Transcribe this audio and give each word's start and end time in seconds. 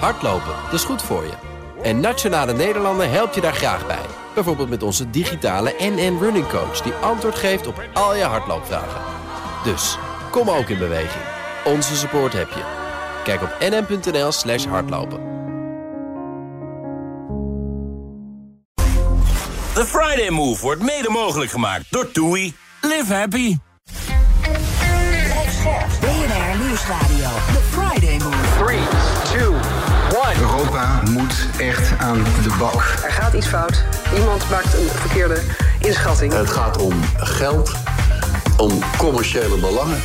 Hardlopen, 0.00 0.54
dat 0.64 0.72
is 0.72 0.84
goed 0.84 1.02
voor 1.02 1.24
je. 1.24 1.32
En 1.82 2.00
Nationale 2.00 2.52
Nederlanden 2.52 3.10
helpt 3.10 3.34
je 3.34 3.40
daar 3.40 3.54
graag 3.54 3.86
bij. 3.86 4.06
Bijvoorbeeld 4.34 4.68
met 4.68 4.82
onze 4.82 5.10
digitale 5.10 5.74
NN 5.78 6.18
Running 6.20 6.48
Coach... 6.48 6.80
die 6.80 6.92
antwoord 6.92 7.34
geeft 7.34 7.66
op 7.66 7.82
al 7.92 8.14
je 8.16 8.22
hardloopvragen. 8.22 9.00
Dus, 9.64 9.98
kom 10.30 10.50
ook 10.50 10.68
in 10.68 10.78
beweging. 10.78 11.24
Onze 11.64 11.96
support 11.96 12.32
heb 12.32 12.48
je. 12.48 12.62
Kijk 13.24 13.42
op 13.42 13.56
nn.nl 13.60 14.32
slash 14.32 14.64
hardlopen. 14.66 15.32
The 19.74 19.86
Friday 19.86 20.30
Move 20.30 20.62
wordt 20.62 20.82
mede 20.82 21.10
mogelijk 21.10 21.50
gemaakt 21.50 21.84
door 21.90 22.10
TUI. 22.10 22.54
Live 22.80 23.14
happy. 23.14 23.56
BNR 26.00 26.58
Nieuwsradio. 26.66 27.28
The 27.52 27.62
Friday 27.70 28.18
Move. 28.18 28.64
3, 28.64 28.78
2, 29.24 29.46
1. 29.46 29.73
Europa 30.40 31.00
moet 31.10 31.46
echt 31.58 31.98
aan 31.98 32.24
de 32.42 32.54
bak. 32.58 32.74
Er 33.04 33.12
gaat 33.12 33.32
iets 33.32 33.46
fout. 33.46 33.84
Iemand 34.16 34.50
maakt 34.50 34.74
een 34.74 34.88
verkeerde 34.94 35.40
inschatting. 35.80 36.32
Het 36.32 36.50
gaat 36.50 36.78
om 36.78 37.00
geld, 37.16 37.72
om 38.56 38.78
commerciële 38.96 39.58
belangen. 39.58 40.00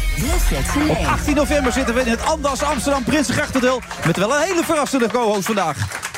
Op 0.89 1.05
18 1.05 1.35
november 1.35 1.71
zitten 1.71 1.95
we 1.95 2.01
in 2.01 2.11
het 2.11 2.25
Andas 2.25 2.63
Amsterdam 2.63 3.03
Prinsengrachtendeel... 3.03 3.81
met 4.05 4.17
wel 4.17 4.35
een 4.35 4.41
hele 4.41 4.63
verrassende 4.63 5.07
co-host 5.07 5.45
vandaag. 5.45 6.08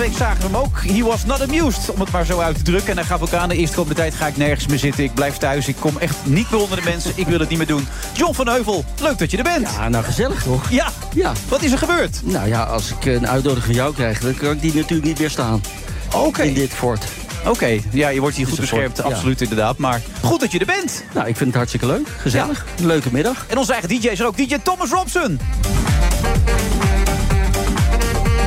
Week 0.00 0.16
zagen 0.16 0.36
we 0.40 0.46
hem 0.46 0.56
ook. 0.56 0.82
He 0.82 1.02
was 1.02 1.24
not 1.24 1.40
amused, 1.42 1.90
om 1.90 2.00
het 2.00 2.10
maar 2.10 2.24
zo 2.24 2.38
uit 2.38 2.56
te 2.56 2.62
drukken. 2.62 2.90
En 2.90 2.96
hij 2.96 3.04
gaf 3.06 3.20
ook 3.22 3.32
aan, 3.32 3.48
de 3.48 3.56
eerste 3.56 3.76
komende 3.76 3.96
tijd 4.00 4.14
ga 4.14 4.26
ik 4.26 4.36
nergens 4.36 4.66
meer 4.66 4.78
zitten. 4.78 5.04
Ik 5.04 5.14
blijf 5.14 5.36
thuis, 5.36 5.68
ik 5.68 5.76
kom 5.78 5.98
echt 5.98 6.16
niet 6.22 6.50
meer 6.50 6.60
onder 6.60 6.76
de 6.76 6.84
mensen. 6.84 7.12
Ik 7.14 7.26
wil 7.26 7.38
het 7.40 7.48
niet 7.48 7.58
meer 7.58 7.66
doen. 7.66 7.86
John 8.12 8.34
van 8.34 8.48
Heuvel, 8.48 8.84
leuk 9.00 9.18
dat 9.18 9.30
je 9.30 9.36
er 9.36 9.42
bent. 9.42 9.68
Ja, 9.76 9.88
nou 9.88 10.04
gezellig 10.04 10.42
toch? 10.42 10.70
Ja, 10.70 10.90
Ja. 11.14 11.32
wat 11.48 11.62
is 11.62 11.72
er 11.72 11.78
gebeurd? 11.78 12.20
Nou 12.24 12.48
ja, 12.48 12.62
als 12.62 12.90
ik 12.90 13.04
een 13.04 13.28
uitnodiging 13.28 13.64
van 13.66 13.74
jou 13.74 13.94
krijg, 13.94 14.20
dan 14.20 14.34
kan 14.34 14.50
ik 14.50 14.60
die 14.60 14.74
natuurlijk 14.74 15.08
niet 15.08 15.18
weerstaan. 15.18 15.62
Oké. 16.14 16.42
In 16.42 16.54
dit 16.54 16.70
fort. 16.70 17.04
Oké, 17.46 17.78
ja, 17.90 18.08
je 18.08 18.20
wordt 18.20 18.36
hier 18.36 18.46
goed 18.46 18.60
beschermd, 18.60 18.96
ja. 18.96 19.02
absoluut 19.02 19.40
inderdaad. 19.40 19.76
Maar 19.78 20.00
goed 20.22 20.40
dat 20.40 20.52
je 20.52 20.58
er 20.58 20.66
bent. 20.66 21.04
Nou, 21.14 21.28
ik 21.28 21.36
vind 21.36 21.46
het 21.48 21.54
hartstikke 21.56 21.86
leuk. 21.86 22.08
Gezellig. 22.18 22.64
Een 22.78 22.86
leuke 22.86 23.08
middag. 23.12 23.44
En 23.48 23.58
onze 23.58 23.72
eigen 23.72 23.88
DJ 23.88 24.08
is 24.08 24.20
er 24.20 24.26
ook, 24.26 24.36
DJ 24.36 24.56
Thomas 24.62 24.90
Robson. 24.90 25.40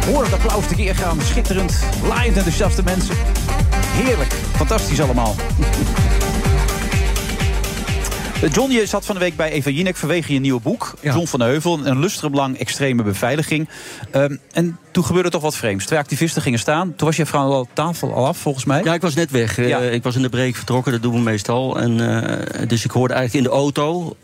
Hoor 0.06 0.24
het 0.24 0.34
applaus 0.34 0.68
tekeer 0.68 0.96
gaan. 0.96 1.22
Schitterend, 1.22 1.80
live 2.04 2.36
enthousiaste 2.36 2.84
mensen. 2.84 3.16
Heerlijk, 3.88 4.34
fantastisch 4.34 5.02
allemaal. 5.02 5.36
Eh, 8.44 8.52
John, 8.52 8.72
je 8.72 8.86
zat 8.86 9.06
van 9.06 9.16
de 9.16 9.22
week 9.22 9.36
bij 9.36 9.52
Eva 9.52 9.70
Jinek 9.70 9.96
vanwege 9.96 10.34
je 10.34 10.40
nieuwe 10.40 10.62
boek. 10.62 10.94
Ja. 11.02 11.14
John 11.14 11.26
van 11.26 11.40
de 11.40 11.46
Heuvel, 11.46 11.80
een 11.86 12.00
lustrum 12.00 12.56
extreme 12.56 13.04
beveiliging. 13.04 13.70
Ehm, 14.12 14.36
en 14.52 14.78
toen 14.92 15.06
gebeurde 15.06 15.30
toch 15.30 15.42
wat 15.42 15.56
vreemds. 15.56 15.86
Twee 15.86 16.00
activisten 16.00 16.42
gingen 16.42 16.60
staan. 16.60 16.96
Toen 16.96 17.08
was 17.08 17.16
je 17.16 17.26
vrouw 17.26 17.52
al 17.52 17.68
tafel 17.74 18.14
al 18.14 18.26
af, 18.26 18.38
volgens 18.38 18.66
mij. 18.66 18.82
Ja, 18.84 18.94
ik 18.94 19.02
was 19.02 19.14
net 19.14 19.32
weg. 19.32 19.58
Eh, 19.58 19.94
ik 19.94 20.04
was 20.04 20.16
in 20.16 20.22
de 20.22 20.30
break 20.30 20.56
vertrokken, 20.56 20.92
dat 20.92 21.02
doen 21.02 21.14
we 21.14 21.20
meestal. 21.20 21.80
En, 21.80 22.22
eh, 22.22 22.68
dus 22.68 22.86
ik 22.86 22.92
hoorde 22.92 23.14
eigenlijk 23.14 23.46
in 23.46 23.52
de 23.52 23.58
auto, 23.58 24.16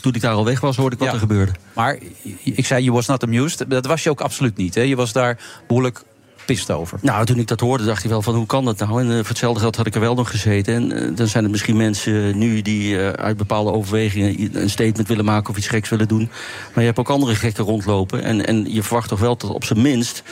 toen 0.00 0.14
ik 0.14 0.20
daar 0.20 0.32
al 0.34 0.44
weg 0.44 0.60
was, 0.60 0.76
hoorde 0.76 0.94
ik 0.94 0.98
wat 1.00 1.08
Ja. 1.08 1.14
er 1.14 1.20
gebeurde. 1.20 1.52
Maar 1.74 1.98
ik 2.44 2.66
zei, 2.66 2.82
you 2.82 2.94
was 2.94 3.06
not 3.06 3.22
amused. 3.22 3.64
Dat 3.70 3.86
was 3.86 4.02
je 4.02 4.10
ook 4.10 4.20
absoluut 4.20 4.56
niet. 4.56 4.74
Hè? 4.74 4.80
Je 4.82 4.96
was 4.96 5.12
daar 5.12 5.38
behoorlijk 5.66 6.02
pist 6.44 6.70
over. 6.70 6.98
Nou, 7.02 7.24
toen 7.26 7.38
ik 7.38 7.46
dat 7.48 7.60
hoorde, 7.60 7.84
dacht 7.84 8.04
ik 8.04 8.10
wel 8.10 8.22
van 8.22 8.34
hoe 8.34 8.46
kan 8.46 8.64
dat 8.64 8.78
nou? 8.78 9.00
En 9.00 9.08
eh, 9.10 9.16
voor 9.16 9.28
hetzelfde 9.28 9.60
geld 9.60 9.76
had 9.76 9.86
ik 9.86 9.94
er 9.94 10.00
wel 10.00 10.14
nog 10.14 10.30
gezeten. 10.30 10.74
En 10.74 10.92
eh, 10.92 11.16
dan 11.16 11.26
zijn 11.26 11.44
er 11.44 11.50
misschien 11.50 11.76
mensen 11.76 12.38
nu 12.38 12.62
die 12.62 12.98
eh, 13.02 13.08
uit 13.24 13.36
bepaalde 13.36 13.72
overwegingen 13.72 14.56
een 14.62 14.70
statement 14.70 15.08
willen 15.08 15.24
maken 15.24 15.50
of 15.50 15.56
iets 15.56 15.68
geks 15.68 15.88
willen 15.88 16.08
doen. 16.08 16.28
Maar 16.68 16.78
je 16.78 16.84
hebt 16.84 16.98
ook 16.98 17.10
andere 17.10 17.34
gekken 17.34 17.64
rondlopen. 17.64 18.22
En, 18.22 18.46
en 18.46 18.72
je 18.72 18.82
verwacht 18.82 19.08
toch 19.08 19.20
wel 19.20 19.36
dat 19.36 19.50
op 19.50 19.64
zijn 19.64 19.82
minst 19.82 20.22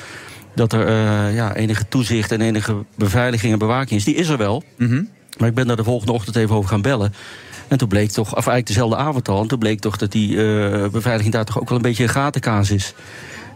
dat 0.54 0.72
er 0.72 0.86
eh, 0.86 1.34
ja, 1.34 1.54
enige 1.54 1.88
toezicht 1.88 2.32
en 2.32 2.40
enige 2.40 2.76
beveiliging 2.96 3.52
en 3.52 3.58
bewaking 3.58 3.98
is. 3.98 4.04
Die 4.04 4.14
is 4.14 4.28
er 4.28 4.36
wel. 4.38 4.62
Maar 5.38 5.48
ik 5.48 5.54
ben 5.54 5.66
daar 5.66 5.76
de 5.76 5.84
volgende 5.84 6.12
ochtend 6.12 6.36
even 6.36 6.54
over 6.56 6.70
gaan 6.70 6.82
bellen. 6.82 7.14
En 7.68 7.78
toen 7.78 7.88
bleek 7.88 8.10
toch, 8.10 8.26
of 8.26 8.34
eigenlijk 8.34 8.66
dezelfde 8.66 8.96
avond 8.96 9.28
al, 9.28 9.42
en 9.42 9.48
toen 9.48 9.58
bleek 9.58 9.80
toch 9.80 9.96
dat 9.96 10.12
die 10.12 10.36
eh, 10.36 10.88
beveiliging 10.88 11.32
daar 11.34 11.44
toch 11.44 11.60
ook 11.60 11.68
wel 11.68 11.76
een 11.76 11.82
beetje 11.82 12.02
een 12.02 12.08
gatenkaas 12.08 12.70
is. 12.70 12.94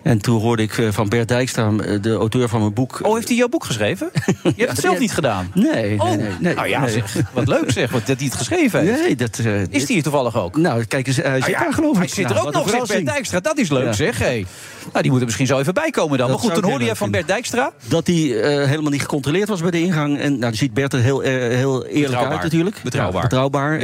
En 0.02 0.18
toen 0.20 0.40
hoorde 0.40 0.62
ik 0.62 0.78
eh, 0.78 0.88
van 0.90 1.08
Bert 1.08 1.28
Dijkstra, 1.28 1.70
eh, 1.84 2.02
de 2.02 2.12
auteur 2.14 2.48
van 2.48 2.60
mijn 2.60 2.72
boek. 2.72 2.98
Oh, 3.02 3.14
heeft 3.14 3.28
hij 3.28 3.36
jouw 3.36 3.48
boek 3.48 3.64
geschreven? 3.64 4.10
Je 4.42 4.52
hebt 4.56 4.70
het 4.70 4.80
zelf 4.80 4.98
niet 4.98 5.12
gedaan. 5.12 5.50
Nee, 5.54 6.00
Oh, 6.00 6.08
nee. 6.10 6.28
nee, 6.40 6.54
nou 6.54 6.68
ja, 6.68 6.88
zeg, 6.88 7.14
wat 7.32 7.48
leuk 7.48 7.70
zeg, 7.70 7.90
wat, 7.90 8.06
dat 8.06 8.16
hij 8.16 8.26
het 8.26 8.34
geschreven 8.36 8.80
heeft. 8.80 9.00
Nee, 9.02 9.16
dat... 9.16 9.38
eh, 9.38 9.60
Is 9.62 9.68
die 9.70 9.94
hier 9.94 10.02
toevallig 10.02 10.36
ook? 10.36 10.56
Nou, 10.56 10.84
kijk 10.84 11.06
eens, 11.06 11.16
hij 11.16 11.34
zit 11.34 11.42
Ah 11.44 11.48
ja, 11.50 11.58
daar 11.58 11.72
geloof 11.74 11.92
ik. 11.92 11.98
Hij 11.98 12.08
zit 12.08 12.24
er 12.24 12.34
Nou, 12.34 12.46
ook 12.46 12.52
nog, 12.52 12.68
zegt 12.70 12.88
Bert. 12.88 13.06
Dijkstra. 13.06 13.40
Dat 13.40 13.58
is 13.58 13.68
leuk, 13.70 13.84
Ja. 13.84 13.92
zeg. 13.92 14.18
Hey. 14.18 14.46
Nou, 14.90 15.02
die 15.02 15.10
moet 15.10 15.18
er 15.20 15.24
misschien 15.26 15.46
zo 15.46 15.58
even 15.58 15.74
bij 15.74 15.90
komen 15.90 16.18
dan. 16.18 16.28
Dat 16.28 16.36
maar 16.42 16.50
goed, 16.50 16.60
toen 16.62 16.70
hoorde 16.70 16.84
je 16.84 16.96
van 16.96 17.10
Bert 17.10 17.26
Dijkstra. 17.26 17.72
Dat 17.88 18.06
hij 18.06 18.14
helemaal 18.16 18.90
niet 18.90 19.00
gecontroleerd 19.00 19.48
was 19.48 19.60
bij 19.60 19.70
de 19.70 19.80
ingang. 19.80 20.18
En 20.18 20.28
nou, 20.28 20.40
dan 20.40 20.54
ziet 20.54 20.74
Bert 20.74 20.92
er 20.92 21.00
heel, 21.00 21.20
heel 21.20 21.84
eerlijk 21.84 21.92
Betrouwbaar. 22.02 22.32
uit 22.32 22.42
natuurlijk. 22.42 22.76
Betrouwbaar. 22.82 23.22
Betrouwbaar. 23.22 23.78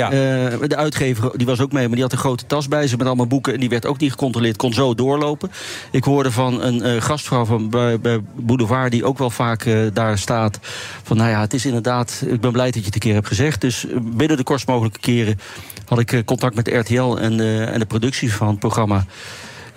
De 0.69 0.77
uitgever 0.77 1.31
die 1.37 1.47
was 1.47 1.61
ook 1.61 1.73
mee, 1.73 1.85
maar 1.87 1.95
die 1.95 2.03
had 2.03 2.13
een 2.13 2.19
grote 2.19 2.47
tas 2.47 2.69
bij 2.69 2.87
zich 2.87 2.99
met 2.99 3.07
allemaal 3.07 3.27
boeken. 3.27 3.55
En 3.55 3.61
die 3.61 3.69
werd 3.69 3.87
ook 3.87 3.99
niet 3.99 4.11
gecontroleerd, 4.11 4.57
kon 4.57 4.73
zo 4.73 4.95
doorlopen. 4.95 5.51
Ik 5.91 6.05
hoorde 6.09 6.33
van 6.33 6.63
een 6.63 6.83
eh, 6.83 7.03
gastvrouw 7.03 7.45
van, 7.45 7.71
bij, 7.71 8.01
bij 8.01 8.21
Boulevard, 8.35 8.91
die 8.91 9.05
ook 9.05 9.19
wel 9.19 9.31
vaak 9.31 9.65
eh, 9.65 9.79
daar 9.93 10.19
staat. 10.19 10.59
Van 11.03 11.17
nou 11.17 11.31
ja, 11.31 11.41
het 11.41 11.55
is 11.55 11.67
inderdaad, 11.67 12.23
ik 12.27 12.41
ben 12.41 12.53
blij 12.53 12.65
dat 12.65 12.75
je 12.75 12.85
het 12.85 12.95
een 12.95 13.01
keer 13.01 13.15
hebt 13.15 13.27
gezegd. 13.27 13.61
Dus 13.61 13.87
eh, 13.87 13.97
binnen 14.01 14.37
de 14.37 14.43
kortst 14.43 14.67
mogelijke 14.67 15.01
keren 15.01 15.39
had 15.85 15.99
ik 15.99 16.23
contact 16.25 16.55
met 16.55 16.69
RTL 16.69 17.17
en, 17.17 17.41
en 17.73 17.79
de 17.79 17.87
productie 17.87 18.33
van 18.33 18.49
het 18.49 18.59
programma. 18.59 19.05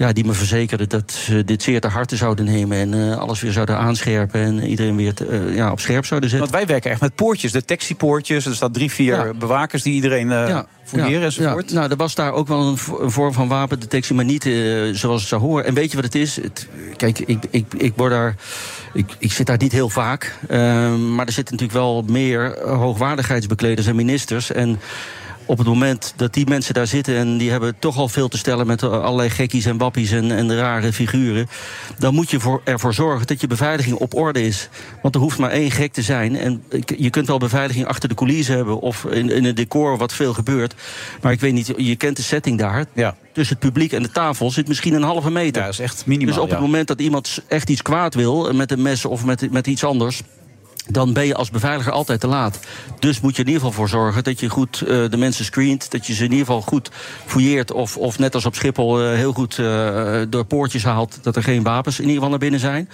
Ja, 0.01 0.13
die 0.13 0.25
me 0.25 0.34
verzekerden 0.34 0.89
dat 0.89 1.12
ze 1.12 1.44
dit 1.45 1.63
zeer 1.63 1.81
ter 1.81 1.89
harte 1.91 2.16
zouden 2.16 2.45
nemen. 2.45 2.78
En 2.78 3.12
eh, 3.12 3.17
alles 3.17 3.41
weer 3.41 3.51
zouden 3.51 3.78
aanscherpen. 3.78 4.41
En 4.41 4.63
iedereen 4.63 4.95
weer 4.95 5.13
te- 5.13 5.25
eh, 5.25 5.56
ja, 5.56 5.72
op 5.72 5.79
scherp 5.79 6.06
zouden 6.06 6.29
zetten. 6.29 6.50
Want 6.50 6.59
wij 6.63 6.72
werken 6.73 6.91
echt 6.91 7.01
met 7.01 7.16
poortjes, 7.16 7.51
detectiepoortjes. 7.51 8.45
Er 8.45 8.56
staan 8.56 8.72
drie, 8.72 8.91
vier 8.91 9.16
Ja. 9.25 9.34
bewakers 9.34 9.84
die 9.84 9.94
iedereen 9.94 10.31
eh 10.31 10.59
fouilleren 10.84 11.23
enzovoort. 11.23 11.69
Ja, 11.69 11.75
nou, 11.75 11.90
er 11.91 11.95
was 11.97 12.16
daar 12.16 12.34
ook 12.34 12.47
wel 12.47 12.67
een, 12.67 12.78
vo- 12.78 13.00
een 13.01 13.11
vorm 13.11 13.34
van 13.34 13.47
wapendetectie, 13.47 14.16
maar 14.16 14.25
niet 14.25 14.44
zoals 14.91 15.19
het 15.19 15.29
zou 15.29 15.41
horen. 15.41 15.66
En 15.66 15.73
weet 15.73 15.90
je 15.90 15.95
wat 15.95 16.06
het 16.06 16.16
is? 16.16 16.35
Het, 16.35 16.67
kijk, 16.97 17.19
ik, 17.19 17.44
ik, 17.50 17.66
ik 17.78 17.94
word 17.95 18.11
daar. 18.11 18.35
Ik, 18.94 19.16
ik 19.19 19.31
zit 19.31 19.45
daar 19.45 19.57
niet 19.57 19.72
heel 19.72 19.90
vaak. 19.90 20.35
ehm, 20.47 21.16
maar 21.16 21.25
er 21.25 21.31
zitten 21.31 21.53
natuurlijk 21.57 21.84
wel 21.85 22.03
meer 22.07 22.57
hoogwaardigheidsbekleders 22.66 23.88
en 23.88 23.95
ministers. 23.95 24.51
En 24.51 24.79
op 25.51 25.57
het 25.57 25.67
moment 25.67 26.13
dat 26.16 26.34
die 26.34 26.47
mensen 26.47 26.73
daar 26.73 26.88
zitten 26.88 27.16
en 27.16 27.38
die 27.38 27.51
hebben 27.51 27.75
toch 27.79 27.97
al 27.97 28.07
veel 28.07 28.28
te 28.28 28.38
stellen 28.38 28.67
met 28.67 28.84
allerlei 28.84 29.29
gekkies 29.29 29.66
en 29.66 29.78
wappies 29.78 30.12
en, 30.12 30.31
en 30.31 30.56
rare 30.56 30.94
figuren, 30.94 31.47
dan 31.97 32.13
moet 32.13 32.29
je 32.29 32.39
voor, 32.39 32.62
ervoor 32.63 32.94
zorgen 32.94 33.28
dat 33.28 33.41
je 33.41 33.47
beveiliging 33.47 33.95
op 33.95 34.16
orde 34.16 34.41
is. 34.41 34.69
Want 35.01 35.16
er 35.16 35.22
hoeft 35.22 35.38
maar 35.38 35.50
één 35.50 35.72
gek 35.72 35.94
te 35.94 36.01
zijn. 36.01 36.35
En 36.35 36.63
je 36.97 37.09
kunt 37.09 37.28
wel 37.28 37.38
beveiliging 37.38 37.85
achter 37.85 38.09
de 38.09 38.16
coulissen 38.16 38.56
hebben 38.56 38.79
of 38.79 39.06
in, 39.06 39.29
in 39.29 39.45
een 39.45 39.56
decor 39.56 39.97
wat 39.97 40.13
veel 40.13 40.34
gebeurt. 40.34 40.75
Maar 41.22 41.31
ik 41.31 41.40
weet 41.40 41.53
niet, 41.53 41.73
je 41.78 41.95
kent 41.95 42.16
de 42.17 42.23
setting 42.23 42.57
daar. 42.57 42.85
Ja. 42.94 43.16
Tussen 43.34 43.56
het 43.59 43.66
publiek 43.66 43.91
en 43.91 44.03
de 44.03 44.11
tafel 44.11 44.51
zit 44.51 44.67
misschien 44.67 44.94
een 44.94 45.03
halve 45.03 45.31
meter. 45.31 45.61
Ja, 45.61 45.67
dat 45.67 45.73
is 45.73 45.79
echt 45.79 46.06
minimaal. 46.06 46.34
dus 46.34 46.44
op 46.44 46.50
het 46.50 46.59
ja. 46.59 46.66
moment 46.66 46.88
dat 46.88 47.01
iemand 47.01 47.44
echt 47.47 47.69
iets 47.69 47.81
kwaad 47.81 48.16
wil, 48.16 48.50
eh, 48.50 48.56
met 48.56 48.72
een 48.72 48.81
mes 48.81 49.06
of 49.06 49.25
met, 49.25 49.51
met 49.51 49.67
iets 49.67 49.84
anders. 49.84 50.22
Dan 50.90 51.14
ben 51.14 51.25
je 51.25 51.36
als 51.36 51.50
beveiliger 51.50 51.92
altijd 51.92 52.19
te 52.19 52.28
laat. 52.28 52.59
Dus 53.00 53.22
moet 53.22 53.36
je 53.36 53.42
in 53.42 53.47
ieder 53.47 53.62
geval 53.62 53.75
voor 53.78 53.90
zorgen 53.90 54.24
dat 54.24 54.40
je 54.40 54.50
goed 54.50 54.81
eh, 54.81 54.88
de 55.09 55.18
mensen 55.18 55.46
screent. 55.46 55.92
Dat 55.92 56.08
je 56.08 56.14
ze 56.14 56.24
in 56.24 56.31
ieder 56.31 56.46
geval 56.46 56.62
goed 56.62 56.90
fouilleert. 57.25 57.72
Of, 57.72 57.97
of 57.97 58.19
net 58.19 58.36
als 58.36 58.46
op 58.46 58.56
Schiphol 58.56 59.02
eh, 59.02 59.14
heel 59.16 59.34
goed 59.34 59.59
eh, 59.59 60.22
door 60.30 60.46
poortjes 60.46 60.84
haalt. 60.84 61.20
Dat 61.22 61.36
er 61.36 61.44
geen 61.44 61.64
wapens 61.64 61.96
in 61.96 62.02
ieder 62.02 62.16
geval 62.16 62.30
naar 62.30 62.40
binnen 62.40 62.59
zijn. 62.59 62.90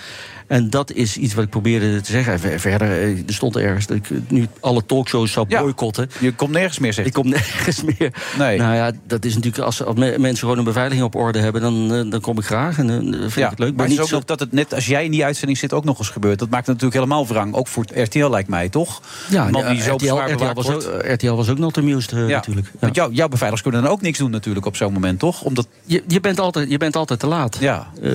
En 0.48 0.70
dat 0.70 0.92
is 0.92 1.18
iets 1.18 1.34
wat 1.34 1.44
ik 1.44 1.50
probeerde 1.50 2.02
te 2.02 2.12
zeggen. 2.12 2.34
En 2.34 2.40
ver- 2.40 2.60
verder, 2.60 2.90
er 3.28 3.34
stond 3.34 3.56
ergens 3.58 3.86
dat 3.88 3.98
ik 3.98 4.10
nu 4.28 4.48
alle 4.60 4.86
talkshows 4.86 5.32
zou 5.32 5.46
Ja. 5.50 5.62
boycotten. 5.62 6.10
Je 6.20 6.34
komt 6.34 6.52
nergens 6.52 6.80
meer, 6.80 6.94
zegt 6.94 7.08
Ik 7.08 7.14
kom 7.14 7.30
nergens 7.30 7.84
meer. 7.84 8.14
Nee. 8.38 8.58
Nou 8.58 8.76
ja, 8.76 8.92
dat 9.08 9.26
is 9.26 9.34
natuurlijk 9.36 9.64
als, 9.64 9.84
als 9.84 9.96
me- 9.96 10.16
mensen 10.18 10.40
gewoon 10.40 10.58
een 10.58 10.64
beveiliging 10.64 11.06
op 11.06 11.16
orde 11.16 11.40
hebben, 11.40 11.62
dan, 11.62 12.10
dan 12.10 12.22
kom 12.22 12.38
ik 12.38 12.46
graag 12.46 12.78
en 12.78 12.88
dan 12.88 13.14
vind 13.14 13.34
Ja, 13.34 13.44
ik 13.44 13.50
het 13.50 13.60
leuk. 13.60 13.76
maar 13.76 13.86
het 13.86 13.94
is 13.94 14.00
ook 14.02 14.08
zo- 14.08 14.22
dat 14.26 14.40
het 14.40 14.52
net 14.52 14.74
als 14.74 14.86
jij 14.86 15.06
in 15.06 15.12
die 15.12 15.26
uitzending 15.26 15.58
zit 15.58 15.74
ook 15.74 15.84
nog 15.84 15.98
eens 16.00 16.10
gebeurt. 16.10 16.40
Dat 16.40 16.50
maakt 16.50 16.68
het 16.68 16.76
natuurlijk 16.82 17.04
helemaal 17.04 17.28
wrang. 17.28 17.54
Ook 17.54 17.68
voor 17.78 18.02
RTL 18.04 18.30
lijkt 18.30 18.50
mij, 18.50 18.70
toch? 18.70 19.02
ja, 19.30 19.50
man 19.50 19.68
die 19.68 19.82
zo 19.82 19.94
RTL, 19.96 20.16
RTL, 20.16 20.54
was 20.54 20.66
wordt. 20.66 20.88
ook, 20.88 21.06
RTL 21.06 21.32
was 21.34 21.50
ook 21.50 21.58
not 21.58 21.78
amused 21.78 22.12
eh, 22.12 22.28
Ja. 22.28 22.36
natuurlijk. 22.36 22.68
Ja. 22.68 22.78
Want 22.80 22.96
jou, 22.96 23.14
jouw 23.14 23.28
beveiligers 23.28 23.62
kunnen 23.62 23.84
dan 23.84 23.92
ook 23.92 24.02
niks 24.02 24.18
doen 24.18 24.32
natuurlijk 24.32 24.66
op 24.66 24.76
zo'n 24.76 24.94
moment, 24.94 25.20
toch? 25.20 25.42
Omdat, 25.42 25.68
Je, 25.86 26.04
je, 26.08 26.20
bent 26.20 26.40
altijd, 26.40 26.70
je 26.70 26.78
bent 26.78 26.96
altijd 26.96 27.20
te 27.20 27.28
laat. 27.28 27.58
ja, 27.60 27.88
Eh, 28.02 28.12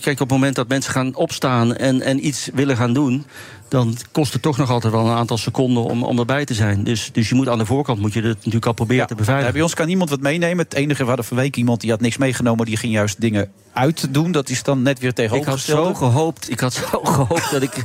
kijk, 0.00 0.06
op 0.06 0.18
het 0.18 0.30
moment 0.30 0.54
dat 0.56 0.68
mensen 0.68 0.92
gaan 0.92 1.14
opstaan 1.14 1.76
en, 1.76 2.02
en 2.02 2.26
iets 2.26 2.48
willen 2.54 2.76
gaan 2.76 2.92
doen... 2.92 3.24
dan 3.70 3.96
kost 4.12 4.32
het 4.32 4.42
toch 4.42 4.56
nog 4.56 4.70
altijd 4.70 4.92
wel 4.92 5.06
een 5.06 5.16
aantal 5.16 5.38
seconden 5.38 5.82
om, 5.82 6.02
om 6.02 6.18
erbij 6.18 6.44
te 6.44 6.54
zijn. 6.54 6.84
Dus, 6.84 7.10
dus 7.12 7.28
je 7.28 7.34
moet 7.34 7.48
aan 7.48 7.58
de 7.58 7.66
voorkant 7.66 8.00
moet 8.00 8.12
je 8.12 8.22
het 8.22 8.36
natuurlijk 8.36 8.66
al 8.66 8.72
proberen 8.72 9.06
te 9.06 9.14
beveiligen. 9.14 9.52
bij 9.52 9.62
ons 9.62 9.74
kan 9.74 9.86
niemand 9.86 10.10
wat 10.10 10.20
meenemen. 10.20 10.64
Het 10.64 10.74
enige, 10.74 11.02
we 11.02 11.08
hadden 11.08 11.24
van 11.24 11.36
week 11.36 11.56
iemand 11.56 11.80
die 11.80 11.90
had 11.90 12.00
niks 12.00 12.16
meegenomen... 12.16 12.66
die 12.66 12.76
ging 12.76 12.92
juist 12.92 13.20
dingen 13.20 13.50
uitdoen. 13.72 14.32
Dat 14.32 14.48
is 14.48 14.62
dan 14.62 14.82
net 14.82 14.98
weer 14.98 15.08
Ik 15.10 15.16
had 15.16 15.26
tegenovergesteld. 15.26 15.86
zo 15.86 15.94
gehoopt, 15.94 16.50
ik 16.50 16.60
had 16.60 16.72
zo 16.72 17.00
gehoopt 17.14 17.50
dat 17.50 17.62
ik 17.62 17.82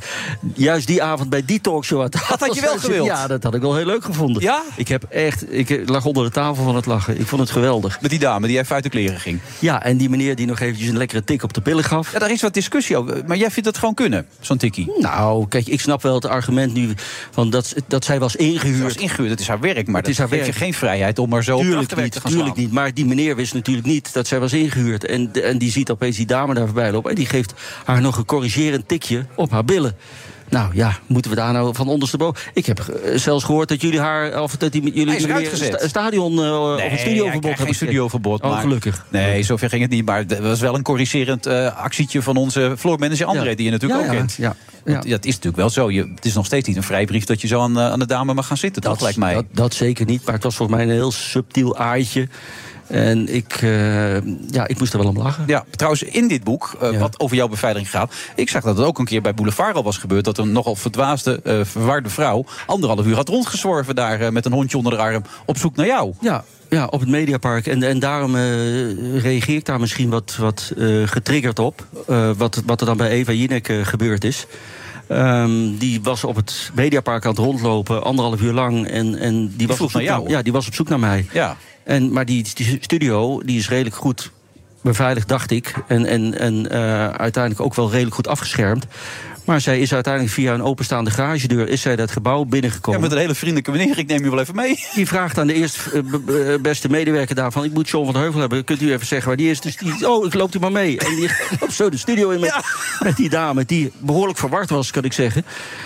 juist 0.54 0.88
die 0.88 1.04
avond 1.04 1.30
bij 1.30 1.46
die 1.46 1.62
talkshow 1.62 2.02
had. 2.02 2.12
Dat 2.12 2.40
had 2.40 2.56
je 2.56 2.62
wel 2.62 2.78
gewild. 2.78 3.06
Ja, 3.06 3.28
dat 3.28 3.44
had 3.44 3.56
ik 3.56 3.62
wel 3.62 3.76
heel 3.76 3.86
leuk 3.86 4.04
gevonden. 4.04 4.42
Ja? 4.42 4.64
Ik 4.76 4.88
heb 4.88 5.04
echt, 5.04 5.54
ik 5.54 5.90
lag 5.90 6.06
onder 6.06 6.24
de 6.24 6.32
tafel 6.32 6.64
van 6.64 6.76
het 6.76 6.86
lachen. 6.86 7.20
Ik 7.20 7.28
vond 7.28 7.42
het 7.42 7.52
geweldig. 7.52 8.02
Met 8.02 8.10
die 8.10 8.20
dame 8.20 8.48
die 8.48 8.60
even 8.60 8.76
uit 8.76 8.84
de 8.84 8.90
kleren 8.90 9.20
ging. 9.20 9.40
Ja, 9.60 9.84
en 9.84 9.98
die 9.98 10.10
meneer 10.10 10.36
die 10.36 10.46
nog 10.46 10.60
eventjes 10.60 10.90
een 10.90 10.98
lekkere 10.98 11.24
tik 11.24 11.44
op 11.44 11.54
de 11.54 11.62
pillen 11.62 11.84
gaf. 11.84 12.12
Ja, 12.12 12.20
daar 12.20 12.32
is 12.32 12.42
wat 12.42 12.54
discussie 12.54 12.98
over. 12.98 13.24
Maar 13.28 13.38
jij 13.38 13.52
vindt 13.52 13.70
dat 13.70 13.78
gewoon 13.78 13.94
kunnen, 13.94 14.26
zo'n 14.40 14.58
tikkie? 14.58 14.92
Nou, 14.98 15.48
kijk, 15.48 15.68
ik 15.76 15.82
snap 15.82 16.02
wel 16.02 16.16
het 16.16 16.26
argument 16.26 16.74
nu 16.74 16.94
van 17.32 17.50
dat, 17.50 17.74
dat 17.88 18.06
zij 18.06 18.20
was 18.20 18.32
Dat 18.34 18.42
is 18.42 18.48
ingehuurd. 18.48 18.96
ingehuurd, 18.96 19.30
het 19.30 19.40
is 19.40 19.48
haar 19.48 19.60
werk. 19.60 19.88
Maar 19.88 20.02
Het 20.02 20.10
is 20.10 20.18
haar 20.18 20.30
werk. 20.30 20.46
je 20.46 20.54
geen 20.54 20.74
vrijheid 20.74 21.20
om 21.20 21.30
maar 21.30 21.44
zo 21.44 21.56
op 21.56 21.62
Tuurlijk 21.62 21.82
achterwerk 21.82 22.14
niet, 22.14 22.16
te 22.16 22.22
gaan 22.22 22.32
tuurlijk 22.32 22.54
slaan. 22.56 22.66
niet. 22.66 22.74
Maar 22.76 22.94
die 22.94 23.06
meneer 23.06 23.36
wist 23.36 23.54
natuurlijk 23.54 23.88
niet 23.88 24.14
dat 24.14 24.28
zij 24.28 24.40
was 24.40 24.54
ingehuurd. 24.54 25.06
En, 25.06 25.30
en 25.44 25.58
die 25.58 25.72
ziet 25.72 25.90
opeens 25.92 26.18
die 26.18 26.26
dame 26.26 26.54
daar 26.54 26.66
voorbij 26.66 26.92
lopen. 26.92 27.10
En 27.10 27.16
die 27.16 27.26
geeft 27.26 27.54
haar 27.86 28.02
nog 28.02 28.18
een 28.18 28.26
corrigerend 28.26 28.88
tikje 28.88 29.26
op 29.36 29.52
haar 29.52 29.66
billen. 29.66 29.96
Nou 30.50 30.70
ja, 30.74 30.98
moeten 31.08 31.32
we 31.32 31.38
daar 31.38 31.54
nou 31.54 31.76
van 31.76 31.88
ondersteboven? 31.88 32.44
Ik 32.54 32.66
heb 32.66 32.80
eh, 32.80 33.18
zelfs 33.18 33.44
gehoord 33.44 33.70
dat 33.70 33.82
jullie 33.82 34.00
haar, 34.00 34.42
of 34.42 34.56
dat 34.58 34.72
die 34.72 34.84
met 34.84 34.94
jullie 34.94 35.28
Hij 35.28 35.42
is 35.44 35.52
een 35.62 35.66
sta- 35.68 35.88
stadion 35.88 36.44
eh, 36.44 36.62
of 36.62 36.92
een 36.92 36.98
studioverbod 36.98 37.44
hebben 37.44 37.66
geen 37.66 37.76
studioverbod. 37.76 38.42
Oh, 38.42 38.50
maar- 38.52 38.62
gelukkig. 38.62 39.06
Nee, 39.10 39.44
zover 39.44 39.70
ging 39.70 39.82
het 39.82 39.92
niet. 39.92 40.06
Maar 40.06 40.18
het 40.18 40.40
was 40.40 40.60
wel 40.60 40.76
een 40.76 40.84
corrigerend 40.84 41.46
eh, 41.46 41.76
actietje 41.76 42.22
van 42.22 42.36
onze 42.38 42.74
floormanager 42.78 43.26
André... 43.26 43.50
Ja. 43.50 43.56
die 43.56 43.66
je 43.66 43.72
natuurlijk 43.72 44.02
Ja, 44.02 44.08
ook 44.08 44.14
ja, 44.14 44.20
kent. 44.20 44.34
ja, 44.34 44.56
Want 44.86 45.04
ja. 45.04 45.10
Dat 45.10 45.26
is 45.26 45.32
natuurlijk 45.34 45.56
wel 45.58 45.70
zo. 45.70 45.92
Je, 45.92 46.12
het 46.16 46.26
is 46.26 46.34
nog 46.34 46.46
steeds 46.46 46.68
niet 46.68 46.78
een 46.78 46.84
vrijbrief 46.84 47.24
dat 47.26 47.42
je 47.42 47.48
zo 47.48 47.62
aan, 47.62 47.80
aan 47.80 48.00
de 48.00 48.06
dame 48.08 48.34
mag 48.34 48.48
gaan 48.48 48.58
zitten. 48.58 48.82
Dat, 48.82 49.02
lijkt 49.02 49.18
mij. 49.18 49.34
Dat, 49.34 49.46
dat 49.52 49.74
zeker 49.74 50.06
niet, 50.06 50.26
maar 50.26 50.34
het 50.34 50.44
was 50.44 50.56
volgens 50.56 50.78
mij 50.78 50.88
een 50.88 50.94
heel 50.94 51.12
subtiel 51.12 51.78
aaitje. 51.78 52.28
En 52.88 53.36
ik, 53.36 53.54
eh, 53.54 54.22
ja, 54.52 54.68
ik 54.68 54.80
moest 54.80 54.94
er 54.94 55.00
wel 55.00 55.08
om 55.08 55.18
lachen. 55.18 55.44
Ja, 55.48 55.66
trouwens, 55.72 56.04
in 56.04 56.28
dit 56.28 56.44
boek, 56.44 56.76
eh, 56.82 56.92
Ja. 56.92 56.98
wat 56.98 57.20
over 57.20 57.36
jouw 57.36 57.48
beveiliging 57.48 57.92
gaat... 57.92 58.14
ik 58.36 58.50
zag 58.50 58.64
dat 58.64 58.78
het 58.78 58.86
ook 58.86 59.00
een 59.00 59.06
keer 59.06 59.22
bij 59.22 59.34
Boulevard 59.34 59.76
al 59.76 59.84
was 59.84 59.98
gebeurd... 59.98 60.26
dat 60.26 60.38
een 60.38 60.52
nogal 60.52 60.76
verdwaasde, 60.76 61.40
eh, 61.44 61.60
verwarde 61.64 62.10
vrouw... 62.10 62.46
anderhalf 62.66 63.06
uur 63.06 63.16
had 63.16 63.30
rondgezworven 63.30 63.96
daar 63.96 64.34
met 64.34 64.46
een 64.46 64.52
hondje 64.52 64.78
onder 64.78 64.92
de 64.92 64.98
arm... 64.98 65.24
op 65.46 65.58
zoek 65.58 65.76
naar 65.76 65.86
jou. 65.86 66.14
Ja, 66.22 66.44
ja, 66.70 66.86
op 66.86 67.00
het 67.00 67.10
Mediapark. 67.10 67.68
En, 67.68 67.84
en 67.84 68.00
daarom 68.00 68.36
reageer 69.16 69.56
ik 69.56 69.66
daar 69.66 69.80
misschien 69.80 70.10
wat, 70.10 70.36
wat 70.40 70.72
getriggerd 71.06 71.60
op. 71.60 71.88
wat, 72.38 72.62
wat 72.66 72.80
er 72.80 72.86
dan 72.86 72.98
bij 72.98 73.10
Eva 73.10 73.32
Jinek 73.32 73.80
gebeurd 73.84 74.24
is. 74.24 74.48
Ehm, 75.08 75.78
die 75.78 76.02
was 76.04 76.24
op 76.24 76.36
het 76.36 76.72
Mediapark 76.74 77.24
aan 77.24 77.30
het 77.30 77.40
rondlopen, 77.40 78.04
anderhalf 78.04 78.42
uur 78.42 78.54
lang. 78.54 78.88
En, 78.88 79.16
en 79.16 79.54
die, 79.56 79.68
was 79.68 79.80
op 79.80 79.92
zoek 79.92 80.02
naar 80.02 80.04
jou? 80.04 80.30
ja, 80.30 80.42
die 80.42 80.54
was 80.54 80.68
op 80.68 80.74
zoek 80.74 80.90
naar 80.90 81.00
mij. 81.00 81.26
Ja. 81.32 81.58
En, 81.86 82.12
maar 82.12 82.26
die, 82.26 82.46
studio 82.80 83.42
die 83.46 83.58
is 83.58 83.70
redelijk 83.70 83.96
goed 83.96 84.32
beveiligd, 84.82 85.28
dacht 85.28 85.52
ik. 85.52 85.74
En, 85.88 86.06
en, 86.06 86.40
en 86.40 86.70
eh, 86.70 87.10
uiteindelijk 87.10 87.64
ook 87.64 87.76
wel 87.76 87.92
redelijk 87.92 88.16
goed 88.16 88.28
afgeschermd. 88.28 88.86
Maar 89.46 89.62
zij 89.62 89.80
is 89.80 89.94
uiteindelijk 89.94 90.34
via 90.34 90.54
een 90.54 90.64
openstaande 90.64 91.10
garagedeur... 91.12 91.68
is 91.70 91.82
zij 91.82 91.96
dat 91.96 92.12
gebouw 92.12 92.40
ja, 92.40 92.46
binnengekomen. 92.46 93.02
met 93.02 93.12
een 93.12 93.18
hele 93.18 93.36
vriendelijke 93.36 93.72
meneer. 93.72 93.98
Ik 93.98 94.08
neem 94.08 94.24
je 94.24 94.30
wel 94.30 94.40
even 94.40 94.56
mee. 94.56 94.80
Die 94.96 95.08
vraagt 95.08 95.38
aan 95.40 95.48
de 95.48 95.54
eerste 95.54 95.80
eh, 95.94 96.00
b- 96.58 96.62
beste 96.62 96.90
medewerker 96.90 97.36
daarvan... 97.36 97.64
ik 97.64 97.74
moet 97.74 97.90
John 97.90 98.12
van 98.12 98.22
Heuvel 98.22 98.40
hebben, 98.40 98.64
kunt 98.64 98.82
u 98.82 98.92
even 98.92 99.06
zeggen 99.08 99.28
waar 99.28 99.38
die 99.38 99.50
is? 99.50 99.62
Dus 99.62 99.76
die, 99.78 100.10
oh, 100.10 100.26
ik 100.26 100.34
loop 100.34 100.56
u 100.56 100.60
maar 100.60 100.72
mee. 100.72 100.98
En 101.00 101.16
die 101.16 101.30
loopt 101.60 101.74
zo 101.74 101.90
de 101.90 101.98
studio 101.98 102.30
in 102.30 102.40
met, 102.40 102.56
met 103.04 103.16
die 103.16 103.30
dame... 103.30 103.66
die 103.66 103.92
behoorlijk 103.98 104.38
verward 104.38 104.70
was, 104.70 104.92
kan 104.92 105.04
ik 105.04 105.14
zeggen. 105.14 105.46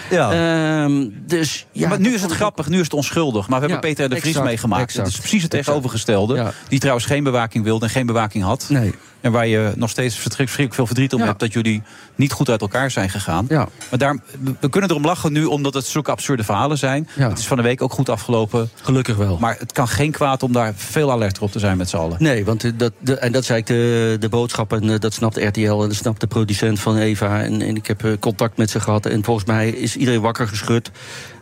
Ehm, 0.10 1.08
dus, 1.26 1.66
ja, 1.72 1.90
maar 1.90 2.00
nu 2.00 2.14
is 2.14 2.22
het 2.22 2.32
grappig, 2.32 2.68
nu 2.70 2.78
is 2.78 2.84
het 2.84 2.94
onschuldig. 2.94 3.48
Maar 3.48 3.60
we 3.60 3.66
Ja, 3.68 3.72
hebben 3.72 3.90
Peter 3.90 4.10
de 4.10 4.16
Vries 4.16 4.28
exact, 4.28 4.46
meegemaakt. 4.46 4.94
het 4.94 5.08
is 5.08 5.18
precies 5.18 5.42
het 5.42 5.52
tegenovergestelde. 5.52 6.36
Ja. 6.36 6.54
Die 6.68 6.80
trouwens 6.80 7.06
geen 7.06 7.24
bewaking 7.24 7.64
wilde 7.64 7.86
en 7.86 7.92
geen 7.92 8.06
bewaking 8.06 8.44
had. 8.44 8.66
Nee. 8.70 8.94
En 9.22 9.32
waar 9.32 9.48
je 9.48 9.72
nog 9.76 9.90
steeds 9.90 10.16
verschrikkelijk 10.16 10.74
veel 10.74 10.86
verdriet 10.86 11.14
om 11.14 11.20
Ja. 11.20 11.26
hebt... 11.26 11.40
dat 11.40 11.54
jullie 11.54 11.82
niet 12.16 12.32
goed 12.32 12.50
uit 12.50 12.62
elkaar 12.62 12.92
zijn 12.92 13.10
gegaan. 13.10 13.46
Ja. 13.50 13.68
Maar 13.90 14.00
daar, 14.00 14.18
we 14.60 14.70
kunnen 14.70 14.90
erom 14.90 15.06
lachen 15.06 15.32
nu 15.32 15.46
omdat 15.46 15.74
het 15.74 15.86
zulke 15.86 16.12
absurde 16.12 16.44
verhalen 16.44 16.78
zijn. 16.78 17.10
Ja. 17.16 17.30
Het 17.30 17.38
is 17.40 17.48
van 17.48 17.58
de 17.58 17.64
week 17.64 17.82
ook 17.82 17.92
goed 17.94 18.10
afgelopen. 18.10 18.70
Gelukkig 18.82 19.16
wel. 19.16 19.38
Maar 19.40 19.56
het 19.60 19.72
kan 19.72 19.88
geen 19.88 20.12
kwaad 20.12 20.44
om 20.44 20.52
daar 20.52 20.74
veel 20.76 21.12
alerter 21.12 21.44
op 21.44 21.52
te 21.52 21.60
zijn 21.60 21.78
met 21.78 21.90
z'n 21.90 21.98
allen. 21.98 22.18
Nee, 22.20 22.46
want 22.46 22.64
eh, 22.64 22.72
dat, 22.78 22.94
de, 23.00 23.18
en 23.18 23.32
dat 23.32 23.46
zei 23.46 23.60
ik 23.60 23.66
de, 23.68 24.18
de 24.20 24.30
boodschap 24.30 24.74
en 24.74 24.90
eh, 24.90 25.00
dat 25.00 25.14
snapt 25.14 25.38
RTL 25.38 25.60
en 25.82 25.88
dat 25.88 25.94
snapt 25.94 26.20
de 26.20 26.28
producent 26.28 26.80
van 26.80 26.98
Eva. 26.98 27.42
En, 27.42 27.62
en 27.62 27.76
ik 27.76 27.88
heb 27.88 28.06
eh, 28.06 28.12
contact 28.20 28.58
met 28.58 28.70
ze 28.70 28.80
gehad 28.80 29.06
en 29.06 29.24
volgens 29.24 29.46
mij 29.46 29.70
is 29.70 29.96
iedereen 29.96 30.22
wakker 30.22 30.48
geschud. 30.48 30.92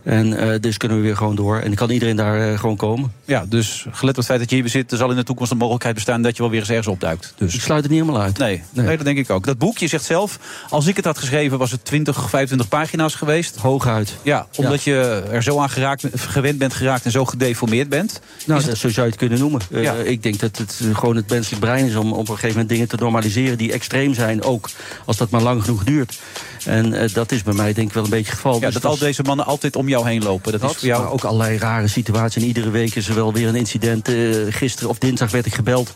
En 0.08 0.34
eh, 0.34 0.60
dus 0.60 0.78
kunnen 0.78 0.98
we 0.98 1.04
weer 1.04 1.16
gewoon 1.18 1.36
door. 1.36 1.60
En 1.60 1.74
kan 1.76 1.90
iedereen 1.90 2.16
daar 2.16 2.52
eh, 2.52 2.60
gewoon 2.60 2.76
komen. 2.76 3.12
Ja, 3.26 3.46
dus 3.50 3.86
gelet 3.92 4.10
op 4.12 4.16
het 4.16 4.26
feit 4.26 4.40
dat 4.40 4.50
je 4.50 4.56
hier 4.56 4.70
zit... 4.70 4.92
er 4.92 4.98
zal 4.98 5.10
in 5.10 5.16
de 5.16 5.24
toekomst 5.24 5.52
een 5.52 5.58
mogelijkheid 5.58 5.96
bestaan 5.96 6.22
dat 6.22 6.36
je 6.36 6.42
wel 6.42 6.52
weer 6.52 6.60
eens 6.60 6.70
ergens 6.70 6.88
opduikt. 6.88 7.34
Dus. 7.38 7.54
Ik 7.56 7.62
sluit 7.62 7.82
het 7.84 7.92
niet 7.92 8.02
helemaal 8.02 8.22
uit. 8.22 8.38
Nee, 8.38 8.64
nee. 8.72 8.96
dat 8.98 9.06
denk 9.06 9.18
ik 9.18 9.30
ook. 9.30 9.46
Dat 9.46 9.58
boek, 9.58 9.78
je 9.78 9.88
zegt 9.88 10.04
zelf, 10.06 10.40
als 10.70 10.86
ik 10.88 10.96
het 10.96 11.06
had 11.06 11.18
geschreven... 11.18 11.58
was 11.58 11.72
het 11.72 11.86
20 11.86 12.24
of 12.24 12.30
25 12.30 12.68
pagina's 12.68 13.16
geweest. 13.16 13.56
Hooguit. 13.56 14.16
Ja, 14.22 14.48
omdat 14.56 14.84
je 14.84 15.24
er 15.32 15.44
zo 15.44 15.60
aan 15.60 15.70
geraakt, 15.70 16.06
gewend 16.16 16.58
bent 16.58 16.74
geraakt... 16.74 17.06
en 17.06 17.12
zo 17.12 17.26
gedeformeerd 17.26 17.90
bent. 17.90 18.22
Nou, 18.46 18.60
Is 18.60 18.66
dat, 18.66 18.74
het- 18.74 18.82
zo 18.82 18.90
zou 18.90 19.06
je 19.06 19.12
het 19.12 19.20
kunnen 19.22 19.40
noemen. 19.40 19.62
Eh, 19.72 19.84
Ja. 19.84 19.94
ik 19.94 20.24
denk 20.24 20.40
dat 20.40 20.58
het 20.58 20.82
gewoon 20.94 21.16
het 21.16 21.30
menselijk 21.30 21.62
brein 21.62 21.86
is 21.86 21.96
om 21.96 22.12
op 22.12 22.20
een 22.20 22.26
gegeven 22.26 22.50
moment 22.50 22.70
dingen 22.70 22.88
te 22.88 22.96
normaliseren 23.00 23.58
die 23.58 23.72
extreem 23.72 24.14
zijn, 24.14 24.44
ook 24.44 24.70
als 25.06 25.18
dat 25.18 25.30
maar 25.30 25.42
lang 25.42 25.64
genoeg 25.64 25.84
duurt. 25.84 26.20
En 26.66 27.10
dat 27.14 27.32
is 27.32 27.44
bij 27.44 27.54
mij 27.54 27.74
denk 27.74 27.88
ik 27.88 27.94
wel 27.94 28.04
een 28.04 28.10
beetje 28.10 28.26
het 28.32 28.36
geval. 28.36 28.54
ja, 28.60 28.60
Dus 28.66 28.74
dat 28.74 28.86
al 28.86 28.98
deze 28.98 29.24
mannen 29.24 29.46
altijd 29.46 29.76
om 29.76 29.88
jou 29.90 29.97
heen 30.06 30.24
lopen. 30.24 30.52
Dat, 30.52 30.62
Dat, 30.62 30.72
is 30.72 30.78
voor 30.78 30.88
jou 30.88 31.08
ook 31.08 31.24
allerlei 31.24 31.58
rare 31.58 31.88
situaties. 31.88 32.42
En 32.42 32.48
iedere 32.48 32.70
week 32.70 32.96
is 32.96 33.08
er 33.08 33.16
wel 33.16 33.34
weer 33.34 33.48
een 33.48 33.56
incident. 33.56 34.08
Eh, 34.08 34.16
gisteren 34.50 34.90
of 34.90 34.98
dinsdag 34.98 35.32
werd 35.32 35.46
ik 35.46 35.54
gebeld 35.54 35.94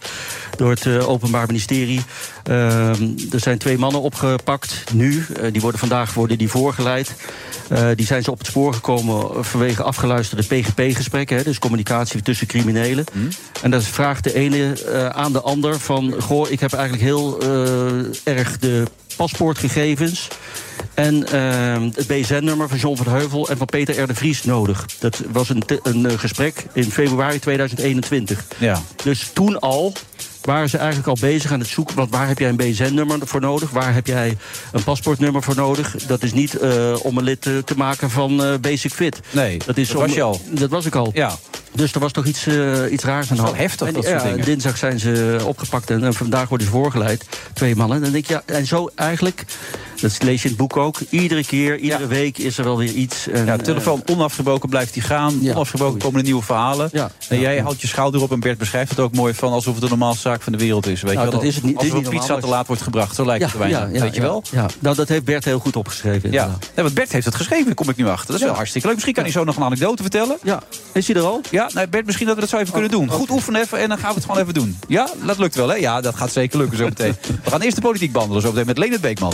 door 0.57 0.69
het 0.69 0.85
eh, 0.85 1.09
Openbaar 1.09 1.47
Ministerie. 1.47 2.01
Ehm, 2.43 3.09
er 3.31 3.39
zijn 3.39 3.57
twee 3.57 3.77
mannen 3.77 4.01
opgepakt 4.01 4.83
nu. 4.93 5.25
Eh, 5.35 5.51
die 5.51 5.61
worden 5.61 5.79
vandaag 5.79 6.13
worden 6.13 6.37
die 6.37 6.49
voorgeleid. 6.49 7.15
Die 7.95 8.05
zijn 8.05 8.23
ze 8.23 8.31
op 8.31 8.37
het 8.37 8.47
spoor 8.47 8.73
gekomen 8.73 9.45
vanwege 9.45 9.83
afgeluisterde 9.83 10.43
PGP-gesprekken. 10.43 11.43
Dus 11.43 11.59
communicatie 11.59 12.21
tussen 12.21 12.47
criminelen. 12.47 13.05
En 13.61 13.71
dan 13.71 13.81
vraagt 13.81 14.23
de 14.23 14.33
ene 14.33 14.73
aan 15.13 15.33
de 15.33 15.41
ander 15.41 15.79
van... 15.79 16.13
goh, 16.21 16.49
ik 16.49 16.59
heb 16.59 16.73
eigenlijk 16.73 17.03
heel 17.03 17.41
erg 18.23 18.59
de 18.59 18.83
paspoortgegevens... 19.21 20.27
En 20.93 21.27
ehm, 21.27 21.83
het 21.83 22.07
BSN-nummer 22.07 22.69
van 22.69 22.77
John 22.77 22.95
van 22.95 23.13
Heuvel 23.13 23.49
en 23.49 23.57
van 23.57 23.65
Peter 23.65 24.01
R. 24.01 24.07
de 24.07 24.15
Vries 24.15 24.43
nodig. 24.43 24.85
Dat 24.99 25.21
was 25.31 25.49
een, 25.49 25.63
een 25.83 26.05
eh, 26.05 26.19
gesprek 26.19 26.65
in 26.73 26.91
februari 26.91 27.39
2021. 27.39 28.45
Ja. 28.57 28.81
Dus 29.03 29.29
toen 29.33 29.59
al 29.59 29.93
waren 30.45 30.69
ze 30.69 30.77
eigenlijk 30.77 31.07
al 31.07 31.17
bezig 31.19 31.51
aan 31.51 31.59
het 31.59 31.67
zoeken. 31.67 31.95
Want 31.95 32.09
waar 32.11 32.27
heb 32.27 32.39
jij 32.39 32.49
een 32.49 32.55
BSN-nummer 32.55 33.19
voor 33.27 33.41
nodig? 33.41 33.69
Waar 33.69 33.93
heb 33.93 34.07
jij 34.07 34.37
een 34.71 34.83
paspoortnummer 34.83 35.43
voor 35.43 35.55
nodig? 35.55 35.95
Dat 36.07 36.23
is 36.23 36.33
niet 36.33 36.57
eh, 36.57 36.95
om 37.03 37.17
een 37.17 37.23
lid 37.23 37.41
te, 37.41 37.61
te 37.65 37.77
maken 37.77 38.09
van 38.09 38.43
eh, 38.43 38.53
Basic 38.61 38.93
Fit. 38.93 39.19
Nee, 39.31 39.59
dat, 39.65 39.77
is 39.77 39.87
dat 39.87 39.97
om- 39.97 40.03
was 40.03 40.13
je 40.13 40.21
al. 40.21 40.41
Dat 40.49 40.69
was 40.69 40.85
ik 40.85 40.95
al. 40.95 41.11
Ja. 41.13 41.35
Dus 41.75 41.93
er 41.93 41.99
was 41.99 42.11
toch 42.11 42.25
iets, 42.25 42.47
eh, 42.47 42.91
iets 42.91 43.03
raars 43.03 43.29
aan 43.29 43.35
de 43.35 43.41
hand. 43.41 43.57
heftig, 43.57 43.87
En, 43.87 43.93
dat 43.93 44.03
soort 44.05 44.21
ja, 44.21 44.29
dingen. 44.29 44.45
Dinsdag 44.45 44.77
zijn 44.77 44.99
ze 44.99 45.37
opgepakt 45.45 45.89
en, 45.89 46.03
en 46.03 46.13
vandaag 46.13 46.49
worden 46.49 46.67
ze 46.67 46.73
voorgeleid. 46.73 47.25
Twee 47.53 47.75
mannen. 47.75 47.97
En 47.97 48.03
dan 48.03 48.11
denk 48.11 48.23
ik, 48.23 48.29
ja, 48.29 48.43
en 48.45 48.65
zo 48.65 48.89
eigenlijk, 48.95 49.45
dat 50.01 50.23
lees 50.23 50.41
je 50.41 50.43
in 50.49 50.53
het 50.55 50.57
boek 50.57 50.77
ook. 50.77 50.97
Iedere 51.09 51.45
keer, 51.45 51.77
iedere 51.77 52.01
Ja. 52.01 52.07
week 52.07 52.37
is 52.37 52.57
er 52.57 52.63
wel 52.63 52.77
weer 52.77 52.91
iets. 52.93 53.27
En, 53.27 53.45
Ja, 53.45 53.57
de 53.57 53.63
telefoon 53.63 54.01
onafgebroken 54.05 54.69
blijft 54.69 54.93
die 54.93 55.01
gaan. 55.03 55.37
Ja, 55.41 55.53
onafgebroken 55.53 55.99
komen 55.99 56.17
er 56.19 56.25
nieuwe 56.25 56.43
verhalen. 56.43 56.89
Ja. 56.91 57.11
En 57.29 57.39
jij 57.39 57.59
houdt 57.59 57.81
je 57.81 57.87
schouder 57.87 58.21
op 58.21 58.31
en 58.31 58.39
Bert 58.39 58.57
beschrijft 58.57 58.89
het 58.89 58.99
ook 58.99 59.13
mooi 59.15 59.33
van 59.33 59.51
alsof 59.51 59.73
het 59.73 59.83
de 59.83 59.89
normaalste 59.89 60.21
zaak 60.21 60.41
van 60.41 60.51
de 60.51 60.57
wereld 60.57 60.87
is. 60.87 61.01
Weet 61.01 61.13
Nou, 61.13 61.25
je 61.25 61.31
wel? 61.31 61.39
dat 61.39 61.49
is 61.49 61.55
het 61.55 61.63
niet- 61.63 61.73
het 61.75 61.83
is 61.85 61.93
niet 61.93 62.01
pizza 62.09 62.17
normaal, 62.19 62.39
te 62.39 62.47
laat 62.47 62.67
wordt 62.67 62.81
gebracht, 62.81 63.15
zo 63.15 63.25
lijkt 63.25 63.43
het 63.43 63.53
er 63.53 63.59
bijna. 63.59 63.87
weet 63.89 64.15
je 64.15 64.21
wel? 64.21 64.43
Ja, 64.51 64.65
nou, 64.79 64.95
dat 64.95 65.07
heeft 65.07 65.23
Bert 65.23 65.45
heel 65.45 65.59
goed 65.59 65.75
opgeschreven. 65.75 66.31
Ja. 66.31 66.45
Nee, 66.47 66.57
want 66.83 66.93
Bert 66.93 67.11
heeft 67.11 67.25
het 67.25 67.35
geschreven, 67.35 67.73
kom 67.73 67.89
ik 67.89 67.95
nu 67.95 68.07
achter. 68.07 68.27
Dat 68.31 68.35
is 68.39 68.41
wel 68.45 68.55
hartstikke 68.55 68.85
leuk. 68.87 68.95
Misschien 68.95 69.15
kan 69.15 69.23
hij 69.23 69.33
zo 69.33 69.43
nog 69.43 69.55
een 69.55 69.63
anekdote 69.63 70.01
vertellen. 70.01 70.37
ja. 70.43 70.61
Is 70.93 71.07
hij 71.07 71.15
er 71.15 71.21
al? 71.23 71.41
Ja, 71.49 71.69
nee, 71.73 71.87
Bert, 71.87 72.05
misschien 72.05 72.25
dat 72.27 72.35
we 72.35 72.41
dat 72.41 72.49
zo 72.49 72.57
even 72.57 72.71
kunnen 72.73 72.91
doen. 72.91 73.09
Goed 73.09 73.29
oefenen 73.29 73.61
even 73.61 73.79
en 73.79 73.89
dan 73.89 73.97
gaan 73.97 74.09
we 74.09 74.15
het 74.15 74.25
gewoon 74.25 74.41
even 74.41 74.53
doen. 74.53 74.77
Ja, 74.87 75.09
dat 75.25 75.37
lukt 75.37 75.55
wel, 75.55 75.67
hè? 75.67 75.75
Ja, 75.75 76.01
dat 76.01 76.15
gaat 76.15 76.31
zeker 76.31 76.57
lukken 76.57 76.77
zo 76.77 76.83
meteen. 76.83 77.15
We 77.43 77.49
gaan 77.49 77.61
eerst 77.61 77.75
de 77.75 77.81
politiek 77.81 78.11
behandelen 78.11 78.41
zo 78.41 78.49
meteen 78.49 78.65
met 78.65 78.77
Leonard 78.77 79.01
Beekman. 79.01 79.33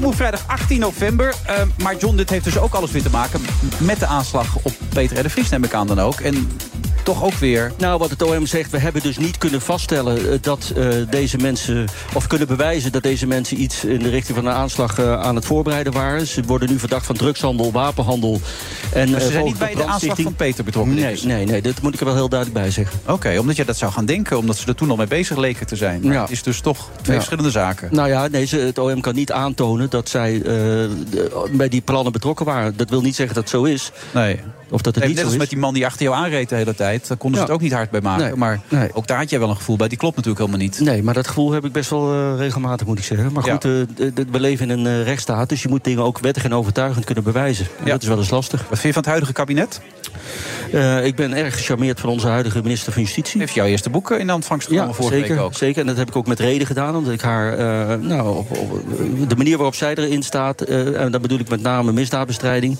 Move 0.00 0.16
vrijdag 0.16 0.44
18 0.46 0.80
november. 0.80 1.34
Eh, 1.46 1.62
maar 1.82 1.96
John, 1.96 2.16
dit 2.16 2.30
heeft 2.30 2.44
dus 2.44 2.58
ook 2.58 2.74
alles 2.74 2.90
weer 2.90 3.02
te 3.02 3.10
maken 3.10 3.40
met 3.78 3.98
de 3.98 4.06
aanslag 4.06 4.56
op 4.62 4.72
Peter 4.88 5.18
R. 5.18 5.22
de 5.22 5.30
Vries, 5.30 5.48
neem 5.48 5.64
ik 5.64 5.74
aan 5.74 5.86
dan 5.86 6.00
ook. 6.00 6.20
En 6.20 6.48
toch 7.02 7.24
ook 7.24 7.34
weer... 7.34 7.72
Nou, 7.78 7.98
wat 7.98 8.10
het 8.10 8.22
OM 8.22 8.46
zegt, 8.46 8.70
we 8.70 8.78
hebben 8.78 9.02
dus 9.02 9.18
niet 9.18 9.38
kunnen 9.38 9.60
vaststellen... 9.60 10.30
eh, 10.32 10.38
dat 10.40 10.72
eh, 10.76 10.86
deze 11.10 11.36
mensen, 11.36 11.88
of 12.14 12.26
kunnen 12.26 12.46
bewijzen 12.46 12.92
dat 12.92 13.02
deze 13.02 13.26
mensen 13.26 13.60
iets... 13.60 13.84
in 13.84 13.98
de 13.98 14.08
richting 14.08 14.36
van 14.36 14.46
een 14.46 14.52
aanslag 14.52 14.98
eh, 14.98 15.20
aan 15.20 15.34
het 15.34 15.44
voorbereiden 15.44 15.92
waren. 15.92 16.26
Ze 16.26 16.42
worden 16.46 16.68
nu 16.70 16.78
verdacht 16.78 17.06
van 17.06 17.16
drugshandel, 17.16 17.72
wapenhandel. 17.72 18.40
En, 18.92 19.10
Maar 19.10 19.20
ze 19.20 19.30
zijn 19.30 19.44
niet 19.44 19.58
bij 19.58 19.74
de 19.74 19.84
aanslag 19.84 20.20
van 20.20 20.34
Peter 20.34 20.64
betrokken. 20.64 20.94
Nee, 20.94 21.16
ze. 21.16 21.26
nee, 21.26 21.44
nee, 21.46 21.62
dat 21.62 21.82
moet 21.82 21.94
ik 21.94 22.00
er 22.00 22.06
wel 22.06 22.14
heel 22.14 22.28
duidelijk 22.28 22.60
bij 22.60 22.70
zeggen. 22.70 23.00
Oké, 23.06 23.38
omdat 23.38 23.56
je 23.56 23.64
dat 23.64 23.76
zou 23.76 23.92
gaan 23.92 24.06
denken, 24.06 24.38
omdat 24.38 24.56
ze 24.56 24.66
er 24.66 24.74
toen 24.74 24.90
al 24.90 24.96
mee 24.96 25.06
bezig 25.06 25.36
leken 25.36 25.66
te 25.66 25.76
zijn. 25.76 26.00
Maar 26.02 26.12
Ja. 26.12 26.20
het 26.22 26.30
is 26.30 26.42
dus 26.42 26.60
toch 26.60 26.88
twee 26.94 27.06
Ja. 27.06 27.12
verschillende 27.22 27.50
zaken. 27.50 27.88
Nou 27.92 28.08
ja, 28.08 28.28
nee, 28.28 28.44
ze- 28.46 28.56
het 28.58 28.78
OM 28.78 29.00
kan 29.00 29.14
niet 29.14 29.32
aantonen 29.32 29.90
dat 29.90 30.08
zij 30.08 30.42
bij 31.52 31.68
die 31.68 31.80
plannen 31.80 32.12
betrokken 32.12 32.46
waren. 32.46 32.76
Dat 32.76 32.90
wil 32.90 33.00
niet 33.00 33.14
zeggen 33.16 33.34
dat 33.34 33.44
het 33.44 33.52
zo 33.52 33.64
is. 33.64 33.90
Nee. 34.14 34.40
Of 34.70 34.82
dat 34.82 34.94
het 34.94 34.96
Nee, 35.04 35.06
niet 35.06 35.16
net 35.16 35.24
als 35.24 35.34
is. 35.34 35.40
met 35.40 35.48
die 35.50 35.58
man 35.58 35.74
die 35.74 35.86
achter 35.86 36.02
jou 36.02 36.16
aanreed 36.16 36.48
de 36.48 36.54
hele 36.54 36.74
tijd. 36.74 37.08
Daar 37.08 37.16
konden 37.16 37.40
ze 37.40 37.46
Ja. 37.46 37.52
het 37.52 37.60
ook 37.60 37.62
niet 37.68 37.76
hard 37.76 37.90
bij 37.90 38.00
maken. 38.00 38.24
Nee. 38.24 38.34
Maar 38.34 38.60
Nee. 38.68 38.88
ook 38.94 39.06
daar 39.06 39.18
had 39.18 39.30
jij 39.30 39.38
wel 39.38 39.48
een 39.50 39.56
gevoel 39.56 39.76
bij. 39.76 39.88
Die 39.88 39.98
klopt 39.98 40.16
natuurlijk 40.16 40.44
helemaal 40.46 40.66
niet. 40.66 40.80
Nee, 40.80 41.02
maar 41.02 41.14
dat 41.14 41.26
gevoel 41.26 41.52
heb 41.52 41.64
ik 41.64 41.72
best 41.72 41.90
wel 41.90 42.12
eh, 42.12 42.32
regelmatig, 42.36 42.86
moet 42.86 42.98
ik 42.98 43.04
zeggen. 43.04 43.32
Maar 43.32 43.42
goed, 43.42 43.52
eh, 43.64 43.70
de- 43.96 44.12
de- 44.12 44.24
we 44.30 44.40
leven 44.40 44.70
in 44.70 44.78
een 44.78 44.86
eh, 45.00 45.04
rechtsstaat... 45.04 45.48
dus 45.48 45.62
je 45.62 45.68
moet 45.68 45.84
dingen 45.84 46.02
ook 46.02 46.18
wettig 46.18 46.44
en 46.44 46.54
overtuigend 46.54 47.04
kunnen 47.04 47.24
bewijzen. 47.24 47.66
En 47.78 47.84
Ja. 47.84 47.90
Dat 47.92 48.02
is 48.02 48.08
wel 48.08 48.18
eens 48.18 48.30
lastig. 48.30 48.60
Wat 48.60 48.68
vind 48.78 48.82
je 48.82 48.88
van 48.92 49.00
het 49.02 49.06
huidige 49.10 49.32
kabinet? 49.32 49.80
Ik 51.04 51.14
ben 51.16 51.32
erg 51.32 51.54
gecharmeerd 51.56 52.00
van 52.00 52.08
onze 52.10 52.26
huidige 52.26 52.62
minister 52.62 52.92
van 52.92 53.02
Justitie. 53.02 53.40
Heeft 53.40 53.54
jouw 53.54 53.66
eerste 53.66 53.90
boek 53.90 54.10
in 54.10 54.32
ontvangst 54.32 54.66
genomen 54.66 54.88
Ja, 54.88 54.94
vorige 54.94 55.14
zeker, 55.16 55.34
week 55.34 55.44
ook? 55.44 55.54
zeker. 55.54 55.80
En 55.80 55.86
dat 55.86 55.96
heb 55.96 56.08
ik 56.08 56.16
ook 56.16 56.26
met 56.26 56.40
reden 56.40 56.66
gedaan. 56.66 56.96
Omdat 56.96 57.12
ik 57.12 57.20
haar, 57.20 57.56
nou, 58.00 58.36
op, 58.36 58.50
op- 58.58 59.28
de 59.28 59.36
manier 59.36 59.56
waarop 59.56 59.74
zij 59.74 59.94
erin 59.94 60.22
staat... 60.22 60.60
en 60.60 61.10
dat 61.10 61.20
bedoel 61.22 61.38
ik 61.38 61.48
met 61.48 61.62
name 61.62 61.92
misdaadbestrijding... 61.92 62.76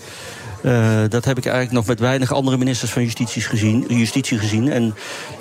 eh, 0.62 1.02
dat 1.08 1.24
heb 1.24 1.38
ik 1.38 1.44
eigenlijk 1.44 1.74
nog 1.74 1.86
met 1.86 2.00
weinig 2.00 2.32
andere 2.32 2.56
ministers 2.56 2.90
van 2.90 3.02
justitie 3.02 3.42
gezien, 3.42 3.84
justitie 3.88 4.38
gezien. 4.38 4.72
En 4.72 4.94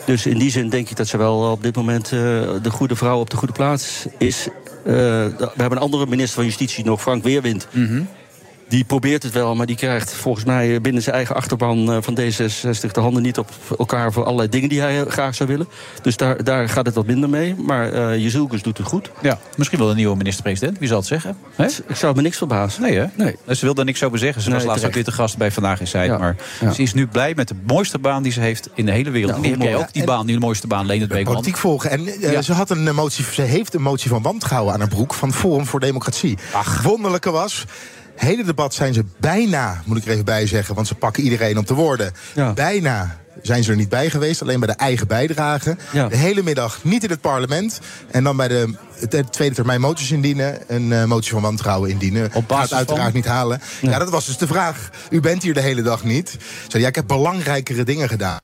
dus 0.06 0.26
in 0.26 0.38
die 0.38 0.52
zin 0.52 0.70
denk 0.70 0.90
ik 0.90 0.96
dat 0.96 1.08
ze 1.08 1.18
wel 1.18 1.52
op 1.52 1.64
dit 1.64 1.76
moment 1.76 2.06
eh, 2.06 2.20
de 2.62 2.70
goede 2.70 2.96
vrouw 2.96 3.20
op 3.20 3.30
de 3.30 3.38
goede 3.38 3.54
plaats 3.54 4.06
is. 4.18 4.48
Eh, 4.86 4.94
we 4.94 5.52
hebben 5.56 5.78
een 5.78 5.84
andere 5.84 6.06
minister 6.06 6.36
van 6.36 6.46
Justitie 6.46 6.86
nog, 6.86 7.02
Frank 7.02 7.24
Weerwind. 7.24 7.68
Die 8.70 8.84
probeert 8.84 9.24
het 9.24 9.34
wel, 9.34 9.56
maar 9.56 9.66
die 9.66 9.76
krijgt 9.76 10.14
volgens 10.14 10.46
mij 10.46 10.82
binnen 10.82 11.02
zijn 11.02 11.16
eigen 11.16 11.36
achterban 11.36 11.92
eh, 11.92 11.98
van 12.02 12.18
D66 12.20 12.92
de 12.92 13.00
handen 13.00 13.22
niet 13.22 13.38
op 13.38 13.50
elkaar 13.78 14.12
voor 14.14 14.24
allerlei 14.24 14.50
dingen 14.50 14.70
die 14.70 14.80
hij 14.82 15.02
eh, 15.02 15.12
graag 15.12 15.36
zou 15.36 15.50
willen. 15.50 15.68
Dus 16.02 16.18
daar, 16.18 16.44
daar 16.44 16.70
gaat 16.70 16.86
het 16.86 16.96
wat 16.96 17.06
minder 17.06 17.30
mee. 17.30 17.56
Maar 17.56 17.92
eh 17.94 18.18
Jezilkus 18.18 18.62
doet 18.62 18.78
het 18.78 18.88
goed. 18.88 19.12
Ja, 19.22 19.40
misschien 19.56 19.80
wel 19.80 19.90
een 19.90 19.96
nieuwe 19.96 20.16
minister-president. 20.16 20.80
Wie 20.80 20.88
zal 20.88 20.98
het 20.98 21.08
zeggen? 21.08 21.38
Ik 21.88 21.96
zou 21.96 22.16
me 22.16 22.22
niks 22.22 22.38
verbazen. 22.38 22.82
Nee, 22.82 22.98
hè? 22.98 23.06
Nee. 23.16 23.36
Ze 23.48 23.66
wil 23.66 23.74
daar 23.74 23.86
niks 23.86 24.04
over 24.04 24.18
zeggen. 24.20 24.42
Ze 24.42 24.52
was 24.52 24.64
laatst 24.64 24.86
ook 24.86 24.94
weer 24.94 25.04
te 25.04 25.12
gast 25.12 25.38
bij 25.38 25.52
Vandaag 25.52 25.80
in 25.80 25.88
Zuid. 25.88 26.10
Ja. 26.10 26.18
Maar 26.18 26.36
Ja. 26.62 26.72
ze 26.72 26.82
is 26.82 26.94
nu 26.94 27.08
blij 27.08 27.34
met 27.36 27.48
de 27.48 27.56
mooiste 27.66 28.00
baan 28.00 28.24
die 28.24 28.32
ze 28.32 28.40
heeft 28.40 28.70
in 28.74 28.86
de 28.86 28.92
hele 28.92 29.10
wereld. 29.10 29.30
Ja, 29.32 29.36
en 29.36 29.42
die 29.42 29.52
heb 29.52 29.62
jij 29.62 29.76
ook, 29.76 29.94
die 29.94 30.04
baan, 30.04 30.26
die 30.26 30.36
de 30.36 30.42
mooiste 30.42 30.68
baan, 30.68 30.86
Leendert 30.86 31.12
Beekman. 31.12 31.34
Politiek 31.34 31.58
volgen. 31.58 31.90
En 31.90 32.08
eh, 32.08 32.32
Ja. 32.32 32.42
ze, 32.42 32.54
had 32.54 32.70
een 32.70 32.88
eh, 32.88 32.94
motie, 32.94 33.26
ze 33.34 33.42
heeft 33.42 33.74
een 33.74 33.82
motie 33.82 34.10
van 34.10 34.22
wantrouwen 34.22 34.74
aan 34.74 34.80
haar 34.80 34.90
broek 34.90 35.14
van 35.14 35.34
Forum 35.34 35.66
voor 35.66 35.80
Democratie. 35.80 36.38
Ach. 36.52 36.82
Wonderlijke 36.84 37.32
was. 37.32 37.66
Hele 38.20 38.44
debat 38.44 38.74
zijn 38.74 38.94
ze 38.94 39.04
bijna, 39.20 39.82
moet 39.86 39.98
ik 39.98 40.06
er 40.06 40.12
even 40.12 40.26
bij 40.26 40.48
zeggen, 40.48 40.76
want 40.76 40.88
ze 40.88 40.96
pakken 40.96 41.24
iedereen 41.24 41.58
op 41.58 41.68
de 41.68 41.74
woorden. 41.74 42.12
Ja. 42.36 42.54
Bijna 42.54 43.18
zijn 43.42 43.64
ze 43.64 43.72
er 43.72 43.78
niet 43.78 43.90
bij 43.90 44.10
geweest, 44.10 44.42
alleen 44.42 44.60
bij 44.60 44.68
de 44.68 44.74
eigen 44.76 45.08
bijdrage. 45.08 45.78
Ja. 45.92 46.08
De 46.08 46.16
hele 46.18 46.44
middag 46.44 46.84
niet 46.84 47.04
in 47.04 47.10
het 47.10 47.22
parlement. 47.22 47.80
En 48.12 48.24
dan 48.24 48.38
bij 48.38 48.48
de 48.48 48.74
de 49.10 49.24
tweede 49.30 49.56
termijn 49.56 49.82
moties 49.82 50.12
indienen, 50.12 50.58
een 50.68 50.92
eh, 50.94 51.04
motie 51.04 51.32
van 51.32 51.42
wantrouwen 51.42 51.90
indienen. 51.90 52.30
Op 52.34 52.48
basis 52.48 52.70
Gaat 52.70 52.78
uiteraard 52.78 53.04
van? 53.12 53.16
niet 53.16 53.26
halen. 53.26 53.62
Ja. 53.82 54.00
dat 54.00 54.10
was 54.10 54.26
dus 54.26 54.38
de 54.38 54.48
vraag. 54.48 54.90
U 55.10 55.20
bent 55.20 55.44
hier 55.44 55.54
de 55.54 55.62
hele 55.62 55.82
dag 55.82 56.04
niet. 56.04 56.38
Zei, 56.68 56.84
ja, 56.84 56.90
ik 56.90 56.96
heb 56.96 57.08
belangrijkere 57.08 57.84
dingen 57.84 58.10
gedaan. 58.10 58.38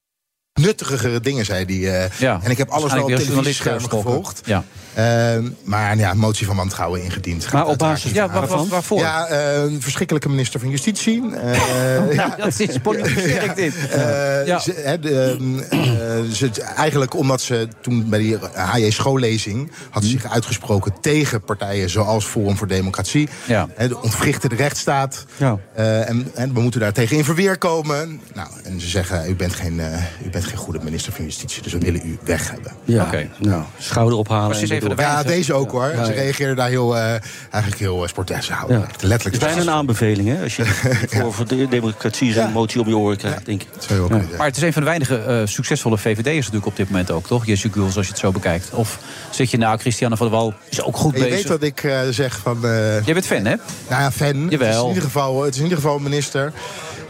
Nuttigere 0.61 1.19
dingen, 1.19 1.45
zei 1.45 1.65
hij. 1.65 2.03
eh. 2.03 2.11
Ja, 2.19 2.39
En 2.43 2.51
ik 2.51 2.57
heb 2.57 2.69
alles 2.69 2.93
wel 2.93 3.03
op 3.03 3.09
televisieschermen 3.15 3.89
gevolgd. 3.89 4.41
Ja. 4.45 4.63
Eh, 4.95 5.37
maar 5.63 5.97
ja, 5.97 6.13
motie 6.13 6.45
van 6.45 6.55
wantrouwen 6.55 7.03
ingediend. 7.03 7.43
Gaat 7.43 7.53
Maar 7.53 7.65
op 7.67 7.77
basis 7.77 8.11
Ja, 8.11 8.29
waar, 8.29 8.47
waar- 8.47 8.67
waarvoor? 8.67 8.99
Ja, 8.99 9.25
eh, 9.27 9.63
een 9.63 9.81
verschrikkelijke 9.81 10.29
minister 10.29 10.59
van 10.59 10.69
Justitie. 10.69 11.23
Eh, 11.35 12.13
ja. 12.13 12.35
dat 12.37 12.59
is 12.59 12.77
politiek 12.83 13.19
sterk 13.19 13.55
dit. 13.55 13.73
Eh, 13.89 14.57
ze, 14.59 14.73
ehm, 14.73 15.59
eh, 15.69 16.77
eigenlijk 16.77 17.15
omdat 17.15 17.41
ze 17.41 17.67
toen 17.81 18.09
bij 18.09 18.19
die 18.19 18.37
HJ 18.53 18.89
schoollezing 18.89 19.71
had 19.89 20.03
ze 20.03 20.09
zich 20.09 20.31
uitgesproken 20.31 20.93
tegen 21.01 21.41
partijen 21.41 21.89
zoals 21.89 22.25
Forum 22.25 22.57
voor 22.57 22.67
Democratie. 22.67 23.29
Ja. 23.45 23.67
Hè, 23.75 23.87
de 23.87 24.01
ontwrichten 24.01 24.49
de 24.49 24.55
rechtsstaat. 24.55 25.25
Ja. 25.37 25.57
Eh, 25.73 26.09
en, 26.09 26.31
en 26.35 26.53
we 26.53 26.59
moeten 26.61 26.79
daar 26.79 26.91
tegen 26.93 27.17
in 27.17 27.23
verweer 27.23 27.57
komen. 27.57 28.21
Nou, 28.33 28.47
en 28.63 28.79
ze 28.81 28.87
zeggen, 28.87 29.29
u 29.29 29.35
bent, 29.35 29.53
geen, 29.53 29.79
eh, 29.79 30.03
u 30.25 30.29
bent 30.29 30.45
geen 30.45 30.57
goede 30.57 30.79
minister 30.83 31.13
van 31.13 31.23
Justitie, 31.25 31.61
dus 31.61 31.71
we 31.73 31.79
willen 31.79 32.01
u 32.05 32.17
weg 32.23 32.51
hebben. 32.51 32.71
Ja. 32.83 33.03
Oké. 33.03 33.29
Nou, 33.39 33.63
schouder 33.77 34.17
ophalen. 34.17 34.55
De 34.89 35.01
Ja, 35.01 35.23
deze 35.23 35.53
ook 35.53 35.71
hoor. 35.71 35.91
Ja, 35.95 36.05
Ze 36.05 36.11
reageerden 36.11 36.55
daar 36.55 36.69
heel, 36.69 36.97
eh, 36.97 37.03
eigenlijk 37.49 37.77
heel 37.77 38.01
uh, 38.03 38.07
sportief. 38.09 38.43
Ze 38.43 38.53
houden 38.53 38.77
Ja. 38.79 38.83
echt 38.87 39.01
letterlijk. 39.03 39.23
Het 39.41 39.49
is 39.49 39.55
bijna 39.55 39.71
een 39.71 39.77
aanbeveling, 39.77 40.27
hè? 40.29 40.43
Als 40.43 40.55
je 40.55 40.65
voor, 41.21 41.33
voor 41.33 41.47
de 41.47 41.67
democratie 41.67 42.33
zo'n 42.33 42.43
Ja. 42.43 42.49
motie 42.49 42.81
om 42.81 42.87
je 42.87 42.97
oren 42.97 43.17
krijgt, 43.17 43.45
denk 43.45 43.61
ik. 43.61 43.67
Dat 43.73 43.83
zou 43.83 43.93
je 43.95 43.99
ook 44.01 44.05
kunnen 44.09 44.19
zeggen. 44.27 44.37
Maar 44.37 44.47
het 44.47 44.57
is 44.57 44.63
een 44.63 44.73
van 44.73 44.81
de 44.81 44.87
weinige 44.87 45.17
eh, 45.17 45.41
succesvolle 45.45 45.97
VVD'ers 45.97 46.35
natuurlijk 46.35 46.65
op 46.65 46.75
dit 46.75 46.89
moment 46.89 47.11
ook, 47.11 47.27
toch? 47.27 47.45
Jesse 47.45 47.71
Guls, 47.71 47.97
als 47.97 48.05
je 48.05 48.11
het 48.11 48.21
zo 48.21 48.31
bekijkt. 48.31 48.69
Of 48.71 48.99
zit 49.29 49.51
je 49.51 49.57
nou, 49.57 49.77
Christiane 49.79 50.17
van 50.17 50.27
der 50.29 50.35
Wal 50.37 50.53
is 50.69 50.81
ook 50.83 50.97
goed 50.97 51.13
En 51.13 51.19
je 51.19 51.25
bezig. 51.27 51.41
weet 51.41 51.51
wat 51.59 51.63
ik 51.63 51.83
eh, 51.83 51.99
zeg 52.09 52.37
van... 52.37 52.65
eh, 52.65 53.05
Jij 53.05 53.13
bent 53.13 53.25
fan, 53.25 53.45
hè? 53.45 53.55
Nou 53.89 54.01
ja, 54.01 54.11
fan. 54.11 54.27
Het 54.27 54.35
is, 54.35 54.49
Jawel. 54.59 54.81
in 54.81 54.87
ieder 54.87 55.03
geval, 55.03 55.43
het 55.43 55.51
is 55.53 55.57
in 55.57 55.63
ieder 55.63 55.77
geval 55.79 55.95
een 55.95 56.03
minister. 56.03 56.53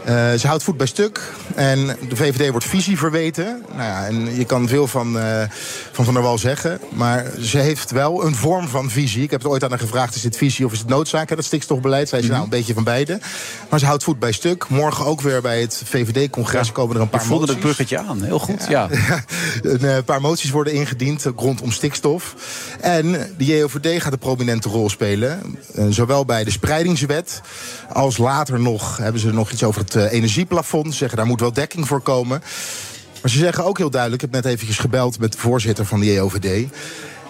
Eh, 0.04 0.32
ze 0.32 0.46
houdt 0.46 0.62
voet 0.62 0.76
bij 0.76 0.86
stuk. 0.86 1.20
En 1.54 1.86
de 2.08 2.16
VVD 2.16 2.50
wordt 2.50 2.66
visie 2.66 2.98
verweten. 2.98 3.62
Nou 3.68 3.82
ja, 3.82 4.06
en 4.06 4.36
je 4.36 4.44
kan 4.44 4.68
veel 4.68 4.86
van, 4.86 5.18
eh, 5.18 5.42
van 5.96 6.04
Van 6.04 6.14
der 6.14 6.22
Wal 6.22 6.38
zeggen. 6.38 6.80
Maar 6.88 7.24
ze 7.40 7.58
heeft 7.58 7.90
wel 7.90 8.24
een 8.24 8.34
vorm 8.34 8.68
van 8.68 8.90
visie. 8.90 9.22
Ik 9.22 9.30
heb 9.30 9.42
het 9.42 9.50
ooit 9.50 9.64
aan 9.64 9.70
haar 9.70 9.78
gevraagd, 9.78 10.14
is 10.14 10.22
dit 10.22 10.36
visie 10.36 10.64
of 10.66 10.72
is 10.72 10.78
het 10.78 10.88
noodzaak? 10.88 11.28
hè, 11.28 11.36
Dat 11.36 11.44
stikstofbeleid. 11.44 12.08
Zij 12.08 12.18
zei, 12.18 12.32
nou, 12.32 12.44
een 12.44 12.50
beetje 12.50 12.74
van 12.74 12.84
beide. 12.84 13.20
Maar 13.70 13.78
ze 13.78 13.86
houdt 13.86 14.04
voet 14.04 14.18
bij 14.18 14.32
stuk. 14.32 14.68
Morgen 14.68 15.04
ook 15.04 15.20
weer 15.20 15.40
bij 15.40 15.60
het 15.60 15.82
VVD-congres 15.84 16.72
komen 16.72 16.96
er 16.96 17.02
een 17.02 17.08
paar 17.08 17.20
Ik 17.20 17.26
voelde 17.26 17.46
het 17.46 17.60
bruggetje 17.60 17.98
aan. 17.98 18.22
Heel 18.22 18.38
goed, 18.38 18.66
ja. 18.68 18.88
een 19.62 19.80
eh, 19.84 19.96
paar 20.04 20.20
moties 20.20 20.50
worden 20.50 20.72
ingediend 20.72 21.24
rondom 21.36 21.72
stikstof. 21.72 22.34
En 22.80 23.34
de 23.36 23.44
JOVD 23.44 24.02
gaat 24.02 24.12
een 24.12 24.18
prominente 24.18 24.68
rol 24.68 24.90
spelen. 24.90 25.58
Eh, 25.74 25.84
zowel 25.90 26.24
bij 26.24 26.44
de 26.44 26.50
spreidingswet 26.50 27.40
als 27.92 28.16
later 28.16 28.60
nog 28.60 28.96
hebben 28.96 29.20
ze 29.20 29.32
nog 29.32 29.50
iets 29.50 29.64
over 29.64 29.80
het 29.80 29.94
eh, 29.94 30.12
energieplafond. 30.12 30.86
Ze 30.86 30.98
zeggen 30.98 31.16
daar 31.16 31.26
moet 31.26 31.40
wel 31.40 31.52
dekking 31.52 31.86
voor 31.86 32.00
komen. 32.00 32.42
Maar 33.26 33.34
ze 33.34 33.40
zeggen 33.40 33.64
ook 33.64 33.78
heel 33.78 33.90
duidelijk, 33.90 34.22
ik 34.22 34.30
heb 34.32 34.42
net 34.42 34.52
eventjes 34.52 34.78
gebeld 34.78 35.18
met 35.18 35.32
de 35.32 35.38
voorzitter 35.38 35.86
van 35.86 36.00
de 36.00 36.12
JOVD. 36.12 36.66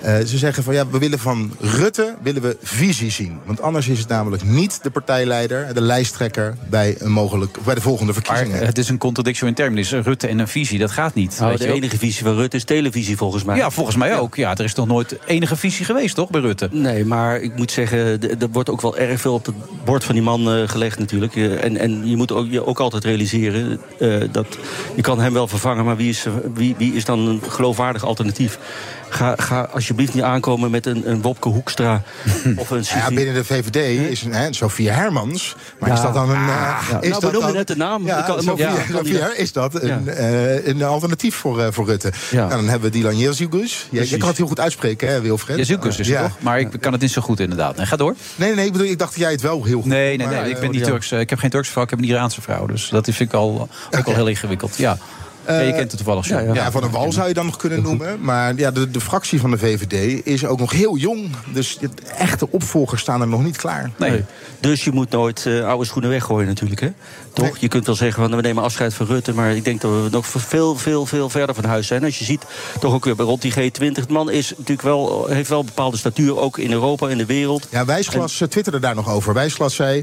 Eh, 0.01 0.19
ze 0.19 0.39
zeggen 0.39 0.63
van 0.63 0.75
ja, 0.75 0.87
we 0.87 0.99
willen 0.99 1.19
van 1.19 1.53
Rutte 1.61 2.15
willen 2.23 2.43
we 2.43 2.57
visie 2.63 3.11
zien. 3.11 3.39
Want 3.45 3.61
anders 3.61 3.89
is 3.89 3.99
het 3.99 4.09
namelijk 4.09 4.45
niet 4.45 4.83
de 4.83 4.91
partijleider, 4.91 5.75
de 5.75 5.81
lijsttrekker 5.81 6.55
bij, 6.71 6.97
een 6.99 7.13
mogelijk, 7.13 7.59
bij 7.65 7.75
de 7.75 7.81
volgende 7.81 8.13
Maar 8.13 8.23
verkiezingen. 8.23 8.67
het 8.67 8.79
is 8.79 8.89
een 8.89 8.99
contradiction 8.99 9.49
in 9.49 9.55
terminis. 9.55 9.91
Rutte 9.91 10.27
en 10.27 10.39
een 10.39 10.49
visie, 10.49 10.79
dat 10.79 10.91
gaat 10.91 11.15
niet. 11.15 11.39
Weet 11.39 11.59
de 11.59 11.73
enige 11.73 11.99
visie 11.99 12.25
van 12.25 12.35
Rutte 12.35 12.57
is 12.57 12.65
televisie, 12.65 13.17
volgens 13.17 13.45
mij. 13.45 13.57
Ja, 13.57 13.71
volgens 13.71 13.97
mij 13.97 14.19
ook. 14.19 14.35
Ja, 14.35 14.57
er 14.57 14.65
is 14.65 14.75
nog 14.75 14.87
nooit 14.87 15.19
enige 15.27 15.57
visie 15.57 15.85
geweest, 15.85 16.15
toch, 16.15 16.31
bij 16.31 16.41
Rutte? 16.41 16.69
Nee, 16.73 17.05
maar 17.05 17.41
ik 17.41 17.57
moet 17.57 17.71
zeggen, 17.71 18.21
er 18.41 18.49
wordt 18.53 18.71
ook 18.71 18.81
wel 18.81 18.97
erg 18.97 19.21
veel 19.21 19.35
op 19.35 19.47
het 19.47 19.55
bord 19.85 20.05
van 20.05 20.15
die 20.15 20.25
man 20.25 20.51
eh, 20.53 20.69
gelegd 20.69 20.99
natuurlijk. 20.99 21.37
Eh, 21.37 21.65
en, 21.65 21.77
en 21.77 22.09
je 22.09 22.17
moet 22.17 22.33
ook, 22.33 22.47
je 22.51 22.67
ook 22.67 22.81
altijd 22.81 23.05
realiseren 23.05 23.81
eh, 23.99 24.21
dat 24.33 24.59
je 24.95 25.03
kan 25.03 25.21
hem 25.21 25.33
wel 25.33 25.49
vervangen, 25.49 25.85
maar 25.85 25.97
wie 25.97 26.09
is, 26.09 26.27
wie, 26.55 26.75
wie 26.79 26.95
is 26.95 27.05
dan 27.05 27.19
een 27.19 27.41
geloofwaardig 27.49 28.05
alternatief? 28.05 28.59
Ga, 29.09 29.35
ga 29.37 29.69
alsjeblieft 29.89 30.15
niet 30.15 30.23
aankomen 30.33 30.71
met 30.71 30.87
een, 30.87 31.11
een 31.11 31.23
Wopke 31.23 31.49
Hoekstra 31.49 32.03
of 32.57 32.71
een 32.71 32.85
Ja, 32.95 33.09
binnen 33.09 33.35
de 33.35 33.45
VVD 33.45 33.77
is 34.11 34.23
een, 34.23 34.33
hè, 34.35 34.53
Sophie 34.53 34.91
Hermans. 34.91 35.57
Maar 35.79 35.93
is 35.93 36.01
dat 36.01 36.15
dan 36.15 36.31
een. 36.31 36.37
eh, 36.37 36.47
Ja, 36.47 36.79
is 36.79 36.91
nou, 36.91 37.01
we 37.03 37.11
dat 37.11 37.23
noemen 37.23 37.41
dan- 37.41 37.53
net 37.53 37.67
de 37.67 37.77
naam. 37.77 38.07
Ja, 38.07 38.21
kan- 38.23 38.39
is 38.39 38.45
dat 39.53 39.75
een, 39.83 40.05
Ja. 40.05 40.13
eh, 40.13 40.67
een 40.67 40.83
alternatief 40.83 41.35
voor, 41.35 41.61
eh, 41.61 41.67
voor 41.71 41.87
Rutte? 41.87 42.13
Ja. 42.31 42.37
Nou, 42.47 42.51
dan 42.51 42.69
hebben 42.69 42.91
we 42.93 42.99
Dylan 42.99 43.19
Jezus. 43.19 43.87
Je, 43.91 44.11
je 44.11 44.17
kan 44.17 44.29
het 44.29 44.37
heel 44.37 44.47
goed 44.47 44.61
uitspreken, 44.61 45.09
hè, 45.09 45.21
Wilfred? 45.21 45.57
Jezus 45.57 45.85
is 45.87 45.97
het 45.97 46.07
Ja. 46.07 46.23
toch? 46.23 46.37
Maar 46.41 46.61
ik 46.61 46.69
kan 46.81 46.93
het 46.93 47.01
niet 47.01 47.11
zo 47.11 47.23
goed 47.23 47.41
inderdaad. 47.41 47.77
Nee, 47.77 47.87
ga 47.87 47.97
door. 47.97 48.15
Nee, 48.37 48.55
nee, 48.55 48.67
ik, 48.67 48.73
bedoel, 48.73 48.87
ik 48.87 48.99
dacht 48.99 49.11
dat 49.13 49.21
jij 49.21 49.31
het 49.31 49.41
wel 49.41 49.65
heel 49.65 49.81
goed 49.81 49.91
Nee, 49.91 50.17
nee, 50.17 50.27
maar, 50.27 50.37
nee. 50.41 50.49
Ik 50.51 50.55
eh, 50.55 50.61
ben 50.61 50.71
niet. 50.71 50.85
Turks. 50.85 51.11
eh, 51.13 51.21
Ik 51.21 51.31
heb 51.31 51.39
geen 51.39 51.51
Turkse 51.51 51.71
vrouw, 51.73 51.85
ik 51.85 51.91
heb 51.91 51.99
een 51.99 52.05
Iraanse 52.05 52.41
vrouw. 52.41 52.67
Dus 52.67 52.89
dat 52.89 53.05
vind 53.05 53.21
ik 53.21 53.33
al, 53.33 53.69
ook 53.99 54.07
al 54.07 54.15
heel 54.15 54.27
ingewikkeld. 54.29 54.77
Ja. 54.77 54.99
Ja, 55.47 55.61
je 55.61 55.73
kent 55.73 55.91
het 55.91 55.97
toevallig, 55.97 56.29
ja, 56.29 56.41
ja. 56.41 56.55
Ja, 56.55 56.71
van 56.71 56.83
een 56.83 56.91
wal 56.91 57.13
zou 57.13 57.29
je 57.29 57.35
dan 57.35 57.47
nog 57.47 57.57
kunnen 57.57 57.83
noemen. 57.83 58.21
Maar 58.21 58.57
ja, 58.57 58.71
de, 58.71 58.91
de 58.91 59.01
fractie 59.01 59.41
van 59.41 59.51
de 59.51 59.59
VVD 59.59 60.27
is 60.27 60.47
ook 60.47 60.59
nog 60.59 60.73
heel 60.73 60.97
jong. 60.97 61.31
Dus 61.53 61.79
de 61.79 61.89
echte 62.19 62.51
opvolgers 62.51 63.01
staan 63.01 63.21
er 63.21 63.29
nog 63.29 63.43
niet 63.43 63.57
klaar. 63.57 63.91
Nee. 63.99 64.25
Dus 64.61 64.85
je 64.85 64.93
moet 64.93 65.11
nooit 65.11 65.47
eh, 65.47 65.67
oude 65.67 65.85
schoenen 65.85 66.11
weggooien 66.11 66.47
natuurlijk, 66.47 66.81
hè? 66.81 66.93
Toch? 67.33 67.45
Nee. 67.45 67.55
Je 67.59 67.69
kunt 67.69 67.87
wel 67.87 67.95
zeggen, 67.95 68.23
van, 68.23 68.37
we 68.37 68.43
nemen 68.43 68.63
afscheid 68.63 68.95
van 68.95 69.07
Rutte... 69.07 69.35
maar 69.35 69.57
ik 69.57 69.65
denk 69.65 69.81
dat 69.81 69.91
we 69.91 70.09
nog 70.11 70.27
veel, 70.27 70.77
veel, 70.77 71.07
veel 71.07 71.29
verder 71.29 71.55
van 71.55 71.65
huis 71.65 71.87
zijn. 71.87 72.05
Als 72.05 72.19
je 72.19 72.25
ziet, 72.25 72.43
toch 72.81 72.95
ook 72.95 73.05
weer 73.05 73.17
bij 73.17 73.27
rond 73.27 73.43
die 73.43 73.53
G20... 73.53 73.93
de 73.93 74.03
man 74.09 74.31
is 74.31 74.51
natuurlijk 74.51 74.83
wel, 74.83 75.27
heeft 75.27 75.49
wel 75.49 75.61
een 75.61 75.67
bepaalde 75.67 75.97
statuur, 75.97 76.39
ook 76.39 76.59
in 76.59 76.73
Europa, 76.73 77.09
in 77.09 77.19
de 77.19 77.27
wereld. 77.27 77.67
Ja, 77.71 77.85
Wijsglas 77.85 78.41
eh, 78.41 78.49
twitterde 78.49 78.81
daar 78.81 78.95
nog 78.95 79.11
over. 79.11 79.35
Wijsglas 79.35 79.75
zei, 79.75 80.03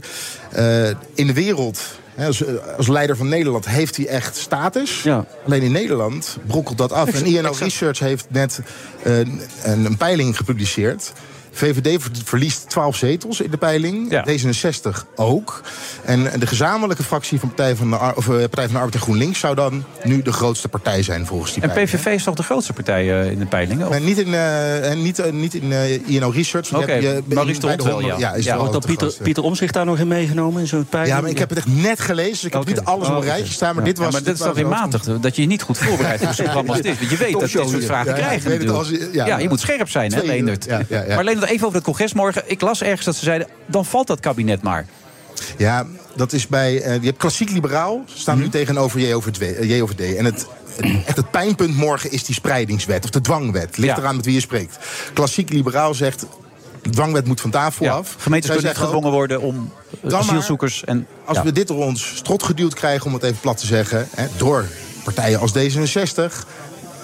eh, 0.51 0.87
in 1.13 1.27
de 1.27 1.33
wereld 1.33 1.81
Als, 2.17 2.43
eh, 2.43 2.53
als 2.77 2.87
leider 2.87 3.17
van 3.17 3.29
Nederland 3.29 3.67
heeft 3.67 3.97
hij 3.97 4.07
echt 4.07 4.37
status. 4.37 5.01
Alleen 5.45 5.61
in 5.61 5.71
Nederland 5.71 6.37
brokkelt 6.47 6.77
dat 6.77 6.91
af. 6.91 7.09
En 7.09 7.25
INO 7.25 7.53
Research 7.59 7.99
heeft 7.99 8.25
net 8.29 8.59
eh, 9.03 9.17
een, 9.17 9.41
een 9.63 9.97
peiling 9.97 10.37
gepubliceerd. 10.37 11.13
VVD 11.53 12.01
ver- 12.01 12.11
verliest 12.23 12.69
12 12.69 12.95
zetels 12.95 13.41
in 13.41 13.51
de 13.51 13.57
peiling. 13.57 14.21
D66 14.29 15.15
ook. 15.15 15.61
En 16.05 16.29
de 16.39 16.47
gezamenlijke 16.47 17.03
fractie 17.03 17.39
van 17.39 17.47
Partij 17.47 17.75
van 17.75 17.89
de, 17.89 17.95
Ar- 17.97 18.15
of, 18.15 18.29
eh, 18.29 18.35
Partij 18.35 18.63
van 18.63 18.71
de 18.73 18.77
Arbeid 18.77 18.95
en 18.95 19.01
GroenLinks... 19.01 19.39
zou 19.39 19.55
dan 19.55 19.83
nu 20.03 20.21
de 20.21 20.31
grootste 20.33 20.67
partij 20.67 21.03
zijn 21.03 21.25
volgens 21.25 21.53
die 21.53 21.63
En 21.63 21.69
peiling. 21.71 21.95
PVV 21.95 22.05
is 22.15 22.23
toch 22.23 22.35
de 22.35 22.43
grootste 22.43 22.73
partij 22.73 23.21
eh, 23.21 23.31
in 23.31 23.39
de 23.39 23.45
peilingen? 23.45 23.89
Maar 23.89 24.01
niet 24.01 24.17
in, 24.17 24.33
eh, 24.33 24.89
en 24.91 25.01
niet, 25.01 25.31
niet 25.31 25.53
in 25.53 25.71
eh, 25.71 26.07
INO 26.07 26.29
Research. 26.29 26.73
Oké, 26.73 27.21
Maurice 27.27 27.59
de 27.59 27.65
de 27.65 27.67
Hond 27.67 27.83
wel, 27.83 28.01
ja. 28.01 28.33
is 28.33 28.45
Ja, 28.45 28.57
dan 28.57 28.71
de 28.71 28.79
Pieter. 28.85 29.13
Pieter 29.23 29.43
Omzicht 29.43 29.73
daar 29.73 29.85
nog 29.85 29.99
in 29.99 30.07
meegenomen 30.07 30.61
in 30.61 30.67
zo'n 30.67 30.85
peiling? 30.85 31.15
Ja, 31.15 31.21
maar 31.21 31.29
ik 31.31 31.37
heb 31.39 31.49
het 31.49 31.57
echt 31.57 31.67
net 31.67 31.99
gelezen. 31.99 32.31
Dus 32.31 32.43
ik 32.43 32.53
heb 32.53 32.65
niet 32.65 32.81
alles 32.83 33.07
op 33.07 33.13
Oh, 33.13 33.17
een 33.19 33.23
rijtje 33.25 33.43
oké. 33.43 33.53
staan. 33.53 33.75
Maar 33.75 33.85
Ja, 33.85 33.89
dit 33.89 33.97
was... 33.97 34.11
maar 34.13 34.23
dat 34.23 34.33
is 34.33 34.37
dit 34.39 34.47
toch 34.47 34.55
weer 34.55 34.67
matig, 34.67 35.03
dat 35.19 35.35
je 35.35 35.41
je 35.41 35.47
niet 35.47 35.61
goed 35.61 35.77
voorbereidt 35.77 36.23
voor 36.23 36.33
zo'n 36.33 36.45
programma 36.53 36.73
als 36.73 36.81
dit. 36.81 36.97
Want 36.99 37.09
je 37.11 37.17
weet 37.17 37.31
dat 37.31 37.41
dit 37.41 37.49
soort 37.51 37.85
vragen 37.85 38.11
Ja, 38.11 38.17
ja, 38.17 38.23
krijgen 38.25 39.11
ja. 39.13 39.25
ja, 39.25 39.37
je 39.39 39.49
moet 39.49 39.59
scherp 39.59 39.89
zijn, 39.89 40.13
hè. 40.13 40.21
Ja, 40.21 40.33
ja, 40.89 41.03
ja. 41.07 41.15
Maar 41.15 41.23
Leendert, 41.23 41.42
even 41.47 41.63
over 41.65 41.75
het 41.77 41.85
congres 41.85 42.13
morgen. 42.13 42.43
Ik 42.45 42.61
las 42.61 42.81
ergens 42.81 43.05
dat 43.05 43.15
ze 43.15 43.23
zeiden, 43.23 43.47
dan 43.65 43.85
valt 43.85 44.07
dat 44.07 44.19
kabinet 44.19 44.61
maar. 44.61 44.85
Ja, 45.57 45.85
dat 46.15 46.33
is 46.33 46.47
bij... 46.47 46.81
eh, 46.81 46.99
je 46.99 47.05
hebt 47.05 47.17
klassiek 47.17 47.49
liberaal, 47.49 48.01
staan 48.05 48.35
Mhm. 48.35 48.43
nu 48.43 48.49
tegenover 48.51 48.99
JOVD. 48.99 49.41
eh, 49.41 49.77
JOVD. 49.77 50.15
En 50.15 50.25
het, 50.25 50.47
echt 51.07 51.17
het 51.17 51.31
pijnpunt 51.31 51.75
morgen 51.77 52.11
is 52.11 52.23
die 52.23 52.35
spreidingswet. 52.35 53.03
Of 53.03 53.09
de 53.09 53.21
dwangwet. 53.21 53.77
Ligt 53.77 53.95
Ja. 53.95 54.01
eraan 54.01 54.15
met 54.15 54.25
wie 54.25 54.33
je 54.33 54.39
spreekt. 54.39 54.77
Klassiek 55.13 55.49
liberaal 55.49 55.93
zegt... 55.93 56.25
De 56.81 56.89
dwangwet 56.89 57.25
moet 57.27 57.41
van 57.41 57.49
tafel 57.49 57.85
Ja, 57.85 57.91
af. 57.93 58.15
gemeentes 58.19 58.49
Zij 58.51 58.59
kunnen 58.59 58.77
ook, 58.77 58.83
gedwongen 58.85 59.11
worden 59.11 59.41
om 59.41 59.71
eh, 60.07 60.13
asielzoekers 60.13 60.83
en... 60.83 61.07
Als 61.25 61.37
ja. 61.37 61.43
we 61.43 61.51
dit 61.51 61.67
door 61.67 61.83
ons 61.83 62.15
strot 62.15 62.43
geduwd 62.43 62.73
krijgen, 62.73 63.05
om 63.05 63.13
het 63.13 63.23
even 63.23 63.39
plat 63.39 63.57
te 63.57 63.65
zeggen... 63.65 64.07
Hè, 64.15 64.27
door 64.37 64.65
partijen 65.03 65.39
als 65.39 65.51
D66... 65.57 66.47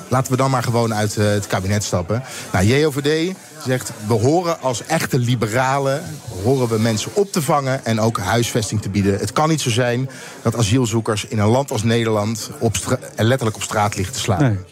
laten 0.08 0.31
we 0.31 0.38
dan 0.38 0.50
maar 0.51 0.63
gewoon 0.63 0.93
uit 0.93 1.15
het 1.15 1.48
kabinet 1.48 1.84
stappen. 1.84 2.24
Nou, 2.51 2.65
JOVD 2.65 3.34
zegt, 3.65 3.91
we 4.07 4.13
horen 4.13 4.61
als 4.61 4.85
echte 4.85 5.19
liberalen... 5.19 6.03
horen 6.43 6.67
we 6.67 6.79
mensen 6.79 7.11
op 7.13 7.31
te 7.31 7.41
vangen 7.41 7.85
en 7.85 7.99
ook 7.99 8.17
huisvesting 8.17 8.81
te 8.81 8.89
bieden. 8.89 9.19
Het 9.19 9.31
kan 9.31 9.49
niet 9.49 9.61
zo 9.61 9.69
zijn 9.69 10.09
dat 10.41 10.55
asielzoekers 10.55 11.25
in 11.25 11.39
een 11.39 11.49
land 11.49 11.71
als 11.71 11.83
Nederland... 11.83 12.49
Op 12.59 12.75
letterlijk 13.15 13.55
op 13.55 13.63
straat 13.63 13.95
liggen 13.95 14.13
te 14.13 14.19
slaan. 14.19 14.65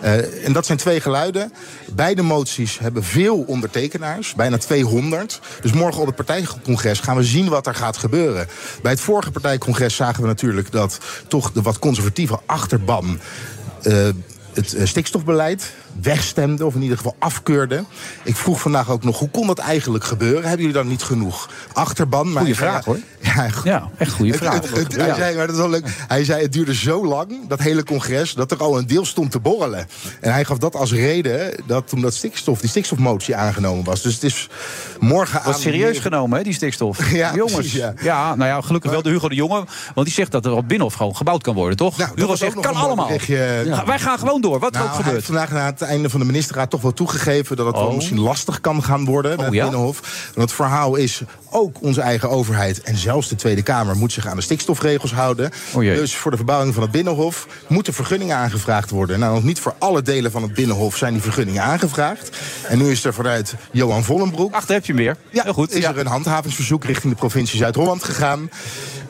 Eh, 0.00 0.44
en 0.46 0.52
dat 0.52 0.66
zijn 0.66 0.78
twee 0.78 1.00
geluiden. 1.00 1.52
Beide 1.94 2.22
moties 2.22 2.78
hebben 2.78 3.04
veel 3.04 3.44
ondertekenaars, 3.46 4.34
bijna 4.34 4.58
200. 4.58 5.40
Dus 5.60 5.72
morgen 5.72 6.00
op 6.00 6.06
het 6.06 6.16
partijcongres 6.16 7.00
gaan 7.00 7.16
we 7.16 7.24
zien 7.24 7.48
wat 7.48 7.66
er 7.66 7.74
gaat 7.74 7.96
gebeuren. 7.96 8.48
Bij 8.82 8.92
het 8.92 9.00
vorige 9.00 9.30
partijcongres 9.30 9.96
zagen 9.96 10.22
we 10.22 10.28
natuurlijk 10.28 10.72
dat 10.72 10.98
toch 11.28 11.52
de 11.52 11.62
wat 11.62 11.78
conservatieve 11.78 12.38
achterban. 12.46 13.18
eh, 13.82 14.08
het 14.52 14.74
eh, 14.74 14.86
stikstofbeleid 14.86 15.72
wegstemde, 16.02 16.66
of 16.66 16.74
in 16.74 16.82
ieder 16.82 16.96
geval 16.96 17.16
afkeurde. 17.18 17.84
Ik 18.22 18.36
vroeg 18.36 18.60
vandaag 18.60 18.90
ook 18.90 19.04
nog, 19.04 19.18
hoe 19.18 19.30
kon 19.30 19.46
dat 19.46 19.58
eigenlijk 19.58 20.04
gebeuren? 20.04 20.40
Hebben 20.42 20.58
jullie 20.58 20.72
dan 20.74 20.88
niet 20.88 21.02
genoeg 21.02 21.48
achterban? 21.72 22.32
Maar 22.32 22.42
Goeie 22.42 22.54
zei, 22.56 22.68
vraag, 22.70 22.84
hoor. 22.84 22.98
Ja, 23.36 23.46
Ja, 23.64 23.88
echt 23.98 24.12
goede 24.12 24.30
het- 24.30 24.40
vraag. 24.40 24.54
het- 24.74 24.96
hij, 24.96 25.14
zei, 25.14 25.36
maar 25.36 25.46
dat 25.46 25.54
is 25.56 25.60
wel 25.60 25.70
leuk. 25.70 25.86
hij 26.08 26.24
zei, 26.24 26.42
het 26.42 26.52
duurde 26.52 26.74
zo 26.74 27.06
lang, 27.06 27.48
dat 27.48 27.58
hele 27.60 27.84
congres, 27.84 28.34
dat 28.34 28.50
er 28.50 28.58
al 28.58 28.78
een 28.78 28.86
deel 28.86 29.04
stond 29.04 29.30
te 29.30 29.38
borrelen. 29.40 29.86
En 30.20 30.32
hij 30.32 30.44
gaf 30.44 30.58
dat 30.58 30.74
als 30.76 30.92
reden 30.92 31.54
dat 31.66 31.88
toen 31.88 32.00
dat 32.00 32.14
stikstof, 32.14 32.60
die 32.60 32.68
stikstofmotie 32.70 33.36
aangenomen 33.36 33.84
was. 33.84 34.02
Dus 34.02 34.14
het 34.14 34.22
is 34.22 34.48
morgen 35.00 35.40
Wat 35.44 35.54
aan... 35.54 35.60
serieus 35.60 35.98
genomen, 35.98 36.38
hè, 36.38 36.44
die 36.44 36.52
stikstof. 36.54 37.10
Ja, 37.12 37.34
Jongens. 37.34 37.52
precies, 37.54 37.72
ja. 37.72 37.94
ja, 38.00 38.34
nou 38.34 38.50
ja, 38.50 38.60
gelukkig 38.60 38.90
wel 38.90 39.02
de 39.02 39.10
Hugo 39.10 39.28
de 39.28 39.34
Jonge. 39.34 39.64
Want 39.94 40.06
die 40.06 40.14
zegt 40.16 40.30
dat 40.32 40.44
er 40.46 40.52
op 40.52 40.68
Binnenhof 40.68 40.94
gewoon 40.94 41.16
gebouwd 41.16 41.42
kan 41.42 41.54
worden, 41.54 41.76
toch? 41.76 41.96
Nou, 41.96 42.10
Hugo 42.14 42.26
was 42.28 42.38
zegt, 42.38 42.56
ook 42.56 42.62
kan 42.62 42.74
allemaal. 42.74 43.06
berichtje. 43.06 43.82
Wij 43.86 43.98
gaan 43.98 44.18
gewoon 44.18 44.40
door, 44.40 44.58
wat 44.58 44.74
er 44.74 44.78
Nou, 44.80 44.90
ook 44.90 44.94
hij 44.96 45.04
gebeurt. 45.04 45.24
vandaag 45.24 45.50
na 45.50 45.66
het 45.66 45.82
einde 45.86 46.10
van 46.10 46.20
de 46.20 46.26
ministerraad 46.26 46.70
toch 46.70 46.80
wel 46.82 46.92
toegegeven 46.92 47.56
dat 47.56 47.66
het 47.66 47.74
wel 47.76 47.84
Oh. 47.86 47.94
misschien 47.94 48.20
lastig 48.20 48.60
kan 48.60 48.82
gaan 48.82 49.04
worden 49.04 49.30
met 49.30 49.38
Oh, 49.40 49.44
het 49.44 49.54
ja? 49.54 49.62
Binnenhof. 49.62 50.00
Want 50.34 50.48
het 50.48 50.52
verhaal 50.52 50.94
is 50.96 51.22
ook 51.50 51.82
onze 51.82 52.00
eigen 52.00 52.30
overheid 52.30 52.80
en 52.82 52.96
zelfs 52.96 53.28
de 53.28 53.34
Tweede 53.34 53.62
Kamer 53.62 53.96
moet 53.96 54.12
zich 54.12 54.26
aan 54.26 54.36
de 54.36 54.42
stikstofregels 54.42 55.12
houden. 55.12 55.50
Oh 55.72 55.80
dus 55.80 56.16
voor 56.16 56.30
de 56.30 56.36
verbouwing 56.36 56.74
van 56.74 56.82
het 56.82 56.92
Binnenhof 56.92 57.46
moeten 57.66 57.94
vergunningen 57.94 58.36
aangevraagd 58.36 58.90
worden. 58.90 59.18
Nou, 59.18 59.34
nog 59.34 59.42
niet 59.44 59.60
voor 59.60 59.74
alle 59.78 60.02
delen 60.02 60.30
van 60.30 60.42
het 60.42 60.54
Binnenhof 60.54 60.96
zijn 60.96 61.12
die 61.12 61.22
vergunningen 61.22 61.62
aangevraagd. 61.62 62.36
En 62.68 62.78
nu 62.78 62.90
is 62.90 63.04
er 63.04 63.14
vanuit 63.14 63.54
Johan 63.72 64.04
Vollenbroek 64.04 64.54
Ach, 64.54 64.64
daar 64.66 64.76
heb 64.76 64.86
je 64.86 64.92
hem 64.92 65.02
weer. 65.02 65.16
ja, 65.30 65.42
Heel 65.42 65.52
goed. 65.52 65.72
is 65.72 65.82
ja. 65.82 65.90
er 65.90 65.98
een 65.98 66.06
handhavingsverzoek 66.06 66.84
richting 66.84 67.12
de 67.12 67.18
provincie 67.18 67.58
Zuid-Holland 67.58 68.04
gegaan. 68.04 68.50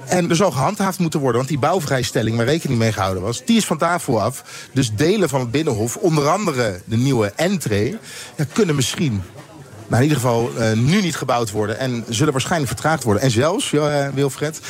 En 0.06 0.30
er 0.30 0.36
zou 0.36 0.52
gehandhaafd 0.52 0.98
moeten 0.98 1.20
worden, 1.20 1.36
want 1.36 1.48
die 1.48 1.58
bouwvrijstelling 1.58 2.36
waar 2.36 2.46
rekening 2.46 2.78
mee 2.78 2.92
gehouden 2.92 3.22
was, 3.22 3.44
die 3.44 3.56
is 3.56 3.64
van 3.64 3.78
tafel 3.78 4.22
af. 4.22 4.68
Dus 4.72 4.92
delen 4.94 5.28
van 5.28 5.40
het 5.40 5.50
Binnenhof, 5.50 5.96
onder 5.96 6.28
andere 6.28 6.80
de 6.84 6.96
nieuwe 6.96 7.32
entree, 7.36 7.98
ja, 8.36 8.44
kunnen 8.52 8.74
misschien. 8.74 9.22
Maar 9.88 9.98
in 9.98 10.08
ieder 10.08 10.20
geval 10.20 10.50
eh, 10.58 10.72
nu 10.72 11.00
niet 11.00 11.16
gebouwd 11.16 11.50
worden 11.50 11.78
en 11.78 12.04
zullen 12.08 12.32
waarschijnlijk 12.32 12.72
vertraagd 12.72 13.02
worden. 13.02 13.22
En 13.22 13.30
zelfs, 13.30 13.72
eh, 13.72 14.08
Wilfred, 14.14 14.60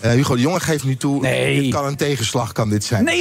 eh, 0.00 0.10
Hugo 0.10 0.34
de 0.34 0.40
Jonge 0.40 0.60
geeft 0.60 0.84
nu 0.84 0.96
toe? 0.96 1.20
Nee. 1.20 1.60
dit 1.62 1.72
kan 1.74 1.86
een 1.86 1.96
tegenslag 1.96 2.52
kan 2.52 2.68
dit 2.70 2.84
zijn. 2.84 3.08
900.000 3.08 3.12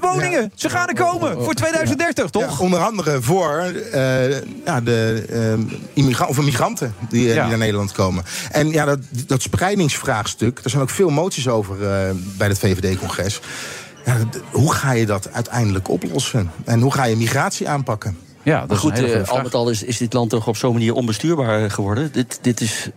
woningen. 0.00 0.40
Ja. 0.42 0.48
Ze 0.54 0.70
gaan 0.70 0.88
er 0.88 0.94
komen 0.94 1.42
voor 1.44 1.54
2030, 1.54 2.30
toch? 2.30 2.58
Ja, 2.58 2.64
onder 2.64 2.80
andere 2.80 3.22
voor 3.22 3.58
eh, 3.92 4.30
ja, 4.64 4.80
de 4.80 5.82
immigra- 5.92 6.26
of 6.26 6.40
migranten 6.42 6.94
die, 7.08 7.26
Ja. 7.26 7.32
die 7.32 7.42
naar 7.48 7.58
Nederland 7.58 7.92
komen. 7.92 8.24
En 8.50 8.68
ja, 8.70 8.84
dat, 8.84 8.98
dat 9.26 9.42
spreidingsvraagstuk, 9.42 10.60
er 10.64 10.70
zijn 10.70 10.82
ook 10.82 10.90
veel 10.90 11.10
moties 11.10 11.48
over 11.48 11.74
eh, 11.74 12.10
bij 12.36 12.48
het 12.48 12.58
VVD-congres. 12.58 13.40
Hoe 14.52 14.72
ga 14.72 14.92
je 14.92 15.06
dat 15.06 15.28
uiteindelijk 15.32 15.88
oplossen? 15.88 16.50
En 16.64 16.80
hoe 16.80 16.92
ga 16.92 17.04
je 17.04 17.16
migratie 17.16 17.68
aanpakken? 17.68 18.16
Ja, 18.42 18.58
dat 18.58 18.68
Maar 18.68 18.76
is 18.76 18.82
een 19.00 19.18
goed, 19.18 19.28
al 19.28 19.42
met 19.42 19.54
al 19.54 19.70
is, 19.70 19.82
is 19.82 19.98
dit 19.98 20.12
land 20.12 20.30
toch 20.30 20.46
op 20.46 20.56
zo'n 20.56 20.72
manier 20.72 20.92
onbestuurbaar 20.94 21.70
geworden. 21.70 22.12
Dit, 22.12 22.38
dit 22.42 22.60
is, 22.60 22.88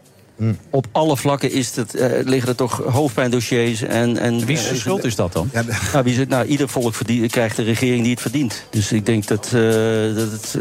Op 0.70 0.86
alle 0.92 1.18
vlakken 1.18 1.52
is 1.52 1.76
het, 1.76 1.96
eh, 1.96 2.10
liggen 2.26 2.50
er 2.50 2.56
toch 2.56 2.82
hoofdpijndossiers. 2.90 3.82
En, 3.82 4.18
en, 4.18 4.46
Wie 4.46 4.58
zijn 4.58 4.74
eh, 4.74 4.80
schuld 4.80 5.04
is 5.04 5.16
dat 5.16 5.34
dan? 5.34 5.50
Ja, 5.54 5.64
Nou, 5.94 6.04
wie 6.04 6.14
zit, 6.14 6.30
nou, 6.30 6.46
ieder 6.46 6.70
volk 6.70 6.94
verdient, 6.94 7.32
krijgt 7.32 7.56
de 7.56 7.64
regering 7.64 8.02
die 8.02 8.12
het 8.12 8.22
verdient. 8.22 8.64
Dus 8.70 8.92
ik 8.92 9.06
denk 9.06 9.28
dat, 9.28 9.46
eh, 9.46 9.52
dat 10.16 10.32
het 10.32 10.58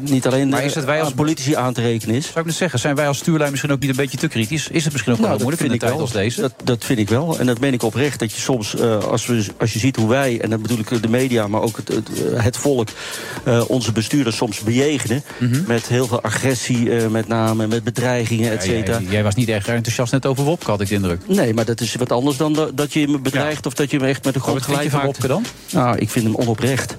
niet 0.00 0.26
alleen 0.26 0.48
Maar 0.48 0.64
is 0.64 0.74
het 0.74 0.84
wij 0.84 0.98
als- 1.00 1.08
aan 1.08 1.14
politici 1.14 1.54
aan 1.54 1.72
te 1.72 1.80
rekenen 1.80 2.14
is. 2.16 2.24
Zou 2.26 2.38
ik 2.38 2.44
net 2.44 2.54
zeggen, 2.54 2.78
zijn 2.78 2.94
wij 2.94 3.06
als 3.08 3.18
stuurlijn 3.18 3.50
misschien 3.50 3.72
ook 3.72 3.80
niet 3.80 3.90
een 3.90 3.96
beetje 3.96 4.18
te 4.18 4.28
kritisch? 4.28 4.68
Is 4.68 4.84
het 4.84 4.92
misschien 4.92 5.12
ook 5.12 5.18
wel 5.18 5.28
Nou, 5.28 5.38
dat 5.38 5.48
moeilijk 5.48 5.62
in 5.62 5.70
vind 5.70 5.70
een 5.70 5.74
ik 5.74 5.80
tijd 5.80 5.92
wel. 5.92 6.00
als 6.00 6.12
deze? 6.12 6.40
Dat, 6.40 6.66
dat 6.66 6.84
vind 6.84 6.98
ik 6.98 7.08
wel. 7.08 7.38
En 7.38 7.46
dat 7.46 7.60
meen 7.60 7.72
ik 7.72 7.82
oprecht. 7.82 8.18
Dat 8.18 8.32
je 8.32 8.40
soms, 8.40 8.74
eh, 8.76 8.98
als, 9.04 9.26
we, 9.26 9.44
als 9.58 9.72
je 9.72 9.78
ziet 9.78 9.96
hoe 9.96 10.08
wij, 10.08 10.40
en 10.40 10.50
dat 10.50 10.62
bedoel 10.62 10.78
ik 10.78 11.02
de 11.02 11.08
media, 11.08 11.46
maar 11.46 11.60
ook 11.62 11.76
het, 11.76 11.88
het, 11.88 12.08
het 12.42 12.56
volk, 12.56 12.88
eh, 13.44 13.64
onze 13.70 13.92
bestuurders 13.92 14.36
soms 14.36 14.60
bejegenen. 14.60 15.22
Met 15.66 15.86
heel 15.86 16.06
veel 16.06 16.22
agressie, 16.22 16.96
eh, 16.96 17.06
met 17.08 17.28
name, 17.28 17.66
met 17.66 17.84
bedreigingen, 17.84 18.50
et 18.52 18.58
Mhm. 18.58 18.70
Ja, 18.70 18.76
cetera. 18.76 19.00
Jij, 19.18 19.26
jij 19.26 19.34
was 19.34 19.34
niet 19.34 19.48
erg 19.48 19.66
enthousiast 19.66 20.12
net 20.12 20.26
over 20.26 20.44
Wopke, 20.44 20.70
had 20.70 20.80
ik 20.80 20.88
de 20.88 20.94
indruk. 20.94 21.20
Nee, 21.26 21.54
maar 21.54 21.64
dat 21.64 21.80
is 21.80 21.94
wat 21.94 22.12
anders 22.12 22.36
dan 22.36 22.70
dat, 22.74 22.92
je 22.92 23.08
me 23.08 23.18
bedreigt 23.18 23.66
of 23.66 23.74
dat 23.74 23.90
je 23.90 23.98
me 23.98 24.06
echt 24.06 24.24
met 24.24 24.34
de 24.34 24.38
Maar 24.38 24.48
grond 24.48 24.66
wat 24.66 24.76
vind 24.76 24.82
je 24.82 24.90
gelijk 24.90 25.04
van 25.04 25.28
maakt. 25.28 25.28
Wopke 25.28 25.50
dan? 25.72 25.82
Nou, 25.82 25.98
ik 25.98 26.10
vind 26.10 26.24
hem 26.24 26.34
onoprecht. 26.34 26.96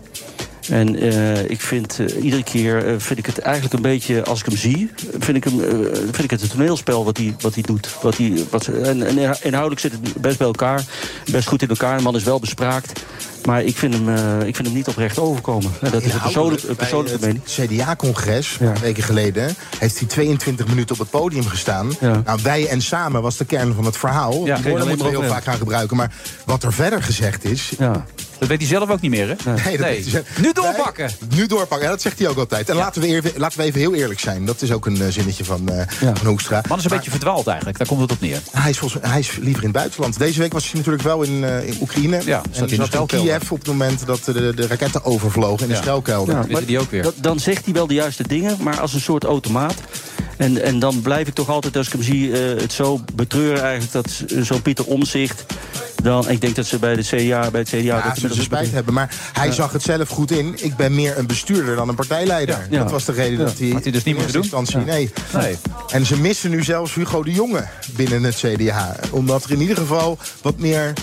En 0.69 0.95
eh, 0.95 1.49
ik 1.49 1.61
vind 1.61 1.99
eh, 1.99 2.23
iedere 2.23 2.43
keer 2.43 2.85
eh, 2.85 2.93
vind 2.97 3.19
ik 3.19 3.25
het 3.25 3.39
eigenlijk 3.39 3.73
een 3.73 3.81
beetje, 3.81 4.23
als 4.23 4.39
ik 4.39 4.45
hem 4.45 4.57
zie, 4.57 4.91
vind 5.19 5.37
ik, 5.37 5.43
hem, 5.43 5.59
vind 6.01 6.23
ik 6.23 6.31
het 6.31 6.41
een 6.41 6.49
toneelspel 6.49 7.05
wat 7.05 7.17
hij, 7.17 7.35
wat 7.39 7.53
hij 7.53 7.63
doet. 7.63 7.89
Wat 8.01 8.17
hij, 8.17 8.45
wat, 8.49 8.67
en, 8.67 9.03
en 9.07 9.37
inhoudelijk 9.41 9.81
zit 9.81 9.91
het 9.91 10.21
best 10.21 10.37
bij 10.37 10.47
elkaar, 10.47 10.83
best 11.31 11.47
goed 11.47 11.61
in 11.61 11.69
elkaar. 11.69 11.97
De 11.97 12.03
man 12.03 12.15
is 12.15 12.23
wel 12.23 12.39
bespraakt. 12.39 13.01
Maar 13.45 13.63
ik 13.63 13.77
vind 13.77 13.93
hem, 13.93 14.09
ik 14.39 14.55
vind 14.55 14.67
hem 14.67 14.75
niet 14.75 14.87
oprecht 14.87 15.19
overkomen. 15.19 15.71
En 15.81 15.91
dat 15.91 16.03
is 16.03 16.13
een 16.13 16.21
persoonlijk, 16.21 16.63
een 16.63 16.75
persoonlijke 16.75 17.19
mening. 17.25 17.43
het 17.43 17.69
CDA-congres, 17.69 18.57
Ja. 18.59 18.73
weken 18.81 19.03
geleden, 19.03 19.55
heeft 19.77 19.99
hij 19.99 20.07
22 20.07 20.67
minuten 20.67 20.95
op 20.95 21.01
het 21.01 21.09
podium 21.09 21.47
gestaan. 21.47 21.91
Ja. 21.99 22.21
Nou, 22.25 22.39
wij 22.43 22.67
en 22.67 22.81
samen 22.81 23.21
was 23.21 23.37
de 23.37 23.45
kern 23.45 23.73
van 23.73 23.85
het 23.85 23.97
verhaal. 23.97 24.43
Die 24.43 24.53
woorden 24.53 24.73
alleen 24.73 24.87
moeten 24.87 25.05
we 25.05 25.11
heel 25.11 25.29
vaak 25.29 25.43
gaan 25.43 25.57
gebruiken. 25.57 25.97
Maar 25.97 26.11
wat 26.45 26.63
er 26.63 26.73
verder 26.73 27.03
gezegd 27.03 27.43
is, 27.43 27.71
Ja. 27.77 28.05
Dat 28.39 28.47
weet 28.47 28.57
hij 28.59 28.67
zelf 28.67 28.89
ook 28.89 29.01
niet 29.01 29.11
meer, 29.11 29.27
hè? 29.27 29.51
Nee, 29.51 29.77
dat 29.77 29.85
weet 29.87 30.01
hij 30.03 30.11
zelf. 30.11 30.25
Nu 30.41 30.51
doorpakken! 30.53 31.09
Nu 31.35 31.47
doorpakken, 31.47 31.85
ja, 31.85 31.91
dat 31.93 32.01
zegt 32.01 32.19
hij 32.19 32.27
ook 32.27 32.37
altijd. 32.37 32.69
En 32.69 32.75
laten, 32.75 33.01
we 33.01 33.07
even, 33.07 33.31
laten 33.35 33.57
we 33.59 33.63
even 33.63 33.79
heel 33.79 33.93
eerlijk 33.93 34.19
zijn. 34.19 34.45
Dat 34.45 34.61
is 34.61 34.71
ook 34.71 34.85
een 34.85 35.01
eh, 35.01 35.07
zinnetje 35.09 35.43
van, 35.45 35.69
eh 35.69 35.85
Ja. 36.01 36.15
van 36.15 36.27
Hoekstra. 36.27 36.61
Man 36.67 36.77
is 36.77 36.83
een 36.83 36.89
beetje 36.89 37.09
verdwaald 37.11 37.47
eigenlijk, 37.47 37.77
daar 37.77 37.87
komt 37.87 38.01
het 38.01 38.11
op 38.11 38.21
neer. 38.21 38.39
Hij 38.51 38.69
is, 38.69 38.77
volgens, 38.77 39.03
hij 39.07 39.19
is 39.19 39.31
liever 39.41 39.63
in 39.63 39.69
het 39.69 39.77
buitenland. 39.77 40.17
Deze 40.19 40.39
week 40.39 40.53
was 40.53 40.63
hij 40.65 40.73
natuurlijk 40.75 41.03
wel 41.03 41.21
in, 41.21 41.43
eh, 41.43 41.67
in 41.67 41.77
Oekraïne. 41.81 42.21
Ja, 42.25 42.41
en 42.53 42.69
in 42.69 42.75
zat 42.91 43.11
in. 43.13 43.19
Kiev 43.19 43.51
op 43.51 43.57
het 43.57 43.67
moment 43.67 44.05
dat 44.05 44.23
de, 44.25 44.53
de 44.55 44.67
raketten 44.67 45.03
overvlogen 45.05 45.61
in 45.61 45.67
de 45.67 45.73
Ja. 45.75 45.81
schuilkelder. 45.81 46.35
Ja, 46.35 46.55
Weet 46.55 46.67
die 46.67 46.79
ook 46.79 46.91
weer. 46.91 47.11
dan 47.15 47.39
zegt 47.39 47.65
hij 47.65 47.73
wel 47.73 47.87
de 47.87 47.93
juiste 47.93 48.27
dingen, 48.27 48.57
maar 48.61 48.79
als 48.79 48.93
een 48.93 49.01
soort 49.01 49.23
automaat. 49.23 49.75
En, 50.37 50.63
en 50.63 50.79
dan 50.79 51.01
blijf 51.01 51.27
ik 51.27 51.33
toch 51.33 51.49
altijd, 51.49 51.77
als 51.77 51.85
ik 51.87 51.93
hem 51.93 52.03
zie, 52.03 52.31
eh, 52.33 52.61
het 52.61 52.73
zo 52.73 52.99
betreuren 53.15 53.61
eigenlijk... 53.63 53.91
dat 53.91 54.23
zo'n 54.45 54.61
Pieter 54.61 54.85
Omzicht 54.85 55.45
dan... 56.03 56.29
Ik 56.29 56.41
denk 56.41 56.55
dat 56.55 56.65
ze 56.65 56.79
bij, 56.79 56.95
de 56.95 57.01
CDA, 57.01 57.49
bij 57.51 57.59
het 57.59 57.69
CDA... 57.69 57.77
Ja, 57.79 58.13
dat 58.21 58.28
ze 58.35 58.41
zullen 58.41 58.57
spijt 58.57 58.73
hebben. 58.73 58.93
Maar 58.93 59.09
hij 59.33 59.47
Ja. 59.47 59.51
zag 59.53 59.71
het 59.71 59.81
zelf 59.81 60.09
goed 60.09 60.31
in. 60.31 60.55
Ik 60.63 60.75
ben 60.75 60.95
meer 60.95 61.17
een 61.17 61.27
bestuurder 61.27 61.75
dan 61.75 61.89
een 61.89 61.95
partijleider. 61.95 62.67
Ja. 62.69 62.79
Dat 62.83 62.91
was 62.91 63.05
de 63.05 63.11
reden 63.11 63.39
Ja. 63.39 63.45
dat 63.45 63.57
hij... 63.59 63.69
Had 63.69 63.83
hij 63.83 63.91
dus 63.91 64.03
niet 64.03 64.15
in 64.15 64.21
moeten 64.21 64.41
eerste 64.41 64.51
doen? 64.55 64.61
instantie, 64.63 64.91
nee. 64.93 65.11
Nee. 65.43 65.57
En 65.91 66.05
ze 66.05 66.17
missen 66.19 66.49
nu 66.49 66.63
zelfs 66.63 66.93
Hugo 66.93 67.23
de 67.23 67.31
Jonge 67.31 67.65
binnen 67.91 68.23
het 68.23 68.35
CDA. 68.35 68.95
Omdat 69.11 69.43
er 69.43 69.51
in 69.51 69.61
ieder 69.61 69.77
geval 69.77 70.17
wat 70.41 70.57
meer 70.57 70.93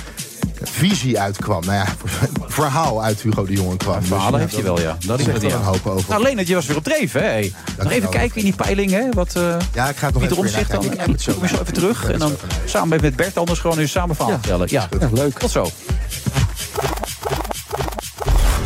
visie 0.63 1.21
uitkwam. 1.21 1.61
Nou 1.65 1.75
ja, 1.77 1.87
verhaal 2.47 3.03
uit 3.03 3.21
Hugo 3.21 3.45
de 3.47 3.53
Jonge 3.53 3.77
kwam. 3.77 3.99
Dus 3.99 4.09
Verhalen 4.09 4.33
ja, 4.33 4.39
heeft 4.39 4.55
hij 4.55 4.63
wel, 4.65 4.81
ja. 4.81 4.97
Dat 5.07 5.19
is 5.19 5.25
zegt 5.25 5.43
het, 5.43 5.51
wel 5.53 5.61
ja. 5.61 5.67
een 5.67 5.73
hoop 5.73 5.87
over. 5.87 6.05
Nou, 6.11 6.23
Leonard, 6.23 6.49
je 6.49 6.55
was 6.55 6.67
weer 6.67 6.77
op 6.77 6.85
dreef, 6.85 7.13
hè? 7.13 7.21
Hey. 7.21 7.53
Nog 7.79 7.91
even 7.93 8.09
kijken 8.09 8.37
in 8.37 8.43
die 8.45 8.55
peiling, 8.55 8.91
hè? 8.91 9.03
Wat, 9.13 9.35
eh 9.37 9.57
Ja, 9.73 9.89
ik 9.89 9.97
ga 9.97 10.07
het 10.07 10.15
nog 10.15 10.23
even 10.23 10.37
dan. 10.37 10.45
nakijken. 10.45 10.83
Ik 10.93 10.99
heb 11.01 11.09
het 11.09 11.23
zo 11.23 11.33
Kom 11.33 11.43
je 11.43 11.49
zo 11.49 11.61
even 11.61 11.73
terug. 11.75 12.11
En 12.11 12.19
dan 12.19 12.37
samen 12.65 13.01
met 13.01 13.17
Bert 13.17 13.37
anders 13.37 13.59
gewoon 13.61 13.79
nu 13.79 13.87
samen 13.87 14.17
verhaal 14.17 14.33
vertellen. 14.33 14.67
Ja, 14.71 14.89
Ja, 15.01 15.09
leuk. 15.13 15.39
tot 15.39 15.51
zo. 15.51 15.71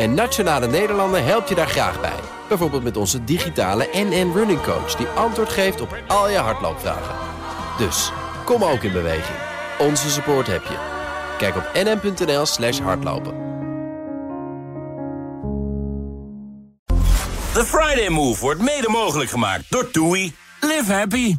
En 0.00 0.14
Nationale 0.14 0.66
Nederlanden 0.66 1.24
helpt 1.24 1.48
je 1.48 1.54
daar 1.54 1.68
graag 1.68 2.00
bij. 2.00 2.18
Bijvoorbeeld 2.48 2.82
met 2.82 2.96
onze 2.96 3.24
digitale 3.24 3.88
NN 3.92 4.32
Running 4.34 4.62
Coach... 4.62 4.94
die 4.94 5.06
antwoord 5.06 5.48
geeft 5.48 5.80
op 5.80 5.96
al 6.06 6.30
je 6.30 6.36
hardloopvragen. 6.36 7.14
Dus, 7.78 8.12
kom 8.44 8.64
ook 8.64 8.82
in 8.82 8.92
beweging. 8.92 9.38
Onze 9.78 10.10
support 10.10 10.46
heb 10.46 10.62
je. 10.62 10.76
Kijk 11.38 11.56
op 11.56 11.70
nn.nl 11.74 12.46
slash 12.46 12.78
hardlopen. 12.78 13.34
The 17.52 17.64
Friday 17.64 18.08
Move 18.08 18.40
wordt 18.40 18.60
mede 18.60 18.88
mogelijk 18.88 19.30
gemaakt 19.30 19.64
door 19.68 19.90
TUI. 19.90 20.34
Live 20.60 20.92
happy. 20.92 21.36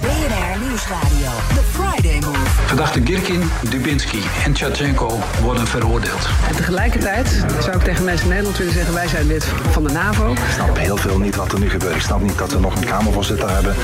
BNR 0.00 0.58
Nieuwsradio. 0.60 1.71
Friday 2.02 2.20
Move. 2.20 2.50
Verdachte 2.66 3.00
Girkin, 3.04 3.50
Dubinsky 3.70 4.18
en 4.44 4.52
Tjatchenko 4.52 5.18
worden 5.42 5.66
veroordeeld. 5.66 6.28
En 6.48 6.56
tegelijkertijd 6.56 7.44
zou 7.60 7.76
ik 7.76 7.82
tegen 7.82 8.04
mensen 8.04 8.24
in 8.24 8.28
Nederland 8.28 8.58
willen 8.58 8.72
zeggen... 8.72 8.94
wij 8.94 9.08
zijn 9.08 9.26
lid 9.26 9.44
van 9.70 9.84
de 9.84 9.92
NAVO. 9.92 10.32
Ik 10.32 10.38
snap 10.54 10.78
heel 10.78 10.96
veel 10.96 11.18
niet 11.18 11.36
wat 11.36 11.52
er 11.52 11.58
nu 11.58 11.70
gebeurt. 11.70 11.94
Ik 11.94 12.02
snap 12.02 12.22
niet 12.22 12.38
dat 12.38 12.52
we 12.52 12.60
nog 12.60 12.74
een 12.74 12.84
kamervoorzitter 12.84 13.50
hebben. 13.50 13.74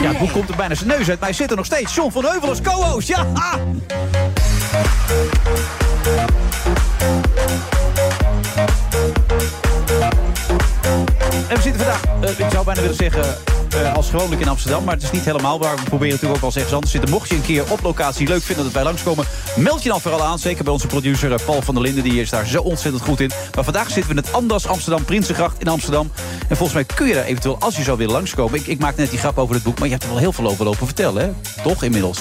Ja, 0.00 0.08
het 0.08 0.18
boek 0.18 0.32
komt 0.32 0.48
er 0.48 0.56
bijna 0.56 0.74
zijn 0.74 0.88
neus 0.88 1.08
uit, 1.08 1.18
maar 1.18 1.28
hij 1.28 1.38
zit 1.38 1.50
er 1.50 1.56
nog 1.56 1.66
steeds. 1.66 1.94
John 1.94 2.10
van 2.10 2.24
Heuvel 2.24 2.48
als 2.48 2.60
co-host, 2.60 3.08
ja! 3.08 3.26
En 11.48 11.56
we 11.56 11.62
zitten 11.62 11.82
vandaag, 11.84 11.93
eh, 12.24 12.38
ik 12.38 12.50
zou 12.50 12.64
bijna 12.64 12.80
willen 12.80 12.96
zeggen, 12.96 13.36
eh, 13.74 13.94
als 13.94 14.10
gewoonlijk 14.10 14.40
in 14.40 14.48
Amsterdam. 14.48 14.84
Maar 14.84 14.94
het 14.94 15.02
is 15.02 15.10
niet 15.10 15.24
helemaal 15.24 15.58
waar. 15.58 15.76
We 15.76 15.82
proberen 15.82 16.12
natuurlijk 16.12 16.44
ook 16.44 16.52
wel 16.52 16.62
ergens 16.62 16.72
anders 16.74 16.92
te 16.92 16.98
zitten. 16.98 17.14
Mocht 17.16 17.28
je 17.28 17.34
een 17.34 17.42
keer 17.42 17.72
op 17.72 17.80
locatie 17.82 18.28
leuk 18.28 18.42
vinden 18.42 18.64
dat 18.64 18.72
wij 18.72 18.82
langskomen... 18.82 19.24
meld 19.56 19.82
je 19.82 19.88
dan 19.88 20.00
vooral 20.00 20.22
aan. 20.22 20.38
Zeker 20.38 20.64
bij 20.64 20.72
onze 20.72 20.86
producer 20.86 21.32
eh, 21.32 21.44
Paul 21.44 21.62
van 21.62 21.74
der 21.74 21.82
Linden. 21.82 22.02
Die 22.02 22.20
is 22.20 22.30
daar 22.30 22.46
zo 22.46 22.62
ontzettend 22.62 23.04
goed 23.04 23.20
in. 23.20 23.30
Maar 23.54 23.64
vandaag 23.64 23.90
zitten 23.90 24.14
we 24.14 24.18
in 24.18 24.24
het 24.24 24.32
Andas 24.32 24.66
Amsterdam, 24.66 25.04
Prinsengracht 25.04 25.60
in 25.60 25.68
Amsterdam. 25.68 26.10
En 26.48 26.56
volgens 26.56 26.72
mij 26.72 26.96
kun 26.96 27.06
je 27.06 27.14
daar 27.14 27.24
eventueel, 27.24 27.56
als 27.60 27.76
je 27.76 27.82
zou 27.82 27.98
willen 27.98 28.12
langskomen... 28.12 28.58
Ik, 28.58 28.66
ik 28.66 28.78
maak 28.78 28.96
net 28.96 29.10
die 29.10 29.18
grap 29.18 29.38
over 29.38 29.54
het 29.54 29.64
boek, 29.64 29.78
maar 29.78 29.86
je 29.86 29.92
hebt 29.92 30.04
er 30.04 30.10
wel 30.10 30.18
heel 30.18 30.32
veel 30.32 30.46
over 30.46 30.64
lopen 30.64 30.86
vertellen, 30.86 31.22
hè? 31.22 31.62
Toch, 31.62 31.82
inmiddels? 31.82 32.18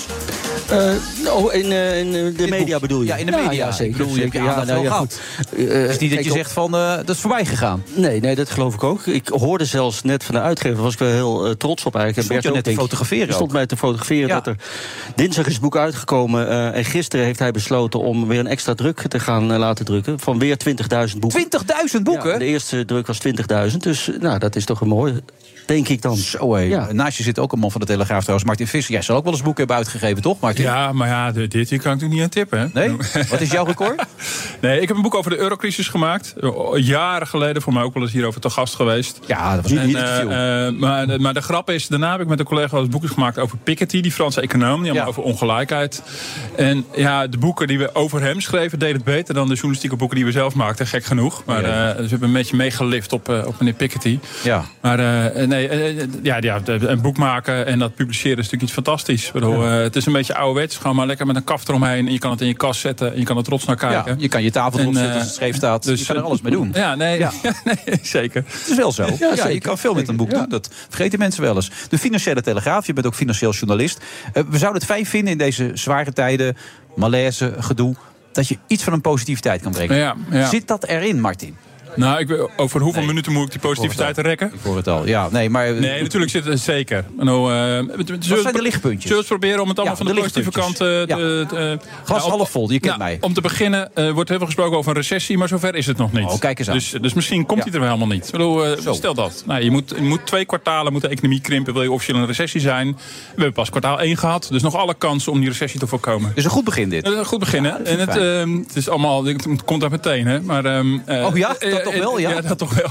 Eh, 0.69 1.33
oh, 1.35 1.53
in, 1.53 1.71
eh, 1.71 1.99
in 1.99 2.07
eh, 2.07 2.37
de 2.37 2.47
media 2.47 2.71
boek. 2.71 2.81
bedoel 2.81 3.01
je? 3.01 3.07
Ja, 3.07 3.15
in 3.15 3.25
de 3.25 3.31
media. 3.31 3.51
Ja, 3.51 3.67
Ik 3.67 3.73
zeker. 3.73 3.97
bedoel, 3.97 4.15
je 4.15 4.21
hebt 4.21 4.33
je 4.33 4.39
zeker. 4.65 4.85
gehad. 4.85 5.19
Eh, 5.57 5.67
Het 5.67 5.89
is 5.89 5.97
niet 5.97 6.15
dat 6.15 6.23
je 6.23 6.31
zegt 6.31 6.51
van, 6.51 6.71
dat 6.71 7.09
is 7.09 7.19
voorbij 7.19 7.45
gegaan. 7.45 7.83
Nee, 7.93 8.19
nee, 8.19 8.35
dat 8.35 8.49
geloof 8.49 8.73
ik 8.73 8.83
ook. 8.83 9.05
Ik 9.05 9.27
hoorde 9.27 9.65
zelfs 9.65 10.03
net 10.03 10.23
van 10.23 10.35
de 10.35 10.41
uitgever, 10.41 10.73
daar 10.75 10.83
was 10.83 10.93
ik 10.93 10.99
wel 10.99 11.09
heel 11.09 11.57
trots 11.57 11.85
op 11.85 11.95
eigenlijk. 11.95 12.27
Stond 12.27 12.43
je 12.43 12.51
net 12.51 12.63
te 12.63 12.69
ik. 12.69 12.77
fotograferen 12.77 13.25
Die 13.25 13.35
stond 13.35 13.51
mij 13.51 13.65
te 13.65 13.77
fotograferen. 13.77 14.29
Dat 14.29 14.47
er, 14.47 14.55
dinsdag 15.15 15.45
is 15.45 15.53
het 15.53 15.61
boek 15.61 15.77
uitgekomen 15.77 16.73
en 16.73 16.85
gisteren 16.85 17.25
heeft 17.25 17.39
hij 17.39 17.51
besloten 17.51 17.99
om 17.99 18.27
weer 18.27 18.39
een 18.39 18.47
extra 18.47 18.73
druk 18.73 19.01
te 19.07 19.19
gaan 19.19 19.57
laten 19.57 19.85
drukken. 19.85 20.19
Van 20.19 20.39
weer 20.39 20.57
20.000 21.13 21.19
boeken. 21.19 21.47
20.000 21.97 22.01
boeken? 22.03 22.39
De 22.39 22.45
eerste 22.45 22.85
druk 22.85 23.07
was 23.07 23.19
20.000, 23.71 23.77
dus 23.77 24.09
nou, 24.19 24.39
dat 24.39 24.55
is 24.55 24.65
toch 24.65 24.81
een 24.81 24.87
mooi, 24.87 25.19
denk 25.65 25.87
ik 25.87 26.01
dan. 26.01 26.15
Zo 26.17 26.53
hé. 26.55 26.61
Ja. 26.61 26.91
Naast 26.91 27.17
je 27.17 27.23
zit 27.23 27.39
ook 27.39 27.51
een 27.51 27.59
man 27.59 27.71
van 27.71 27.81
de 27.81 27.87
Telegraaf 27.87 28.19
trouwens, 28.21 28.47
Martin 28.47 28.67
Visser. 28.67 28.93
Jij 28.93 29.01
zal 29.01 29.15
ook 29.15 29.23
wel 29.23 29.33
eens 29.33 29.41
boeken 29.41 29.59
hebben 29.59 29.77
uitgegeven, 29.77 30.21
toch 30.21 30.39
Martin? 30.39 30.63
Ja, 30.63 30.91
maar 30.93 31.07
ja, 31.07 31.31
dit 31.31 31.53
hier 31.53 31.65
kan 31.67 31.77
ik 31.77 31.83
natuurlijk 31.83 32.11
niet 32.13 32.21
aan 32.21 32.29
tippen. 32.29 32.59
Hè? 32.59 32.67
Nee? 32.73 32.95
Wat 33.29 33.41
is 33.41 33.51
jouw 33.51 33.65
record? 33.65 34.01
Nee, 34.61 34.79
ik 34.81 34.87
heb 34.87 34.97
een 34.97 35.03
boek 35.03 35.15
over 35.15 35.31
de 35.31 35.37
eurocrisis 35.37 35.87
gemaakt. 35.87 36.33
Eh, 36.41 36.49
Jaren 36.75 37.27
geleden, 37.27 37.61
voor 37.61 37.73
mij 37.73 37.83
ook 37.83 37.93
wel 37.93 38.03
eens 38.03 38.11
hierover 38.11 38.41
te 38.41 38.49
gast 38.49 38.75
geweest. 38.75 39.19
Ja, 39.27 39.55
dat 39.55 39.63
was 39.63 39.71
En, 39.71 39.87
niet 39.87 39.95
eh, 39.95 40.01
te 40.03 40.15
veel. 40.15 40.29
eh, 40.29 40.79
maar, 40.79 41.07
de- 41.07 41.19
maar 41.19 41.33
de 41.33 41.41
grap 41.41 41.69
is, 41.69 41.87
daarna 41.87 42.11
heb 42.11 42.21
ik 42.21 42.27
met 42.27 42.39
een 42.39 42.45
collega 42.45 42.77
eens 42.77 42.87
boeken 42.89 43.09
gemaakt 43.09 43.39
over 43.39 43.57
Piketty, 43.57 44.01
die 44.01 44.11
Franse 44.11 44.41
econoom, 44.41 44.81
die 44.81 44.91
allemaal 44.91 45.03
Ja. 45.03 45.09
over 45.09 45.23
ongelijkheid. 45.23 46.01
En 46.55 46.85
ja, 46.95 47.27
de 47.27 47.37
boeken 47.37 47.67
die 47.67 47.77
we 47.77 47.95
over 47.95 48.21
hem 48.21 48.41
schreven, 48.41 48.79
deden 48.79 48.95
het 48.95 49.03
beter 49.03 49.33
dan 49.33 49.47
de 49.47 49.53
journalistieke 49.53 49.95
boeken 49.95 50.15
die 50.17 50.25
we 50.25 50.31
zelf 50.31 50.53
maakten, 50.55 50.87
gek 50.87 51.05
genoeg. 51.05 51.43
Maar 51.45 51.61
Ja. 51.61 51.89
eh, 51.89 51.95
dus 51.95 52.03
we 52.03 52.09
hebben 52.09 52.27
een 52.27 52.33
beetje 52.33 52.55
meegelift 52.55 53.13
op, 53.13 53.29
eh, 53.29 53.45
op 53.45 53.59
meneer 53.59 53.73
Piketty. 53.73 54.19
Ja. 54.43 54.63
Maar 54.81 54.99
eh, 54.99 55.41
nee, 55.55 55.67
eh, 55.67 56.07
ja, 56.21 56.37
ja, 56.39 56.59
de- 56.59 56.87
een 56.87 57.01
boek 57.01 57.17
maken 57.17 57.65
en 57.65 57.79
dat 57.79 57.95
publiceren 57.95 58.31
is 58.37 58.43
natuurlijk 58.43 58.63
iets 58.63 58.71
fantastisch. 58.73 59.31
Bedoel, 59.31 59.65
eh, 59.65 59.71
het 59.77 59.95
is 59.95 60.05
een 60.05 60.13
beetje 60.13 60.35
ouderwets. 60.35 60.77
Gewoon 60.77 60.95
maar 60.95 61.05
lekker 61.07 61.25
met 61.25 61.35
een 61.35 61.43
kaft 61.43 61.69
eromheen. 61.69 62.05
En 62.07 62.11
je 62.13 62.19
kan 62.19 62.31
het 62.31 62.41
in 62.41 62.47
je 62.47 62.53
kast 62.53 62.79
zetten. 62.81 63.13
En 63.13 63.19
je 63.19 63.25
kan 63.25 63.37
er 63.37 63.43
trots 63.43 63.65
naar 63.65 63.75
kijken. 63.75 64.11
Ja, 64.11 64.21
je 64.21 64.27
kan 64.27 64.43
je 64.43 64.51
tafel 64.51 64.79
erop 64.79 64.91
En, 64.93 64.97
zetten 64.99 65.13
als 65.13 65.21
eh, 65.23 65.27
het 65.29 65.35
scheef 65.41 65.55
staat. 65.55 65.83
dus, 65.83 65.99
je 65.99 66.05
kan 66.05 66.15
er 66.15 66.21
eh, 66.21 66.27
alles 66.27 66.41
mee 66.41 66.51
doen. 66.51 66.71
Ja, 66.73 66.95
nee, 66.95 67.19
Ja. 67.19 67.31
nee 67.85 67.99
zeker. 68.01 68.43
Het 68.47 68.67
is 68.69 68.75
wel 68.77 68.91
zo. 68.91 69.05
Ja, 69.35 69.47
je 69.47 69.59
kan 69.59 69.77
veel 69.77 69.93
met 69.93 70.07
een 70.07 70.15
boek 70.15 70.29
doen. 70.29 70.45
Dat 70.49 70.69
vergeten 70.89 71.19
mensen 71.19 71.41
wel 71.41 71.55
eens. 71.55 71.71
De 71.89 71.97
Financiële 71.97 72.41
Telegraaf, 72.41 72.85
je 72.87 72.93
bent 72.93 73.05
ook 73.05 73.15
financieel 73.15 73.51
journalist. 73.51 73.97
Eh, 74.33 74.43
we 74.49 74.57
zouden 74.57 74.81
het 74.81 74.91
fijn 74.91 75.05
vinden 75.05 75.31
in 75.31 75.37
deze 75.37 75.71
zware 75.73 76.13
tijden, 76.13 76.57
malaise, 76.95 77.53
gedoe... 77.59 77.95
dat 78.31 78.47
je 78.47 78.57
iets 78.67 78.83
van 78.83 78.93
een 78.93 79.01
positiviteit 79.01 79.61
kan 79.61 79.71
brengen. 79.71 79.95
Ja, 79.97 80.15
ja. 80.31 80.47
Zit 80.49 80.67
dat 80.67 80.83
erin, 80.83 81.21
Martin? 81.21 81.55
Nou, 81.95 82.19
ik, 82.19 82.49
over 82.55 82.81
hoeveel 82.81 82.99
Nee. 82.99 83.09
minuten 83.09 83.31
moet 83.31 83.45
ik 83.45 83.51
die 83.51 83.59
positiviteit 83.59 84.17
rekken? 84.17 84.47
Ik 84.53 84.59
hoor 84.63 84.75
het 84.75 84.87
al. 84.87 85.07
Ja, 85.07 85.27
nee, 85.31 85.49
maar... 85.49 85.73
Nee, 85.73 86.01
natuurlijk 86.01 86.31
zit 86.31 86.45
het 86.45 86.59
zeker. 86.59 87.05
Nou, 87.17 87.53
eh, 87.53 87.97
Wat 88.29 88.41
zijn 88.41 88.53
de 88.53 88.61
lichtpuntjes? 88.61 89.03
Zullen 89.07 89.21
we 89.21 89.27
proberen 89.27 89.61
om 89.61 89.67
het 89.69 89.77
allemaal 89.79 89.97
Ja, 89.97 90.03
van 90.05 90.15
de, 90.15 90.21
de 90.21 90.27
positieve 90.27 90.51
kant 90.51 90.79
eh, 90.81 90.87
lichtpuntjes. 90.87 91.47
te... 91.49 91.55
te- 91.55 91.79
Glas 92.03 92.19
nou, 92.25 92.29
half 92.37 92.49
vol, 92.49 92.71
je 92.71 92.79
kent 92.79 92.97
nou, 92.97 93.09
mij. 93.09 93.17
Om 93.21 93.33
te 93.33 93.41
beginnen 93.41 93.95
eh, 93.95 94.11
wordt 94.11 94.29
heel 94.29 94.37
veel 94.37 94.47
gesproken 94.47 94.77
over 94.77 94.89
een 94.91 94.97
recessie, 94.97 95.37
maar 95.37 95.47
zover 95.47 95.75
is 95.75 95.85
het 95.85 95.97
nog 95.97 96.11
niet. 96.11 96.25
Oh, 96.25 96.39
kijk 96.39 96.59
eens 96.59 96.67
aan. 96.67 96.73
Dus, 96.73 96.89
dus 97.01 97.13
misschien 97.13 97.45
komt 97.45 97.63
Ja. 97.63 97.69
hij 97.71 97.79
er 97.79 97.85
helemaal 97.85 98.07
niet. 98.07 98.29
Bedoel, 98.31 98.65
eh, 98.65 98.93
stel 98.93 99.13
dat. 99.13 99.43
Nou, 99.45 99.63
je, 99.63 99.71
moet, 99.71 99.93
je 99.95 100.01
moet 100.01 100.25
twee 100.25 100.45
kwartalen 100.45 100.91
moet 100.93 101.01
de 101.01 101.07
economie 101.07 101.41
krimpen, 101.41 101.73
wil 101.73 101.83
je 101.83 101.91
officieel 101.91 102.17
een 102.17 102.25
recessie 102.25 102.61
zijn. 102.61 102.87
We 102.91 102.99
hebben 103.35 103.53
pas 103.53 103.69
kwartaal 103.69 103.99
1 104.01 104.17
gehad, 104.17 104.47
dus 104.51 104.61
nog 104.61 104.75
alle 104.75 104.93
kansen 104.97 105.31
om 105.31 105.39
die 105.39 105.49
recessie 105.49 105.79
te 105.79 105.87
voorkomen. 105.87 106.31
Dus 106.35 106.43
een 106.43 106.49
goed 106.49 106.63
begin 106.63 106.89
dit. 106.89 107.05
Een 107.07 107.25
goed 107.25 107.39
beginnen. 107.39 107.85
en 107.85 107.99
het, 107.99 108.17
ehm, 108.17 108.57
het 108.57 108.75
is 108.75 108.89
allemaal, 108.89 109.25
het 109.25 109.63
komt 109.65 109.81
daar 109.81 109.89
meteen, 109.91 110.27
hè? 110.27 110.41
Maar, 110.41 110.65
ehm, 110.65 110.97
eh, 111.05 111.25
Oh 111.25 111.37
ja? 111.37 111.55
Dat 111.83 111.93
toch 111.93 112.03
wel, 112.03 112.17
ja? 112.19 112.41
dat 112.41 112.57
toch 112.57 112.73
wel. 112.73 112.89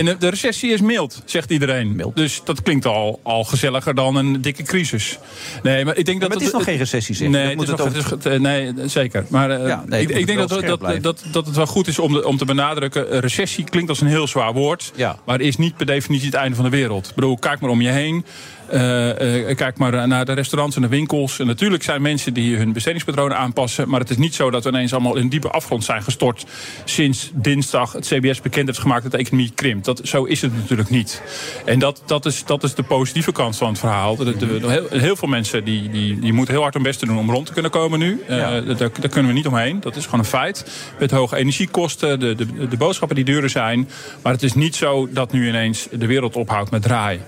En 0.00 0.04
de, 0.04 0.16
de 0.18 0.28
recessie 0.28 0.72
is 0.72 0.80
mild, 0.80 1.22
zegt 1.24 1.50
iedereen. 1.50 1.96
Mild. 1.96 2.16
Dus 2.16 2.40
dat 2.44 2.62
klinkt 2.62 2.86
al, 2.86 3.20
al 3.22 3.44
gezelliger 3.44 3.94
dan 3.94 4.16
een 4.16 4.40
dikke 4.42 4.62
crisis. 4.62 5.18
Nee, 5.62 5.84
maar 5.84 5.96
ik 5.96 6.04
denk 6.04 6.20
dat 6.20 6.28
maar 6.28 6.38
het 6.38 6.46
is 6.46 6.52
nog 6.52 6.64
geen 6.64 6.76
recessie, 6.76 7.14
zeg. 7.14 7.28
Nee, 7.28 7.56
moet 7.56 7.66
het 7.68 7.76
nog, 7.94 8.12
ook- 8.12 8.38
nee, 8.38 8.72
zeker. 8.86 9.26
Maar 9.28 9.50
eh, 9.50 9.66
Ja, 9.66 9.84
nee, 9.86 10.00
ik, 10.06 10.26
denk 10.26 10.38
dat, 10.38 10.48
dat, 10.48 11.02
dat, 11.02 11.24
dat 11.32 11.46
het 11.46 11.56
wel 11.56 11.66
goed 11.66 11.86
is 11.86 11.98
om, 11.98 12.12
de- 12.12 12.26
om 12.26 12.36
te 12.36 12.44
benadrukken. 12.44 13.10
eh, 13.10 13.18
Recessie 13.18 13.64
klinkt 13.64 13.88
als 13.88 14.00
een 14.00 14.06
heel 14.06 14.26
zwaar 14.26 14.52
woord. 14.52 14.92
Ja. 14.94 15.18
Maar 15.26 15.40
is 15.40 15.56
niet 15.56 15.76
per 15.76 15.86
definitie 15.86 16.26
het 16.26 16.34
einde 16.34 16.54
van 16.56 16.64
de 16.64 16.70
wereld. 16.70 17.08
Ik 17.08 17.14
bedoel, 17.14 17.38
kijk 17.38 17.60
maar 17.60 17.70
om 17.70 17.80
je 17.80 17.88
heen. 17.90 18.24
Eh, 18.68 19.48
eh, 19.50 19.56
kijk 19.56 19.78
maar 19.78 20.08
naar 20.08 20.24
de 20.24 20.32
restaurants 20.32 20.76
en 20.76 20.82
de 20.82 20.88
winkels. 20.88 21.38
En 21.38 21.46
natuurlijk 21.46 21.82
zijn 21.82 22.02
mensen 22.02 22.34
die 22.34 22.56
hun 22.56 22.72
bestedingspatronen 22.72 23.36
aanpassen. 23.36 23.88
Maar 23.88 24.00
het 24.00 24.10
is 24.10 24.16
niet 24.16 24.34
zo 24.34 24.50
dat 24.50 24.62
we 24.64 24.68
ineens 24.70 24.92
allemaal 24.92 25.16
in 25.16 25.28
diepe 25.28 25.50
afgrond 25.50 25.84
zijn 25.84 26.02
gestort. 26.02 26.44
sinds 26.84 27.30
dinsdag 27.34 27.92
het 27.92 28.06
CBS 28.06 28.40
bekend 28.40 28.66
heeft 28.66 28.78
gemaakt 28.78 29.02
dat 29.02 29.12
de 29.12 29.18
economie 29.18 29.52
krimpt. 29.54 29.84
Dat, 29.84 30.00
zo 30.04 30.24
is 30.24 30.40
het 30.42 30.56
natuurlijk 30.56 30.90
niet. 30.90 31.22
En 31.64 31.78
dat, 31.78 32.02
dat, 32.06 32.26
is, 32.26 32.44
dat 32.44 32.62
is 32.64 32.74
de 32.74 32.82
positieve 32.82 33.32
kant 33.32 33.56
van 33.56 33.68
het 33.68 33.78
verhaal. 33.78 34.16
De- 34.16 34.24
de- 34.36 34.36
de- 34.60 34.70
heel, 34.70 34.86
heel 34.90 35.16
veel 35.16 35.28
mensen 35.28 35.64
die, 35.64 35.90
die, 35.90 36.18
die 36.18 36.32
moeten 36.32 36.54
heel 36.54 36.62
hard 36.62 36.74
hun 36.74 36.82
best 36.82 37.06
doen 37.06 37.18
om 37.18 37.30
rond 37.30 37.46
te 37.46 37.52
kunnen 37.52 37.70
komen 37.70 37.98
nu. 37.98 38.22
Ja. 38.28 38.60
daar, 38.60 38.76
daar 38.76 39.08
kunnen 39.10 39.26
we 39.26 39.36
niet 39.36 39.46
omheen. 39.46 39.80
Dat 39.80 39.96
is 39.96 40.04
gewoon 40.04 40.20
een 40.20 40.26
feit. 40.26 40.66
Met 40.98 41.10
hoge 41.10 41.36
energiekosten, 41.36 42.20
de, 42.20 42.34
de, 42.34 42.68
de 42.68 42.76
boodschappen 42.76 43.16
die 43.16 43.24
duurder 43.24 43.50
zijn. 43.50 43.88
Maar 44.22 44.32
het 44.32 44.42
is 44.42 44.52
niet 44.54 44.76
zo 44.76 45.08
dat 45.10 45.32
nu 45.32 45.48
ineens 45.48 45.88
de 45.92 46.06
wereld 46.06 46.36
ophoudt 46.36 46.70
met 46.70 46.82
draaien. 46.82 47.22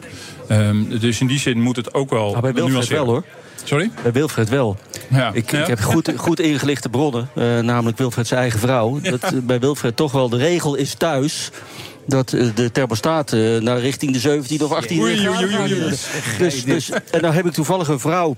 Ehm, 0.48 0.98
dus 0.98 1.20
in 1.20 1.26
die 1.26 1.38
zin 1.38 1.60
moet 1.60 1.76
het 1.76 1.94
ook 1.94 2.10
wel. 2.10 2.32
Maar 2.32 2.40
bij 2.40 2.52
Wilfred 2.52 2.88
wel 2.88 3.06
hoor. 3.06 3.24
Sorry? 3.64 3.90
Bij 4.02 4.12
Wilfred 4.12 4.48
wel. 4.48 4.76
Ja. 5.08 5.30
Ik, 5.32 5.52
ik 5.52 5.66
heb 5.66 5.80
goed, 5.80 6.12
goed 6.16 6.40
ingelichte 6.40 6.88
bronnen, 6.88 7.28
eh, 7.34 7.58
namelijk 7.58 7.98
Wilfred 7.98 8.26
zijn 8.26 8.40
eigen 8.40 8.60
vrouw. 8.60 8.98
Dat 9.10 9.22
eh, 9.22 9.30
bij 9.42 9.60
Wilfred 9.60 9.96
toch 9.96 10.12
wel 10.12 10.28
de 10.28 10.36
regel 10.36 10.74
is 10.74 10.94
thuis 10.94 11.50
dat 12.06 12.32
eh, 12.32 12.46
de 12.54 12.72
thermostaat 12.72 13.32
naar 13.60 13.78
richting 13.78 14.12
de 14.12 14.18
17 14.18 14.62
of 14.62 14.72
18 14.72 15.00
Oei, 15.00 15.16
graden 15.16 15.44
oei, 15.44 15.56
oei, 15.56 15.82
oei. 15.82 15.96
gaat. 15.96 16.38
Dus, 16.38 16.64
dus, 16.64 16.90
en 16.90 17.20
dan 17.20 17.32
heb 17.32 17.46
ik 17.46 17.52
toevallig 17.52 17.88
een 17.88 18.00
vrouw 18.00 18.36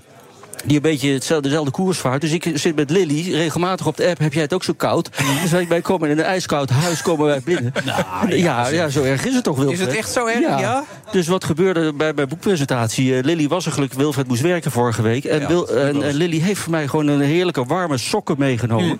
die 0.65 0.75
een 0.75 0.81
beetje 0.81 1.13
hetzelfde, 1.13 1.47
dezelfde 1.47 1.71
koers 1.71 1.97
vaart. 1.97 2.21
Dus 2.21 2.31
ik 2.31 2.51
zit 2.53 2.75
met 2.75 2.89
Lily 2.89 3.33
regelmatig 3.33 3.87
op 3.87 3.97
de 3.97 4.07
app. 4.07 4.19
Heb 4.19 4.33
jij 4.33 4.41
het 4.41 4.53
ook 4.53 4.63
zo 4.63 4.73
koud? 4.73 5.09
Dus 5.41 5.51
wij, 5.51 5.67
wij 5.67 5.81
komen 5.81 6.09
in 6.09 6.17
een 6.17 6.23
ijskoud 6.23 6.69
huis 6.69 7.01
komen 7.01 7.25
wij 7.25 7.41
binnen. 7.43 7.73
ja, 8.29 8.67
ja, 8.67 8.89
zo 8.89 9.03
erg 9.03 9.25
is 9.25 9.33
het 9.33 9.43
toch, 9.43 9.57
Wilfred? 9.57 9.79
Is 9.79 9.85
het 9.85 9.95
echt 9.95 10.11
zo 10.11 10.25
erg, 10.25 10.39
ja? 10.39 10.83
Dus 11.11 11.27
wat 11.27 11.43
gebeurde 11.43 11.93
bij 11.93 12.13
mijn 12.13 12.27
boekpresentatie? 12.27 13.15
Eh, 13.15 13.23
Lily 13.23 13.47
was 13.47 13.65
er 13.65 13.71
gelukkig, 13.71 13.97
Wilfred 13.97 14.27
moest 14.27 14.41
werken 14.41 14.71
vorige 14.71 15.01
week. 15.01 15.23
En, 15.23 15.47
Wil, 15.47 15.69
en, 15.69 16.03
en 16.03 16.13
Lily 16.13 16.39
heeft 16.39 16.59
voor 16.59 16.71
mij 16.71 16.87
gewoon 16.87 17.07
een 17.07 17.21
heerlijke 17.21 17.65
warme 17.65 17.97
sokken 17.97 18.35
meegenomen. 18.37 18.99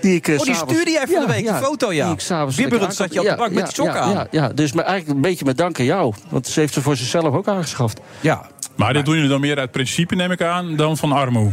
Die 0.00 0.14
ik, 0.14 0.28
eh, 0.28 0.38
Oh, 0.38 0.44
die 0.44 0.54
stuurde 0.54 0.90
jij 0.90 1.06
van 1.06 1.20
de 1.20 1.32
week, 1.32 1.46
die 1.46 1.54
foto, 1.54 1.92
ja. 1.92 2.04
die 2.04 2.14
ik 2.14 2.20
s'avonds 2.20 2.56
Bibberend 2.56 2.80
lekker 2.80 2.96
zat 2.96 3.12
je 3.12 3.20
op 3.20 3.26
de 3.26 3.36
bank 3.36 3.52
met 3.52 3.64
die 3.64 3.74
sokken 3.74 3.94
ja, 3.94 4.00
aan. 4.00 4.12
Ja, 4.12 4.26
ja, 4.30 4.48
dus 4.48 4.72
maar 4.72 4.84
eigenlijk 4.84 5.16
een 5.16 5.22
beetje 5.22 5.44
met 5.44 5.56
dank 5.56 5.78
aan 5.78 5.84
jou. 5.84 6.14
Want 6.28 6.46
ze 6.46 6.60
heeft 6.60 6.72
ze 6.72 6.82
voor 6.82 6.96
zichzelf 6.96 7.34
ook 7.34 7.48
aangeschaft. 7.48 8.00
Ja. 8.20 8.48
Maar 8.80 8.92
dit 8.92 9.04
doen 9.04 9.14
jullie 9.14 9.30
dan 9.30 9.40
meer 9.40 9.58
uit 9.58 9.70
principe, 9.70 10.14
neem 10.14 10.30
ik 10.30 10.42
aan, 10.42 10.76
dan 10.76 10.96
van 10.96 11.12
armoe. 11.12 11.50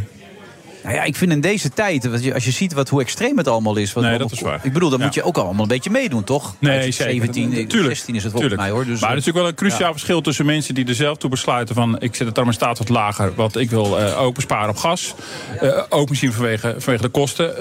Nou 0.84 0.96
ja, 1.00 1.04
ik 1.06 1.16
vind 1.16 1.32
in 1.32 1.42
deze 1.42 1.70
tijd, 1.70 2.08
je- 2.22 2.34
als 2.34 2.46
je 2.46 2.52
ziet 2.52 2.74
wat, 2.74 2.90
hoe 2.90 3.02
extreem 3.02 3.38
het 3.38 3.48
allemaal 3.48 3.76
is... 3.76 3.94
Wat 3.94 4.04
Nee, 4.04 4.12
allemaal- 4.12 4.30
dat 4.30 4.38
is 4.38 4.44
waar. 4.44 4.60
Ik 4.64 4.74
bedoel, 4.74 4.90
dan 4.90 5.00
Ja. 5.00 5.06
moet 5.06 5.14
je 5.14 5.24
ook 5.24 5.38
allemaal 5.38 5.62
een 5.62 5.68
beetje 5.68 5.90
meedoen, 5.90 6.24
toch? 6.24 6.56
Nee, 6.60 6.92
zeker. 6.92 7.12
17, 7.12 7.54
eh, 7.54 7.68
Tuurlijk. 7.68 7.96
16 7.96 8.16
is 8.16 8.24
het 8.24 8.32
volgens 8.32 8.56
mij, 8.56 8.70
hoor. 8.70 8.86
Dus, 8.86 9.00
maar 9.00 9.10
eh, 9.10 9.16
er 9.16 9.18
is 9.22 9.26
natuurlijk 9.26 9.38
wel 9.38 9.48
een 9.48 9.56
cruciaal 9.70 9.88
ja. 9.88 9.92
verschil 9.94 10.22
tussen 10.22 10.46
mensen 10.46 10.76
die 10.76 10.88
er 10.88 10.96
zelf 10.96 11.18
toe 11.18 11.30
besluiten 11.30 11.76
van 11.76 12.00
ik 12.00 12.16
zet 12.16 12.26
het 12.26 12.36
thermostaat 12.36 12.78
wat 12.78 12.90
lager, 12.90 13.32
want 13.36 13.58
ik 13.58 13.70
wil 13.70 14.00
eh, 14.00 14.22
ook 14.22 14.36
besparen 14.36 14.70
op 14.70 14.78
gas. 14.78 15.14
Eh, 15.62 15.84
ook 15.90 16.10
misschien 16.10 16.34
vanwege, 16.34 16.76
vanwege 16.78 17.04
de 17.04 17.10
kosten, 17.10 17.58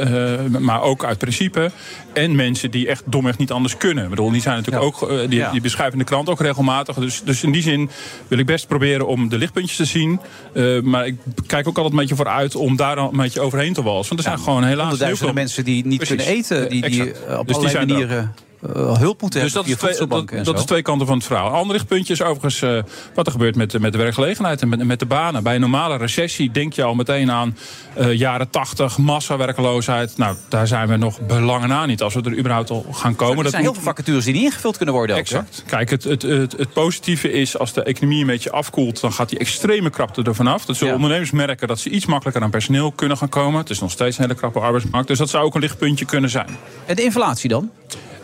eh, 0.55 0.61
maar 0.61 0.83
ook 0.83 1.05
uit 1.05 1.19
principe. 1.19 1.71
En 2.17 2.35
mensen 2.35 2.71
die 2.71 2.89
echt 2.89 3.03
domweg 3.07 3.39
niet 3.39 3.51
anders 3.51 3.77
kunnen. 3.77 4.05
Ik 4.05 4.11
bedoel, 4.11 4.31
die 4.31 4.41
zijn 4.41 4.57
natuurlijk 4.57 4.85
ook, 4.85 5.11
eh, 5.11 5.29
die, 5.29 5.39
Ja. 5.39 5.51
die 5.51 5.61
beschrijven 5.61 5.99
de 5.99 6.05
krant 6.05 6.29
ook 6.29 6.41
regelmatig. 6.41 6.97
Dus, 6.97 7.23
dus 7.25 7.43
in 7.43 7.53
die 7.53 7.63
zin 7.63 7.91
wil 8.29 8.39
ik 8.39 8.47
best 8.47 8.67
proberen 8.67 9.07
om 9.07 9.29
de 9.29 9.39
lichtpuntjes 9.39 9.77
te 9.77 9.85
zien. 9.85 10.21
Eh, 10.53 10.81
maar 10.81 11.07
ik 11.07 11.17
kijk 11.47 11.69
ook 11.69 11.77
altijd 11.77 11.95
een 11.95 12.01
beetje 12.01 12.17
vooruit 12.17 12.55
om 12.55 12.77
daar 12.77 12.97
dan 12.97 13.09
een 13.11 13.17
beetje 13.17 13.41
overheen 13.41 13.73
te 13.73 13.83
walsen. 13.83 14.09
Want 14.17 14.21
er 14.21 14.33
zijn 14.33 14.45
gewoon 14.45 14.65
helaas 14.65 14.99
heel 14.99 15.17
veel 15.17 15.33
mensen 15.33 15.65
die 15.65 15.87
niet 15.87 15.97
Precies. 15.97 16.17
kunnen 16.17 16.35
eten, 16.35 16.69
die, 16.69 16.91
die 16.91 17.13
eh, 17.13 17.39
op 17.39 17.47
Dus 17.47 17.57
allerlei 17.57 17.79
er 17.79 17.87
manieren 17.87 18.35
eh, 18.63 18.97
hulp 18.99 19.21
moeten 19.21 19.41
Dus 19.41 19.53
hebben 19.53 19.53
dat 19.53 19.65
is, 19.65 19.69
via 19.69 19.77
twee, 19.77 19.89
voedselbanken 19.89 20.37
dat, 20.37 20.47
en 20.47 20.53
dat 20.53 20.61
is 20.61 20.67
twee 20.67 20.83
kanten 20.83 21.07
van 21.07 21.17
het 21.17 21.27
verhaal. 21.27 21.47
Een 21.49 21.53
ander 21.55 21.73
lichtpuntje 21.73 22.13
is 22.13 22.23
overigens 22.23 22.63
eh, 22.63 22.83
wat 23.15 23.27
er 23.27 23.33
gebeurt 23.33 23.57
met, 23.57 23.71
de- 23.71 23.81
met 23.81 23.93
de 23.93 23.99
werkgelegenheid 23.99 24.63
en 24.63 24.69
met, 24.69 24.85
met 24.85 24.99
de 24.99 25.07
banen. 25.07 25.43
Bij 25.43 25.55
een 25.55 25.61
normale 25.61 25.97
recessie 25.97 26.51
denk 26.51 26.73
je 26.73 26.83
al 26.83 26.95
meteen 26.95 27.31
aan 27.31 27.57
eh, 27.95 28.13
jaren 28.13 28.51
80, 28.51 28.99
massawerkeloosheid. 28.99 30.17
Nou, 30.17 30.37
daar 30.49 30.67
zijn 30.67 30.89
we 30.89 30.97
nog 30.97 31.21
belangen 31.27 31.69
na 31.69 31.87
niet 31.87 32.03
als 32.03 32.15
we 32.15 32.21
er 32.23 32.39
überhaupt 32.39 32.71
al 32.71 32.87
gaan 32.93 33.17
komen. 33.17 33.45
Er 33.45 33.51
zijn 33.51 33.63
heel 33.63 33.73
moet- 33.73 33.83
veel 33.83 33.93
vacatures 33.93 34.25
die 34.25 34.35
niet 34.35 34.43
ingevuld 34.43 34.77
kunnen 34.77 34.95
worden. 34.95 35.17
ook, 35.17 35.29
hè? 35.29 35.39
Exact. 35.39 35.63
Kijk, 35.67 35.91
het, 35.91 36.05
het, 36.05 36.23
het, 36.23 36.53
het 36.53 36.73
positieve 36.73 37.33
is 37.33 37.59
als 37.59 37.73
de 37.73 37.83
economie 37.83 38.21
een 38.21 38.27
beetje 38.27 38.51
afkoelt, 38.51 39.01
dan 39.01 39.13
gaat 39.13 39.29
die 39.29 39.39
extreme 39.39 39.91
krapte 39.91 40.23
er 40.23 40.35
vanaf. 40.35 40.65
Dat 40.65 40.77
zullen 40.77 40.93
Ja. 40.93 40.99
ondernemers 40.99 41.31
merken 41.31 41.69
dat 41.69 41.79
ze 41.81 41.91
iets 41.91 42.07
makkelijker 42.07 42.43
aan 42.43 42.51
personeel 42.51 42.93
kunnen 42.93 43.17
gaan 43.17 43.29
komen. 43.29 43.61
Het 43.61 43.71
is 43.71 43.81
nog 43.81 43.91
steeds 43.91 44.17
een 44.17 44.23
hele 44.23 44.35
krappe 44.37 44.61
arbeidsmarkt. 44.61 45.09
Dus 45.09 45.19
dat 45.19 45.29
zou 45.31 45.45
ook 45.45 45.55
een 45.55 45.61
lichtpuntje 45.61 46.05
kunnen 46.05 46.31
zijn. 46.31 46.49
En 46.87 46.97
de 46.97 47.03
inflatie 47.03 47.49
dan? 47.49 47.71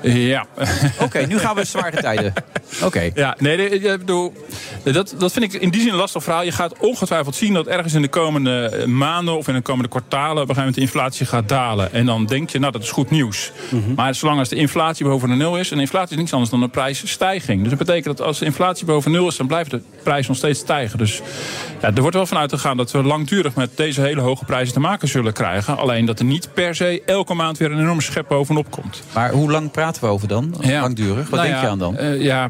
Ja. 0.03 0.47
Oké, 1.01 1.27
nu 1.27 1.39
gaan 1.39 1.55
we 1.55 1.65
zware 1.65 2.01
tijden. 2.01 2.33
Oké. 2.85 3.11
Ja, 3.15 3.37
nee, 3.39 3.69
ik 3.69 3.99
bedoel, 3.99 4.33
dat, 4.83 5.15
dat 5.19 5.33
vind 5.33 5.55
ik 5.55 5.61
in 5.61 5.71
die 5.71 5.81
zin 5.81 5.91
een 5.91 5.97
lastig 5.97 6.23
verhaal. 6.23 6.43
Je 6.43 6.53
gaat 6.53 6.79
ongetwijfeld 6.79 7.35
zien 7.35 7.55
dat 7.55 7.67
ergens 7.67 7.95
in 7.95 8.03
de 8.03 8.09
komende 8.09 8.67
eh, 8.67 8.87
maanden 8.87 9.37
of 9.37 9.49
in 9.49 9.55
de 9.55 9.61
komende 9.61 9.89
kwartalen 9.89 10.43
op 10.43 10.49
een 10.49 10.55
gegeven 10.55 10.59
moment 10.59 10.75
de 10.75 10.81
inflatie 10.81 11.27
gaat 11.27 11.49
dalen. 11.49 11.93
En 11.93 12.07
dan 12.07 12.27
denk 12.27 12.51
je, 12.51 12.59
nou, 12.59 12.73
dat 12.73 12.83
is 12.83 12.91
goed 12.91 13.11
nieuws. 13.11 13.53
Maar 13.97 14.15
zolang 14.15 14.39
als 14.39 14.49
de 14.49 14.57
inflatie 14.57 15.05
boven 15.05 15.29
de 15.29 15.35
nul 15.35 15.59
is, 15.59 15.71
en 15.71 15.81
inflatie 15.81 16.11
is 16.11 16.17
niets 16.17 16.33
anders 16.33 16.51
dan 16.51 16.63
een 16.63 16.71
prijsstijging. 16.71 17.61
Dus 17.61 17.69
dat 17.69 17.79
betekent 17.79 18.17
dat 18.17 18.27
als 18.27 18.39
de 18.39 18.45
inflatie 18.45 18.87
boven 18.87 19.11
nul 19.11 19.27
is, 19.29 19.37
dan 19.37 19.47
blijft 19.47 19.71
de 19.71 19.81
prijs 20.03 20.29
nog 20.29 20.37
steeds 20.37 20.59
stijgen. 20.59 20.99
Dus 20.99 21.21
ja, 21.81 21.95
er 21.95 22.01
wordt 22.01 22.17
wel 22.17 22.27
vanuit 22.27 22.53
gegaan 22.53 22.77
dat 22.77 22.91
we 22.91 23.03
langdurig 23.03 23.55
met 23.55 23.77
deze 23.77 24.01
hele 24.01 24.21
hoge 24.21 24.45
prijzen 24.45 24.75
te 24.75 24.81
maken 24.81 25.09
zullen 25.09 25.33
krijgen. 25.33 25.77
Alleen 25.77 26.05
dat 26.05 26.19
er 26.19 26.25
niet 26.25 26.49
per 26.55 26.75
se 26.75 27.03
elke 27.07 27.35
maand 27.35 27.59
weer 27.59 27.71
een 27.71 27.79
enorme 27.79 28.03
schep 28.03 28.29
bovenop 28.29 28.71
komt. 28.71 29.03
Maar 29.15 29.31
hoe 29.31 29.51
lang 29.51 29.71
praten 29.93 30.03
we 30.03 30.09
over 30.15 30.29
dan? 30.29 30.55
Langdurig? 30.81 31.29
Wat 31.29 31.41
Nou 31.41 31.43
denk 31.43 31.55
ja, 31.55 31.61
je 31.63 31.69
aan 31.69 31.79
dan? 31.79 31.97
eh, 31.97 32.23
ja, 32.23 32.49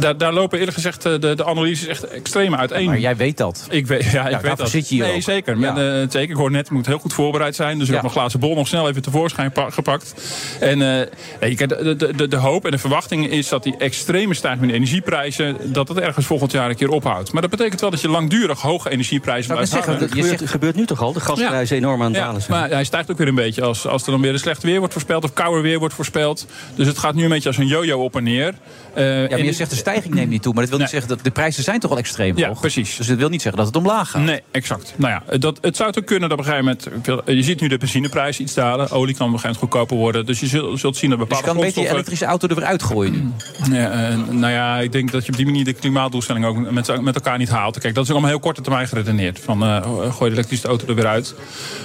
daar, 0.00 0.18
daar 0.18 0.32
lopen 0.32 0.58
eerlijk 0.58 0.76
gezegd 0.76 1.04
eh, 1.04 1.12
de, 1.20 1.34
de 1.34 1.44
analyses 1.44 1.86
echt 1.88 2.08
extreem 2.08 2.54
uiteen. 2.54 2.86
Maar 2.86 2.98
jij 2.98 3.16
weet 3.16 3.36
dat. 3.36 3.66
Ik 3.70 3.86
weet, 3.86 4.04
ja, 4.04 4.08
ik 4.08 4.14
weet 4.22 4.32
daarvoor 4.32 4.56
dat. 4.56 4.68
zit 4.68 4.88
je 4.88 4.94
hier 4.94 5.04
nee, 5.04 5.14
ook. 5.14 5.22
zeker. 5.22 5.58
Ja. 5.58 5.72
Met, 5.72 5.84
eh, 5.84 6.10
zeker. 6.12 6.30
Ik 6.30 6.36
hoor 6.36 6.50
net, 6.50 6.66
ik 6.66 6.72
moet 6.72 6.86
heel 6.86 6.98
goed 6.98 7.12
voorbereid 7.12 7.54
zijn. 7.54 7.78
Dus 7.78 7.86
ik 7.86 7.92
heb 7.92 8.02
mijn 8.02 8.14
glazen 8.14 8.40
bol 8.40 8.54
nog 8.54 8.66
snel 8.68 8.88
even 8.88 9.02
tevoorschijn 9.02 9.52
pa- 9.52 9.70
gepakt. 9.70 10.14
En 10.60 10.82
eh, 10.82 11.06
nee, 11.40 11.54
kijk, 11.54 11.68
de, 11.68 11.96
de, 11.96 12.14
de, 12.16 12.28
de 12.28 12.36
hoop 12.36 12.64
en 12.64 12.70
de 12.70 12.78
verwachting 12.78 13.30
is 13.30 13.48
dat 13.48 13.62
die 13.62 13.76
extreme 13.76 14.34
stijging 14.34 14.62
in 14.62 14.68
de 14.68 14.74
energieprijzen... 14.74 15.56
dat 15.72 15.88
het 15.88 15.98
ergens 15.98 16.26
volgend 16.26 16.52
jaar 16.52 16.68
een 16.70 16.76
keer 16.76 16.90
ophoudt. 16.90 17.32
Maar 17.32 17.42
dat 17.42 17.50
betekent 17.50 17.80
wel 17.80 17.90
dat 17.90 18.00
je 18.00 18.08
langdurig 18.08 18.60
hoge 18.60 18.90
energieprijzen 18.90 19.54
Nou, 19.54 19.66
blijft 19.66 19.86
dat 19.86 19.96
houden. 19.96 20.24
gebeurt, 20.24 20.50
gebeurt 20.50 20.74
nu 20.76 20.86
toch 20.86 21.02
al? 21.02 21.12
De 21.12 21.20
gasprijzen 21.20 21.76
enorm 21.76 22.00
aan 22.02 22.06
het 22.06 22.16
Ja, 22.16 22.24
dalen 22.26 22.42
zijn. 22.42 22.58
maar 22.60 22.70
hij 22.70 22.84
stijgt 22.84 23.10
ook 23.10 23.18
weer 23.18 23.28
een 23.28 23.34
beetje 23.34 23.62
als, 23.62 23.86
als 23.86 24.04
er 24.04 24.10
dan 24.10 24.20
weer 24.20 24.32
een 24.32 24.38
slecht 24.38 24.62
weer 24.62 24.78
wordt 24.78 24.92
voorspeld... 24.92 25.24
of 25.24 25.32
kouder 25.32 25.62
weer 25.62 25.78
wordt 25.78 25.94
voorspeld. 25.94 26.45
Dus 26.74 26.86
het 26.86 26.98
gaat 26.98 27.14
nu 27.14 27.22
een 27.22 27.28
beetje 27.28 27.48
als 27.48 27.58
een 27.58 27.66
yo-yo 27.66 28.04
op 28.04 28.16
en 28.16 28.24
neer. 28.24 28.54
Eh, 28.94 29.22
Ja, 29.22 29.28
maar 29.28 29.44
je 29.44 29.52
zegt 29.52 29.70
de 29.70 29.76
stijging 29.76 30.14
neemt 30.14 30.30
niet 30.30 30.42
toe. 30.42 30.52
Maar 30.52 30.62
dat 30.62 30.70
wil 30.70 30.80
niet 30.80 30.88
zeggen 30.88 31.08
dat 31.08 31.24
de 31.24 31.30
prijzen 31.30 31.62
zijn 31.62 31.80
toch 31.80 31.90
al 31.90 31.98
extreem 31.98 32.36
Ja, 32.36 32.48
hoog? 32.48 32.60
precies. 32.60 32.96
Dus 32.96 33.06
dat 33.06 33.16
wil 33.16 33.28
niet 33.28 33.42
zeggen 33.42 33.62
dat 33.62 33.74
het 33.74 33.84
omlaag 33.84 34.10
gaat. 34.10 34.22
Nee, 34.22 34.40
exact. 34.50 34.94
Nou 34.96 35.12
ja, 35.12 35.36
dat, 35.38 35.58
het 35.60 35.76
zou 35.76 35.92
ook 35.98 36.06
kunnen 36.06 36.28
dat 36.28 36.38
op 36.38 36.44
een 36.44 36.52
gegeven 36.52 36.78
moment... 37.04 37.24
Je 37.26 37.42
ziet 37.42 37.60
nu 37.60 37.68
de 37.68 37.78
benzineprijs 37.78 38.38
iets 38.38 38.54
dalen. 38.54 38.90
Olie 38.90 39.14
kan 39.16 39.26
op 39.26 39.32
een 39.32 39.38
gegeven 39.38 39.42
moment 39.42 39.58
goedkoper 39.58 39.96
worden. 39.96 40.26
Dus 40.26 40.40
je 40.40 40.46
zult, 40.46 40.80
zult 40.80 40.96
zien 40.96 41.10
dat 41.10 41.18
Dus 41.18 41.28
je 41.28 41.34
bepaalde 41.34 41.46
kan 41.46 41.56
een 41.56 41.62
beetje 41.62 41.80
je 41.80 41.86
grondstoffen... 41.86 41.94
elektrische 41.94 42.24
auto 42.24 42.48
er 42.48 42.54
weer 42.54 42.64
uitgooien 42.64 43.12
nu. 43.12 43.32
Ja, 43.76 43.90
eh, 43.90 44.16
nou 44.30 44.52
ja, 44.52 44.78
ik 44.78 44.92
denk 44.92 45.12
dat 45.12 45.26
je 45.26 45.30
op 45.32 45.36
die 45.36 45.46
manier 45.46 45.64
de 45.64 45.72
klimaatdoelstelling 45.72 46.44
ook 46.44 46.70
met, 46.70 47.02
met 47.02 47.14
elkaar 47.14 47.38
niet 47.38 47.48
haalt. 47.48 47.78
Kijk, 47.78 47.94
dat 47.94 48.04
is 48.04 48.10
allemaal 48.10 48.30
heel 48.30 48.38
korte 48.38 48.60
termijn 48.60 48.88
geredeneerd. 48.88 49.38
Van 49.40 49.62
eh, 49.62 49.82
gooi 50.12 50.30
de 50.30 50.36
elektrische 50.36 50.68
auto 50.68 50.86
er 50.86 50.94
weer 50.94 51.06
uit. 51.06 51.34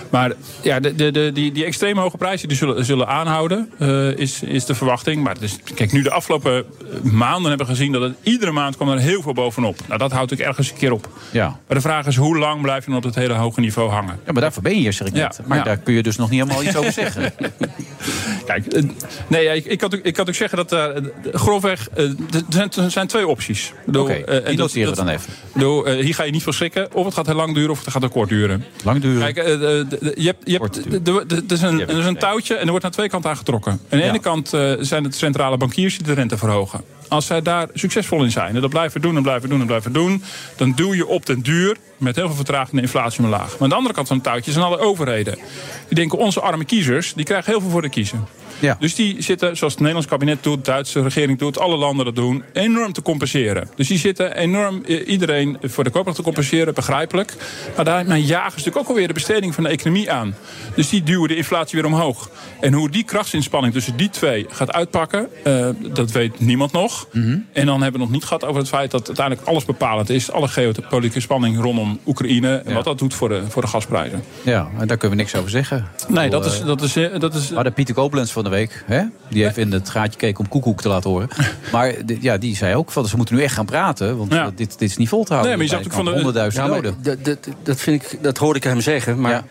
Maar 0.10 0.34
ja, 0.62 0.80
de, 0.80 0.96
de, 0.96 1.12
de, 1.12 1.32
die, 1.34 1.52
die 1.52 1.66
extreem 1.66 1.98
hoge 1.98 2.18
prijzen 2.18 2.48
die 2.48 2.58
zullen, 2.58 2.86
zullen 2.86 3.08
aanhouden, 3.08 3.70
is, 4.18 4.44
is 4.52 4.66
de 4.66 4.76
verwachting. 4.76 5.24
Maar 5.24 5.34
het 5.34 5.42
is, 5.42 5.58
kijk, 5.76 5.92
nu 5.92 6.02
de 6.02 6.12
afgelopen 6.12 6.58
eh, 6.58 7.12
maanden 7.12 7.50
hebben 7.50 7.68
we 7.68 7.74
gezien 7.74 7.92
dat 7.92 8.02
het 8.02 8.14
iedere 8.24 8.52
maand 8.52 8.76
kwam 8.76 8.90
er 8.90 9.00
heel 9.00 9.22
veel 9.22 9.34
bovenop. 9.34 9.76
Nou, 9.88 10.00
dat 10.00 10.12
houdt 10.12 10.34
ook 10.34 10.40
ergens 10.40 10.72
een 10.72 10.78
keer 10.78 10.92
op. 10.92 11.10
Ja. 11.32 11.48
Maar 11.68 11.78
de 11.78 11.82
vraag 11.82 12.06
is, 12.06 12.16
hoe 12.16 12.38
lang 12.38 12.62
blijf 12.62 12.84
je 12.86 12.90
dan 12.90 13.00
op 13.00 13.04
het 13.04 13.16
hele 13.16 13.34
hoge 13.34 13.60
niveau 13.60 13.90
hangen? 13.90 14.20
ja, 14.26 14.32
maar 14.32 14.42
daarvoor 14.42 14.64
ben 14.64 14.72
je 14.74 14.78
hier, 14.80 14.94
zeg 14.94 15.08
ik 15.08 15.16
Ja, 15.16 15.22
net. 15.24 15.40
Maar 15.46 15.58
ja. 15.58 15.64
daar 15.64 15.78
kun 15.78 15.94
je 15.94 16.04
dus 16.04 16.16
nog 16.16 16.30
niet 16.30 16.42
helemaal 16.42 16.64
iets 16.64 16.76
over 16.76 16.92
zeggen. 16.92 17.34
Kijk, 18.46 18.68
eh, 18.68 18.84
nee, 19.28 19.44
ja, 19.44 19.52
ik, 19.52 19.66
ik, 19.66 19.78
kan, 19.78 19.94
ook- 19.94 20.00
ik 20.04 20.14
kan 20.14 20.28
ook 20.28 20.34
zeggen 20.36 20.58
dat 20.58 20.72
eh, 20.72 20.88
grofweg, 21.34 21.88
er 21.94 22.16
zijn, 22.50 22.72
er 22.72 22.92
zijn 22.92 23.08
twee 23.08 23.28
opties. 23.28 23.74
Ik 23.88 23.98
Oké, 23.98 24.12
eh, 24.14 24.36
en 24.36 24.44
die 24.44 24.44
dat- 24.44 24.56
noteren 24.58 24.90
we 24.90 24.96
dat- 24.96 25.06
dan 25.06 25.08
even. 25.84 25.98
ik 25.98 26.04
hier 26.06 26.16
ga 26.16 26.24
je 26.24 26.32
niet 26.32 26.44
voor 26.44 26.54
schrikken. 26.54 26.94
Of 26.94 27.06
het 27.06 27.14
gaat 27.14 27.26
heel 27.26 27.36
lang 27.36 27.54
duren 27.56 27.70
of 27.72 27.80
het 27.80 27.90
gaat 27.94 28.02
heel 28.02 28.12
kort 28.12 28.30
duren. 28.30 28.66
Lang 28.84 29.02
duren. 29.02 29.34
Kijk, 29.34 29.48
je 29.48 30.26
hebt, 30.26 30.38
je 30.44 30.58
hebt, 30.62 30.76
er 31.06 31.52
is 31.54 31.62
een, 31.62 31.80
er 31.82 31.98
is 31.98 32.06
een 32.06 32.18
touwtje 32.18 32.56
en 32.56 32.62
er 32.64 32.68
wordt 32.70 32.84
naar 32.84 32.92
twee 32.92 33.10
kanten 33.10 33.30
aangetrokken. 33.30 33.72
Aan 33.72 34.00
de 34.00 34.04
ene 34.04 34.20
kant 34.20 34.41
eh, 34.50 34.74
zijn 34.80 35.04
het 35.04 35.16
centrale 35.16 35.58
bankiers 35.58 35.98
die 35.98 36.08
de 36.08 36.14
rente 36.14 36.38
verhogen. 36.38 36.82
Als 37.08 37.26
zij 37.26 37.42
daar 37.42 37.68
succesvol 37.74 38.24
in 38.24 38.32
zijn 38.32 38.56
en 38.56 38.62
dat 38.62 38.70
blijven 38.70 39.02
doen 39.02 39.16
en 39.16 39.24
blijven 39.24 39.50
doen 39.50 39.60
en 39.60 39.66
blijven 39.66 39.94
doen... 39.94 40.24
dan 40.56 40.74
duw 40.76 40.94
je 40.94 41.08
op 41.08 41.26
den 41.26 41.42
duur 41.42 41.78
met 41.98 42.16
heel 42.16 42.28
veel 42.28 42.36
vertraging 42.36 42.76
de 42.76 42.82
inflatie 42.82 43.24
omlaag. 43.24 43.52
Maar 43.52 43.62
aan 43.62 43.70
de 43.70 43.76
andere 43.76 43.94
kant 43.94 44.08
van 44.08 44.16
het 44.16 44.26
touwtje 44.26 44.52
zijn 44.52 44.66
alle 44.66 44.80
overheden. 44.80 45.36
Die 45.88 45.96
denken, 45.96 46.18
onze 46.18 46.42
arme 46.42 46.66
kiezers, 46.66 47.14
die 47.14 47.26
krijgen 47.26 47.52
heel 47.52 47.62
veel 47.62 47.70
voor 47.70 47.82
de 47.82 47.90
kiezen. 47.90 48.28
Ja. 48.62 48.78
Dus 48.80 48.96
die 48.96 49.22
zitten, 49.22 49.58
zoals 49.58 49.74
het 49.74 49.82
Nederlands 49.82 50.10
kabinet 50.12 50.44
doet, 50.44 50.66
de 50.66 50.72
Duitse 50.72 51.02
regering 51.02 51.40
doet, 51.40 51.60
alle 51.60 51.78
landen 51.78 52.06
dat 52.06 52.16
doen, 52.16 52.44
enorm 52.54 52.94
te 52.94 53.02
compenseren. 53.02 53.70
Dus 53.76 53.88
die 53.88 53.98
zitten 53.98 54.36
enorm 54.38 54.84
eh, 54.86 55.08
iedereen 55.08 55.58
voor 55.62 55.84
de 55.84 55.90
koopkracht 55.90 56.18
te 56.18 56.24
compenseren, 56.24 56.74
begrijpelijk. 56.74 57.34
Maar 57.76 57.86
daarmee 57.86 58.24
jagen 58.26 58.52
ze 58.52 58.58
natuurlijk 58.58 58.78
ook 58.78 58.88
alweer 58.88 59.08
de 59.08 59.14
besteding 59.14 59.56
van 59.56 59.64
de 59.64 59.70
economie 59.70 60.12
aan. 60.12 60.36
Dus 60.76 60.90
die 60.90 61.04
duwen 61.04 61.28
de 61.28 61.36
inflatie 61.36 61.82
weer 61.82 61.92
omhoog. 61.92 62.30
En 62.60 62.74
hoe 62.74 62.90
die 62.90 63.04
krachtsinspanning 63.04 63.74
tussen 63.74 63.98
die 63.98 64.10
twee 64.10 64.46
gaat 64.50 64.72
uitpakken, 64.72 65.28
eh, 65.44 65.68
dat 65.94 66.12
weet 66.12 66.40
niemand 66.40 66.72
nog. 66.72 67.08
En 67.54 67.66
dan 67.66 67.82
hebben 67.82 68.00
we 68.00 68.06
nog 68.06 68.16
niet 68.16 68.24
gehad 68.24 68.46
over 68.46 68.60
het 68.60 68.70
feit 68.70 68.92
dat 68.92 69.08
uiteindelijk 69.08 69.48
alles 69.48 69.66
bepalend 69.66 70.10
is. 70.10 70.32
Alle 70.32 70.48
geopolitieke 70.48 71.20
spanning 71.20 71.62
rondom 71.62 72.00
Oekraïne 72.06 72.56
en 72.58 72.70
Ja. 72.70 72.76
wat 72.76 72.84
dat 72.84 72.98
doet 72.98 73.14
voor 73.14 73.30
de, 73.30 73.42
voor 73.50 73.62
de 73.62 73.68
gasprijzen. 73.68 74.24
Ja, 74.42 74.70
en 74.80 74.88
daar 74.88 74.98
kunnen 74.98 75.18
we 75.18 75.24
niks 75.24 75.36
over 75.36 75.50
zeggen. 75.50 75.88
Nee, 76.08 76.30
dat 76.30 76.46
is, 76.46 76.62
dat 76.64 76.82
is, 76.82 76.96
eh, 76.96 77.20
dat 77.20 77.34
is 77.34 77.50
Maar 77.50 77.64
de 77.64 77.72
Pieter 77.72 77.96
Koblenz 77.96 78.32
van 78.32 78.44
de 78.44 78.50
week, 78.52 78.84
hè? 78.86 79.04
die 79.30 79.44
heeft 79.44 79.58
in 79.58 79.72
het 79.72 79.90
gaatje 79.90 80.12
gekeken 80.12 80.40
om 80.40 80.48
koekoek 80.50 80.82
te 80.82 80.88
laten 80.88 81.10
horen. 81.10 81.28
Maar 81.72 81.94
de- 82.06 82.18
ja, 82.22 82.38
die 82.38 82.56
zei 82.56 82.76
ook 82.76 82.92
van 82.92 83.08
ze 83.08 83.18
moeten 83.18 83.36
nu 83.36 83.42
echt 83.44 83.54
gaan 83.54 83.66
praten, 83.66 84.18
want 84.18 84.34
Ja. 84.34 84.46
dit, 84.56 84.80
dit 84.80 84.90
is 84.90 84.98
niet 84.98 85.10
vol 85.10 85.24
te 85.24 85.34
houden. 85.34 85.58
Nee, 85.58 85.68
maar 85.68 85.68
je 85.78 85.84
zag 85.84 85.86
ook 85.92 85.96
van 85.96 86.06
de- 86.06 86.12
honderdduizend 86.12 86.66
Ja, 86.66 86.72
maar 86.72 86.82
doden. 86.82 87.04
dat, 87.04 87.26
dat, 87.26 87.48
dat, 87.64 87.80
vind 87.80 88.04
ik, 88.04 88.18
dat 88.24 88.38
hoorde 88.38 88.60
ik 88.60 88.64
hem 88.66 88.82
zeggen. 88.82 89.22
Maar 89.22 89.44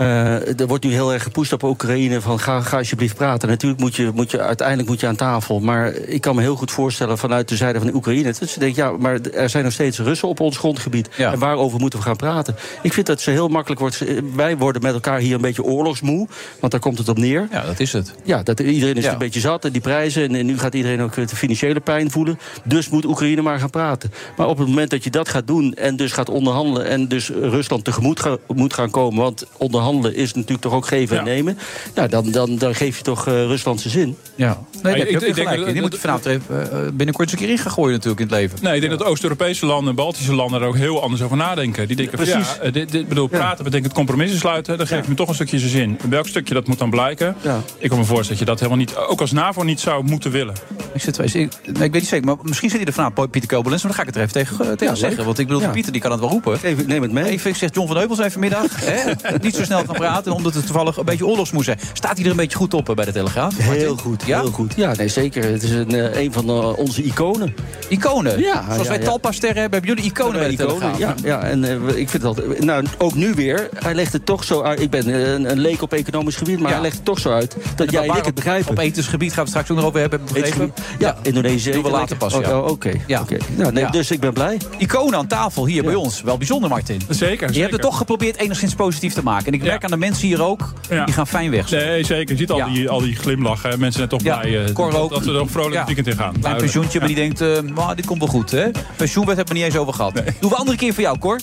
er 0.00 0.66
wordt 0.66 0.84
nu 0.84 0.92
heel 0.92 1.12
erg 1.12 1.22
gepusht 1.22 1.52
op 1.52 1.62
Oekraïne 1.62 2.20
van 2.20 2.40
ga, 2.40 2.60
ga 2.60 2.76
alsjeblieft 2.78 3.14
praten. 3.16 3.48
Natuurlijk 3.48 3.80
moet 3.80 3.96
je, 3.96 4.10
moet 4.14 4.30
je 4.30 4.40
uiteindelijk 4.40 4.88
moet 4.88 5.00
je 5.00 5.06
aan 5.06 5.16
tafel. 5.16 5.60
Maar 5.60 5.94
ik 5.94 6.20
kan 6.20 6.34
me 6.34 6.40
heel 6.42 6.56
goed 6.56 6.70
voorstellen 6.70 7.18
vanuit 7.18 7.48
de 7.48 7.56
zijde 7.56 7.78
van 7.78 7.86
de 7.86 7.94
Oekraïne... 7.94 8.22
dat 8.38 8.48
ze 8.48 8.58
denken, 8.58 8.84
ja, 8.84 8.92
maar 8.98 9.20
er 9.20 9.50
zijn 9.50 9.64
nog 9.64 9.72
steeds 9.72 9.98
Russen 9.98 10.28
op 10.28 10.40
ons 10.40 10.56
grondgebied. 10.56 11.08
En 11.08 11.38
waarover 11.38 11.80
moeten 11.80 11.98
we 11.98 12.04
gaan 12.04 12.16
praten? 12.16 12.56
Ik 12.82 12.92
vind 12.92 13.06
dat 13.06 13.20
ze 13.20 13.30
heel 13.30 13.48
makkelijk 13.48 13.80
wordt... 13.80 14.04
Wij 14.34 14.56
worden 14.56 14.82
met 14.82 14.92
elkaar 14.94 15.18
hier 15.18 15.34
een 15.34 15.40
beetje 15.40 15.62
oorlogsmoe. 15.62 16.28
Want 16.60 16.72
daar 16.72 16.80
komt 16.80 16.98
het 16.98 17.08
op 17.08 17.18
neer. 17.18 17.48
Ja, 17.50 17.64
dat 17.64 17.80
is 17.80 17.92
het. 17.92 18.14
Ja, 18.24 18.42
dat, 18.42 18.60
iedereen 18.60 18.94
is 18.96 19.04
Ja. 19.04 19.12
een 19.12 19.18
beetje 19.18 19.40
zat. 19.40 19.64
En 19.64 19.72
die 19.72 19.80
prijzen. 19.80 20.22
En, 20.22 20.34
en 20.34 20.46
nu 20.46 20.58
gaat 20.58 20.74
iedereen 20.74 21.00
ook 21.00 21.14
de 21.14 21.36
financiële 21.36 21.80
pijn 21.80 22.10
voelen. 22.10 22.38
Dus 22.64 22.88
moet 22.88 23.04
Oekraïne 23.04 23.42
maar 23.42 23.58
gaan 23.58 23.70
praten. 23.70 24.12
Maar 24.36 24.48
op 24.48 24.58
het 24.58 24.68
moment 24.68 24.90
dat 24.90 25.04
je 25.04 25.10
dat 25.10 25.28
gaat 25.28 25.46
doen... 25.46 25.74
en 25.74 25.96
dus 25.96 26.12
gaat 26.12 26.28
onderhandelen... 26.28 26.86
en 26.86 27.08
dus 27.08 27.28
Rusland 27.28 27.84
tegemoet 27.84 28.20
ga- 28.20 28.36
moet 28.54 28.74
gaan 28.74 28.90
komen... 28.90 29.22
want 29.22 29.46
onderhandelen 29.56 29.88
is 29.98 30.32
natuurlijk 30.34 30.60
toch 30.62 30.72
ook 30.72 30.86
geven 30.86 31.18
en 31.18 31.24
nemen... 31.24 31.58
Nou, 31.94 32.08
dan, 32.08 32.30
dan, 32.30 32.56
dan 32.58 32.74
geef 32.74 32.96
je 32.96 33.02
toch 33.02 33.26
eh, 33.26 33.32
Rusland 33.44 33.80
zijn 33.80 33.92
zin. 33.92 34.16
Ja. 34.34 34.46
Nee, 34.46 34.82
daar 34.82 34.92
heb 34.92 35.02
je 35.02 35.08
ik- 35.08 35.14
ook 35.28 35.34
denk 35.34 35.48
gelijk 35.48 35.66
in. 35.66 35.72
Die 35.72 35.82
moet 35.82 35.92
je 35.92 35.98
vanavond 35.98 36.26
even, 36.26 36.70
eh, 36.72 36.78
binnenkort 36.92 37.30
eens 37.30 37.32
een 37.40 37.46
keer 37.46 37.54
in 37.56 37.58
gaan 37.62 37.72
gooien 37.72 37.92
natuurlijk 37.92 38.20
in 38.20 38.26
het 38.26 38.36
leven. 38.36 38.58
Nee, 38.62 38.74
ik 38.74 38.80
denk 38.80 38.98
dat 38.98 39.08
Oost-Europese 39.08 39.66
landen 39.66 39.88
en 39.88 39.94
Baltische 39.94 40.34
landen 40.34 40.60
er 40.60 40.66
ook 40.66 40.76
heel 40.76 41.02
anders 41.02 41.22
over 41.22 41.36
nadenken. 41.36 41.86
Die 41.86 41.96
denken, 41.96 42.18
van, 42.18 42.26
ja, 42.26 42.34
Precies. 42.34 42.58
eh, 42.58 42.72
dit, 42.72 42.90
dit, 42.90 43.08
bedoel, 43.08 43.26
praten 43.26 43.64
betekent 43.64 43.92
compromissen 43.92 44.38
sluiten. 44.38 44.78
Dan 44.78 44.86
geef 44.86 45.02
je 45.02 45.08
me 45.08 45.14
toch 45.14 45.28
een 45.28 45.34
stukje 45.34 45.58
zijn 45.58 45.70
zin. 45.70 45.98
Welk 46.08 46.26
stukje 46.28 46.54
dat 46.54 46.66
moet 46.66 46.78
dan 46.78 46.90
blijken? 46.90 47.36
Ik 47.78 47.88
kan 47.88 47.98
me 47.98 48.04
voorstellen 48.04 48.28
dat 48.28 48.38
je 48.38 48.44
dat 48.44 48.58
helemaal 48.58 48.78
niet, 48.78 48.96
ook 48.96 49.20
als 49.20 49.32
NAVO 49.32 49.62
niet 49.62 49.80
zou 49.80 50.04
moeten 50.04 50.30
willen. 50.30 50.54
Ik, 50.94 51.00
zit, 51.00 51.18
ik, 51.18 51.32
nee, 51.34 51.48
ik 51.64 51.76
weet 51.76 51.92
niet 51.92 52.06
zeker, 52.08 52.26
maar 52.26 52.36
misschien 52.42 52.68
zit 52.70 52.78
hij 52.78 52.86
er 52.88 52.92
vanavond, 52.94 53.30
Pieter 53.30 53.50
Kobelens. 53.56 53.82
Maar 53.82 53.92
dan 53.96 54.00
ga 54.04 54.08
ik 54.08 54.14
het 54.14 54.32
er 54.34 54.42
even 54.42 54.56
tegen, 54.56 54.76
tegen 54.76 54.94
Ja, 54.94 55.00
zeggen. 55.00 55.16
leuk. 55.16 55.26
Want 55.26 55.38
ik 55.38 55.46
bedoel, 55.46 55.62
Ja. 55.62 55.68
Pieter 55.70 55.92
die 55.92 56.00
kan 56.00 56.10
het 56.10 56.20
wel 56.20 56.28
roepen. 56.28 56.58
Even, 56.62 56.88
neem 56.88 57.02
het 57.02 57.12
mee. 57.12 57.24
Even, 57.24 57.50
ik 57.50 57.56
zeg 57.56 57.70
John 57.74 57.86
van 57.86 57.96
Heuvels 57.96 58.18
even 58.18 58.40
middag. 58.40 58.84
hè, 58.84 59.12
niet 59.42 59.54
zo 59.54 59.64
snel 59.64 59.79
gaan 59.86 59.94
praten, 59.94 60.32
omdat 60.32 60.54
het 60.54 60.66
toevallig 60.66 60.96
een 60.96 61.04
beetje 61.04 61.26
oorlogsmoes 61.26 61.64
zijn. 61.64 61.78
Staat 61.92 62.16
hij 62.16 62.24
er 62.24 62.30
een 62.30 62.36
beetje 62.36 62.56
goed 62.56 62.74
op 62.74 62.88
eh, 62.88 62.94
bij 62.94 63.04
de 63.04 63.12
Telegraaf? 63.12 63.56
Heel 63.56 63.66
Martin? 63.66 63.98
goed, 63.98 64.22
Ja? 64.26 64.40
heel 64.40 64.50
goed. 64.50 64.72
Ja, 64.76 64.94
nee, 64.94 65.08
zeker. 65.08 65.44
Het 65.44 65.62
is 65.62 65.70
een, 65.70 65.94
eh, 65.94 66.22
een 66.22 66.32
van 66.32 66.48
eh, 66.48 66.78
onze 66.78 67.02
iconen. 67.02 67.54
Iconen? 67.88 68.38
Ja. 68.40 68.64
Zoals 68.72 68.88
wij 68.88 68.98
ja, 68.98 69.04
Talpa-sterren 69.04 69.60
hebben, 69.60 69.78
hebben 69.80 69.96
jullie 69.96 70.12
iconen 70.12 70.38
bij 70.40 70.48
de 70.48 70.54
Iconen, 70.62 70.78
Telegraaf. 70.78 70.98
ja, 70.98 71.14
ja, 71.24 71.42
en 71.42 71.64
ik 71.96 72.08
vind 72.08 72.22
dat. 72.22 72.58
Nou, 72.58 72.84
ook 72.98 73.14
nu 73.14 73.34
weer. 73.34 73.68
Hij 73.74 73.94
legt 73.94 74.12
het 74.12 74.26
toch 74.26 74.44
zo 74.44 74.62
uit. 74.62 74.80
Ik 74.80 74.90
ben 74.90 75.08
een, 75.34 75.50
een 75.50 75.58
leek 75.58 75.82
op 75.82 75.92
economisch 75.92 76.36
gebied, 76.36 76.58
maar 76.58 76.68
Ja. 76.68 76.72
hij 76.74 76.82
legt 76.82 76.96
het 76.96 77.04
toch 77.04 77.18
zo 77.18 77.30
uit 77.32 77.56
dat 77.76 77.90
jij 77.90 78.08
en 78.08 78.16
ik 78.16 78.24
het 78.24 78.34
begrijpen. 78.34 78.70
Op 78.70 78.78
etensgebied 78.78 79.32
gaan 79.32 79.42
we 79.44 79.48
straks 79.50 79.70
ook 79.70 79.76
nog 79.76 79.86
over 79.86 80.00
hebben, 80.00 80.20
begrepen. 80.32 80.72
Ja, 80.98 81.16
Indonesië. 81.22 81.70
Doen 81.72 81.82
we 81.82 81.90
later 81.90 82.16
pas, 82.16 82.34
Oh, 82.34 82.40
ja. 82.42 82.58
oh, 82.58 82.66
Oké. 82.66 82.92
Ja. 83.06 83.20
oké. 83.20 83.36
Nee, 83.56 83.72
Ja. 83.84 83.90
Dus 83.90 84.10
ik 84.10 84.20
ben 84.20 84.32
blij. 84.32 84.58
Iconen 84.78 85.18
aan 85.18 85.26
tafel 85.26 85.66
hier 85.66 85.82
bij 85.82 85.94
ons. 85.94 86.22
Wel 86.22 86.36
bijzonder, 86.38 86.68
Martin. 86.70 87.00
Zeker, 87.08 87.52
Je 87.52 87.60
hebt 87.60 87.72
het 87.72 87.80
toch 87.82 87.96
geprobeerd 87.96 88.36
enigszins 88.36 88.74
positief 88.74 89.14
te 89.14 89.22
maken. 89.22 89.46
En 89.46 89.52
ik 89.52 89.62
merk 89.70 89.84
aan 89.84 89.90
de 89.90 89.96
mensen 89.96 90.26
hier 90.26 90.42
ook, 90.42 90.72
die 91.04 91.14
gaan 91.14 91.26
fijn 91.26 91.50
weg. 91.50 91.70
Nee, 91.70 92.04
zeker. 92.04 92.32
Je 92.32 92.40
ziet 92.40 92.50
al, 92.50 92.72
die, 92.72 92.88
al 92.88 93.00
die 93.00 93.16
glimlachen. 93.16 93.70
Mensen 93.70 93.92
zijn 93.92 94.08
toch 94.08 94.22
blij 94.22 94.64
eh, 94.64 94.72
Cor 94.72 94.90
dat, 94.90 95.00
ook. 95.00 95.10
dat 95.10 95.24
we 95.24 95.30
er 95.30 95.40
ook 95.40 95.50
vrolijk 95.50 95.76
het 95.76 95.86
weekend 95.86 96.06
in 96.06 96.16
gaan. 96.16 96.34
Klein 96.40 96.56
pensioentje, 96.56 96.98
maar 96.98 97.08
die 97.08 97.16
denkt, 97.16 97.70
"Maar 97.74 97.96
dit 97.96 98.06
komt 98.06 98.18
wel 98.18 98.28
goed, 98.28 98.50
hè? 98.50 98.70
Pensioenwet 98.96 99.36
hebben 99.36 99.54
we 99.54 99.60
niet 99.60 99.70
eens 99.70 99.80
over 99.80 99.94
gehad. 99.94 100.14
Doen 100.40 100.50
we 100.50 100.56
andere 100.56 100.76
keer 100.76 100.94
voor 100.94 101.02
jou, 101.02 101.18
Cor. 101.18 101.40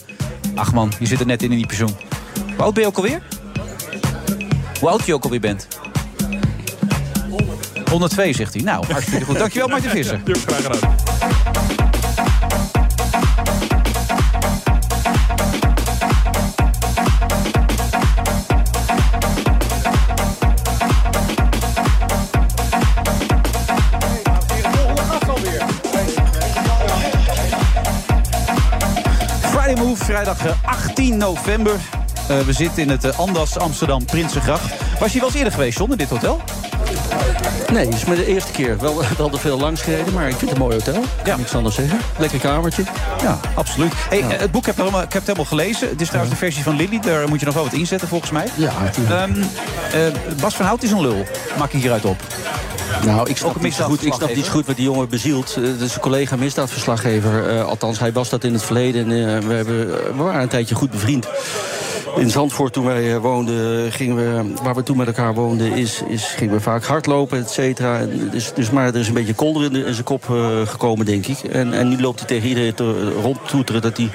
Ach 0.55 0.73
man, 0.73 0.91
je 0.99 1.05
zit 1.05 1.19
er 1.19 1.25
net 1.25 1.43
in 1.43 1.51
in 1.51 1.57
die 1.57 1.65
pensioen. 1.67 1.95
Hoe 2.55 2.63
oud 2.65 2.73
ben 2.73 2.81
je 2.83 2.89
ook 2.89 2.95
alweer? 2.97 3.21
Hoe 4.79 4.89
oud 4.89 5.05
je 5.05 5.13
ook 5.13 5.23
alweer 5.23 5.39
bent? 5.39 5.67
102, 7.89 8.33
zegt 8.33 8.53
hij. 8.53 8.63
Nou, 8.63 8.85
hartstikke 8.91 9.25
goed. 9.25 9.37
Dankjewel, 9.37 9.67
Martin 9.67 9.89
Visser. 9.89 10.21
Graag 10.25 10.61
gedaan. 10.63 11.66
Vrijdag 30.23 30.45
eh, 30.45 30.63
18 30.63 31.17
november. 31.17 31.75
Eh, 32.27 32.39
we 32.39 32.53
zitten 32.53 32.83
in 32.83 32.89
het 32.89 33.03
eh, 33.03 33.19
Andas 33.19 33.57
Amsterdam 33.57 34.05
Prinsengracht. 34.05 34.99
Was 34.99 35.13
je 35.13 35.19
wel 35.19 35.27
eens 35.27 35.37
eerder 35.37 35.53
geweest, 35.53 35.77
John, 35.77 35.91
in 35.91 35.97
dit 35.97 36.09
hotel? 36.09 36.41
Nee, 37.71 37.85
het 37.85 37.93
is 37.95 38.05
maar 38.05 38.15
de 38.15 38.25
eerste 38.25 38.51
keer. 38.51 38.77
Wel, 38.77 39.01
wel 39.17 39.29
te 39.29 39.37
veel 39.37 39.59
langs 39.59 39.81
gereden, 39.81 40.13
maar 40.13 40.27
ik 40.27 40.35
vind 40.35 40.41
het 40.51 40.59
een 40.59 40.65
mooi 40.65 40.75
hotel. 40.75 41.03
Ja. 41.25 41.37
Niks 41.37 41.55
anders 41.55 41.75
zeggen. 41.75 41.99
Lekker 42.17 42.39
kamertje. 42.39 42.83
Ja, 43.21 43.39
absoluut. 43.55 43.93
Hey, 44.09 44.19
eh, 44.19 44.39
Het 44.39 44.51
boek 44.51 44.65
heb 44.65 44.75
ik, 44.75 44.81
helemaal, 44.81 45.01
ik 45.01 45.13
heb 45.13 45.25
het 45.25 45.37
helemaal 45.37 45.57
gelezen. 45.57 45.89
Het 45.89 46.01
is 46.01 46.07
trouwens 46.07 46.33
de 46.33 46.39
versie 46.39 46.63
van 46.63 46.75
Lily. 46.75 46.99
Daar 46.99 47.29
moet 47.29 47.39
je 47.39 47.45
nog 47.45 47.53
wel 47.55 47.63
wat 47.63 47.73
inzetten, 47.73 48.07
volgens 48.07 48.31
mij. 48.31 48.47
Ja, 48.55 48.71
natuurlijk. 48.83 49.15
Ehm, 49.15 49.41
eh, 49.93 50.35
Bas 50.41 50.55
van 50.55 50.65
Hout 50.65 50.83
is 50.83 50.91
een 50.91 51.01
lul. 51.01 51.25
Maak 51.57 51.73
ik 51.73 51.81
hieruit 51.81 52.05
op. 52.05 52.17
Nou, 53.05 53.29
ik 53.29 53.37
snap, 53.37 53.61
niet 53.61 53.75
goed, 53.81 54.05
ik 54.05 54.13
snap 54.13 54.35
niet 54.35 54.47
goed 54.49 54.65
wat 54.65 54.75
die 54.75 54.85
jongen 54.85 55.09
bezielt. 55.09 55.55
Eh, 55.57 55.63
Dat 55.63 55.81
is 55.81 55.93
een 55.93 55.99
collega 56.01 56.35
misdaadverslaggever. 56.35 57.63
Althans, 57.63 57.99
hij 57.99 58.11
was 58.11 58.29
dat 58.29 58.43
in 58.43 58.53
het 58.53 58.63
verleden. 58.63 59.11
En, 59.11 59.47
we, 59.47 59.53
hebben, 59.53 59.87
we 60.17 60.23
waren 60.23 60.41
een 60.41 60.47
tijdje 60.47 60.75
goed 60.75 60.91
bevriend. 60.91 61.27
In 62.17 62.29
Zandvoort, 62.29 62.73
toen 62.73 62.85
wij 62.85 63.13
eh, 63.13 63.19
woonden, 63.19 63.91
gingen 63.91 64.15
we, 64.15 64.53
waar 64.63 64.75
we 64.75 64.83
toen 64.83 64.97
met 64.97 65.07
elkaar 65.07 65.33
woonden, 65.33 65.71
is, 65.71 66.01
is, 66.07 66.23
gingen 66.25 66.53
we 66.53 66.59
vaak 66.61 66.83
hardlopen, 66.83 67.39
et 67.39 67.49
cetera. 67.49 68.05
Dus, 68.31 68.53
dus, 68.53 68.69
maar 68.69 68.87
er 68.87 68.95
is 68.95 69.07
een 69.07 69.13
beetje 69.13 69.33
kolder 69.33 69.63
in, 69.63 69.73
de- 69.73 69.85
in 69.85 69.93
zijn 69.93 70.05
kop 70.05 70.23
eh, 70.29 70.61
gekomen, 70.67 71.05
denk 71.05 71.25
ik. 71.25 71.39
En, 71.39 71.73
en 71.73 71.87
nu 71.89 72.01
loopt 72.01 72.19
hij 72.19 72.27
tegen 72.27 72.47
iedereen 72.49 72.73
te, 72.73 73.11
rondtoeteren 73.21 73.81
dat 73.81 73.97
hij, 73.97 74.09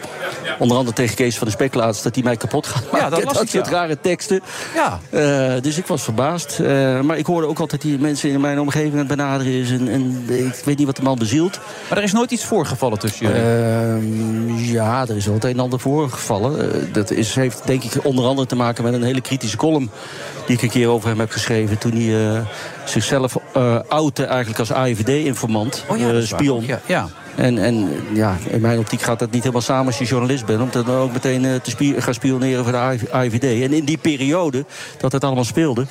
onder 0.58 0.76
andere 0.76 0.96
tegen 0.96 1.16
Kees 1.16 1.38
van 1.38 1.46
de 1.46 1.52
Speklaats, 1.52 2.02
dat 2.02 2.14
hij 2.14 2.24
mij 2.24 2.36
kapot 2.36 2.66
gaat 2.66 2.92
maken. 2.92 3.10
dat 3.10 3.24
las 3.24 3.42
ik, 3.42 3.48
soort 3.48 3.66
ja. 3.66 3.72
rare 3.72 4.00
teksten. 4.00 4.40
Ja. 4.74 5.00
Eh, 5.10 5.62
dus 5.62 5.78
ik 5.78 5.86
was 5.86 6.02
verbaasd. 6.02 6.58
Eh, 6.58 7.00
maar 7.00 7.18
ik 7.18 7.26
hoorde 7.26 7.46
ook 7.46 7.58
altijd 7.58 7.82
die 7.82 7.98
mensen 7.98 8.30
in 8.30 8.40
mijn 8.40 8.60
omgeving 8.60 8.92
aan 8.92 8.98
het 8.98 9.08
benaderen 9.08 9.52
is. 9.52 9.70
En, 9.70 9.88
en 9.88 10.24
ik 10.28 10.62
weet 10.64 10.78
niet 10.78 10.86
wat 10.86 10.96
de 10.96 11.02
man 11.02 11.18
bezielt. 11.18 11.60
Maar 11.88 11.98
er 11.98 12.04
is 12.04 12.12
nooit 12.12 12.30
iets 12.30 12.44
voorgevallen 12.44 12.98
tussen 12.98 13.26
jullie. 13.26 13.42
Ehm, 13.42 14.58
ja, 14.58 15.06
er 15.08 15.16
is 15.16 15.24
wel 15.24 15.34
het 15.34 15.44
een 15.44 15.50
en 15.50 15.60
ander 15.60 15.80
voorgevallen. 15.80 16.72
Eh, 16.72 16.78
dat 16.92 17.10
is, 17.10 17.34
heeft 17.34 17.66
denk 17.66 17.82
ik 17.82 18.04
onder 18.04 18.24
andere 18.24 18.46
te 18.46 18.56
maken 18.56 18.84
met 18.84 18.92
een 18.92 19.02
hele 19.02 19.20
kritische 19.20 19.56
column... 19.56 19.90
die 20.46 20.56
ik 20.56 20.62
een 20.62 20.70
keer 20.70 20.88
over 20.88 21.08
hem 21.08 21.18
heb 21.18 21.30
geschreven... 21.30 21.78
toen 21.78 21.92
hij 21.92 22.34
eh, 22.34 22.40
zichzelf 22.84 23.36
eh 23.52 23.78
outte 23.88 24.24
eigenlijk 24.24 24.58
als 24.58 24.72
AIVD-informant, 24.72 25.84
Oh 25.88 25.98
ja, 25.98 26.12
dat 26.12 26.26
spion. 26.26 26.66
Ja, 26.66 26.80
ja. 26.86 27.08
En, 27.34 27.58
en 27.58 27.88
ja, 28.12 28.36
in 28.48 28.60
mijn 28.60 28.78
optiek 28.78 29.02
gaat 29.02 29.18
dat 29.18 29.30
niet 29.30 29.40
helemaal 29.40 29.62
samen 29.62 29.86
als 29.86 29.98
je 29.98 30.04
journalist 30.04 30.46
bent... 30.46 30.60
om 30.60 30.68
dan 30.72 30.90
ook 30.90 31.12
meteen 31.12 31.44
eh, 31.44 31.54
te 31.54 31.70
spie- 31.70 32.00
gaan 32.00 32.14
spioneren 32.14 32.62
voor 32.64 32.72
de 32.72 33.08
AIVD. 33.10 33.62
En 33.62 33.72
in 33.72 33.84
die 33.84 33.98
periode 33.98 34.64
dat 34.98 35.12
het 35.12 35.24
allemaal 35.24 35.44
speelde... 35.44 35.86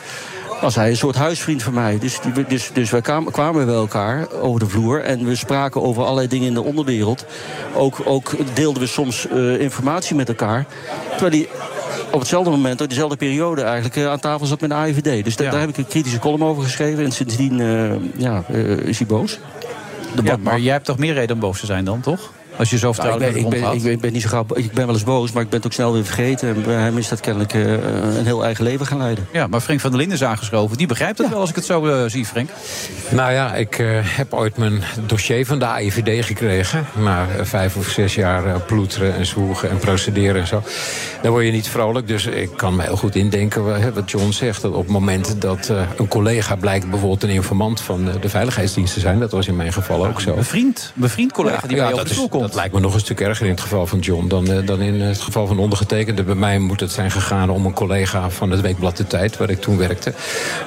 was 0.62 0.76
hij 0.76 0.90
een 0.90 0.98
soort 0.98 1.16
huisvriend 1.16 1.64
van 1.64 1.74
mij. 1.74 1.98
Dus, 2.00 2.20
dus, 2.48 2.70
dus 2.74 2.90
wij 2.90 3.02
kwamen, 3.02 3.32
kwamen 3.32 3.66
bij 3.66 3.76
elkaar 3.76 4.28
over 4.42 4.60
de 4.60 4.68
vloer... 4.68 5.02
en 5.02 5.26
we 5.26 5.36
spraken 5.36 5.82
over 5.82 6.04
allerlei 6.04 6.28
dingen 6.28 6.48
in 6.48 6.54
de 6.54 6.64
onderwereld. 6.64 7.26
Ook, 7.76 7.98
ook 8.06 8.32
deelden 8.54 8.82
we 8.82 8.88
soms 8.88 9.28
eh, 9.28 9.60
informatie 9.60 10.16
met 10.16 10.28
elkaar. 10.28 10.66
Terwijl 11.18 11.32
hij 11.32 11.48
op 12.12 12.20
hetzelfde 12.20 12.50
moment, 12.50 12.82
op 12.82 12.90
dezelfde 12.90 13.16
periode 13.18 13.62
eigenlijk... 13.62 13.96
eh, 13.96 14.08
aan 14.08 14.20
tafel 14.20 14.46
zat 14.46 14.62
met 14.62 14.70
de 14.70 14.76
AIVD. 14.76 15.24
Dus 15.24 15.36
da- 15.36 15.52
daar 15.52 15.60
heb 15.60 15.70
ik 15.70 15.78
een 15.78 15.88
kritische 15.88 16.20
column 16.20 16.44
over 16.44 16.64
geschreven. 16.64 17.04
En 17.04 17.12
sindsdien 17.12 17.60
eh, 17.60 18.22
ja, 18.24 18.44
is 18.86 18.98
hij 18.98 19.08
boos. 19.08 19.40
De 20.16 20.24
Ja, 20.24 20.38
maar 20.38 20.60
jij 20.60 20.74
hebt 20.74 20.86
toch 20.86 20.98
meer 20.98 21.14
reden 21.14 21.36
om 21.36 21.42
boos 21.42 21.60
te 21.60 21.66
zijn 21.66 21.86
dan, 21.86 22.02
toch? 22.02 22.32
Als 22.62 22.70
je 22.70 22.78
zo 22.78 22.94
nou, 22.98 23.14
ik, 23.14 23.20
ben, 23.20 23.28
ik, 23.28 23.34
ben, 23.34 23.60
ik, 23.60 23.66
omgaat. 23.66 23.84
ben, 23.84 23.92
ik 23.92 24.00
ben 24.00 24.14
niet 24.14 24.22
zo 24.22 24.30
gauw, 24.30 24.46
ik 24.54 24.72
ben 24.72 24.86
wel 24.86 24.96
eens 24.96 25.04
boos, 25.04 25.32
maar 25.32 25.44
ik 25.44 25.50
ben 25.50 25.58
het 25.58 25.68
ook 25.68 25.74
snel 25.74 25.94
weer 25.94 26.04
vergeten. 26.04 26.56
En 26.56 26.64
bij 26.64 26.74
hem 26.74 26.98
is 26.98 27.10
dat 27.10 27.20
kennelijk 27.20 27.54
eh, 27.54 27.72
een 28.18 28.26
heel 28.26 28.44
eigen 28.44 28.64
leven 28.64 28.86
gaan 28.86 28.98
leiden. 28.98 29.28
Ja, 29.32 29.48
maar 29.48 29.60
Frank 29.60 29.80
van 29.80 29.90
der 29.90 30.00
Linden 30.00 30.18
is 30.18 30.24
aangeschoven. 30.24 30.78
Die 30.78 30.88
begrijpt 30.88 31.18
het 31.18 31.30
wel 31.30 31.40
als 31.40 31.50
ik 31.50 31.56
het 31.56 31.66
zo 31.66 31.86
eh, 31.86 32.10
zie, 32.10 32.26
Frank. 32.26 32.50
Nou 33.10 33.32
ja, 33.32 33.54
ik 33.54 33.80
eh, 33.80 33.88
heb 34.02 34.34
ooit 34.34 34.58
mijn 34.58 34.84
dossier 35.06 35.46
van 35.46 35.60
de 35.60 35.66
AIVD 35.66 36.26
gekregen. 36.26 36.86
Na 37.04 37.28
vijf 37.42 37.76
of 37.76 37.88
zes 37.88 38.16
jaar 38.16 38.60
ploeteren 38.60 39.16
en 39.16 39.26
zwoegen 39.26 39.70
en 39.70 39.78
procederen 39.78 40.42
en 40.42 40.48
zo. 40.48 40.64
Dan 41.22 41.32
word 41.32 41.46
je 41.46 41.52
niet 41.52 41.68
vrolijk. 41.68 42.08
Dus 42.08 42.26
ik 42.26 42.50
kan 42.56 42.76
me 42.76 42.84
heel 42.84 42.98
goed 42.98 43.16
indenken 43.16 43.94
wat 43.94 44.12
John 44.12 44.32
zegt. 44.32 44.62
Dat 44.62 44.74
op 44.74 44.84
het 44.84 44.92
moment 44.92 45.42
dat 45.42 45.70
eh, 45.70 45.82
een 45.98 46.08
collega 46.08 46.56
blijkt 46.56 46.90
bijvoorbeeld 46.90 47.24
een 47.24 47.30
informant 47.30 47.82
van 47.82 48.10
de 48.22 48.30
veiligheidsdiensten 48.30 49.02
te 49.02 49.08
zijn. 49.08 49.20
Dat 49.20 49.32
was 49.32 49.48
in 49.48 49.56
mijn 49.56 49.74
geval 49.74 50.06
ook 50.06 50.22
zo. 50.22 50.36
Een 50.36 50.44
vriend, 50.44 50.94
een 51.02 51.10
vriend 51.10 51.32
collega 51.32 51.68
die 51.68 51.78
bij 51.78 51.86
dat, 51.86 51.94
over 51.94 52.08
de 52.08 52.14
stoel 52.14 52.30
komt. 52.30 52.51
Dat 52.52 52.60
lijkt 52.60 52.76
me 52.76 52.82
nog 52.82 52.94
een 52.94 53.00
stuk 53.00 53.22
erger 53.22 53.46
in 53.46 53.52
het 53.52 53.62
geval 53.62 53.88
van 53.88 54.00
John 54.00 54.28
dan, 54.28 54.52
eh, 54.52 54.66
dan 54.66 54.82
in 54.82 55.02
het 55.02 55.22
geval 55.22 55.48
van 55.48 55.60
ondergetekende. 55.60 56.24
Bij 56.24 56.36
mij 56.36 56.60
moet 56.60 56.80
het 56.80 56.92
zijn 56.92 57.12
gegaan 57.12 57.50
om 57.50 57.66
een 57.66 57.74
collega 57.74 58.30
van 58.30 58.52
het 58.52 58.62
Weekblad 58.62 58.98
De 58.98 59.08
Tijd, 59.08 59.38
waar 59.38 59.50
ik 59.50 59.62
toen 59.62 59.78
werkte. 59.78 60.14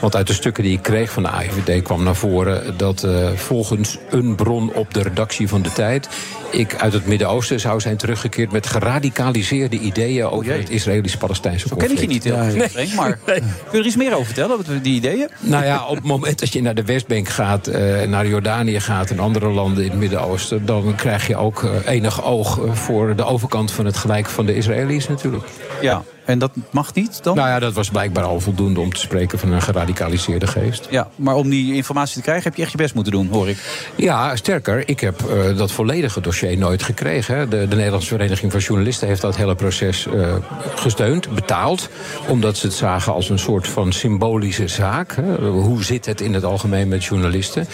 Want 0.00 0.16
uit 0.16 0.26
de 0.26 0.32
stukken 0.32 0.62
die 0.62 0.72
ik 0.72 0.82
kreeg 0.82 1.10
van 1.10 1.22
de 1.22 1.28
AIVD 1.28 1.82
kwam 1.82 2.02
naar 2.02 2.16
voren 2.16 2.76
dat 2.76 3.02
eh, 3.02 3.30
volgens 3.34 3.98
een 4.10 4.34
bron 4.34 4.72
op 4.72 4.94
de 4.94 5.02
redactie 5.02 5.48
van 5.48 5.62
De 5.62 5.72
Tijd 5.72 6.08
ik 6.54 6.74
uit 6.74 6.92
het 6.92 7.06
Midden-Oosten 7.06 7.60
zou 7.60 7.80
zijn 7.80 7.96
teruggekeerd 7.96 8.52
met 8.52 8.66
geradicaliseerde 8.66 9.78
ideeën 9.78 10.26
over 10.26 10.52
het 10.52 10.70
Israëlisch-Palestijnse 10.70 11.68
Zo 11.68 11.76
ken 11.76 11.90
ik 11.90 11.98
je 11.98 12.06
niet 12.06 12.24
heel 12.24 12.50
goed, 12.50 12.70
Frank. 12.70 12.94
Maar 12.94 13.18
kun 13.24 13.42
je 13.72 13.78
er 13.78 13.86
iets 13.86 13.96
meer 13.96 14.12
over 14.12 14.26
vertellen, 14.26 14.58
over 14.58 14.82
die 14.82 14.94
ideeën? 14.94 15.28
Nou 15.40 15.64
ja, 15.64 15.86
op 15.86 15.94
het 15.94 16.04
moment 16.04 16.38
dat 16.38 16.52
je 16.52 16.62
naar 16.62 16.74
de 16.74 16.84
Westbank 16.84 17.28
gaat, 17.28 17.66
eh, 17.66 18.02
naar 18.02 18.26
Jordanië 18.26 18.80
gaat 18.80 19.10
en 19.10 19.18
andere 19.18 19.48
landen 19.48 19.84
in 19.84 19.90
het 19.90 19.98
Midden-Oosten, 19.98 20.66
dan 20.66 20.94
krijg 20.94 21.26
je 21.26 21.36
ook 21.36 21.62
enig 21.86 22.24
oog 22.24 22.58
eh, 22.58 22.72
voor 22.72 23.16
de 23.16 23.24
overkant 23.24 23.72
van 23.72 23.84
het 23.84 23.96
gelijk 23.96 24.26
van 24.26 24.46
de 24.46 24.54
Israëli's 24.54 25.08
natuurlijk. 25.08 25.44
Ja. 25.80 26.02
En 26.24 26.38
dat 26.38 26.50
mag 26.70 26.94
niet 26.94 27.22
dan? 27.22 27.36
Nou 27.36 27.48
ja, 27.48 27.58
dat 27.58 27.72
was 27.72 27.88
blijkbaar 27.88 28.24
al 28.24 28.40
voldoende 28.40 28.80
om 28.80 28.92
te 28.92 29.00
spreken 29.00 29.38
van 29.38 29.52
een 29.52 29.62
geradicaliseerde 29.62 30.46
geest. 30.46 30.86
Ja, 30.90 31.08
maar 31.16 31.34
om 31.34 31.50
die 31.50 31.74
informatie 31.74 32.14
te 32.14 32.22
krijgen 32.22 32.44
heb 32.44 32.54
je 32.54 32.62
echt 32.62 32.70
je 32.70 32.76
best 32.76 32.94
moeten 32.94 33.12
doen, 33.12 33.28
hoor 33.28 33.48
ik. 33.48 33.58
Ja, 33.94 34.36
sterker, 34.36 34.88
ik 34.88 35.00
heb 35.00 35.20
eh, 35.20 35.56
dat 35.56 35.72
volledige 35.72 36.20
dossier 36.20 36.58
nooit 36.58 36.82
gekregen. 36.82 37.50
De, 37.50 37.68
de 37.68 37.76
Nederlandse 37.76 38.08
Vereniging 38.08 38.52
van 38.52 38.60
Journalisten 38.60 39.08
heeft 39.08 39.20
dat 39.20 39.36
hele 39.36 39.54
proces 39.54 40.06
eh, 40.06 40.34
gesteund, 40.74 41.34
betaald. 41.34 41.88
Omdat 42.28 42.56
ze 42.56 42.66
het 42.66 42.74
zagen 42.74 43.12
als 43.12 43.28
een 43.28 43.38
soort 43.38 43.68
van 43.68 43.92
symbolische 43.92 44.68
zaak. 44.68 45.16
Hè. 45.16 45.48
Hoe 45.48 45.84
zit 45.84 46.06
het 46.06 46.20
in 46.20 46.34
het 46.34 46.44
algemeen 46.44 46.88
met 46.88 47.04
journalisten? 47.04 47.66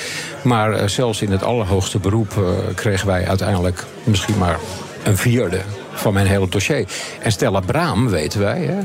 Maar 0.42 0.72
eh, 0.72 0.88
zelfs 0.88 1.22
in 1.22 1.30
het 1.30 1.42
allerhoogste 1.42 1.98
beroep 1.98 2.44
kregen 2.74 3.06
wij 3.06 3.28
uiteindelijk 3.28 3.84
misschien 4.04 4.38
maar 4.38 4.58
een 5.04 5.16
vierde 5.16 5.60
van 5.92 6.12
mijn 6.12 6.26
hele 6.26 6.48
dossier. 6.48 6.84
En 7.22 7.32
Stella 7.32 7.60
Braam, 7.60 8.08
weten 8.08 8.40
wij, 8.40 8.60
hè, 8.60 8.78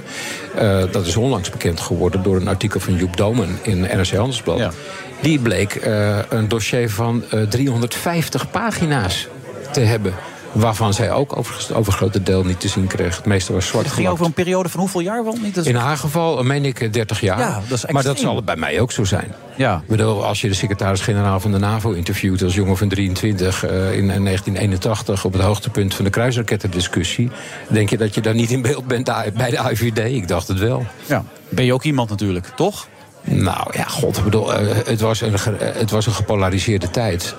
eh, 0.84 0.91
dat 0.91 1.06
is 1.06 1.16
onlangs 1.16 1.49
bekend 1.49 1.80
geworden... 1.80 2.24
door 2.24 2.36
een 2.36 2.47
artikel 2.47 2.80
van 2.80 2.95
Joep 2.95 3.18
Domen 3.18 3.60
in 3.62 3.80
NRC 3.80 4.12
Handelsblad. 4.12 4.74
Die 5.22 5.39
bleek 5.39 5.76
eh, 5.76 6.20
een 6.30 6.47
dossier 6.47 6.89
van 6.89 7.24
eh, 7.30 7.41
350 7.41 8.51
pagina's 8.51 9.28
te 9.72 9.80
hebben. 9.80 10.14
Waarvan 10.56 10.93
zij 10.93 11.12
ook 11.12 11.38
overigens 11.38 11.68
het 11.68 11.78
overgrote 11.78 12.24
deel 12.24 12.43
niet 12.43 12.60
te 12.60 12.68
zien 12.68 12.88
kreeg. 12.88 13.16
Het 13.16 13.26
meeste 13.26 13.53
was 13.53 13.68
zwart 13.68 13.86
Het 13.86 13.93
ging 13.95 14.08
over 14.08 14.26
een 14.26 14.34
periode 14.34 14.70
van 14.70 14.80
hoeveel 14.80 14.99
jaar 14.99 15.24
wel 15.24 15.38
niet? 15.41 15.58
Is- 15.58 15.66
In 15.66 15.76
haar 15.76 15.97
geval 15.97 16.39
eh, 16.39 16.45
meen 16.45 16.66
ik 16.66 16.80
eh, 16.80 16.91
30 16.91 17.20
jaar. 17.22 17.39
Ja, 17.39 17.62
dat 17.68 17.78
is 17.78 17.86
maar 17.91 18.03
dat 18.03 18.20
zal 18.20 18.43
bij 18.43 18.56
mij 18.56 18.80
ook 18.80 18.91
zo 18.91 19.03
zijn. 19.03 19.34
Ja. 19.56 19.76
Ik 19.82 19.88
bedoel, 19.88 20.26
als 20.26 20.41
je 20.41 20.47
de 20.47 20.53
secretaris-generaal 20.53 21.39
van 21.39 21.51
de 21.51 21.58
NAVO 21.58 21.91
interviewt 21.91 22.41
als 22.43 22.56
jongen 22.56 22.78
van 22.78 22.88
23 22.89 23.64
eh, 23.66 23.72
in 23.97 24.08
1981 24.08 25.26
op 25.26 25.34
het 25.34 25.41
hoogtepunt 25.41 25.93
van 25.93 26.06
de 26.06 26.12
kruisrakettendiscussie, 26.12 27.30
denk 27.68 27.89
je 27.89 27.97
dat 27.97 28.16
je 28.16 28.22
daar 28.22 28.36
niet 28.36 28.51
in 28.51 28.62
beeld 28.62 28.88
bent 28.88 29.06
bij 29.34 29.49
de 29.49 29.60
AIVD? 29.60 29.97
Ik 29.99 30.28
dacht 30.28 30.47
het 30.47 30.60
wel. 30.60 30.86
Ja. 31.06 31.24
Ben 31.49 31.66
je 31.66 31.74
ook 31.74 31.84
iemand 31.84 32.10
natuurlijk, 32.10 32.51
toch? 32.56 32.88
Nou 33.28 33.67
ja, 33.71 33.84
god, 33.84 34.17
eh, 34.17 34.57
het, 34.86 35.01
was 35.01 35.21
een, 35.21 35.34
eh, 35.34 35.49
het 35.59 35.91
was 35.91 36.05
een 36.05 36.13
gepolariseerde 36.13 36.89
tijd. 36.89 37.36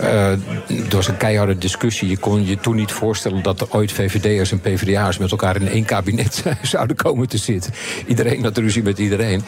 Eh, 0.00 0.32
het 0.66 0.92
was 0.92 1.08
een 1.08 1.16
keiharde 1.16 1.58
discussie. 1.58 2.08
Je 2.08 2.16
kon 2.16 2.46
je 2.46 2.56
toen 2.56 2.76
niet 2.76 2.92
voorstellen 2.92 3.42
dat 3.42 3.60
er 3.60 3.66
ooit 3.70 3.92
VVD'ers 3.92 4.52
en 4.52 4.60
PvdA'ers 4.60 5.18
met 5.18 5.30
elkaar 5.30 5.56
in 5.56 5.68
één 5.68 5.84
kabinet 5.84 6.44
zouden 6.62 6.96
komen 6.96 7.28
te 7.28 7.38
zitten. 7.38 7.72
Iedereen 8.06 8.44
had 8.44 8.56
ruzie 8.56 8.82
met 8.82 8.98
iedereen. 8.98 9.42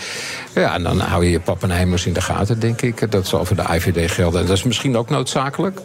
Ja, 0.54 0.74
en 0.74 0.82
dan 0.82 1.00
hou 1.00 1.24
je 1.24 1.30
je 1.30 1.40
pappenheimers 1.40 2.06
in 2.06 2.12
de 2.12 2.20
gaten, 2.20 2.60
denk 2.60 2.82
ik. 2.82 3.10
Dat 3.10 3.26
zal 3.26 3.44
voor 3.44 3.56
de 3.56 3.74
IVD 3.74 4.10
gelden. 4.10 4.40
En 4.40 4.46
dat 4.46 4.56
is 4.56 4.64
misschien 4.64 4.96
ook 4.96 5.10
noodzakelijk. 5.10 5.80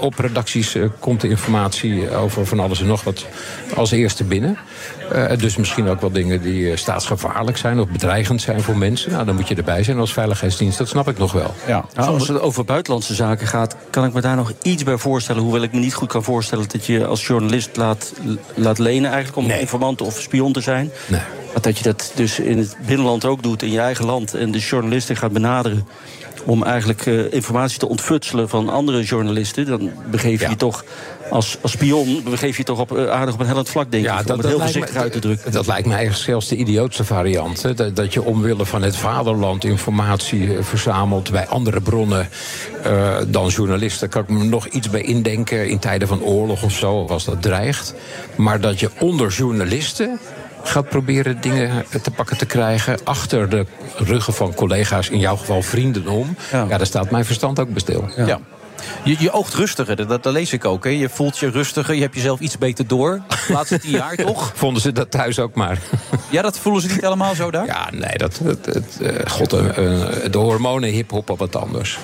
Op 0.00 0.18
redacties 0.18 0.76
komt 0.98 1.20
de 1.20 1.28
informatie 1.28 2.10
over 2.10 2.46
van 2.46 2.60
alles 2.60 2.80
en 2.80 2.86
nog 2.86 3.04
wat 3.04 3.26
als 3.74 3.90
eerste 3.90 4.24
binnen. 4.24 4.58
Eh, 5.14 5.38
dus 5.38 5.56
misschien 5.56 5.88
ook 5.88 6.00
wel 6.00 6.10
dingen 6.10 6.42
die 6.42 6.70
eh, 6.70 6.76
staatsgevaarlijk 6.76 7.56
zijn 7.56 7.80
of 7.80 7.88
bedreigend 7.88 8.42
zijn 8.42 8.62
voor 8.62 8.76
mensen. 8.76 9.12
Nou, 9.12 9.24
dan 9.24 9.34
moet 9.34 9.48
je 9.48 9.54
erbij 9.54 9.82
zijn 9.82 9.98
als 9.98 10.12
veiligheidsdienst. 10.12 10.78
Dat 10.78 10.88
snap 10.88 11.08
ik 11.08 11.18
nog 11.18 11.32
wel. 11.32 11.54
Ja. 11.66 11.84
Nou, 11.94 12.12
als 12.14 12.28
het 12.28 12.40
over 12.40 12.64
buitenlandse 12.64 13.14
zaken 13.14 13.46
gaat, 13.46 13.76
kan 13.90 14.04
ik 14.04 14.12
me 14.12 14.20
daar 14.20 14.36
nog 14.36 14.52
iets 14.62 14.82
bij 14.82 14.96
voorstellen. 14.96 15.42
Hoewel 15.42 15.62
ik 15.62 15.72
me 15.72 15.78
niet 15.78 15.94
goed 15.94 16.08
kan 16.08 16.22
voorstellen 16.22 16.68
dat 16.68 16.86
je 16.86 17.06
als 17.06 17.26
journalist 17.26 17.76
laat, 17.76 18.12
laat 18.54 18.78
lenen, 18.78 19.10
eigenlijk 19.10 19.36
om 19.36 19.50
informant 19.50 20.00
of 20.00 20.20
spion 20.20 20.52
te 20.52 20.60
zijn. 20.60 20.90
Nee. 21.06 21.20
Maar 21.52 21.62
dat 21.62 21.78
je 21.78 21.84
dat 21.84 22.12
dus 22.14 22.38
in 22.38 22.58
het 22.58 22.76
binnenland 22.86 23.24
ook 23.24 23.42
doet, 23.42 23.62
in 23.62 23.70
je 23.70 23.80
eigen 23.80 24.04
land. 24.04 24.34
En 24.34 24.50
de 24.50 24.58
journalisten 24.58 25.16
gaat 25.16 25.32
benaderen 25.32 25.86
om 26.44 26.62
eigenlijk 26.62 27.06
eh, 27.06 27.32
informatie 27.32 27.78
te 27.78 27.88
ontfutselen 27.88 28.48
van 28.48 28.68
andere 28.68 29.02
journalisten. 29.02 29.66
Dan 29.66 29.90
begeef 30.10 30.40
je 30.40 30.48
je 30.48 30.56
toch 30.56 30.84
als, 31.30 31.58
als 31.60 31.72
spion 31.72 32.22
begeef 32.24 32.56
je 32.56 32.64
je 32.64 32.64
toch 32.64 32.78
op, 32.78 32.98
eh, 32.98 33.10
aardig 33.10 33.34
op 33.34 33.40
een 33.40 33.46
hellend 33.46 33.68
vlak, 33.68 33.90
denk 33.90 34.04
ik. 34.04 34.30
om 34.30 34.38
het 34.38 34.46
heel 34.46 34.58
voorzichtig 34.60 34.96
uit 34.96 35.12
te 35.12 35.18
drukken. 35.18 35.52
Dat 35.52 35.66
lijkt 35.66 35.86
me 35.86 35.94
eigenlijk 35.94 36.24
zelfs 36.24 36.48
de 36.48 36.56
idiootste 36.56 37.04
variant. 37.04 37.62
hè. 37.62 37.74
Dat, 37.74 37.96
dat 37.96 38.12
je 38.12 38.22
omwille 38.22 38.66
van 38.66 38.82
het 38.82 38.96
vaderland 38.96 39.64
informatie 39.64 40.56
eh, 40.56 40.62
verzamelt 40.62 41.30
bij 41.30 41.46
andere 41.46 41.80
bronnen 41.80 42.28
eh, 42.82 43.16
dan 43.26 43.48
journalisten. 43.48 44.00
Daar 44.10 44.22
kan 44.24 44.36
ik 44.36 44.42
me 44.42 44.48
nog 44.48 44.66
iets 44.66 44.90
bij 44.90 45.02
indenken 45.02 45.68
in 45.68 45.78
tijden 45.78 46.08
van 46.08 46.22
oorlog 46.22 46.62
of 46.62 46.72
zo, 46.72 47.06
als 47.06 47.24
dat 47.24 47.42
dreigt. 47.42 47.94
Maar 48.36 48.60
dat 48.60 48.80
je 48.80 48.90
onder 48.98 49.30
journalisten 49.30 50.18
gaat 50.62 50.88
proberen 50.88 51.40
dingen 51.40 51.84
te 52.02 52.10
pakken 52.10 52.36
te 52.36 52.46
krijgen 52.46 52.98
achter 53.04 53.48
de 53.48 53.66
ruggen 53.96 54.34
van 54.34 54.54
collega's, 54.54 55.08
in 55.08 55.18
jouw 55.18 55.36
geval 55.36 55.62
vrienden 55.62 56.06
om. 56.06 56.36
Ja, 56.52 56.66
daar 56.66 56.86
staat 56.86 57.10
mijn 57.10 57.24
verstand 57.24 57.60
ook 57.60 57.72
bestil. 57.72 58.08
Ja. 58.16 58.40
Je, 59.04 59.16
je 59.18 59.30
oogt 59.30 59.54
rustiger, 59.54 59.96
dat, 59.96 60.08
dat 60.22 60.32
lees 60.32 60.52
ik 60.52 60.64
ook. 60.64 60.84
Hè. 60.84 60.90
Je 60.90 61.08
voelt 61.08 61.38
je 61.38 61.50
rustiger, 61.50 61.94
je 61.94 62.00
hebt 62.00 62.14
jezelf 62.14 62.40
iets 62.40 62.58
beter 62.58 62.86
door. 62.86 63.20
De 63.28 63.52
laatste 63.52 63.78
tien 63.78 63.90
jaar 63.90 64.16
toch? 64.16 64.52
Vonden 64.54 64.82
ze 64.82 64.92
dat 64.92 65.10
thuis 65.10 65.38
ook 65.38 65.54
maar? 65.54 65.78
Ja, 66.30 66.42
dat 66.42 66.58
voelen 66.58 66.82
ze 66.82 66.88
niet 66.88 67.00
helemaal 67.00 67.34
zo 67.34 67.50
daar? 67.50 67.66
Ja, 67.66 67.88
nee, 67.92 68.16
dat, 68.16 68.40
het, 68.44 68.66
het, 68.66 68.98
eh, 69.02 69.30
god, 69.30 69.52
eh, 69.52 69.66
eh, 69.68 70.32
de 70.32 70.38
hormonen 70.38 70.90
hip-hop 70.90 71.30
op 71.30 71.38
wat 71.38 71.56
anders. 71.56 71.98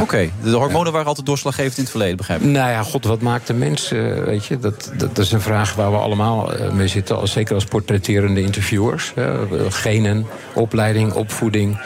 Oké, 0.00 0.30
de 0.42 0.50
hormonen 0.50 0.92
waren 0.92 1.06
altijd 1.06 1.26
doorslaggevend 1.26 1.76
in 1.76 1.82
het 1.82 1.90
verleden, 1.90 2.16
begrijp 2.16 2.40
ik. 2.40 2.46
Nou 2.46 2.70
ja, 2.70 2.82
god, 2.82 3.04
wat 3.04 3.20
maakt 3.20 3.46
de 3.46 3.54
mens, 3.54 3.88
weet 4.24 4.44
je? 4.44 4.58
Dat, 4.58 4.92
dat, 4.96 5.16
dat 5.16 5.24
is 5.24 5.32
een 5.32 5.40
vraag 5.40 5.74
waar 5.74 5.90
we 5.90 5.96
allemaal 5.96 6.50
mee 6.72 6.88
zitten. 6.88 7.28
Zeker 7.28 7.54
als 7.54 7.64
portretterende 7.64 8.40
interviewers. 8.40 9.12
Genen, 9.68 10.26
opleiding, 10.54 11.12
opvoeding. 11.12 11.78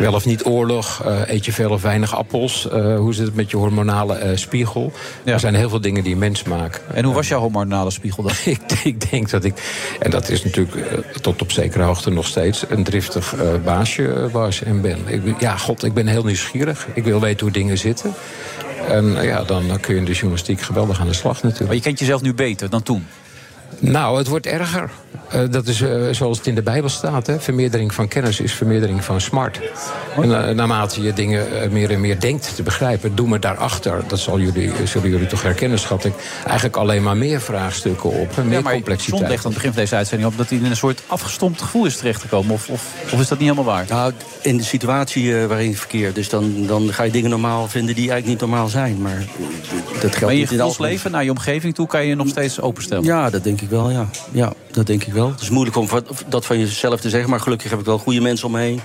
Wel 0.00 0.14
of 0.14 0.24
niet 0.24 0.44
oorlog, 0.44 1.02
eh, 1.04 1.20
eet 1.26 1.44
je 1.44 1.52
veel 1.52 1.70
of 1.70 1.82
weinig 1.82 2.16
appels? 2.16 2.68
Eh, 2.68 2.96
hoe 2.96 3.14
zit 3.14 3.26
het 3.26 3.34
met 3.34 3.50
je 3.50 3.56
hormonale 3.56 4.14
eh, 4.14 4.36
spiegel? 4.36 4.92
Er 5.24 5.40
zijn 5.40 5.54
heel 5.54 5.68
veel 5.68 5.80
dingen 5.80 6.02
die 6.02 6.12
een 6.12 6.18
mens 6.18 6.42
maken. 6.42 6.80
En 6.94 7.04
hoe 7.04 7.14
was 7.14 7.28
jouw 7.28 7.40
hormonale 7.40 7.90
spiegel 7.90 8.22
dan? 8.22 8.32
ik, 8.44 8.60
ik 8.84 9.10
denk 9.10 9.30
dat 9.30 9.44
ik, 9.44 9.54
en 9.98 10.10
dat 10.10 10.28
is 10.28 10.44
natuurlijk 10.44 10.76
tot 11.20 11.42
op 11.42 11.52
zekere 11.52 11.82
hoogte 11.82 12.10
nog 12.10 12.26
steeds... 12.26 12.64
een 12.68 12.84
driftig 12.84 13.34
baasje 13.64 14.30
was 14.30 14.62
en 14.62 14.80
ben. 14.80 14.98
Ik, 15.06 15.40
ja, 15.40 15.56
god, 15.56 15.84
ik 15.84 15.94
ben 15.94 16.06
heel 16.06 16.24
nieuwsgierig. 16.24 16.86
Ik 16.94 17.04
wil 17.04 17.20
weten 17.20 17.40
hoe 17.40 17.50
dingen 17.50 17.78
zitten. 17.78 18.14
En 18.88 19.22
ja, 19.22 19.44
dan, 19.44 19.68
dan 19.68 19.80
kun 19.80 19.94
je 19.94 20.00
in 20.00 20.06
de 20.06 20.12
journalistiek 20.12 20.60
geweldig 20.60 21.00
aan 21.00 21.06
de 21.06 21.12
slag 21.12 21.34
natuurlijk. 21.34 21.66
Maar 21.66 21.76
je 21.76 21.82
kent 21.82 21.98
jezelf 21.98 22.22
nu 22.22 22.34
beter 22.34 22.70
dan 22.70 22.82
toen? 22.82 23.06
Nou, 23.78 24.18
het 24.18 24.26
wordt 24.26 24.46
erger. 24.46 24.90
Eh, 25.30 25.40
dat 25.50 25.66
is 25.66 25.80
eh, 25.80 26.08
zoals 26.10 26.38
het 26.38 26.46
in 26.46 26.54
de 26.54 26.62
Bijbel 26.62 26.88
staat. 26.88 27.26
Hè? 27.26 27.40
Vermeerdering 27.40 27.94
van 27.94 28.08
kennis 28.08 28.40
is 28.40 28.52
vermeerdering 28.52 29.04
van 29.04 29.20
smart. 29.20 29.60
En 30.16 30.48
eh, 30.48 30.54
naarmate 30.54 31.02
je 31.02 31.12
dingen 31.12 31.72
meer 31.72 31.90
en 31.90 32.00
meer 32.00 32.20
denkt 32.20 32.54
te 32.54 32.62
begrijpen... 32.62 33.14
doe 33.14 33.28
me 33.28 33.38
daarachter, 33.38 34.02
dat 34.06 34.18
zal 34.18 34.40
jullie, 34.40 34.72
zullen 34.84 35.10
jullie 35.10 35.26
toch 35.26 35.42
herkennen, 35.42 35.78
schat 35.78 36.04
ik... 36.04 36.12
eigenlijk 36.44 36.76
alleen 36.76 37.02
maar 37.02 37.16
meer 37.16 37.40
vraagstukken 37.40 38.10
op. 38.10 38.36
Meer 38.36 38.52
ja, 38.52 38.60
maar 38.60 38.72
complexiteit. 38.72 39.20
John 39.20 39.30
legt 39.30 39.44
aan 39.44 39.50
het 39.50 39.60
begin 39.60 39.72
van 39.72 39.82
deze 39.82 39.96
uitzending 39.96 40.30
op... 40.30 40.36
dat 40.36 40.48
hij 40.48 40.58
in 40.58 40.64
een 40.64 40.76
soort 40.76 41.02
afgestompt 41.06 41.62
gevoel 41.62 41.86
is 41.86 41.96
terechtgekomen. 41.96 42.52
Of, 42.52 42.68
of, 42.68 42.94
of 43.12 43.20
is 43.20 43.28
dat 43.28 43.38
niet 43.38 43.48
helemaal 43.48 43.74
waar? 43.74 43.84
Nou, 43.88 44.12
in 44.42 44.56
de 44.56 44.62
situatie 44.62 45.40
eh, 45.40 45.46
waarin 45.46 45.68
je 45.68 45.76
verkeert. 45.76 46.14
Dus 46.14 46.28
dan, 46.28 46.66
dan 46.66 46.92
ga 46.92 47.02
je 47.02 47.10
dingen 47.10 47.30
normaal 47.30 47.68
vinden 47.68 47.94
die 47.94 48.10
eigenlijk 48.10 48.40
niet 48.40 48.50
normaal 48.50 48.68
zijn. 48.68 49.02
Maar 49.02 49.24
dat 49.92 50.00
geldt 50.00 50.20
Maar 50.20 50.32
in 50.32 50.38
je 50.38 50.46
gevoelsleven, 50.46 51.10
naar 51.10 51.24
je 51.24 51.30
omgeving 51.30 51.74
toe... 51.74 51.86
kan 51.86 52.02
je 52.02 52.08
je 52.08 52.14
nog 52.14 52.28
steeds 52.28 52.60
openstellen? 52.60 53.04
Ja, 53.04 53.30
dat 53.30 53.44
denk 53.44 53.59
ik 53.59 53.59
wel, 53.68 53.90
ja. 53.90 54.08
Ja, 54.32 54.52
dat 54.70 54.86
denk 54.86 55.04
ik 55.04 55.12
wel. 55.12 55.30
Het 55.30 55.40
is 55.40 55.50
moeilijk 55.50 55.76
om 55.76 55.88
dat 56.28 56.46
van 56.46 56.58
jezelf 56.58 57.00
te 57.00 57.08
zeggen... 57.08 57.30
maar 57.30 57.40
gelukkig 57.40 57.70
heb 57.70 57.78
ik 57.78 57.84
wel 57.84 57.98
goede 57.98 58.20
mensen 58.20 58.46
om 58.46 58.52
me 58.52 58.60
heen... 58.60 58.80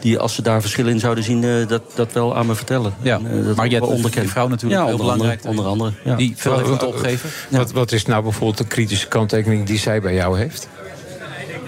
die 0.00 0.18
als 0.18 0.34
ze 0.34 0.42
daar 0.42 0.60
verschillen 0.60 0.92
in 0.92 1.00
zouden 1.00 1.24
zien, 1.24 1.44
eh, 1.44 1.68
dat, 1.68 1.82
dat 1.94 2.12
wel 2.12 2.36
aan 2.36 2.46
me 2.46 2.54
vertellen. 2.54 2.94
Ja, 3.02 3.18
En, 3.18 3.38
eh, 3.38 3.46
dat 3.46 3.56
maar 3.56 3.68
je 3.68 3.74
hebt 3.74 4.14
je 4.14 4.28
vrouw 4.28 4.48
natuurlijk 4.48 4.80
ja, 4.80 4.86
heel 4.86 4.98
onder 4.98 5.12
belangrijk. 5.12 5.44
Andere, 5.44 5.68
onder 5.68 5.86
andere, 5.86 5.92
ja. 6.10 6.16
Die 6.16 6.32
veel 6.36 6.58
heeft 6.58 6.86
opgeven. 6.86 7.30
Wat, 7.48 7.72
wat 7.72 7.92
is 7.92 8.06
nou 8.06 8.22
bijvoorbeeld 8.22 8.58
de 8.58 8.66
kritische 8.66 9.08
kanttekening 9.08 9.66
die 9.66 9.78
zij 9.78 10.00
bij 10.00 10.14
jou 10.14 10.38
heeft? 10.38 10.68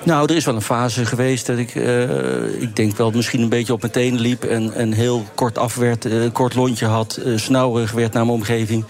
Nou, 0.05 0.31
er 0.31 0.37
is 0.37 0.45
wel 0.45 0.55
een 0.55 0.63
fase 0.63 1.07
geweest 1.07 1.47
dat 1.47 1.59
ik, 1.59 1.75
eh, 1.75 2.63
ik 2.63 2.77
denk 2.77 2.97
wel 2.97 3.11
misschien 3.11 3.43
een 3.43 3.49
beetje 3.49 3.73
op 3.73 3.81
mijn 3.81 3.93
tenen 3.93 4.21
liep 4.21 4.45
en, 4.45 4.75
en 4.75 4.93
heel 4.93 5.25
kort 5.35 5.59
af 5.59 5.75
werd, 5.75 6.05
eh, 6.05 6.13
kort 6.33 6.55
lontje 6.55 6.87
had, 6.87 7.17
eh 7.17 7.33
snauwerig 7.37 7.93
werd 7.93 8.13
naar 8.13 8.25
mijn 8.25 8.37
omgeving. 8.37 8.85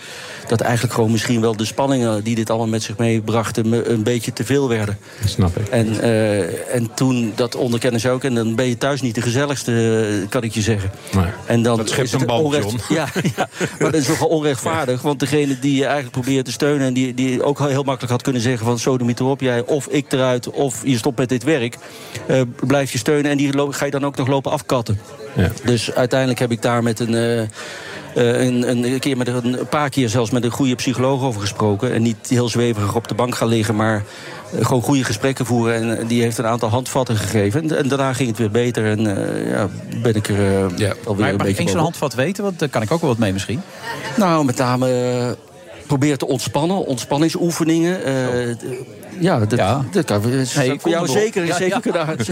Dat 0.46 0.60
eigenlijk 0.60 0.94
gewoon 0.94 1.10
misschien 1.10 1.40
wel 1.40 1.56
de 1.56 1.64
spanningen 1.64 2.24
die 2.24 2.34
dit 2.34 2.50
allemaal 2.50 2.68
met 2.68 2.82
zich 2.82 2.96
meebrachten 2.98 3.68
me 3.68 3.88
een 3.88 4.02
beetje 4.02 4.32
te 4.32 4.44
veel 4.44 4.68
werden. 4.68 4.98
Dat 5.20 5.30
snap 5.30 5.56
ik. 5.56 5.68
En, 5.68 6.00
eh, 6.00 6.74
en 6.74 6.94
toen, 6.94 7.32
dat 7.34 7.54
onderkennen 7.54 8.00
ze 8.00 8.10
ook, 8.10 8.24
en 8.24 8.34
dan 8.34 8.54
ben 8.54 8.66
je 8.68 8.78
thuis 8.78 9.00
niet 9.00 9.14
de 9.14 9.22
gezelligste, 9.22 10.26
kan 10.28 10.42
ik 10.42 10.52
je 10.54 10.60
zeggen. 10.60 10.90
Maar, 11.14 11.34
En 11.46 11.62
dan 11.62 11.76
dat 11.76 11.88
schept 11.88 12.06
is 12.06 12.12
het 12.12 12.22
een 12.22 12.30
onrecht- 12.30 12.70
John. 12.70 12.80
Ja, 12.94 13.06
ja, 13.36 13.48
maar 13.78 13.90
dat 13.90 14.00
is 14.00 14.08
nogal 14.08 14.28
onrechtvaardig. 14.28 15.02
Want 15.02 15.20
degene 15.20 15.58
die 15.58 15.74
je 15.76 15.84
eigenlijk 15.84 16.12
probeert 16.12 16.44
te 16.44 16.52
steunen... 16.52 16.86
en 16.86 16.92
die, 16.92 17.14
die 17.14 17.42
ook 17.42 17.58
heel 17.58 17.82
makkelijk 17.82 18.10
had 18.12 18.22
kunnen 18.22 18.42
zeggen 18.42 18.66
van... 18.66 18.78
sodemiet 18.78 19.20
erop, 19.20 19.40
jij 19.40 19.64
of 19.66 19.86
ik 19.86 20.12
eruit 20.12 20.50
of 20.50 20.80
je 20.84 20.96
stopt 20.98 21.18
met 21.18 21.28
dit 21.28 21.42
werk... 21.42 21.78
eh, 22.26 22.40
blijf 22.60 22.92
je 22.92 22.98
steunen 22.98 23.30
en 23.30 23.36
die 23.36 23.72
ga 23.72 23.84
je 23.84 23.90
dan 23.90 24.04
ook 24.04 24.16
nog 24.16 24.28
lopen 24.28 24.50
afkatten. 24.52 25.00
Ja. 25.36 25.50
Dus 25.64 25.92
uiteindelijk 25.94 26.40
heb 26.40 26.50
ik 26.50 26.62
daar 26.62 26.82
met 26.82 27.00
een... 27.00 27.14
eh, 27.14 27.42
een, 28.14 28.68
een 28.86 28.98
keer 28.98 29.16
met 29.16 29.28
een, 29.28 29.58
een 29.58 29.68
paar 29.68 29.88
keer 29.90 30.08
zelfs 30.08 30.30
met 30.30 30.44
een 30.44 30.50
goede 30.50 30.74
psycholoog 30.74 31.22
over 31.22 31.40
gesproken. 31.40 31.92
En 31.92 32.02
niet 32.02 32.16
heel 32.28 32.48
zweverig 32.48 32.94
op 32.94 33.08
de 33.08 33.14
bank 33.14 33.34
gaan 33.34 33.48
liggen, 33.48 33.76
maar 33.76 34.04
eh, 34.58 34.64
gewoon 34.66 34.82
goede 34.82 35.04
gesprekken 35.04 35.46
voeren. 35.46 35.74
En 35.74 35.98
eh, 35.98 36.08
die 36.08 36.22
heeft 36.22 36.38
een 36.38 36.46
aantal 36.46 36.68
handvatten 36.68 37.16
gegeven. 37.16 37.62
En, 37.62 37.76
en 37.78 37.88
daarna 37.88 38.12
ging 38.12 38.28
het 38.28 38.38
weer 38.38 38.50
beter. 38.50 38.84
En 38.86 39.16
eh, 39.26 39.50
ja, 39.50 39.68
ben 40.02 40.14
ik 40.14 40.28
er 40.28 40.34
eh, 40.56 40.62
alweer 40.62 40.74
Maar 40.76 41.28
een 41.28 41.32
ik 41.34 41.38
beetje 41.38 41.48
een 41.48 41.54
bovenop. 41.56 41.82
handvat 41.82 42.14
weten? 42.14 42.44
Want 42.44 42.58
daar 42.58 42.68
kan 42.68 42.82
ik 42.82 42.90
ook 42.92 43.00
wel 43.00 43.10
wat 43.10 43.18
mee 43.18 43.32
misschien. 43.32 43.60
Nou, 44.16 44.44
met 44.44 44.56
name 44.56 44.88
eh, 44.88 45.30
probeer 45.86 46.16
te 46.16 46.26
ontspannen, 46.26 46.86
ontspanningsoefeningen. 46.86 48.04
eh, 48.04 48.56
ja, 49.18 49.38
dat, 49.38 49.50
dat 49.92 50.04
kan 50.04 50.20
Nee, 50.56 50.80
voor 50.80 50.90
jou 50.90 51.08
zeker, 51.08 51.44
Ja, 51.46 51.56
zeker 51.56 51.74
ja. 51.74 51.80
kunnen 51.80 52.06
uit- 52.12 52.28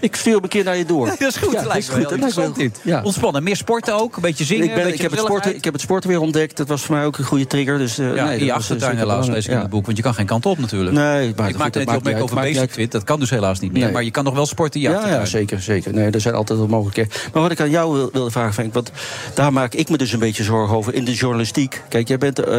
Ik 0.00 0.16
stuur 0.16 0.34
hem 0.34 0.42
een 0.42 0.48
keer 0.48 0.64
naar 0.64 0.76
je 0.76 0.84
door. 0.84 1.06
Dat 1.06 1.20
is 1.20 1.36
goed, 1.36 1.52
Ja, 1.52 1.58
dat 1.62 1.66
lijkt 1.72 1.88
me 1.88 1.98
heel 1.98 2.08
heel 2.08 2.52
dit. 2.52 2.66
goed. 2.72 2.80
Ja. 2.82 3.02
Ontspannen, 3.02 3.42
meer 3.42 3.56
sporten 3.56 3.94
ook, 3.94 4.16
een 4.16 4.22
beetje 4.22 4.44
zingen, 4.44 4.64
ik, 4.64 4.74
ben, 4.74 4.86
een 4.86 4.92
ik, 4.94 5.00
heb 5.00 5.10
het 5.10 5.20
sporten, 5.20 5.54
ik 5.56 5.64
heb 5.64 5.72
het 5.72 5.82
sporten 5.82 6.10
weer 6.10 6.20
ontdekt. 6.20 6.56
Dat 6.56 6.68
was 6.68 6.82
voor 6.82 6.94
mij 6.94 7.04
ook 7.04 7.18
een 7.18 7.24
goede 7.24 7.46
trigger. 7.46 7.78
Dus, 7.78 7.98
eh, 7.98 8.14
Ja, 8.14 8.24
nee, 8.24 8.38
in 8.38 8.44
je 8.44 8.50
eh, 8.50 8.56
achtertuin 8.56 8.96
helaas, 8.96 9.26
lees 9.26 9.44
ik 9.44 9.50
in 9.50 9.56
Ja. 9.56 9.60
het 9.62 9.70
boek. 9.70 9.84
Want 9.84 9.96
je 9.96 10.02
kan 10.02 10.14
geen 10.14 10.26
kant 10.26 10.46
op 10.46 10.58
natuurlijk. 10.58 10.96
Nee, 10.96 11.04
maar 11.04 11.18
ik 11.48 11.54
goed, 11.54 11.62
maak 11.62 11.72
dat 11.72 11.84
net 11.86 11.96
opmerking 11.96 12.44
niet 12.44 12.62
over 12.62 12.68
Fit. 12.74 12.92
Dat 12.92 13.04
kan 13.04 13.20
dus 13.20 13.30
helaas 13.30 13.60
niet 13.60 13.72
meer. 13.72 13.92
Maar 13.92 14.04
je 14.04 14.10
kan 14.10 14.24
nog 14.24 14.34
wel 14.34 14.46
sporten 14.46 14.80
in 14.80 14.90
Ja, 14.90 15.08
ja, 15.08 15.24
zeker, 15.24 15.62
zeker. 15.62 15.92
Nee, 15.94 16.10
er 16.10 16.20
zijn 16.20 16.34
altijd 16.34 16.58
wel 16.58 16.68
mogelijkheden. 16.68 17.12
Maar 17.32 17.42
wat 17.42 17.50
ik 17.50 17.60
aan 17.60 17.70
jou 17.70 17.92
wil- 17.94 18.08
wilde 18.12 18.30
vragen, 18.30 18.52
Frank, 18.52 18.74
want 18.74 18.90
daar 19.34 19.52
maak 19.52 19.74
ik 19.74 19.88
me 19.88 19.96
dus 19.96 20.12
een 20.12 20.18
beetje 20.18 20.42
zorgen 20.44 20.76
over 20.76 20.94
in 20.94 21.04
de 21.04 21.14
journalistiek. 21.14 21.82
Kijk, 21.88 22.08
jij 22.08 22.18
bent 22.18 22.38
eh, 22.38 22.52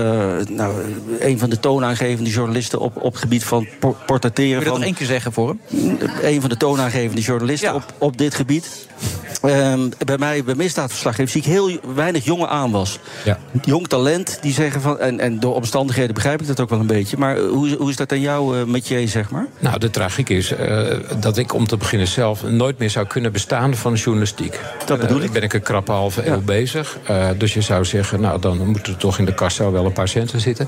nou, 0.50 0.74
een 1.20 1.40
van 1.40 1.50
de 1.50 1.60
toonaangevende 1.60 2.30
journalisten 2.30 2.80
op, 2.80 2.96
op 2.98 3.12
het 3.12 3.22
gebied 3.22 3.44
van 3.52 3.68
por- 3.80 3.96
portretteren. 4.06 4.50
Kun 4.52 4.60
je 4.60 4.66
dat 4.66 4.74
van, 4.74 4.84
één 4.84 4.94
keer 4.94 5.08
zeggen 5.08 5.34
voor 5.34 5.48
hem? 5.48 5.60
Een 6.22 6.42
van 6.42 6.50
de 6.50 6.58
toonaangevende 6.58 7.22
journalisten 7.22 7.74
op, 7.74 7.94
op 7.98 8.18
dit 8.18 8.36
gebied. 8.36 8.88
Ehm, 9.42 9.90
bij 10.06 10.18
mij, 10.18 10.44
bij 10.44 10.56
misdaadverslaggeving, 10.56 11.30
zie 11.30 11.42
ik 11.42 11.48
heel 11.48 11.80
weinig 11.96 12.26
jonge 12.26 12.48
aanwas. 12.48 13.00
Ja. 13.26 13.38
Jong 13.62 13.88
talent, 13.88 14.38
die 14.42 14.54
zeggen 14.54 14.82
van... 14.82 15.00
En, 15.00 15.20
en 15.20 15.40
door 15.40 15.56
omstandigheden 15.56 16.14
begrijp 16.14 16.42
ik 16.42 16.48
dat 16.48 16.60
ook 16.60 16.70
wel 16.70 16.80
een 16.80 16.88
beetje. 16.88 17.18
Maar 17.18 17.38
hoe, 17.38 17.76
hoe 17.76 17.90
is 17.90 17.96
dat 17.96 18.12
aan 18.12 18.20
jou 18.20 18.60
eh, 18.60 18.66
met 18.66 18.88
je, 18.88 19.08
zeg 19.08 19.30
maar? 19.30 19.48
Nou, 19.60 19.80
de 19.80 19.90
tragiek 19.90 20.30
is 20.30 20.52
eh, 20.52 20.86
dat 21.20 21.38
ik 21.38 21.54
om 21.54 21.68
te 21.68 21.78
beginnen 21.78 22.08
zelf 22.08 22.44
nooit 22.44 22.78
meer 22.80 22.90
zou 22.90 23.08
kunnen 23.08 23.32
bestaan 23.32 23.76
van 23.76 23.94
journalistiek. 23.94 24.60
Dat 24.86 25.00
bedoel 25.00 25.18
Eh, 25.18 25.24
ik. 25.24 25.32
ben 25.32 25.42
ik 25.42 25.54
een 25.54 25.62
krappe 25.62 25.92
halve 25.92 26.28
eeuw 26.28 26.42
bezig. 26.42 26.98
Dus 27.38 27.54
je 27.54 27.62
zou 27.62 27.86
zeggen, 27.86 28.22
nou 28.22 28.40
dan 28.42 28.66
moeten 28.68 28.94
er 28.94 29.00
toch 29.00 29.18
in 29.20 29.26
de 29.26 29.34
kassa 29.34 29.72
wel 29.72 29.86
een 29.86 29.94
paar 29.94 30.08
centen 30.08 30.40
zitten. 30.40 30.68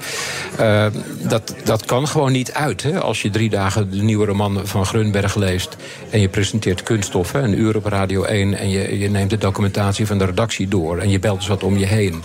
Dat, 1.28 1.54
dat 1.64 1.86
kan 1.86 2.08
gewoon 2.08 2.32
niet 2.32 2.54
uit. 2.54 2.84
Hè? 2.84 3.00
Als 3.00 3.22
je 3.22 3.30
drie 3.30 3.50
dagen 3.50 3.92
de 3.92 4.02
nieuwe 4.02 4.26
roman 4.26 4.62
van 4.64 4.86
Grunberg 4.86 5.36
leest 5.36 5.76
en 6.10 6.20
je 6.20 6.30
presenteert 6.30 6.84
kunststof, 6.84 7.32
hè, 7.32 7.42
een 7.42 7.60
uur 7.60 7.76
op 7.76 7.86
Radio 7.86 8.23
1 8.26 8.58
en 8.58 8.70
je, 8.70 9.00
je 9.00 9.10
neemt 9.10 9.30
de 9.30 9.38
documentatie 9.38 10.08
van 10.08 10.18
de 10.18 10.26
redactie 10.26 10.68
door 10.68 11.00
en 11.00 11.10
je 11.10 11.20
belt 11.20 11.38
eens 11.38 11.48
wat 11.48 11.64
om 11.64 11.78
je 11.78 11.86
heen. 11.86 12.24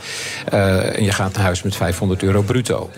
Eh, 0.48 0.96
en 0.96 1.04
je 1.04 1.12
gaat 1.12 1.32
naar 1.32 1.44
huis 1.44 1.62
met 1.62 1.76
500 1.76 2.22
euro 2.22 2.42
bruto. 2.42 2.90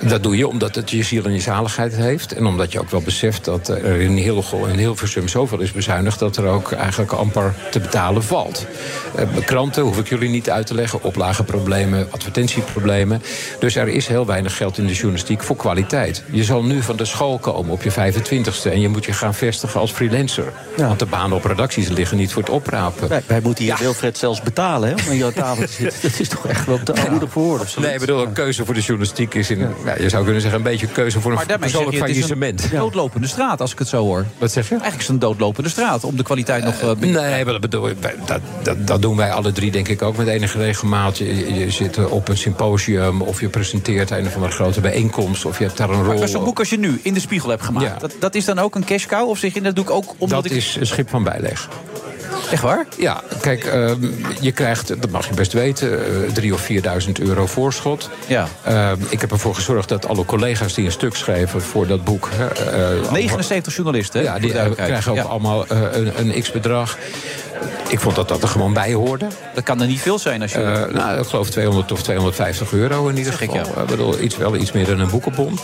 Dat 0.00 0.22
doe 0.22 0.36
je 0.36 0.48
omdat 0.48 0.74
het 0.74 0.90
je 0.90 1.02
ziel 1.02 1.24
en 1.24 1.32
je 1.32 1.40
zaligheid 1.40 1.96
heeft. 1.96 2.32
En 2.32 2.46
omdat 2.46 2.72
je 2.72 2.80
ook 2.80 2.90
wel 2.90 3.00
beseft 3.00 3.44
dat 3.44 3.68
er 3.68 4.00
in 4.00 4.16
heel 4.16 4.44
in 4.68 4.78
Hilversum 4.78 5.28
zoveel 5.28 5.60
is 5.60 5.72
bezuinigd... 5.72 6.18
dat 6.18 6.36
er 6.36 6.46
ook 6.46 6.72
eigenlijk 6.72 7.12
amper 7.12 7.54
te 7.70 7.80
betalen 7.80 8.22
valt. 8.22 8.66
Eh, 9.14 9.24
kranten 9.44 9.82
hoef 9.82 9.98
ik 9.98 10.08
jullie 10.08 10.28
niet 10.28 10.50
uit 10.50 10.66
te 10.66 10.74
leggen. 10.74 11.02
Oplagenproblemen, 11.02 12.06
advertentieproblemen. 12.10 13.22
Dus 13.58 13.76
er 13.76 13.88
is 13.88 14.06
heel 14.06 14.26
weinig 14.26 14.56
geld 14.56 14.78
in 14.78 14.86
de 14.86 14.92
journalistiek 14.92 15.42
voor 15.42 15.56
kwaliteit. 15.56 16.22
Je 16.30 16.44
zal 16.44 16.62
nu 16.64 16.82
van 16.82 16.96
de 16.96 17.04
school 17.04 17.38
komen 17.38 17.72
op 17.72 17.82
je 17.82 17.92
25ste... 17.92 18.72
en 18.72 18.80
je 18.80 18.88
moet 18.88 19.04
je 19.04 19.12
gaan 19.12 19.34
vestigen 19.34 19.80
als 19.80 19.90
freelancer. 19.90 20.52
Want 20.76 20.98
de 20.98 21.06
banen 21.06 21.36
op 21.36 21.44
redacties 21.44 21.88
liggen 21.88 22.16
niet 22.18 22.32
voor 22.32 22.42
het 22.42 22.50
oprapen. 22.50 23.08
Wij, 23.08 23.22
wij 23.26 23.40
moeten 23.40 23.64
hier 23.64 23.76
Wilfred 23.80 24.18
zelfs 24.18 24.42
betalen 24.42 24.88
hè, 24.88 24.94
om 24.94 25.08
aan 25.08 25.16
jouw 25.16 25.30
tafel 25.32 25.66
te 25.66 25.72
zitten. 25.72 25.98
Dat 26.10 26.20
is 26.20 26.28
toch 26.28 26.46
echt 26.46 26.66
wel 26.66 26.80
te 26.82 26.94
armoedig 26.94 27.30
voor 27.30 27.42
woorden. 27.42 27.66
Nee, 27.80 27.92
ik 27.94 28.00
bedoel, 28.00 28.22
een 28.22 28.32
keuze 28.32 28.64
voor 28.64 28.74
de 28.74 28.80
journalistiek 28.80 29.34
is 29.34 29.50
in... 29.50 29.58
Ja, 29.84 29.94
je 29.98 30.08
zou 30.08 30.24
kunnen 30.24 30.40
zeggen, 30.42 30.58
een 30.60 30.64
beetje 30.66 30.86
een 30.86 30.92
keuze 30.92 31.20
voor 31.20 31.30
een 31.30 31.36
Maar 31.48 31.58
persoonlijk 31.58 31.96
je, 31.96 32.02
het 32.02 32.10
is 32.10 32.16
een 32.16 32.36
faillissement. 32.36 32.70
doodlopende 32.82 33.26
straat, 33.26 33.60
als 33.60 33.72
ik 33.72 33.78
het 33.78 33.88
zo 33.88 34.02
hoor. 34.04 34.24
Wat 34.38 34.52
zeg 34.52 34.64
je? 34.64 34.70
Eigenlijk 34.70 35.00
is 35.02 35.06
het 35.06 35.14
een 35.14 35.28
doodlopende 35.28 35.68
straat, 35.70 36.04
om 36.04 36.16
de 36.16 36.22
kwaliteit 36.22 36.64
nog... 36.64 36.80
eh, 36.80 36.90
Nee, 36.98 37.44
maar 37.44 37.52
dat, 37.52 37.60
bedoel, 37.60 37.88
ik- 37.88 38.02
dat, 38.26 38.40
dat, 38.62 38.86
dat 38.86 39.02
doen 39.02 39.16
wij 39.16 39.32
alle 39.32 39.52
drie 39.52 39.70
denk 39.70 39.88
ik 39.88 40.02
ook 40.02 40.16
met 40.16 40.26
enige 40.26 40.58
regelmaat. 40.58 41.18
Je, 41.18 41.54
je 41.54 41.70
zit 41.70 42.06
op 42.08 42.28
een 42.28 42.36
symposium 42.38 43.22
of 43.22 43.40
je 43.40 43.48
presenteert 43.48 44.10
een 44.10 44.26
of 44.26 44.34
andere 44.34 44.52
grote 44.52 44.80
bijeenkomst... 44.80 45.44
of 45.44 45.58
je 45.58 45.64
hebt 45.64 45.76
daar 45.76 45.90
een 45.90 46.04
rol. 46.04 46.18
Maar 46.18 46.28
zo'n 46.28 46.44
boek 46.44 46.58
als 46.58 46.70
je 46.70 46.78
nu 46.78 47.00
in 47.02 47.14
de 47.14 47.20
spiegel 47.20 47.50
hebt 47.50 47.62
gemaakt, 47.62 47.86
Ja. 47.86 47.96
dat, 47.98 48.14
dat 48.20 48.34
is 48.34 48.44
dan 48.44 48.58
ook 48.58 48.74
een 48.74 48.84
cash 48.84 49.06
cow? 49.06 49.28
Of 49.28 49.38
zeg 49.38 49.54
je, 49.54 49.60
dat 49.60 49.74
doe 49.74 49.84
ik 49.84 49.90
ook 49.90 50.14
omdat 50.18 50.42
Dat 50.42 50.50
ik... 50.52 50.56
is 50.58 50.76
een 50.80 50.86
schip 50.86 51.08
van 51.10 51.22
bijleg. 51.22 51.68
Echt 52.50 52.62
waar? 52.62 52.86
Ja, 52.98 53.22
kijk, 53.40 53.64
ehm, 53.64 53.96
je 54.40 54.52
krijgt, 54.52 54.88
dat 55.00 55.10
mag 55.10 55.28
je 55.28 55.34
best 55.34 55.52
weten, 55.52 56.04
eh, 56.04 56.32
drie 56.32 56.54
of 56.54 56.60
4.000 56.60 57.20
euro 57.20 57.46
voorschot. 57.46 58.10
Ja. 58.26 58.48
Ehm, 58.64 58.96
ik 59.08 59.20
heb 59.20 59.30
ervoor 59.32 59.54
gezorgd 59.54 59.88
dat 59.88 60.08
alle 60.08 60.24
collega's 60.24 60.74
die 60.74 60.84
een 60.84 60.92
stuk 60.92 61.14
schreven 61.14 61.62
voor 61.62 61.86
dat 61.86 62.04
boek... 62.04 62.28
hè, 62.34 62.46
eh, 63.02 63.10
79 63.12 63.74
journalisten, 63.74 64.22
Ja, 64.22 64.38
die 64.38 64.58
eh, 64.58 64.70
krijgen 64.72 65.10
ook 65.10 65.16
Ja. 65.16 65.22
allemaal 65.24 65.66
eh, 65.66 65.78
een, 65.92 66.12
een 66.16 66.42
x-bedrag. 66.42 66.96
Ik 67.88 68.00
vond 68.00 68.14
dat 68.14 68.28
dat 68.28 68.42
er 68.42 68.48
gewoon 68.48 68.72
bij 68.72 68.92
hoorde. 68.92 69.26
Dat 69.54 69.64
kan 69.64 69.80
er 69.80 69.86
niet 69.86 70.00
veel 70.00 70.18
zijn 70.18 70.42
als 70.42 70.52
je... 70.52 70.58
Eh, 70.62 70.94
nou, 70.94 71.20
ik 71.20 71.26
geloof 71.26 71.50
200 71.50 71.92
of 71.92 72.02
250 72.02 72.72
euro 72.72 73.08
in 73.08 73.16
ieder 73.16 73.32
Zeg 73.32 73.40
ik, 73.42 73.50
geval. 73.50 73.72
ja. 73.76 73.80
Ik 73.82 73.86
bedoel, 73.86 74.20
iets, 74.20 74.36
wel 74.36 74.56
iets 74.56 74.72
meer 74.72 74.86
dan 74.86 75.00
een 75.00 75.10
boekenbon. 75.10 75.58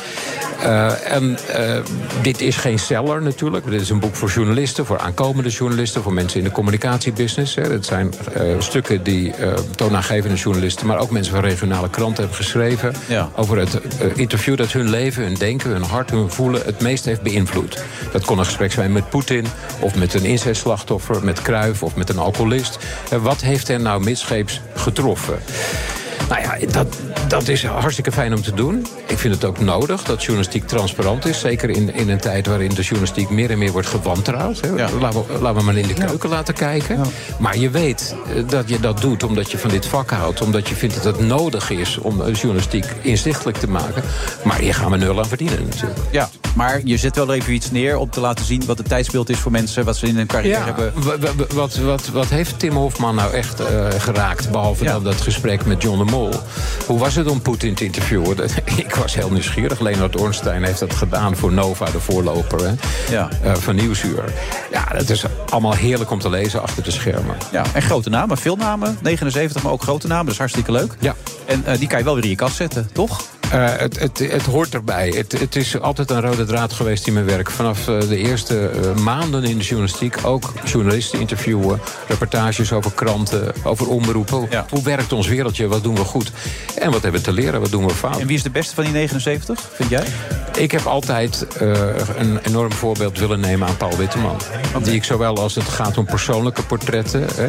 Eh, 0.62 1.12
en 1.12 1.38
eh, 1.48 1.76
dit 2.22 2.40
is 2.40 2.56
geen 2.56 2.78
seller 2.78 3.22
natuurlijk. 3.22 3.70
Dit 3.70 3.80
is 3.80 3.90
een 3.90 4.00
boek 4.00 4.14
voor 4.16 4.28
journalisten, 4.30 4.86
voor 4.86 4.98
aankomende 4.98 5.48
journalisten... 5.48 6.02
voor 6.02 6.12
mensen 6.12 6.38
in 6.38 6.44
de 6.44 6.50
communicatiebusiness. 6.64 7.54
Hè. 7.54 7.62
Het 7.62 7.86
zijn 7.86 8.12
eh, 8.34 8.42
stukken 8.58 9.02
die 9.02 9.32
eh, 9.34 9.52
toonaangevende 9.76 10.36
journalisten... 10.36 10.86
maar 10.86 10.98
ook 10.98 11.10
mensen 11.10 11.34
van 11.34 11.42
regionale 11.42 11.90
kranten 11.90 12.18
hebben 12.18 12.36
geschreven... 12.36 12.94
Ja. 13.08 13.28
over 13.36 13.58
het 13.58 13.80
eh, 13.80 14.16
interview 14.16 14.56
dat 14.56 14.72
hun 14.72 14.90
leven, 14.90 15.22
hun 15.22 15.34
denken, 15.34 15.70
hun 15.70 15.82
hart, 15.82 16.10
hun 16.10 16.30
voelen... 16.30 16.62
het 16.64 16.80
meest 16.80 17.04
heeft 17.04 17.22
beïnvloed. 17.22 17.84
Dat 18.12 18.24
kon 18.24 18.38
een 18.38 18.44
gesprek 18.44 18.72
zijn 18.72 18.92
met 18.92 19.08
Poetin... 19.08 19.46
of 19.80 19.94
met 19.94 20.14
een 20.14 20.24
inzetslachtoffer, 20.24 21.24
met 21.24 21.42
Kruif 21.42 21.82
of 21.82 21.96
met 21.96 22.08
een 22.08 22.18
alcoholist. 22.18 22.78
Wat 23.20 23.40
heeft 23.40 23.68
hen 23.68 23.82
nou 23.82 24.04
midscheeps 24.04 24.60
getroffen? 24.74 25.38
Nou 26.28 26.40
ja, 26.42 26.66
dat, 26.72 26.86
dat 27.28 27.48
is 27.48 27.64
hartstikke 27.64 28.12
fijn 28.12 28.34
om 28.34 28.42
te 28.42 28.54
doen. 28.54 28.86
Ik 29.06 29.18
vind 29.18 29.34
het 29.34 29.44
ook 29.44 29.60
nodig 29.60 30.02
dat 30.02 30.22
journalistiek 30.22 30.66
transparant 30.66 31.24
is. 31.26 31.40
Zeker 31.40 31.70
in, 31.70 31.94
in 31.94 32.08
een 32.08 32.18
tijd 32.20 32.46
waarin 32.46 32.68
de 32.74 32.82
journalistiek 32.82 33.30
meer 33.30 33.50
en 33.50 33.58
meer 33.58 33.72
wordt 33.72 33.88
gewantrouwd. 33.88 34.60
Hè. 34.60 34.70
Laten, 35.00 35.26
we, 35.26 35.38
laten 35.40 35.58
we 35.58 35.64
maar 35.64 35.76
in 35.76 35.86
de 35.86 35.94
keuken 35.94 36.28
laten 36.28 36.54
kijken. 36.54 37.00
Maar 37.38 37.56
je 37.58 37.70
weet 37.70 38.14
eh, 38.36 38.42
dat 38.48 38.68
je 38.68 38.80
dat 38.80 39.00
doet 39.00 39.22
omdat 39.22 39.50
je 39.50 39.58
van 39.58 39.70
dit 39.70 39.86
vak 39.86 40.10
houdt. 40.10 40.40
Omdat 40.42 40.68
je 40.68 40.74
vindt 40.74 40.94
dat 41.02 41.16
het 41.16 41.26
nodig 41.26 41.70
is 41.70 41.98
om 41.98 42.20
eh, 42.22 42.34
journalistiek 42.34 42.84
inzichtelijk 43.02 43.56
te 43.56 43.68
maken. 43.68 44.02
Maar 44.44 44.58
hier 44.58 44.74
gaan 44.74 44.90
we 44.90 44.96
nul 44.96 45.18
aan 45.18 45.26
verdienen 45.28 45.64
natuurlijk. 45.64 46.00
Ja, 46.10 46.28
maar 46.54 46.80
je 46.84 46.96
zet 46.96 47.16
wel 47.16 47.32
even 47.34 47.52
iets 47.52 47.70
neer 47.70 47.96
om 47.96 48.10
te 48.10 48.20
laten 48.20 48.44
zien 48.44 48.62
wat 48.66 48.78
het 48.78 48.88
tijdsbeeld 48.88 49.30
is 49.30 49.38
voor 49.38 49.52
mensen, 49.52 49.84
wat 49.84 49.96
ze 49.96 50.06
in 50.06 50.16
hun 50.16 50.26
carrière 50.26 50.64
hebben. 50.64 50.92
wa- 50.94 51.18
wa- 51.18 51.46
wat, 51.54 51.76
wat, 51.76 52.08
wat 52.12 52.28
heeft 52.28 52.58
Tim 52.58 52.72
Hofman 52.72 53.14
nou 53.14 53.32
echt 53.32 53.60
eh, 53.60 53.86
geraakt? 53.98 54.50
Behalve 54.50 54.84
dan 54.84 55.04
dat 55.04 55.20
gesprek 55.20 55.64
met 55.64 55.82
John 55.82 55.98
de 55.98 56.04
Mol. 56.14 56.30
Hoe 56.86 56.98
was 56.98 57.14
het 57.14 57.26
om 57.26 57.42
Poetin 57.42 57.74
te 57.74 57.84
interviewen? 57.84 58.36
Ik 58.76 58.94
was 58.94 59.14
heel 59.14 59.30
nieuwsgierig. 59.30 59.80
Leonard 59.80 60.20
Ornstein 60.20 60.62
heeft 60.64 60.78
dat 60.78 60.94
gedaan 60.94 61.36
voor 61.36 61.52
Nova, 61.52 61.84
de 61.84 62.00
voorloper 62.00 62.66
hè, 62.66 62.72
Ja. 63.10 63.28
eh, 63.42 63.54
van 63.54 63.74
Nieuwsuur. 63.74 64.24
Ja, 64.72 64.84
dat 64.84 65.08
is 65.10 65.24
allemaal 65.48 65.74
heerlijk 65.74 66.10
om 66.10 66.18
te 66.18 66.30
lezen 66.30 66.62
achter 66.62 66.82
de 66.82 66.90
schermen. 66.90 67.36
Ja, 67.52 67.64
en 67.72 67.82
grote 67.82 68.10
namen, 68.10 68.36
veel 68.38 68.56
namen, 68.56 68.98
79, 69.02 69.62
maar 69.62 69.72
ook 69.72 69.82
grote 69.82 70.06
namen, 70.06 70.24
dat 70.24 70.32
is 70.34 70.38
hartstikke 70.40 70.72
leuk. 70.72 70.94
Ja. 70.98 71.14
En 71.46 71.62
eh, 71.66 71.78
die 71.78 71.88
kan 71.88 71.98
je 71.98 72.04
wel 72.04 72.14
weer 72.14 72.24
in 72.24 72.30
je 72.30 72.36
kast 72.36 72.56
zetten, 72.56 72.88
toch? 72.92 73.22
Eh, 73.54 73.66
het, 73.76 73.98
het, 73.98 74.18
het 74.18 74.46
hoort 74.46 74.74
erbij. 74.74 75.08
Het, 75.08 75.32
het 75.40 75.56
is 75.56 75.80
altijd 75.80 76.10
een 76.10 76.20
rode 76.20 76.44
draad 76.44 76.72
geweest 76.72 77.06
in 77.06 77.12
mijn 77.12 77.26
werk. 77.26 77.50
Vanaf 77.50 77.88
eh, 77.88 78.00
de 78.00 78.16
eerste 78.16 78.68
eh, 78.68 78.94
maanden 78.94 79.44
in 79.44 79.58
de 79.58 79.64
journalistiek 79.64 80.16
ook 80.22 80.52
journalisten 80.64 81.20
interviewen, 81.20 81.80
reportages 82.08 82.72
over 82.72 82.92
kranten, 82.92 83.52
over 83.64 83.88
omroepen. 83.88 84.48
Hoe 84.70 84.82
werkt 84.82 85.12
ons 85.12 85.26
wereldje? 85.26 85.68
Wat 85.68 85.82
doen 85.82 85.94
we 85.94 86.04
goed? 86.04 86.30
En 86.78 86.90
wat 86.90 87.02
hebben 87.02 87.20
we 87.20 87.26
te 87.26 87.32
leren? 87.32 87.60
Wat 87.60 87.70
doen 87.70 87.86
we 87.86 87.94
fout? 87.94 88.18
En 88.18 88.26
wie 88.26 88.36
is 88.36 88.42
de 88.42 88.50
beste 88.50 88.74
van 88.74 88.84
die 88.84 88.92
79, 88.92 89.60
vind 89.72 89.90
jij? 89.90 90.04
Ik 90.56 90.72
heb 90.72 90.86
altijd 90.86 91.46
een 92.16 92.38
enorm 92.38 92.72
voorbeeld 92.72 93.18
willen 93.18 93.40
nemen 93.40 93.68
aan 93.68 93.76
Paul 93.76 93.96
Witteman. 93.96 94.40
Die 94.82 94.94
ik 94.94 95.04
zowel 95.04 95.38
als 95.38 95.54
het 95.54 95.68
gaat 95.68 95.98
om 95.98 96.04
persoonlijke 96.04 96.62
portretten... 96.62 97.26
Hè, 97.34 97.48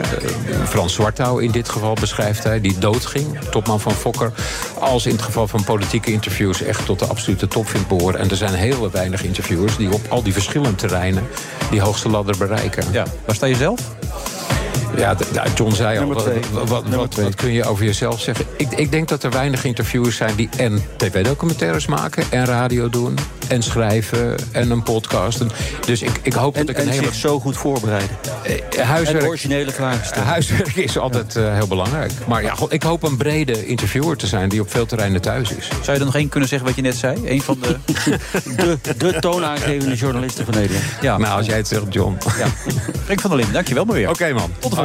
Frans 0.68 0.94
Zwartouw 0.94 1.38
in 1.38 1.52
dit 1.52 1.70
geval 1.70 1.94
beschrijft 1.94 2.44
hij, 2.44 2.62
die 2.62 2.78
doodging, 2.78 3.40
topman 3.50 3.80
van 3.80 3.92
Fokker... 3.92 4.32
als 4.80 5.06
in 5.06 5.12
het 5.12 5.22
geval 5.22 5.48
van 5.48 5.64
interviews 6.04 6.62
echt 6.62 6.86
tot 6.86 7.00
de 7.00 7.06
absolute 7.06 7.48
top 7.48 7.68
vindt 7.68 7.88
behoren. 7.88 8.20
En 8.20 8.30
er 8.30 8.36
zijn 8.36 8.54
heel 8.54 8.92
weinig 8.92 9.24
interviewers 9.24 9.78
die 9.78 9.94
op 9.94 10.02
al 10.10 10.24
die 10.24 10.34
verschillende 10.34 10.76
terreinen... 10.76 11.24
die 11.70 11.82
hoogste 11.82 12.10
ladder 12.10 12.38
bereiken. 12.38 12.92
Ja, 12.92 13.06
waar 13.26 13.36
sta 13.36 13.46
je 13.46 13.56
zelf? 13.56 13.80
Ja, 14.98 15.16
John 15.56 15.72
zei 15.72 16.00
al, 16.00 16.08
wat, 16.08 16.84
wat, 16.88 17.16
wat, 17.16 17.36
kun 17.36 17.52
je 17.52 17.64
over 17.64 17.86
jezelf 17.86 18.22
zeggen? 18.22 18.46
Ik, 18.58 18.72
ik 18.72 18.92
denk 18.92 19.08
dat 19.08 19.24
er 19.24 19.32
weinig 19.32 19.64
interviewers 19.64 20.16
zijn 20.16 20.36
die 20.36 20.50
en 20.58 20.84
tv-documentaires 20.98 21.86
maken... 21.86 22.24
en 22.30 22.46
radio 22.46 22.90
doen, 22.90 23.18
en 23.48 23.64
schrijven, 23.64 24.36
en 24.52 24.72
een 24.72 24.84
podcast. 24.84 25.40
En, 25.40 25.52
dus 25.86 26.02
ik, 26.02 26.20
ik 26.22 26.34
hoop 26.34 26.56
En, 26.56 26.66
dat 26.66 26.76
ik 26.76 26.82
een 26.82 26.88
en 26.88 26.94
hele... 26.94 27.06
zich 27.06 27.16
zo 27.16 27.40
goed 27.40 27.58
voorbereiden. 27.58 28.18
eh, 28.78 28.90
huiswerk, 28.90 29.22
En 29.22 29.28
originele 29.28 29.72
vragen 29.72 30.06
stellen. 30.06 30.28
huiswerk 30.28 30.76
is 30.76 30.98
altijd 30.98 31.36
eh, 31.36 31.54
heel 31.54 31.68
belangrijk. 31.68 32.12
Maar 32.28 32.44
ja, 32.44 32.56
ik 32.70 32.84
hoop 32.84 33.04
een 33.04 33.18
brede 33.18 33.66
interviewer 33.66 34.18
te 34.18 34.28
zijn... 34.28 34.50
die 34.50 34.62
op 34.62 34.72
veel 34.72 34.86
terreinen 34.86 35.22
thuis 35.22 35.52
is. 35.52 35.68
Zou 35.68 35.92
je 35.92 36.00
er 36.00 36.06
nog 36.06 36.16
één 36.16 36.30
kunnen 36.30 36.50
zeggen 36.50 36.68
wat 36.68 36.76
je 36.76 36.82
net 36.82 36.96
zei? 36.96 37.22
Eén 37.26 37.42
van 37.42 37.58
de... 37.62 37.76
De, 38.56 38.78
de 38.98 39.20
toonaangevende 39.20 39.96
journalisten 39.96 40.46
van 40.46 40.54
Nederland. 40.54 40.86
Ja, 41.02 41.18
Nou, 41.18 41.38
als 41.38 41.46
jij 41.46 41.58
het 41.58 41.68
zegt, 41.68 41.84
John. 41.90 42.18
ja. 42.38 42.48
Frank 43.06 43.22
van 43.22 43.30
der 43.30 43.38
Linden, 43.38 43.54
dankjewel 43.54 43.86
maar 43.86 43.96
weer. 43.96 44.10
Oké, 44.10 44.34
man. 44.34 44.52
Tot 44.60 44.70
de 44.70 44.76
volgende 44.76 44.85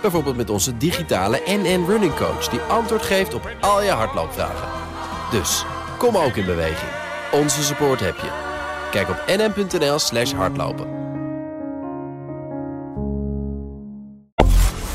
Bijvoorbeeld 0.00 0.36
met 0.36 0.50
onze 0.50 0.76
digitale 0.76 1.42
NN 1.46 1.84
Running 1.86 2.14
Coach... 2.14 2.48
die 2.48 2.60
antwoord 2.60 3.02
geeft 3.02 3.34
op 3.34 3.50
al 3.60 3.82
je 3.82 3.90
hardloopvragen. 3.90 4.68
Dus, 5.30 5.64
kom 5.98 6.16
ook 6.16 6.36
in 6.36 6.44
beweging. 6.44 6.90
Onze 7.32 7.62
support 7.62 8.00
heb 8.00 8.16
je. 8.16 8.30
Kijk 8.90 9.08
op 9.08 9.24
nn.nl 9.26 9.98
slash 9.98 10.32
hardlopen. 10.32 10.86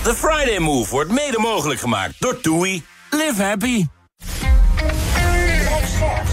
The 0.02 0.16
Friday 0.16 0.60
Move 0.60 0.90
wordt 0.90 1.12
mede 1.12 1.40
mogelijk 1.40 1.80
gemaakt 1.80 2.22
door 2.22 2.42
TUI. 2.42 2.84
Live 3.10 3.44
happy. 3.44 3.86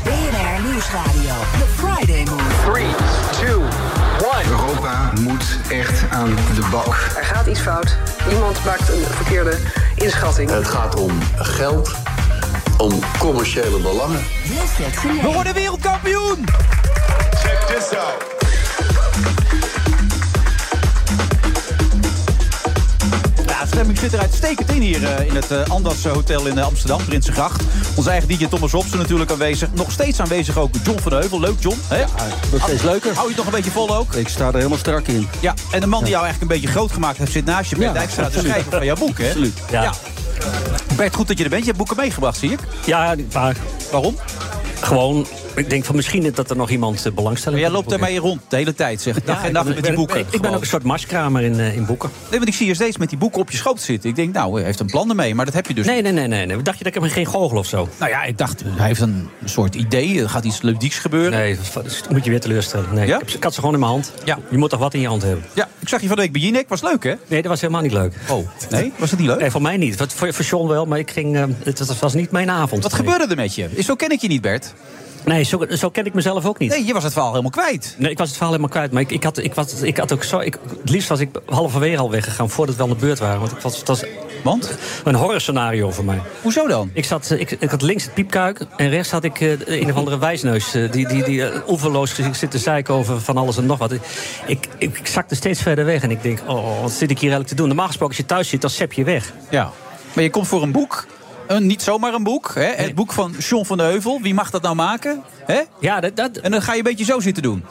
BNR 0.05 0.63
Nieuwsradio. 0.63 1.35
The 1.59 1.67
Friday 1.77 2.25
Move. 2.25 2.73
3, 2.73 2.87
2, 3.33 3.55
1. 4.43 4.51
Europa 4.51 5.13
moet 5.21 5.52
echt 5.73 6.11
aan 6.11 6.35
de 6.35 6.69
bak. 6.71 6.87
Er 7.17 7.25
gaat 7.25 7.47
iets 7.47 7.61
fout. 7.61 7.97
Iemand 8.31 8.65
maakt 8.65 8.89
een 8.89 9.05
verkeerde 9.05 9.59
inschatting. 9.97 10.51
Het 10.51 10.69
gaat 10.69 10.95
om 10.95 11.11
geld, 11.37 11.95
om 12.79 12.99
commerciële 13.19 13.79
belangen. 13.79 14.21
We 15.03 15.31
worden 15.33 15.55
wereldkampioen! 15.55 16.45
Check 17.31 17.59
this 17.67 17.99
out. 17.99 18.42
Ja, 23.73 23.79
de 23.79 23.85
stemming 23.85 23.99
zit 23.99 24.13
er 24.13 24.21
uitstekend 24.21 24.71
in 24.71 24.81
hier 24.81 25.05
eh, 25.05 25.27
in 25.27 25.35
het 25.35 25.51
eh, 25.51 25.69
Andas 25.69 26.05
Hotel 26.05 26.47
in 26.47 26.59
eh, 26.59 26.65
Amsterdam, 26.65 27.05
Prinsengracht. 27.05 27.63
Onze 27.97 28.11
eigen 28.11 28.29
DJ 28.29 28.47
Thomas 28.47 28.73
Robson 28.73 28.99
natuurlijk 28.99 29.31
aanwezig. 29.31 29.69
Nog 29.75 29.93
steeds 29.93 30.21
aanwezig 30.21 30.59
ook 30.59 30.71
John 30.85 30.99
van 30.99 31.13
Heuvel. 31.13 31.41
Leuk 31.41 31.61
John. 31.61 31.79
Hè? 31.89 31.99
Ja, 31.99 32.07
wordt 32.51 32.65
steeds 32.65 32.83
leuker. 32.83 33.15
Hou 33.15 33.23
je 33.23 33.35
het 33.35 33.37
nog 33.37 33.47
een 33.47 33.53
beetje 33.53 33.71
vol 33.71 33.97
ook? 33.97 34.15
Ik 34.15 34.29
sta 34.29 34.47
er 34.47 34.55
helemaal 34.55 34.79
strak 34.79 35.07
in. 35.07 35.29
Ja, 35.41 35.55
en 35.71 35.81
de 35.81 35.87
man 35.87 36.03
die 36.03 36.11
jou 36.11 36.25
eigenlijk 36.25 36.53
een 36.53 36.61
beetje 36.61 36.75
groot 36.75 36.93
gemaakt 36.93 37.19
heeft 37.19 37.33
zit 37.33 37.45
naast 37.45 37.71
je. 37.71 37.77
Bert 37.77 37.89
Ja, 37.89 37.99
Dijkstra, 37.99 38.29
de 38.29 38.39
schrijver 38.39 38.73
van 38.73 38.85
jouw 38.85 38.97
boek, 38.97 39.19
hè? 39.19 39.27
Absoluut. 39.27 39.59
Ja. 39.71 39.95
Bert, 40.97 41.15
goed 41.15 41.29
dat 41.29 41.39
je 41.39 41.45
er 41.45 41.51
bent. 41.51 41.63
Je 41.63 41.67
hebt 41.67 41.79
boeken 41.79 41.97
meegebracht, 41.97 42.39
zie 42.39 42.51
ik. 42.53 42.61
Ja, 42.85 43.15
Waarom? 43.91 44.17
gewoon... 44.81 45.27
Ik 45.55 45.71
denk 45.71 45.85
van 45.85 45.97
misschien 45.97 46.33
dat 46.35 46.51
er 46.51 46.57
nog 46.57 46.71
iemand 46.71 47.07
eh, 47.07 47.13
belangstelling 47.13 47.61
Maar 47.61 47.71
jij 47.71 47.79
loopt 47.81 47.91
daarmee 47.91 48.19
rond 48.19 48.41
de 48.49 48.57
hele 48.57 48.75
tijd, 48.75 49.01
zeg. 49.01 49.23
Dag 49.23 49.41
Ja, 49.41 49.47
en 49.47 49.53
nacht 49.53 49.67
met 49.69 49.85
die 49.85 49.93
boeken. 49.93 50.25
Ik 50.31 50.41
ben 50.41 50.55
ook 50.55 50.61
een 50.61 50.67
soort 50.67 50.83
marskramer 50.83 51.43
in, 51.43 51.61
eh, 51.61 51.77
in 51.77 51.87
boeken. 51.87 52.11
Nee, 52.31 52.39
want 52.39 52.49
ik 52.51 52.55
zie 52.55 52.67
je 52.67 52.75
steeds 52.75 52.97
met 52.97 53.09
die 53.09 53.19
boeken 53.19 53.41
op 53.41 53.51
je 53.51 53.57
schoot 53.57 53.81
zitten. 53.81 54.11
Ik 54.11 54.17
denk, 54.17 54.35
nou, 54.35 54.55
hij 54.57 54.65
heeft 54.65 54.81
een 54.81 54.87
plan 54.87 55.09
ermee, 55.09 55.35
maar 55.35 55.45
dat 55.45 55.55
heb 55.55 55.67
je 55.67 55.75
dus 55.75 55.87
Nee, 55.87 56.03
nee, 56.03 56.13
nee, 56.13 56.27
nee. 56.27 56.47
nee. 56.47 56.63
Dacht 56.63 56.79
je 56.79 56.85
dat 56.85 56.95
ik 56.95 57.01
hem 57.01 57.11
geen 57.11 57.27
goochel 57.27 57.59
of 57.59 57.67
zo? 57.67 57.89
Nou 57.99 58.11
ja, 58.11 58.23
ik 58.23 58.39
dacht, 58.39 58.63
hij 58.67 58.87
heeft 58.87 59.01
een 59.01 59.29
soort 59.45 59.75
idee. 59.75 60.21
Er 60.23 60.29
gaat 60.29 60.45
iets 60.45 60.63
ludieks 60.63 60.99
gebeuren. 60.99 61.31
Nee, 61.39 61.57
dat 61.75 62.09
moet 62.11 62.25
je 62.25 62.31
weer 62.31 62.41
teleurstellen. 62.41 62.95
Nee, 62.95 63.07
Ja? 63.07 63.15
ik, 63.15 63.21
heb 63.29 63.37
ik 63.37 63.43
had 63.43 63.55
ze 63.55 63.59
gewoon 63.61 63.75
in 63.75 63.81
mijn 63.81 63.93
hand. 63.93 64.13
Ja. 64.25 64.39
Je 64.51 64.59
moet 64.59 64.71
toch 64.71 64.81
wat 64.81 64.95
in 64.95 65.01
je 65.01 65.07
hand 65.09 65.23
hebben? 65.23 65.45
Ja, 65.55 65.69
ik 65.79 65.89
zag 65.89 66.01
je 66.01 66.07
van 66.07 66.17
de 66.17 66.23
week 66.23 66.33
bij 66.33 66.41
Jinek. 66.41 66.69
Was 66.69 66.83
leuk, 66.83 67.03
hè? 67.05 67.15
Nee, 67.27 67.43
dat 67.43 67.51
was 67.51 67.61
helemaal 67.61 67.83
niet 67.83 67.93
leuk. 67.93 68.15
Oh, 68.29 68.49
nee? 68.71 68.93
Was 68.99 69.11
het 69.11 69.19
niet 69.19 69.29
leuk? 69.29 69.41
Nee, 69.41 69.51
voor 69.51 69.63
mij 69.63 69.77
niet. 69.77 69.97
Wat- 69.97 70.13
Voor, 70.13 70.33
voor 70.35 70.45
John 70.45 70.69
wel, 70.69 70.87
maar 70.87 70.99
ik 70.99 71.11
ging, 71.11 71.37
eh, 71.37 71.45
het, 71.65 71.79
het 71.79 71.99
was 71.99 72.15
niet 72.15 72.31
mijn 72.31 72.51
avond. 72.51 72.83
Wat 72.83 72.93
Nee. 72.93 73.01
gebeurde 73.01 73.27
er 73.27 73.37
met 73.37 73.55
je? 73.55 73.69
Zo 73.83 73.95
ken 73.95 74.11
ik 74.11 74.21
je 74.21 74.29
niet, 74.29 74.41
Bert. 74.41 74.73
Nee, 75.25 75.43
zo, 75.43 75.67
zo 75.69 75.91
ken 75.91 76.07
ik 76.07 76.15
mezelf 76.15 76.47
ook 76.47 76.59
niet. 76.59 76.71
Nee, 76.71 76.85
je 76.85 76.93
was 76.93 77.03
het 77.03 77.13
verhaal 77.13 77.31
helemaal 77.31 77.51
kwijt. 77.51 77.95
Nee, 77.99 78.11
ik 78.11 78.19
was 78.19 78.27
het 78.29 78.37
verhaal 78.37 78.53
helemaal 78.53 78.75
kwijt. 78.77 78.93
Maar 78.93 79.03
ik, 79.03 79.11
ik, 79.11 79.23
had, 79.25 79.39
ik, 79.39 79.55
was, 79.55 79.83
ik 79.83 79.97
had 79.97 80.13
ook 80.13 80.25
zo. 80.25 80.39
Ik, 80.39 80.59
het 80.81 80.91
liefst 80.91 81.09
was 81.09 81.21
ik 81.21 81.29
halverwege 81.47 81.99
al 81.99 82.11
weggegaan 82.11 82.51
voordat 82.51 82.77
we 82.77 82.83
aan 82.83 82.89
de 82.89 82.95
beurt 82.95 83.19
waren. 83.19 83.41
Want 83.41 83.53
ik 83.53 83.59
was, 83.59 83.79
het 83.79 83.89
was 83.89 84.05
Want? 84.45 84.79
een 85.05 85.15
horrorscenario 85.15 85.91
voor 85.91 86.05
mij. 86.05 86.21
Hoezo 86.43 86.67
dan? 86.67 86.91
Ik, 86.93 87.05
zat, 87.05 87.31
ik, 87.31 87.51
ik 87.51 87.71
had 87.71 87.83
links 87.83 88.05
het 88.05 88.15
piepkuik 88.15 88.61
en 88.77 88.89
rechts 88.89 89.11
had 89.11 89.25
ik 89.25 89.41
eh, 89.41 89.81
een 89.81 89.91
of 89.91 89.97
andere 89.97 90.19
wijsneus. 90.19 90.75
eh, 90.75 90.93
die 90.93 91.09
die, 91.09 91.25
die 91.25 91.47
eh, 91.47 91.69
oeverloos 91.69 92.15
zit 92.33 92.51
te 92.51 92.59
zeiken 92.59 92.95
over 92.95 93.21
van 93.21 93.37
alles 93.37 93.57
en 93.57 93.67
nog 93.67 93.79
wat. 93.79 93.93
Ik, 93.93 94.01
ik, 94.47 94.69
ik 94.79 95.07
zakte 95.07 95.35
steeds 95.35 95.63
verder 95.63 95.85
weg 95.85 96.03
en 96.03 96.11
ik 96.11 96.23
denk, 96.23 96.39
oh, 96.47 96.81
wat 96.81 96.91
zit 96.91 97.11
ik 97.11 97.19
hier 97.19 97.31
eigenlijk 97.31 97.49
te 97.49 97.55
doen? 97.55 97.67
Normaal 97.67 97.87
gesproken, 97.87 98.17
als 98.17 98.27
je 98.27 98.33
thuis 98.35 98.49
zit, 98.49 98.61
dan 98.61 98.71
sep 98.71 98.93
je 98.93 99.05
weg. 99.05 99.33
Ja. 99.51 99.71
Maar 100.13 100.25
je 100.25 100.31
komt 100.31 100.49
voor 100.49 100.63
een 100.63 100.73
boek. 100.73 101.07
Een, 101.47 101.67
niet 101.67 101.83
zomaar 101.83 102.15
een 102.15 102.23
boek. 102.23 102.55
Hè? 102.55 102.65
Het 102.65 102.95
boek 102.95 103.13
van 103.13 103.35
John 103.39 103.65
van 103.65 103.77
de 103.77 103.83
Heuvel. 103.83 104.21
Wie 104.21 104.35
mag 104.35 104.51
dat 104.51 104.63
nou 104.63 104.75
maken? 104.75 105.23
Hè? 105.47 105.61
Ja, 105.81 106.01
dat, 106.01 106.17
dat, 106.17 106.37
En 106.37 106.51
dan 106.51 106.63
ga 106.63 106.73
je 106.73 106.79
een 106.79 106.85
beetje 106.85 107.05
zo 107.05 107.21
zitten 107.21 107.43
doen. 107.43 107.65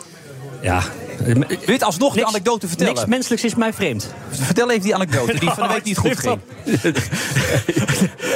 ja. 0.61 0.82
Wil 1.24 1.45
je 1.65 1.72
het 1.72 1.84
alsnog 1.84 2.13
de 2.13 2.19
Niks- 2.19 2.30
anekdote 2.30 2.67
vertellen? 2.67 2.93
Niks 2.93 3.05
menselijks 3.05 3.43
is 3.43 3.55
mij 3.55 3.74
vreemd. 3.74 4.13
Vertel 4.30 4.69
even 4.69 4.82
die 4.84 4.95
anekdote 4.95 5.39
die 5.39 5.49
van 5.49 5.67
de 5.67 5.74
week 5.74 5.84
niet 5.84 5.97
goed 5.97 6.19
ging. 6.19 6.39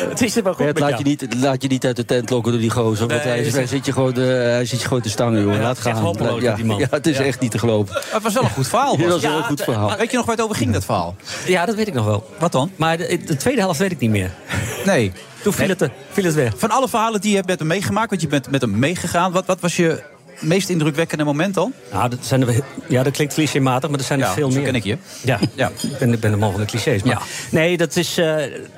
Het 0.10 0.22
is 0.22 0.36
er 0.36 0.44
wel 0.44 0.54
goed 0.54 0.66
Bert, 0.66 0.80
laat, 0.80 0.90
jou. 0.90 1.04
je 1.04 1.10
niet, 1.10 1.36
laat 1.36 1.62
je 1.62 1.68
niet 1.68 1.86
uit 1.86 1.96
de 1.96 2.06
tent 2.06 2.30
lokken 2.30 2.52
door 2.52 2.62
die 2.62 2.70
gozer. 2.70 3.08
Want 3.08 3.24
hij, 3.24 3.40
is- 3.40 3.54
hij, 3.54 3.68
zit 3.68 3.86
je 3.86 3.92
gewoon, 3.92 4.14
eh, 4.14 4.26
hij 4.28 4.66
zit 4.66 4.82
je 4.82 4.88
gewoon 4.88 5.02
te 5.04 5.10
stangen, 5.10 5.42
joh. 5.42 5.54
Ja, 5.54 5.60
Laat 5.62 5.78
het 5.78 5.86
echt 5.86 5.98
gaan. 5.98 6.40
ja, 6.42 6.48
met 6.50 6.56
die 6.56 6.66
man. 6.66 6.80
ja, 6.84 6.88
het 6.90 7.08
is 7.08 7.18
Ja. 7.18 7.24
echt 7.24 7.40
niet 7.40 7.52
te 7.52 7.60
geloven. 7.60 7.94
Maar 7.94 8.04
Het 8.12 8.24
was 8.24 8.34
wel 8.34 8.44
een 8.44 8.50
goed 8.50 8.68
verhaal. 8.68 8.98
Ja, 9.00 9.08
dat 9.08 9.22
was 9.22 9.24
het. 9.24 9.32
een 9.34 9.44
goed 9.44 9.58
het- 9.60 9.64
verhaal. 9.64 9.98
Weet 9.98 10.12
je 10.12 10.18
nog 10.18 10.26
waar 10.26 10.36
het 10.36 10.44
over 10.44 10.56
ging, 10.58 10.74
dat 10.74 10.86
verhaal? 10.86 11.16
Ja, 11.46 11.66
dat 11.66 11.76
weet 11.76 11.88
ik 11.88 11.94
nog 11.94 12.06
wel. 12.06 12.30
Wat 12.40 12.52
dan? 12.52 12.72
Maar 12.76 12.98
de, 12.98 13.20
de 13.26 13.36
tweede 13.38 13.62
helft 13.62 13.80
weet 13.80 13.92
ik 13.92 14.00
niet 14.00 14.10
meer. 14.10 14.32
Nee. 14.86 15.12
Toen 15.44 15.54
viel, 15.54 15.68
het, 15.68 15.82
eh, 15.82 15.90
viel 16.12 16.24
het 16.24 16.34
weg. 16.34 16.54
Van 16.58 16.70
alle 16.70 16.88
verhalen 16.90 17.22
die 17.22 17.30
je 17.30 17.36
hebt 17.36 17.48
met 17.48 17.60
hem 17.60 17.68
meegemaakt, 17.68 18.10
want 18.10 18.22
je 18.22 18.28
bent 18.28 18.52
met 18.52 18.62
hem 18.62 18.80
meegegaan. 18.80 19.32
Wat, 19.32 19.46
wat 19.46 19.60
was 19.60 19.76
je 19.76 20.04
meest 20.40 20.70
indrukwekkende 20.70 21.24
moment 21.24 21.54
dan? 21.54 21.74
Nou, 21.92 22.10
dat, 22.10 22.20
zijn 22.22 22.48
er, 22.48 22.64
ja, 22.88 23.04
dat 23.04 23.14
klinkt 23.14 23.34
clichématig, 23.34 23.90
maar 23.90 24.00
er 24.00 24.06
zijn 24.06 24.20
er 24.22 24.28
Ja, 24.28 24.34
veel 24.34 24.50
meer. 24.50 24.64
ken 24.64 24.76
ik 24.76 24.84
je. 24.84 24.98
Ja, 25.22 25.40
Ja. 25.56 25.72
Ik, 25.82 25.98
ben, 25.98 26.14
ik 26.14 26.20
ben 26.20 26.32
de 26.32 26.38
man 26.38 26.52
van 26.52 26.60
de 26.62 26.66
clichés. 26.68 27.04
Maar 27.04 27.14
Ja. 27.14 27.22
Nee, 27.52 27.78
dat 27.78 27.96
is, 27.96 28.18
eh, 28.18 28.26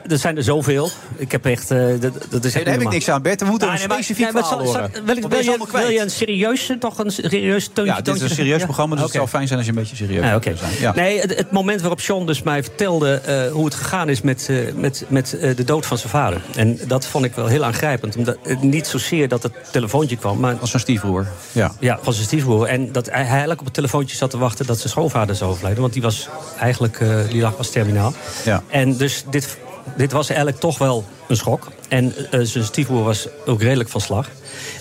er 0.07 0.17
zijn 0.17 0.37
er 0.37 0.43
zoveel. 0.43 0.89
Ik 1.15 1.31
heb 1.31 1.45
echt... 1.45 1.71
eh, 1.71 1.77
dat, 1.99 2.13
dat 2.29 2.45
is 2.45 2.53
Nee, 2.53 2.63
daar 2.63 2.73
heb 2.73 2.81
ik 2.81 2.89
niks 2.89 3.09
aan, 3.09 3.21
Bert. 3.21 3.39
We 3.41 3.45
moeten 3.47 3.67
Nou, 3.67 3.79
een 3.81 3.87
nee, 3.87 3.97
specifiek 3.97 4.33
nee, 4.33 4.43
zal- 4.43 4.51
horen. 4.63 4.89
zal- 4.93 5.03
wil, 5.05 5.17
ik- 5.17 5.43
je, 5.43 5.57
wil 5.71 5.89
je 5.89 6.01
een 6.01 6.09
serieus, 6.11 6.71
toch 6.79 6.97
een 6.97 7.11
serieus 7.11 7.69
toontje? 7.73 7.93
Ja, 7.93 8.01
dit 8.01 8.15
is 8.15 8.21
een 8.21 8.29
serieus 8.29 8.63
programma, 8.63 8.95
dus 8.95 9.03
het 9.03 9.13
zou 9.13 9.27
fijn 9.27 9.47
zijn 9.47 9.59
als 9.59 9.67
je 9.67 9.73
een 9.73 9.79
beetje 9.79 9.95
serieus 9.95 10.25
zou 10.43 10.55
zijn. 10.57 10.95
Nee, 10.95 11.19
het, 11.19 11.35
het 11.37 11.51
moment 11.51 11.79
waarop 11.81 11.99
John 11.99 12.25
dus 12.25 12.43
mij 12.43 12.63
vertelde 12.63 13.13
eh, 13.13 13.51
hoe 13.51 13.65
het 13.65 13.75
gegaan 13.75 14.09
is 14.09 14.21
met, 14.21 14.45
eh, 14.49 14.57
met, 14.75 15.05
met 15.07 15.39
eh, 15.39 15.55
de 15.55 15.63
dood 15.63 15.85
van 15.85 15.97
zijn 15.97 16.09
vader. 16.09 16.41
En 16.55 16.79
dat 16.87 17.05
vond 17.05 17.25
ik 17.25 17.33
wel 17.35 17.47
heel 17.47 17.63
aangrijpend. 17.65 18.15
Omdat, 18.15 18.37
niet 18.61 18.87
zozeer 18.87 19.27
dat 19.27 19.43
het 19.43 19.53
telefoontje 19.71 20.17
kwam, 20.17 20.39
maar 20.39 20.55
Als 20.59 20.69
zijn 20.69 20.81
stiefbroer. 20.81 21.27
Ja. 21.51 21.71
ja, 21.79 21.99
van 22.01 22.13
zijn 22.13 22.25
stiefbroer. 22.25 22.67
En 22.67 22.91
dat 22.91 23.05
hij 23.05 23.25
eigenlijk 23.25 23.59
op 23.59 23.65
het 23.65 23.75
telefoontje 23.75 24.15
zat 24.15 24.29
te 24.29 24.37
wachten 24.37 24.65
dat 24.65 24.77
zijn 24.77 24.89
schoonvader 24.89 25.35
zou 25.35 25.51
overlijden. 25.51 25.81
Want 25.81 25.93
die 25.93 26.01
was 26.01 26.29
eigenlijk, 26.59 26.99
eh, 26.99 27.19
die 27.29 27.41
lag 27.41 27.57
was 27.57 27.69
terminaal. 27.69 28.13
Ja. 28.45 28.63
En 28.67 28.97
dus 28.97 29.23
dit, 29.29 29.57
dit 29.97 30.11
was 30.11 30.27
eigenlijk 30.27 30.59
toch 30.59 30.77
wel 30.77 31.05
een 31.27 31.37
schok. 31.37 31.67
En 31.89 32.13
eh, 32.31 32.39
zijn 32.43 32.63
stiefbroer 32.63 33.03
was 33.03 33.27
ook 33.45 33.61
redelijk 33.61 33.89
van 33.89 34.01
slag. 34.01 34.29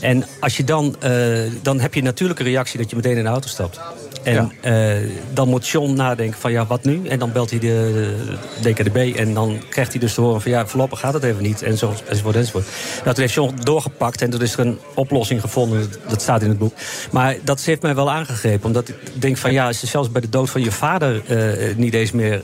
En 0.00 0.26
als 0.40 0.56
je 0.56 0.64
dan, 0.64 0.96
eh, 1.00 1.38
dan 1.62 1.80
heb 1.80 1.94
je 1.94 2.04
een 2.04 2.34
reactie 2.36 2.78
dat 2.78 2.90
je 2.90 2.96
meteen 2.96 3.16
in 3.16 3.24
de 3.24 3.30
auto 3.30 3.48
stapt. 3.48 3.80
En 4.26 4.52
eh, 4.60 5.10
dan 5.32 5.48
moet 5.48 5.68
John 5.68 5.92
nadenken 5.92 6.40
van 6.40 6.52
ja, 6.52 6.66
wat 6.66 6.84
nu? 6.84 7.06
En 7.06 7.18
dan 7.18 7.32
belt 7.32 7.50
hij 7.50 7.58
de, 7.58 8.14
de 8.60 8.72
DKDB 8.72 9.16
en 9.16 9.34
dan 9.34 9.58
krijgt 9.68 9.90
hij 9.90 10.00
dus 10.00 10.14
te 10.14 10.20
horen 10.20 10.40
van 10.40 10.50
ja, 10.50 10.66
voorlopig 10.66 11.00
gaat 11.00 11.14
het 11.14 11.22
even 11.22 11.42
niet. 11.42 11.62
En 11.62 11.78
zo, 11.78 11.94
enzovoort, 12.08 12.36
enzovoort. 12.36 12.66
Nou, 13.02 13.14
toen 13.14 13.20
heeft 13.20 13.34
John 13.34 13.54
doorgepakt 13.62 14.22
en 14.22 14.30
toen 14.30 14.42
is 14.42 14.52
er 14.52 14.66
een 14.66 14.78
oplossing 14.94 15.40
gevonden. 15.40 15.92
Dat 16.08 16.22
staat 16.22 16.42
in 16.42 16.48
het 16.48 16.58
boek. 16.58 16.74
Maar 17.10 17.36
dat 17.44 17.60
heeft 17.60 17.82
mij 17.82 17.94
wel 17.94 18.10
aangegrepen. 18.10 18.66
Omdat 18.66 18.88
ik 18.88 18.96
denk 19.14 19.36
van 19.36 19.52
ja, 19.52 19.66
als 19.66 19.80
je 19.80 19.86
zelfs 19.86 20.10
bij 20.10 20.20
de 20.20 20.28
dood 20.28 20.50
van 20.50 20.62
je 20.62 20.72
vader 20.72 21.22
eh, 21.26 21.76
niet 21.76 21.94
eens 21.94 22.12
meer 22.12 22.42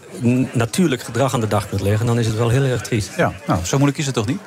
natuurlijk 0.53 1.03
gedrag 1.03 1.35
aan 1.35 1.41
de 1.41 1.49
dag 1.49 1.69
kunt 1.69 1.81
leggen, 1.81 2.07
dan 2.07 2.19
is 2.19 2.27
het 2.27 2.37
wel 2.37 2.49
heel 2.49 2.65
erg 2.65 2.83
triest. 2.83 3.11
ja, 3.17 3.33
nou, 3.47 3.65
zo 3.65 3.77
moeilijk 3.77 3.99
is 3.99 4.07
het 4.07 4.15
toch 4.15 4.27
niet? 4.27 4.39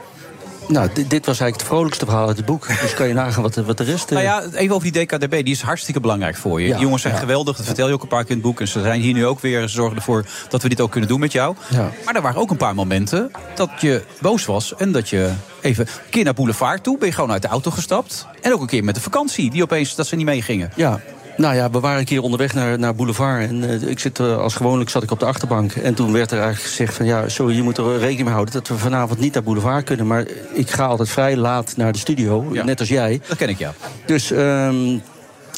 Nou, 0.67 0.89
dit, 0.93 1.09
dit 1.09 1.25
was 1.25 1.39
eigenlijk 1.39 1.55
het 1.55 1.63
vrolijkste 1.69 2.05
verhaal 2.05 2.27
uit 2.27 2.37
het 2.37 2.45
boek. 2.45 2.67
Dus 2.81 2.93
kan 2.93 3.07
je 3.07 3.13
nagaan 3.13 3.41
wat, 3.41 3.55
wat 3.55 3.77
de 3.77 3.83
rest... 3.83 4.11
eh, 4.11 4.11
Nou 4.11 4.23
ja, 4.23 4.57
even 4.57 4.75
over 4.75 4.91
die 4.91 5.05
DKDB. 5.05 5.29
Die 5.43 5.53
is 5.53 5.61
hartstikke 5.61 5.99
belangrijk 5.99 6.35
voor 6.35 6.61
je. 6.61 6.67
Ja, 6.67 6.73
die 6.73 6.83
jongens 6.83 7.01
zijn 7.01 7.13
ja. 7.13 7.19
geweldig. 7.19 7.57
Dat 7.57 7.65
vertel 7.65 7.87
je 7.87 7.93
ook 7.93 8.01
een 8.01 8.07
paar 8.07 8.21
keer 8.21 8.29
in 8.29 8.37
het 8.37 8.45
boek. 8.45 8.59
En 8.59 8.67
ze 8.67 8.81
zijn 8.81 9.01
hier 9.01 9.13
nu 9.13 9.25
ook 9.25 9.39
weer. 9.39 9.61
Ze 9.61 9.67
zorgen 9.67 9.97
ervoor 9.97 10.25
dat 10.49 10.61
we 10.61 10.69
dit 10.69 10.81
ook 10.81 10.91
kunnen 10.91 11.09
doen 11.09 11.19
met 11.19 11.31
jou. 11.31 11.55
Ja. 11.69 11.91
Maar 12.05 12.15
er 12.15 12.21
waren 12.21 12.41
ook 12.41 12.49
een 12.51 12.57
paar 12.57 12.75
momenten 12.75 13.31
dat 13.55 13.69
je 13.79 14.03
boos 14.21 14.45
was. 14.45 14.75
En 14.75 14.91
dat 14.91 15.09
je 15.09 15.31
even 15.61 15.87
een 15.87 16.09
keer 16.09 16.23
naar 16.23 16.33
Boulevard 16.33 16.83
toe. 16.83 16.97
Ben 16.97 17.07
je 17.07 17.13
gewoon 17.13 17.31
uit 17.31 17.41
de 17.41 17.47
auto 17.47 17.71
gestapt. 17.71 18.27
En 18.41 18.53
ook 18.53 18.61
een 18.61 18.67
keer 18.67 18.83
met 18.83 18.95
de 18.95 19.01
vakantie. 19.01 19.51
Die 19.51 19.63
opeens, 19.63 19.95
dat 19.95 20.07
ze 20.07 20.15
niet 20.15 20.25
meegingen. 20.25 20.71
Ja. 20.75 20.99
Nou 21.37 21.55
ja, 21.55 21.69
we 21.69 21.79
waren 21.79 21.99
een 21.99 22.05
keer 22.05 22.21
onderweg 22.21 22.53
naar, 22.53 22.79
naar 22.79 22.95
Boulevard. 22.95 23.49
En 23.49 23.69
eh, 23.69 23.89
ik 23.89 23.99
zit, 23.99 24.19
eh, 24.19 24.37
als 24.37 24.55
gewoonlijk 24.55 24.89
zat 24.89 25.03
ik 25.03 25.11
op 25.11 25.19
de 25.19 25.25
achterbank. 25.25 25.73
En 25.73 25.93
toen 25.93 26.11
werd 26.11 26.31
er 26.31 26.39
eigenlijk 26.39 26.67
gezegd 26.69 26.93
van... 26.93 27.05
ja, 27.05 27.29
sorry, 27.29 27.55
je 27.55 27.61
moet 27.63 27.77
er 27.77 27.97
rekening 27.97 28.23
mee 28.23 28.33
houden... 28.33 28.53
dat 28.53 28.67
we 28.67 28.77
vanavond 28.77 29.19
niet 29.19 29.33
naar 29.33 29.43
Boulevard 29.43 29.83
kunnen. 29.85 30.07
Maar 30.07 30.25
ik 30.53 30.69
ga 30.71 30.85
altijd 30.85 31.09
vrij 31.09 31.37
laat 31.37 31.73
naar 31.77 31.91
de 31.91 31.97
studio, 31.97 32.45
Ja. 32.51 32.63
net 32.63 32.79
als 32.79 32.89
jij. 32.89 33.21
Dat 33.27 33.37
ken 33.37 33.49
ik, 33.49 33.57
ja. 33.57 33.73
Dus... 34.05 34.31
ehm, 34.31 34.97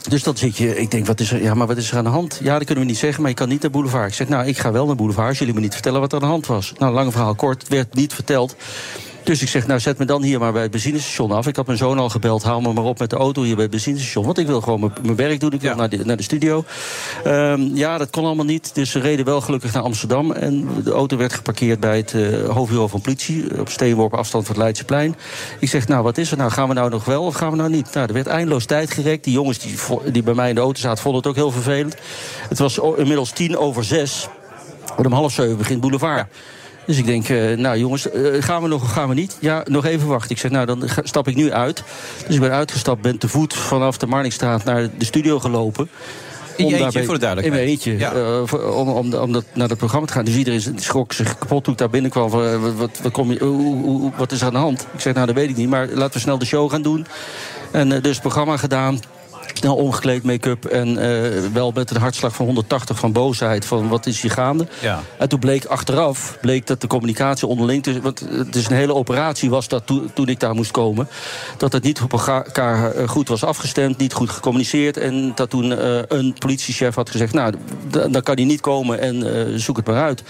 dus 0.09 0.23
dan 0.23 0.37
zit 0.37 0.57
je, 0.57 0.77
ik 0.79 0.91
denk, 0.91 1.05
wat 1.05 1.19
is 1.19 1.31
er, 1.31 1.41
ja, 1.41 1.53
maar 1.53 1.67
wat 1.67 1.77
is 1.77 1.91
er 1.91 1.97
aan 1.97 2.03
de 2.03 2.09
hand? 2.09 2.39
Ja, 2.43 2.53
dat 2.55 2.65
kunnen 2.65 2.83
we 2.83 2.89
niet 2.89 2.99
zeggen, 2.99 3.21
maar 3.21 3.29
je 3.29 3.35
kan 3.37 3.49
niet 3.49 3.61
naar 3.61 3.71
Boulevard. 3.71 4.07
Ik 4.07 4.13
zeg, 4.13 4.27
nou, 4.27 4.45
ik 4.47 4.57
ga 4.57 4.71
wel 4.71 4.85
naar 4.85 4.95
Boulevard 4.95 5.27
als 5.29 5.37
jullie 5.39 5.53
me 5.53 5.59
niet 5.59 5.73
vertellen 5.73 5.99
wat 5.99 6.11
er 6.11 6.17
aan 6.17 6.23
de 6.23 6.29
hand 6.31 6.45
was. 6.47 6.73
Nou, 6.77 6.93
lang 6.93 7.11
verhaal 7.11 7.35
kort, 7.35 7.61
het 7.61 7.71
werd 7.71 7.93
niet 7.95 8.13
verteld. 8.13 8.55
Dus 9.27 9.41
ik 9.41 9.47
zeg, 9.47 9.67
nou 9.67 9.79
zet 9.79 9.97
me 9.97 10.05
dan 10.05 10.23
hier 10.23 10.39
maar 10.39 10.51
bij 10.51 10.61
het 10.61 10.71
benzinestation 10.71 11.31
af. 11.31 11.47
Ik 11.47 11.55
had 11.55 11.65
mijn 11.65 11.77
zoon 11.77 11.99
al 11.99 12.09
gebeld, 12.09 12.43
haal 12.43 12.61
me 12.61 12.73
maar 12.73 12.83
op 12.83 12.99
met 12.99 13.09
de 13.09 13.15
auto 13.15 13.43
hier 13.43 13.53
bij 13.53 13.63
het 13.63 13.71
benzinestation. 13.71 14.25
Want 14.25 14.37
ik 14.37 14.47
wil 14.47 14.61
gewoon 14.61 14.91
mijn- 15.01 15.15
werk 15.15 15.39
doen, 15.39 15.51
ik 15.51 15.61
wil 15.61 15.75
naar, 15.75 15.89
de, 15.89 16.05
naar 16.05 16.17
de 16.17 16.23
studio. 16.23 16.63
Ehm, 17.23 17.61
ja, 17.61 17.97
dat 17.97 18.09
kon 18.09 18.25
allemaal 18.25 18.45
niet. 18.45 18.75
Dus 18.75 18.91
ze 18.91 18.99
reden 18.99 19.25
wel 19.25 19.41
gelukkig 19.41 19.73
naar 19.73 19.83
Amsterdam. 19.83 20.31
En 20.31 20.67
de 20.83 20.91
auto 20.91 21.17
werd 21.17 21.33
geparkeerd 21.33 21.79
bij 21.79 21.97
het 21.97 22.13
eh, 22.13 22.49
hoofdbureau 22.49 22.89
van 22.89 23.01
politie. 23.01 23.59
Op 23.59 23.69
steenworpen 23.69 24.17
afstand 24.17 24.45
van 24.45 24.55
het 24.55 24.63
Leidseplein. 24.63 25.15
Ik 25.59 25.69
zeg, 25.69 25.87
nou 25.87 26.03
wat 26.03 26.17
is 26.17 26.31
er 26.31 26.37
nou? 26.37 26.51
Gaan 26.51 26.67
we 26.67 26.73
nou 26.73 26.89
nog 26.89 27.05
wel 27.05 27.23
of 27.23 27.35
gaan 27.35 27.51
we 27.51 27.57
nou 27.57 27.69
niet? 27.69 27.93
Nou, 27.93 28.07
er 28.07 28.13
werd 28.13 28.27
eindeloos 28.27 28.65
tijd 28.65 28.91
gerekt. 28.91 29.23
Die 29.23 29.33
jongens 29.33 29.57
die, 29.59 29.75
die 30.11 30.23
bij 30.23 30.33
mij 30.33 30.49
in 30.49 30.55
de 30.55 30.61
auto 30.61 30.79
zaten, 30.79 31.03
vonden 31.03 31.21
het 31.21 31.29
ook 31.29 31.35
heel 31.35 31.51
vervelend. 31.51 31.95
Het 32.49 32.59
was 32.59 32.79
inmiddels 32.97 33.31
tien 33.31 33.57
over 33.57 33.83
zes. 33.83 34.27
En 34.97 35.05
om 35.05 35.11
half 35.13 35.31
zeven 35.31 35.57
begint 35.57 35.81
Boulevard. 35.81 36.27
Dus 36.87 36.97
ik 36.97 37.05
denk, 37.05 37.29
eh, 37.29 37.57
nou 37.57 37.77
jongens, 37.77 38.09
eh, 38.11 38.21
gaan 38.39 38.61
we 38.61 38.67
nog 38.67 38.81
of 38.83 38.91
gaan 38.91 39.09
we 39.09 39.13
niet? 39.15 39.37
Ja, 39.39 39.63
nog 39.65 39.85
even 39.85 40.07
wachten. 40.07 40.31
Ik 40.31 40.37
zeg, 40.37 40.51
nou 40.51 40.65
dan 40.65 40.89
ga- 40.89 41.01
stap 41.03 41.27
ik 41.27 41.35
nu 41.35 41.51
uit. 41.51 41.83
Dus 42.25 42.35
ik 42.35 42.41
ben 42.41 42.51
uitgestapt, 42.51 43.01
ben 43.01 43.17
te 43.17 43.27
voet 43.27 43.53
vanaf 43.53 43.97
de 43.97 44.07
Marnixstraat 44.07 44.63
naar 44.63 44.89
de 44.97 45.05
studio 45.05 45.39
gelopen. 45.39 45.89
In 46.55 46.65
je 46.65 46.69
eentje, 46.71 46.83
daarbij- 46.83 47.03
voor 47.05 47.13
de 47.13 47.19
duidelijkheid. 47.19 47.63
In 47.63 47.69
eentje. 47.71 47.97
Ja. 47.97 48.13
eh, 48.13 48.77
om, 48.77 48.89
om, 48.89 49.13
om 49.13 49.31
dat, 49.31 49.43
naar 49.53 49.67
dat 49.67 49.77
programma 49.77 50.07
te 50.07 50.13
gaan. 50.13 50.25
Dus 50.25 50.35
iedereen 50.35 50.61
schrok 50.75 51.13
zich 51.13 51.37
kapot 51.37 51.63
toen 51.63 51.73
ik 51.73 51.79
daar 51.79 51.89
binnenkwam. 51.89 52.29
Van, 52.29 52.75
wat, 52.77 52.89
wat, 53.01 53.11
kom 53.11 53.31
je, 53.31 53.39
hoe- 53.39 53.55
hoe- 53.61 53.83
hoe- 53.99 54.11
wat 54.17 54.31
is 54.31 54.39
er 54.41 54.47
aan 54.47 54.53
de 54.53 54.59
hand? 54.59 54.87
Ik 54.93 54.99
zeg, 54.99 55.13
nou 55.13 55.25
dat 55.25 55.35
weet 55.35 55.49
ik 55.49 55.55
niet. 55.55 55.69
Maar 55.69 55.87
laten 55.87 56.13
we 56.13 56.19
snel 56.19 56.37
de 56.37 56.45
show 56.45 56.71
gaan 56.71 56.81
doen. 56.81 57.05
En 57.71 57.89
dus 57.89 58.01
het 58.11 58.21
programma 58.21 58.57
gedaan. 58.57 58.99
Snel 59.57 59.75
omgekleed, 59.75 60.23
make-up. 60.23 60.65
En 60.65 60.97
eh, 60.97 61.51
wel 61.53 61.71
met 61.71 61.89
een 61.89 62.01
hartslag 62.01 62.35
van 62.35 62.45
180 62.45 62.99
van 62.99 63.11
boosheid. 63.11 63.65
Van 63.65 63.87
wat 63.87 64.05
is 64.05 64.21
hier 64.21 64.31
gaande? 64.31 64.67
Ja. 64.79 64.99
En 65.17 65.29
toen 65.29 65.39
bleek 65.39 65.65
achteraf 65.65 66.37
bleek 66.41 66.67
dat 66.67 66.81
de 66.81 66.87
communicatie 66.87 67.47
onderling... 67.47 67.83
Dus, 67.83 67.99
want 67.99 68.19
het 68.29 68.55
is 68.55 68.67
een 68.67 68.75
hele 68.75 68.93
operatie 68.93 69.49
was 69.49 69.67
dat 69.67 69.85
toen, 69.85 70.11
toen 70.13 70.27
ik 70.27 70.39
daar 70.39 70.55
moest 70.55 70.71
komen... 70.71 71.07
dat 71.57 71.73
het 71.73 71.83
niet 71.83 72.01
op 72.01 72.11
elkaar 72.11 72.91
eh, 72.91 73.07
goed 73.07 73.27
was 73.27 73.43
afgestemd, 73.43 73.97
niet 73.97 74.13
goed 74.13 74.29
gecommuniceerd... 74.29 74.97
en 74.97 75.31
dat 75.35 75.49
toen 75.49 75.77
eh, 75.77 75.99
een 76.07 76.35
politiechef 76.39 76.95
had 76.95 77.09
gezegd... 77.09 77.33
nou, 77.33 77.53
dan 77.89 78.21
kan 78.21 78.35
hij 78.35 78.45
niet 78.45 78.61
komen 78.61 78.99
en 78.99 79.35
eh, 79.35 79.53
zoek 79.55 79.77
het 79.77 79.87
maar 79.87 80.01
uit. 80.01 80.23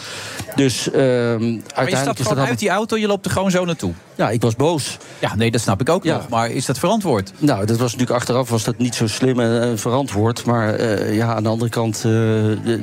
Dus 0.55 0.91
ehm 0.91 0.97
Maar 0.97 1.39
je 1.39 1.61
uiteindelijk 1.73 1.97
stapt 1.97 2.21
gewoon 2.21 2.45
uit 2.47 2.59
die 2.59 2.69
auto, 2.69 2.97
je 2.97 3.07
loopt 3.07 3.25
er 3.25 3.31
gewoon 3.31 3.51
zo 3.51 3.65
naartoe. 3.65 3.93
Ja, 4.17 4.29
ik 4.29 4.41
was 4.41 4.55
boos. 4.55 4.97
Ja, 5.19 5.35
nee, 5.35 5.51
dat 5.51 5.61
snap 5.61 5.81
ik 5.81 5.89
ook 5.89 6.03
nog. 6.03 6.29
Maar 6.29 6.49
is 6.51 6.65
dat 6.65 6.79
verantwoord? 6.79 7.31
Nou, 7.37 7.65
dat 7.65 7.77
was 7.77 7.91
natuurlijk 7.91 8.19
achteraf 8.19 8.49
was 8.49 8.63
dat 8.63 8.77
niet 8.77 8.95
zo 8.95 9.07
slim 9.07 9.39
en, 9.39 9.61
en 9.61 9.79
verantwoord. 9.79 10.45
Maar 10.45 10.73
eh, 10.73 11.15
ja, 11.15 11.35
aan 11.35 11.43
de 11.43 11.49
andere 11.49 11.69
kant, 11.71 12.03
eh, 12.05 12.11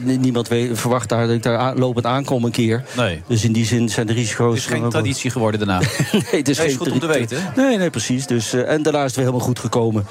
niemand 0.03 0.49
weet, 0.49 0.79
verwacht 0.79 1.09
daar 1.09 1.27
dat 1.27 1.37
ik 1.37 1.43
daar 1.43 1.77
lopend 1.77 2.07
aankom 2.07 2.45
een 2.45 2.51
keer. 2.51 2.85
Nee. 2.97 3.23
Dus 3.27 3.45
in 3.45 3.53
die 3.53 3.65
zin 3.67 3.89
zijn 3.89 4.07
de 4.07 4.13
risico's... 4.13 4.65
Het 4.65 4.73
is 4.73 4.79
geen 4.81 4.89
traditie 4.91 5.31
geworden 5.31 5.67
daarna. 5.67 5.79
nee, 6.13 6.23
het 6.31 6.49
is 6.49 6.59
Nee, 6.59 6.67
is 6.67 6.73
geen 6.73 6.77
goed 6.77 6.91
om 6.93 6.99
te 6.99 7.07
weten. 7.07 7.39
Nee, 7.57 7.77
nee, 7.79 7.91
precies. 7.91 8.27
Dus, 8.27 8.53
eh, 8.53 8.71
en 8.73 8.83
daarna 8.83 8.99
is 8.99 9.05
het 9.05 9.15
weer 9.15 9.25
helemaal 9.25 9.47
goed 9.47 9.59
gekomen. 9.59 10.07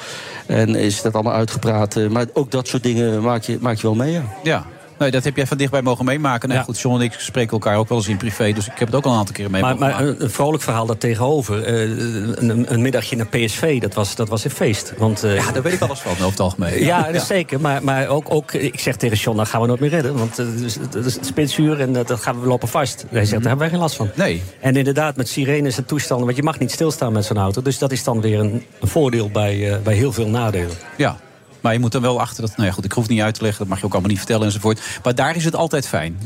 En 0.45 0.75
is 0.75 1.01
dat 1.01 1.13
allemaal 1.13 1.33
uitgepraat. 1.33 1.95
eh, 1.95 2.07
maar 2.07 2.25
ook 2.33 2.51
dat 2.51 2.67
soort 2.67 2.83
dingen 2.83 3.21
maak 3.21 3.43
je, 3.43 3.57
maak 3.61 3.75
je 3.75 3.81
wel 3.81 3.95
mee, 3.95 4.11
ja. 4.11 4.23
Ja. 4.43 4.65
Nee, 4.97 5.11
dat 5.11 5.23
heb 5.23 5.35
jij 5.35 5.47
van 5.47 5.57
dichtbij 5.57 5.81
mogen 5.81 6.05
meemaken. 6.05 6.49
Nou, 6.49 6.63
goed, 6.63 6.79
John 6.79 6.95
en 6.95 7.01
ik 7.01 7.13
spreken 7.17 7.51
elkaar 7.51 7.77
ook 7.77 7.89
wel 7.89 7.97
eens 7.97 8.07
in 8.07 8.17
privé. 8.17 8.51
Dus 8.51 8.67
ik 8.67 8.79
heb 8.79 8.87
het 8.87 8.95
ook 8.95 9.05
al 9.05 9.11
een 9.11 9.17
aantal 9.17 9.35
keren 9.35 9.51
mee 9.51 9.61
Maar, 9.61 9.77
maar 9.77 10.01
een, 10.01 10.29
vrolijk 10.31 10.63
verhaal 10.63 10.85
daartegenover. 10.85 11.63
Eh 11.63 11.83
een, 12.49 12.73
een 12.73 12.81
middagje 12.81 13.15
naar 13.15 13.27
PSV, 13.27 13.81
dat 13.81 13.93
was, 13.93 14.15
dat 14.15 14.29
was 14.29 14.43
een 14.43 14.51
feest. 14.51 14.93
Want, 14.97 15.23
eh, 15.23 15.35
Ja, 15.35 15.51
daar 15.51 15.61
weet 15.61 15.73
ik 15.73 15.81
alles 15.81 15.99
van, 15.99 16.11
over 16.11 16.25
het 16.25 16.39
algemeen. 16.39 16.83
Ja, 16.83 17.03
dat 17.03 17.15
is 17.15 17.27
zeker. 17.27 17.61
Maar, 17.61 17.83
maar 17.83 18.07
ook, 18.07 18.25
ook, 18.29 18.51
ik 18.51 18.79
zeg 18.79 18.95
tegen 18.95 19.17
John, 19.17 19.37
dat 19.37 19.47
gaan 19.47 19.61
we 19.61 19.67
nooit 19.67 19.79
meer 19.79 19.89
redden. 19.89 20.17
Want 20.17 20.39
eh, 20.39 20.45
het 20.45 20.61
is, 21.05 21.15
het 21.15 21.25
spitsuur 21.25 21.81
en 21.81 21.93
dat, 21.93 22.07
dat 22.07 22.21
gaan 22.21 22.41
we 22.41 22.47
lopen 22.47 22.67
vast. 22.67 23.05
Hij 23.09 23.25
zegt, 23.25 23.31
daar 23.31 23.41
hebben 23.41 23.57
wij 23.57 23.69
geen 23.69 23.79
last 23.79 23.95
van. 23.95 24.09
Nee. 24.15 24.43
En 24.59 24.75
inderdaad, 24.75 25.15
met 25.15 25.27
sirenes 25.27 25.77
en 25.77 25.85
toestanden. 25.85 26.25
Want 26.25 26.37
je 26.37 26.43
mag 26.43 26.59
niet 26.59 26.71
stilstaan 26.71 27.13
met 27.13 27.25
zo'n 27.25 27.37
auto. 27.37 27.61
Dus 27.61 27.77
dat 27.77 27.91
is 27.91 28.03
dan 28.03 28.21
weer 28.21 28.39
een, 28.39 28.63
een 28.79 28.87
voordeel 28.87 29.29
bij, 29.29 29.79
bij 29.83 29.95
heel 29.95 30.11
veel 30.11 30.27
nadelen. 30.27 30.75
Ja. 30.97 31.17
Maar 31.63 31.73
je 31.73 31.79
moet 31.79 31.91
dan 31.91 32.01
wel 32.01 32.19
achter 32.19 32.41
dat. 32.41 32.55
Nou 32.55 32.67
ja, 32.67 32.73
goed, 32.73 32.85
ik 32.85 32.91
hoef 32.91 33.07
niet 33.07 33.21
uit 33.21 33.35
te 33.35 33.41
leggen. 33.41 33.59
Dat 33.59 33.67
mag 33.67 33.79
je 33.79 33.85
ook 33.85 33.91
allemaal 33.91 34.09
niet 34.09 34.19
vertellen 34.19 34.45
enzovoort. 34.45 34.81
Maar 35.03 35.15
daar 35.15 35.35
is 35.35 35.45
het 35.45 35.55
altijd 35.55 35.87
fijn. 35.87 36.19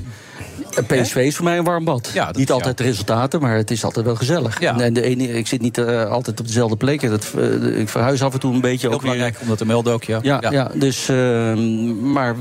PSV 0.82 1.16
is 1.16 1.36
voor 1.36 1.46
mij 1.46 1.58
een 1.58 1.64
warm 1.64 1.84
bad. 1.84 2.10
Ja, 2.14 2.26
dat 2.26 2.36
niet 2.36 2.50
is 2.50 2.54
altijd 2.54 2.78
de 2.78 2.84
resultaten, 2.84 3.42
maar 3.42 3.56
het 3.56 3.72
is 3.72 3.84
altijd 3.84 4.06
wel 4.06 4.16
gezellig. 4.16 4.60
Ja. 4.60 4.80
En 4.80 4.94
de 4.94 5.02
ene, 5.02 5.28
ik 5.28 5.48
zit 5.48 5.62
niet 5.62 5.78
eh, 5.78 6.10
altijd 6.10 6.40
op 6.40 6.48
dezelfde 6.48 6.76
plek. 6.76 7.10
Dat, 7.10 7.34
eh, 7.38 7.80
ik 7.80 7.90
verhuis 7.90 8.24
af 8.24 8.34
en 8.34 8.40
toe 8.40 8.54
een 8.54 8.62
beetje. 8.62 8.88
Heel 8.88 8.96
ook 8.96 9.02
weer. 9.02 9.12
belangrijk 9.12 9.42
om 9.42 9.48
dat 9.48 9.58
te 9.58 9.66
melden 9.66 9.94
ook, 9.94 10.04
ja. 10.04 10.20
Ja, 10.22 10.44
ja. 10.50 10.72
dus, 10.74 11.10
ehm, 11.10 12.12
maar 12.12 12.36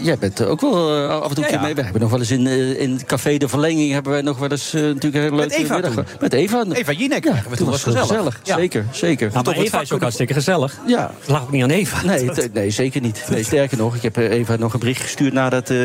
jij 0.00 0.18
bent 0.18 0.44
ook 0.44 0.60
wel 0.60 0.94
eh, 0.94 1.08
af 1.08 1.28
en 1.28 1.34
toe 1.34 1.44
Ja, 1.44 1.44
een 1.44 1.46
keer 1.46 1.52
ja. 1.52 1.60
mee. 1.60 1.74
We 1.74 1.82
hebben 1.82 2.00
nog 2.00 2.10
wel 2.10 2.18
eens 2.18 2.30
in, 2.30 2.46
eh, 2.46 2.80
in 2.80 2.92
het 2.92 3.04
Café 3.04 3.36
de 3.36 3.48
Verlenging... 3.48 3.92
hebben 3.92 4.12
wij 4.12 4.22
nog 4.22 4.38
wel 4.38 4.50
eens 4.50 4.74
eh, 4.74 4.82
natuurlijk 4.82 5.14
een 5.14 5.20
hele 5.20 5.36
leuke 5.36 5.56
Eva 5.56 5.74
middag. 5.74 6.04
Met 6.20 6.32
Eva. 6.32 6.64
Eva 6.72 6.92
Jinek. 6.92 7.24
Ja, 7.24 7.42
toen 7.42 7.56
toen 7.56 7.66
was 7.66 7.84
het 7.84 7.94
gezellig. 7.94 8.08
gezellig. 8.08 8.40
Ja. 8.42 8.56
Zeker, 8.56 8.84
zeker. 8.92 9.30
Nou, 9.32 9.44
maar 9.44 9.54
Eva 9.54 9.80
is 9.80 9.92
ook 9.92 10.00
hartstikke 10.00 10.34
gezellig. 10.34 10.78
Ja. 10.86 11.10
Het 11.18 11.28
lag 11.28 11.42
ook 11.42 11.50
niet 11.50 11.62
aan 11.62 11.70
Eva. 11.70 12.04
Nee, 12.04 12.30
nee, 12.52 12.70
zeker 12.70 13.00
niet. 13.00 13.26
Nee, 13.30 13.44
sterker 13.44 13.76
nog, 13.76 13.94
ik 13.94 14.02
heb 14.02 14.16
eh, 14.16 14.30
Eva 14.30 14.56
nog 14.56 14.72
een 14.72 14.80
bericht 14.80 15.02
gestuurd 15.02 15.32
na 15.32 15.48
dat, 15.48 15.70
eh, 15.70 15.76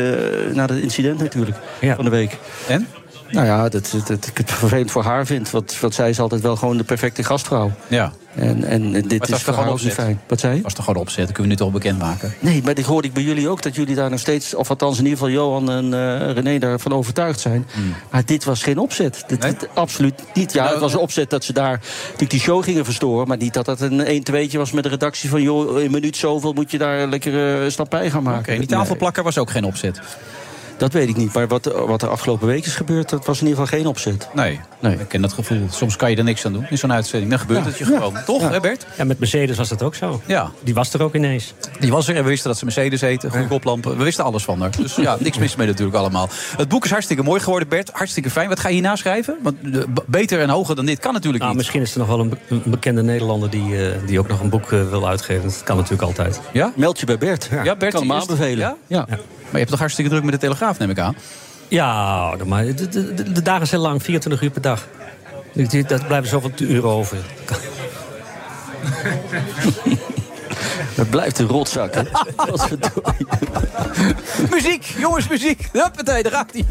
na 0.52 0.66
dat 0.66 0.76
incident 0.76 1.18
natuurlijk. 1.18 1.56
Ja. 1.86 1.94
Van 1.94 2.04
de 2.04 2.10
week. 2.10 2.38
En? 2.68 2.86
Nou 3.30 3.46
ja, 3.46 3.68
dat, 3.68 3.90
dat, 3.92 4.06
dat 4.06 4.26
ik 4.26 4.36
het 4.38 4.50
vervelend 4.62 4.90
voor 4.90 5.02
haar 5.02 5.26
vind. 5.26 5.50
Want, 5.50 5.80
want 5.80 5.94
zij 5.94 6.08
is 6.10 6.20
altijd 6.20 6.40
wel 6.40 6.56
gewoon 6.56 6.76
de 6.76 6.84
perfecte 6.84 7.24
gastvrouw. 7.24 7.72
Ja. 7.88 8.12
En, 8.34 8.64
en 8.64 8.92
dit 8.92 9.28
is 9.28 9.42
toch 9.42 9.54
gewoon 9.54 9.78
fijn. 9.78 10.20
Wat 10.28 10.40
zei 10.40 10.56
je? 10.56 10.62
was 10.62 10.74
toch 10.74 10.84
gewoon 10.84 11.00
opzet. 11.00 11.24
Dat 11.26 11.32
kunnen 11.34 11.42
we 11.56 11.58
nu 11.58 11.64
toch 11.64 11.72
bekendmaken. 11.72 12.34
Nee, 12.40 12.62
maar 12.64 12.74
dit 12.74 12.84
hoorde 12.84 13.08
ik 13.08 13.14
bij 13.14 13.22
jullie 13.22 13.48
ook. 13.48 13.62
Dat 13.62 13.74
jullie 13.74 13.94
daar 13.94 14.10
nog 14.10 14.20
steeds, 14.20 14.54
of 14.54 14.70
althans 14.70 14.98
in 14.98 15.04
ieder 15.04 15.18
geval 15.18 15.32
Johan 15.34 15.70
en 15.70 15.84
eh, 15.94 16.32
René 16.32 16.58
daarvan 16.58 16.92
overtuigd 16.92 17.40
zijn. 17.40 17.66
Maar 18.10 18.24
dit 18.24 18.44
was 18.44 18.62
geen 18.62 18.78
opzet. 18.78 19.24
Dit, 19.26 19.42
Hmm. 19.42 19.50
Nee? 19.50 19.58
dit- 19.58 19.68
absoluut 19.74 20.22
niet. 20.34 20.52
Ja, 20.52 20.60
Nou, 20.60 20.72
het 20.72 20.82
was 20.82 20.92
een 20.92 20.98
opzet 20.98 21.30
dat 21.30 21.44
ze 21.44 21.52
daar 21.52 21.80
natuurlijk 22.02 22.30
die 22.30 22.40
show 22.40 22.64
gingen 22.64 22.84
verstoren. 22.84 23.28
Maar 23.28 23.36
niet 23.36 23.54
dat 23.54 23.64
dat 23.64 23.80
een 23.80 24.00
1 24.04 24.22
2 24.24 24.50
was 24.52 24.72
met 24.72 24.82
de 24.82 24.88
redactie 24.90 25.30
van... 25.30 25.42
joh, 25.42 25.80
in 25.80 25.90
minuut 25.90 26.16
zoveel 26.16 26.52
moet 26.52 26.70
je 26.70 26.78
daar 26.78 27.06
lekker 27.06 27.62
uh, 27.64 27.70
stap 27.70 27.90
bij 27.90 28.10
gaan 28.10 28.22
maken. 28.22 28.52
Oké, 28.52 28.58
die 28.58 28.68
tafelplakker 28.68 29.22
was 29.22 29.38
ook 29.38 29.50
geen 29.50 29.64
opzet. 29.64 30.00
Dat 30.78 30.92
weet 30.92 31.08
ik 31.08 31.16
niet. 31.16 31.32
Maar 31.34 31.48
wat, 31.48 31.64
wat 31.86 32.02
er 32.02 32.08
afgelopen 32.08 32.46
week 32.46 32.66
is 32.66 32.74
gebeurd, 32.74 33.08
dat 33.08 33.26
was 33.26 33.40
in 33.40 33.46
ieder 33.46 33.62
geval 33.62 33.78
geen 33.78 33.86
opzet. 33.88 34.28
Nee. 34.34 34.60
Nee. 34.80 34.94
Ik 34.98 35.08
ken 35.08 35.20
dat 35.22 35.32
gevoel. 35.32 35.66
Soms 35.70 35.96
kan 35.96 36.10
je 36.10 36.16
er 36.16 36.24
niks 36.24 36.44
aan 36.46 36.52
doen 36.52 36.66
in 36.70 36.78
zo'n 36.78 36.92
uitzending. 36.92 37.30
Dan 37.30 37.40
gebeurt 37.40 37.60
Ja. 37.60 37.66
het 37.66 37.78
je 37.78 37.84
gewoon. 37.84 38.14
Toch, 38.26 38.40
Ja. 38.42 38.50
hè 38.50 38.60
Bert? 38.60 38.86
Ja, 38.96 39.04
met 39.04 39.18
Mercedes 39.18 39.56
was 39.56 39.68
dat 39.68 39.82
ook 39.82 39.94
zo. 39.94 40.20
Ja. 40.26 40.50
Die 40.64 40.74
was 40.74 40.92
er 40.92 41.02
ook 41.02 41.14
ineens. 41.14 41.54
Die 41.80 41.90
was 41.90 42.08
er 42.08 42.16
en 42.16 42.22
we 42.22 42.28
wisten 42.28 42.48
dat 42.48 42.58
ze 42.58 42.64
Mercedes 42.64 43.00
eten. 43.00 43.30
Goede 43.30 43.46
koplampen. 43.46 43.96
We 43.96 44.04
wisten 44.04 44.24
alles 44.24 44.44
van 44.44 44.60
haar. 44.60 44.70
Dus 44.76 44.94
ja, 44.96 45.16
niks 45.20 45.38
mis 45.38 45.56
mee 45.56 45.66
natuurlijk 45.66 45.96
allemaal. 45.96 46.28
Het 46.56 46.68
boek 46.68 46.84
is 46.84 46.90
hartstikke 46.90 47.22
mooi 47.22 47.40
geworden, 47.40 47.68
Bert. 47.68 47.90
Hartstikke 47.92 48.30
fijn. 48.30 48.48
Wat 48.48 48.60
ga 48.60 48.68
je 48.68 48.74
hierna 48.74 48.96
schrijven? 48.96 49.36
Want 49.42 49.56
eh, 49.74 49.82
beter 50.06 50.40
en 50.40 50.48
hoger 50.48 50.76
dan 50.76 50.86
dit 50.86 50.98
kan 50.98 51.12
natuurlijk 51.12 51.42
Nou, 51.42 51.54
niet. 51.56 51.62
misschien 51.62 51.82
is 51.82 51.92
er 51.92 51.98
nog 51.98 52.08
wel 52.08 52.20
een, 52.20 52.28
be- 52.28 52.36
een 52.48 52.62
bekende 52.64 53.02
Nederlander 53.02 53.50
die, 53.50 53.86
eh, 53.88 53.92
die 54.06 54.18
ook 54.18 54.28
nog 54.28 54.40
een 54.40 54.48
boek 54.48 54.72
eh, 54.72 54.88
wil 54.88 55.08
uitgeven. 55.08 55.42
Dat 55.44 55.62
kan 55.64 55.76
natuurlijk 55.76 56.02
altijd. 56.02 56.40
Ja? 56.52 56.72
Meld 56.76 57.00
je 57.00 57.06
bij 57.06 57.18
Bert. 57.18 57.48
Ja, 57.64 57.76
Bert, 57.76 57.92
kan 57.92 58.02
hem 58.02 58.12
aanbevelen. 58.12 58.58
Ja? 58.58 58.76
Ja? 58.86 59.06
Maar 59.46 59.52
je 59.52 59.58
hebt 59.58 59.70
toch 59.70 59.78
hartstikke 59.78 60.10
druk 60.10 60.22
met 60.22 60.32
de 60.32 60.40
Telegraaf, 60.40 60.78
neem 60.78 60.90
ik 60.90 60.98
aan? 60.98 61.16
Ja, 61.68 62.34
maar 62.44 62.64
de, 62.64 62.88
de, 62.88 63.32
de, 63.32 63.42
dagen 63.42 63.66
zijn 63.66 63.80
lang, 63.80 64.02
24 64.02 64.42
uur 64.42 64.50
per 64.50 64.60
dag. 64.60 64.86
Dat 65.86 66.06
blijven 66.06 66.28
zoveel 66.28 66.50
uren 66.58 66.90
over. 66.90 67.18
Het 70.94 71.10
blijft 71.10 71.38
een 71.38 71.46
rotzak, 71.46 71.94
hè? 71.94 72.02
Muziek, 74.50 74.84
jongens, 74.98 75.28
muziek. 75.28 75.68
Huppatee, 75.72 76.22
daar 76.22 76.32
gaat 76.32 76.52
hij. 76.52 76.64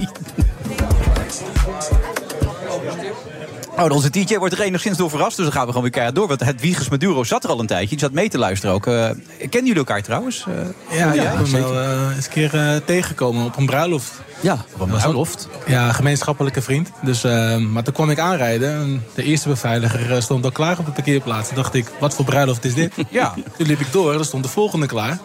Oh, 3.78 3.92
onze 3.92 4.10
DJ 4.10 4.38
wordt 4.38 4.54
er 4.54 4.62
enigszins 4.62 4.98
door 4.98 5.10
verrast, 5.10 5.36
dus 5.36 5.46
dan 5.46 5.54
gaan 5.54 5.62
we 5.62 5.68
gewoon 5.68 5.84
weer 5.84 5.92
keihard 5.92 6.16
door. 6.16 6.28
Want 6.28 6.44
het 6.44 6.62
Wiegers 6.62 6.90
Maduro 6.90 7.24
zat 7.24 7.44
er 7.44 7.50
al 7.50 7.60
een 7.60 7.66
tijdje. 7.66 7.90
Die 7.90 8.00
zat 8.00 8.12
mee 8.12 8.30
te 8.30 8.38
luisteren 8.38 8.76
ook. 8.76 8.86
Uh, 8.86 8.94
kennen 9.38 9.50
jullie 9.50 9.76
elkaar 9.76 10.02
trouwens? 10.02 10.46
Uh, 10.50 10.98
ja, 10.98 11.14
ja, 11.14 11.32
ik 11.32 11.52
ben 11.52 11.62
wel 11.62 11.74
uh, 11.74 12.16
eens 12.16 12.26
een 12.26 12.32
keer 12.32 12.56
uh, 12.56 12.76
tegengekomen 12.86 13.46
op 13.46 13.58
een 13.58 13.66
bruiloft. 13.66 14.12
Ja, 14.40 14.66
op 14.74 14.80
een 14.80 14.88
bruiloft? 14.88 15.48
Ja, 15.68 15.92
gemeenschappelijke 15.92 16.62
vriend. 16.62 16.92
Dus, 17.02 17.26
uh, 17.26 17.58
maar 17.58 17.84
toen 17.84 17.94
kwam 17.94 18.10
ik 18.10 18.20
aanrijden 18.20 18.74
en 18.74 19.04
de 19.16 19.24
eerste 19.24 19.48
beveiliger 19.48 20.22
stond 20.22 20.44
al 20.44 20.52
klaar 20.52 20.80
op 20.80 20.86
de 20.86 20.92
parkeerplaats. 20.92 21.48
Toen 21.48 21.58
dacht 21.58 21.74
ik, 21.74 21.92
wat 22.00 22.14
voor 22.14 22.26
bruiloft 22.26 22.66
is 22.66 22.74
dit? 22.74 22.94
ja. 23.10 23.34
Toen 23.58 23.68
liep 23.68 23.80
ik 23.80 23.92
door 23.92 24.14
en 24.14 24.20
er 24.20 24.26
stond 24.26 24.44
de 24.44 24.50
volgende 24.50 24.86
klaar. 24.86 25.20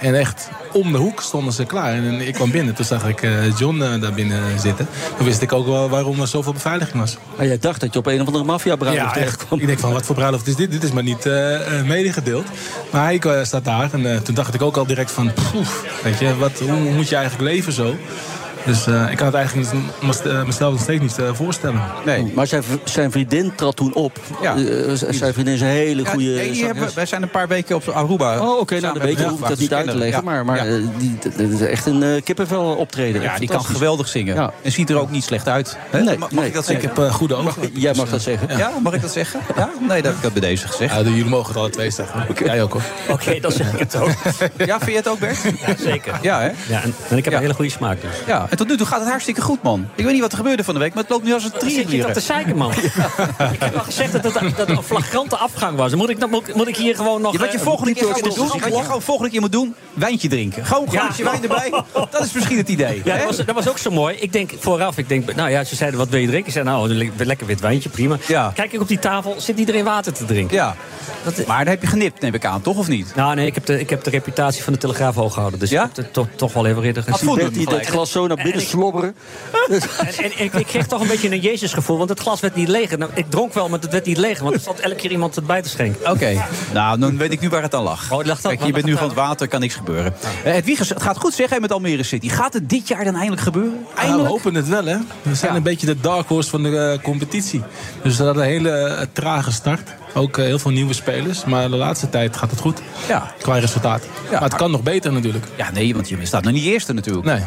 En 0.00 0.14
echt 0.14 0.48
om 0.72 0.92
de 0.92 0.98
hoek 0.98 1.20
stonden 1.20 1.52
ze 1.52 1.64
klaar. 1.64 1.92
En 1.92 2.26
ik 2.26 2.34
kwam 2.34 2.50
binnen, 2.50 2.74
toen 2.74 2.84
zag 2.84 3.08
ik 3.08 3.22
uh, 3.22 3.58
John 3.58 3.76
uh, 3.76 4.00
daar 4.00 4.12
binnen 4.12 4.60
zitten. 4.60 4.88
Toen 5.16 5.26
wist 5.26 5.42
ik 5.42 5.52
ook 5.52 5.66
wel 5.66 5.88
waarom 5.88 6.20
er 6.20 6.28
zoveel 6.28 6.52
beveiliging 6.52 6.98
was. 6.98 7.16
Maar 7.36 7.46
jij 7.46 7.58
dacht 7.58 7.80
dat 7.80 7.92
je 7.92 7.98
op 7.98 8.06
een 8.06 8.20
of 8.20 8.26
andere 8.26 8.44
maffia-bruiloft 8.44 9.04
ja, 9.06 9.12
terecht 9.12 9.46
kwam. 9.46 9.60
Ik 9.60 9.66
denk 9.66 9.78
van, 9.78 9.92
wat 9.92 10.06
voor 10.06 10.14
bruiloft 10.14 10.46
is 10.46 10.56
dit? 10.56 10.70
Dit 10.70 10.82
is 10.82 10.92
maar 10.92 11.02
niet 11.02 11.26
uh, 11.26 11.58
medegedeeld. 11.86 12.46
Maar 12.90 13.04
hij 13.04 13.44
staat 13.44 13.64
daar 13.64 13.92
en 13.92 14.22
toen 14.22 14.34
dacht 14.34 14.54
ik 14.54 14.62
ook 14.62 14.76
al 14.76 14.86
direct 14.86 15.10
van... 15.10 15.32
Poef, 15.52 15.84
weet 16.02 16.18
je, 16.18 16.36
wat, 16.36 16.58
hoe 16.58 16.90
moet 16.90 17.08
je 17.08 17.16
eigenlijk 17.16 17.50
leven 17.50 17.72
zo? 17.72 17.96
Dus 18.64 18.86
eh, 18.86 19.10
ik 19.10 19.16
kan 19.16 19.26
het 19.26 19.34
eigenlijk 19.34 19.72
eh, 20.24 20.44
mezelf 20.44 20.72
nog 20.72 20.80
steeds 20.82 21.00
niet 21.02 21.18
eh, 21.18 21.28
voorstellen. 21.32 21.80
Nee. 22.04 22.32
Maar 22.34 22.46
zijn, 22.46 22.62
zijn 22.84 23.10
vriendin 23.12 23.54
trad 23.54 23.76
toen 23.76 23.94
op. 23.94 24.18
Ja. 24.42 24.54
Zijn 25.10 25.32
vriendin 25.32 25.54
is 25.54 25.60
een 25.60 25.66
hele 25.66 26.02
Ja, 26.02 26.10
goede. 26.10 26.24
nee, 26.30 26.52
die 26.52 26.64
hebben, 26.64 26.88
wij 26.94 27.06
zijn 27.06 27.22
een 27.22 27.30
paar 27.30 27.48
weken 27.48 27.76
op 27.76 27.88
Aruba. 27.88 28.40
Oh, 28.40 28.58
oké, 28.60 28.80
nou, 28.80 28.94
dan 28.98 29.02
weet 29.06 29.18
je, 29.18 29.24
hoef 29.28 29.40
ik 29.40 29.48
dat 29.48 29.58
niet 29.58 29.74
uit 29.74 29.86
te 29.90 29.96
leggen. 29.96 30.18
Ja. 30.18 30.24
Maar, 30.30 30.44
maar 30.44 30.70
Ja. 30.70 30.78
die, 30.98 31.18
dat 31.36 31.50
is 31.50 31.60
echt 31.60 31.86
een 31.86 32.02
eh, 32.02 32.22
kippenvel 32.22 32.64
optreden. 32.74 33.22
Ja, 33.22 33.38
die 33.38 33.48
kan 33.48 33.64
geweldig 33.64 34.08
zingen. 34.08 34.34
Ja. 34.34 34.52
En 34.62 34.72
ziet 34.72 34.90
er 34.90 34.98
ook 35.00 35.10
niet 35.10 35.24
slecht 35.24 35.48
uit. 35.48 35.76
Hè? 35.90 36.02
Nee, 36.02 36.18
mag, 36.18 36.30
mag 36.30 36.40
nee. 36.40 36.46
ik 36.48 36.54
dat 36.54 36.62
Ik 36.68 36.80
zeggen? 36.80 36.88
heb, 36.88 36.98
eh, 37.08 37.14
goede 37.14 37.34
ogen. 37.34 37.44
Mag- 37.44 37.68
Jij 37.72 37.94
mag 37.94 38.08
dat 38.10 38.22
zeggen. 38.22 38.56
Ja, 38.58 38.70
mag 38.82 38.92
ik 38.94 39.00
dat 39.02 39.12
zeggen? 39.12 39.40
Ja? 39.56 39.70
Nee, 39.80 39.88
dat 40.02 40.04
heb 40.04 40.14
ik 40.14 40.22
dat 40.22 40.32
bij 40.32 40.40
deze 40.40 40.68
gezegd. 40.68 40.94
Ja, 40.94 41.00
jullie 41.02 41.24
mogen 41.24 41.48
het 41.48 41.56
alle 41.56 41.70
twee 41.70 41.90
zeggen. 41.90 42.26
Jij 42.44 42.62
ook 42.62 42.72
hoor. 42.72 42.82
Oké, 43.08 43.40
dan 43.40 43.52
zeg 43.52 43.72
ik 43.72 43.78
het 43.78 43.96
ook. 43.96 44.08
Ja, 44.56 44.78
vind 44.78 44.90
je 44.90 44.96
het 44.96 45.08
ook, 45.08 45.18
Bert? 45.18 45.38
Ja, 45.66 45.74
zeker. 45.78 46.18
Ja, 46.22 46.40
hè? 46.40 46.46
Ja, 46.68 46.82
en, 46.82 46.94
en 47.08 47.16
ik 47.16 47.24
heb 47.24 47.32
Ja. 47.32 47.38
een 47.38 47.40
hele 47.44 47.54
goede 47.54 47.70
smaak 47.70 48.00
dus. 48.00 48.10
Ja, 48.26 48.46
en 48.54 48.60
tot 48.60 48.68
nu 48.68 48.76
toe 48.76 48.86
gaat 48.86 49.00
het 49.00 49.08
hartstikke 49.08 49.40
goed, 49.40 49.62
man. 49.62 49.88
Ik 49.94 50.04
weet 50.04 50.12
niet 50.12 50.22
wat 50.22 50.30
er 50.32 50.36
gebeurde 50.38 50.64
van 50.64 50.74
de 50.74 50.80
week, 50.80 50.94
maar 50.94 51.02
het 51.02 51.12
loopt 51.12 51.24
nu 51.24 51.32
als 51.32 51.44
een 51.44 51.50
Zit 51.58 51.74
je 51.74 51.84
trier. 51.84 52.02
dat 52.02 52.14
te 52.14 52.20
zeiken, 52.20 52.56
man? 52.56 52.72
ik 53.52 53.58
heb 53.58 53.76
al 53.76 53.82
gezegd 53.84 54.12
dat 54.12 54.34
het 54.34 54.56
dat 54.56 54.68
een 54.68 54.82
flagrante 54.82 55.36
afgang 55.36 55.76
was. 55.76 55.90
Dan 55.90 55.98
Moet 55.98 56.08
ik, 56.10 56.20
dan 56.20 56.30
moet, 56.30 56.54
moet 56.54 56.68
ik 56.68 56.76
hier 56.76 56.96
gewoon 56.96 57.20
nog... 57.20 57.32
Ja, 57.32 57.38
wat 57.38 57.52
je 57.52 57.58
eh, 57.58 57.64
volgende 57.64 57.92
keer 57.94 58.08
moet 58.08 58.34
doen, 58.34 58.48
wat 58.48 58.64
je 58.64 58.82
gewoon 58.82 59.02
volgende 59.02 59.30
keer 59.30 59.40
moet 59.40 59.52
doen, 59.52 59.74
wijntje 59.94 60.28
drinken. 60.28 60.64
Gewoon 60.66 60.86
een 60.86 60.92
Ja. 60.92 61.00
glaasje 61.00 61.24
wijn 61.24 61.42
erbij. 61.42 61.82
Dat 62.10 62.24
is 62.24 62.32
misschien 62.32 62.56
het 62.56 62.68
idee. 62.68 63.02
Ja, 63.04 63.16
dat 63.16 63.24
was, 63.26 63.36
dat 63.36 63.54
was 63.54 63.68
ook 63.68 63.78
zo 63.78 63.90
mooi. 63.90 64.16
Ik 64.16 64.32
denk 64.32 64.50
vooraf, 64.58 64.98
ik 64.98 65.08
denk, 65.08 65.34
nou 65.34 65.50
ja, 65.50 65.64
ze 65.64 65.76
zeiden 65.76 65.98
wat 65.98 66.08
wil 66.08 66.20
je 66.20 66.26
drinken? 66.26 66.46
Ik 66.46 66.52
zei, 66.52 66.64
nou, 66.64 66.88
le- 66.94 67.10
lekker 67.16 67.46
wit 67.46 67.60
wijntje, 67.60 67.88
prima. 67.88 68.16
Ja. 68.26 68.52
Kijk 68.54 68.72
ik 68.72 68.80
op 68.80 68.88
die 68.88 68.98
tafel, 68.98 69.34
zit 69.38 69.58
iedereen 69.58 69.84
water 69.84 70.12
te 70.12 70.24
drinken. 70.24 70.56
Ja. 70.56 70.76
Maar 71.46 71.58
dan 71.58 71.66
heb 71.72 71.80
je 71.82 71.86
genipt, 71.86 72.20
neem 72.20 72.34
ik 72.34 72.44
aan, 72.44 72.60
toch 72.60 72.76
of 72.76 72.88
niet? 72.88 73.12
Nou 73.14 73.34
nee, 73.34 73.46
ik 73.46 73.54
heb 73.54 73.66
de, 73.66 73.80
ik 73.80 73.90
heb 73.90 74.04
de 74.04 74.10
reputatie 74.10 74.62
van 74.62 74.72
de 74.72 74.78
Telegraaf 74.78 75.14
hoog 75.14 75.32
gehouden. 75.32 75.60
Dus 75.60 75.70
Ja? 75.70 75.82
ik 75.82 75.88
heb 75.96 76.04
het 76.04 76.12
toch, 76.12 76.26
toch 76.36 76.52
wel 76.52 76.66
even 76.66 76.94
Had 76.94 77.04
gezien. 77.18 77.52
doen, 77.52 77.64
dat 77.64 77.86
glas 77.86 78.10
zo 78.10 78.26
naar 78.26 78.36
binnen 78.44 78.62
slobberen. 78.62 79.14
En, 79.68 79.80
en, 80.18 80.44
ik, 80.44 80.52
ik 80.52 80.66
kreeg 80.66 80.86
toch 80.86 81.00
een 81.00 81.06
beetje 81.06 81.30
een 81.30 81.40
Jezusgevoel, 81.40 81.98
want 81.98 82.08
het 82.08 82.20
glas 82.20 82.40
werd 82.40 82.54
niet 82.54 82.68
leeg. 82.68 82.96
Nou, 82.96 83.10
ik 83.14 83.30
dronk 83.30 83.54
wel, 83.54 83.68
maar 83.68 83.80
het 83.80 83.90
werd 83.90 84.06
niet 84.06 84.16
leeg, 84.16 84.38
want 84.38 84.54
er 84.54 84.60
zat 84.60 84.78
elke 84.78 84.96
keer 84.96 85.10
iemand 85.10 85.34
het 85.34 85.46
bij 85.46 85.62
te 85.62 85.68
schenken. 85.68 86.10
Oké, 86.10 86.44
nou, 86.72 86.98
dan 86.98 87.16
weet 87.16 87.32
ik 87.32 87.40
nu 87.40 87.48
waar 87.48 87.62
het 87.62 87.74
aan 87.74 87.82
lag. 87.82 88.12
Oh, 88.12 88.18
het 88.18 88.26
lag 88.26 88.40
Kijk, 88.40 88.64
je 88.64 88.72
bent 88.72 88.84
nu 88.84 88.96
van 88.96 89.06
het 89.06 89.16
water, 89.16 89.48
kan 89.48 89.60
niks 89.60 89.74
gebeuren. 89.74 90.14
Eh, 90.44 90.54
het 90.54 91.02
gaat 91.02 91.18
goed 91.18 91.34
zeg 91.34 91.50
hè, 91.50 91.60
met 91.60 91.72
Almere 91.72 92.02
City. 92.02 92.28
Gaat 92.28 92.52
het 92.52 92.68
dit 92.68 92.88
jaar 92.88 93.04
dan 93.04 93.14
eindelijk 93.14 93.42
gebeuren? 93.42 93.86
Ja, 93.96 94.16
we 94.16 94.26
hopen 94.26 94.54
het 94.54 94.68
wel, 94.68 94.84
hè. 94.84 94.96
We 95.22 95.34
zijn 95.34 95.50
Ja. 95.50 95.56
een 95.56 95.62
beetje 95.62 95.86
de 95.86 96.00
dark 96.00 96.28
horse 96.28 96.50
van 96.50 96.62
de 96.62 96.78
eh, 96.78 97.02
competitie. 97.02 97.62
Dus 98.02 98.16
dat 98.16 98.26
had 98.26 98.36
een 98.36 98.42
hele 98.42 98.70
eh, 98.70 99.06
trage 99.12 99.52
start. 99.52 99.90
Ook 100.14 100.38
eh, 100.38 100.44
heel 100.44 100.58
veel 100.58 100.70
nieuwe 100.70 100.92
spelers. 100.94 101.44
Maar 101.44 101.70
de 101.70 101.76
laatste 101.76 102.08
tijd 102.08 102.36
gaat 102.36 102.50
het 102.50 102.60
goed. 102.60 102.80
Ja. 103.08 103.32
Qua 103.40 103.58
resultaat. 103.58 104.02
maar 104.30 104.42
het 104.42 104.54
kan 104.54 104.70
nog 104.70 104.82
beter 104.82 105.12
natuurlijk. 105.12 105.44
Ja, 105.56 105.70
nee, 105.72 105.94
want 105.94 106.08
je 106.08 106.16
staat 106.22 106.42
nog 106.44 106.52
niet 106.52 106.64
eerste 106.64 106.92
natuurlijk. 106.92 107.26
Nee. 107.26 107.40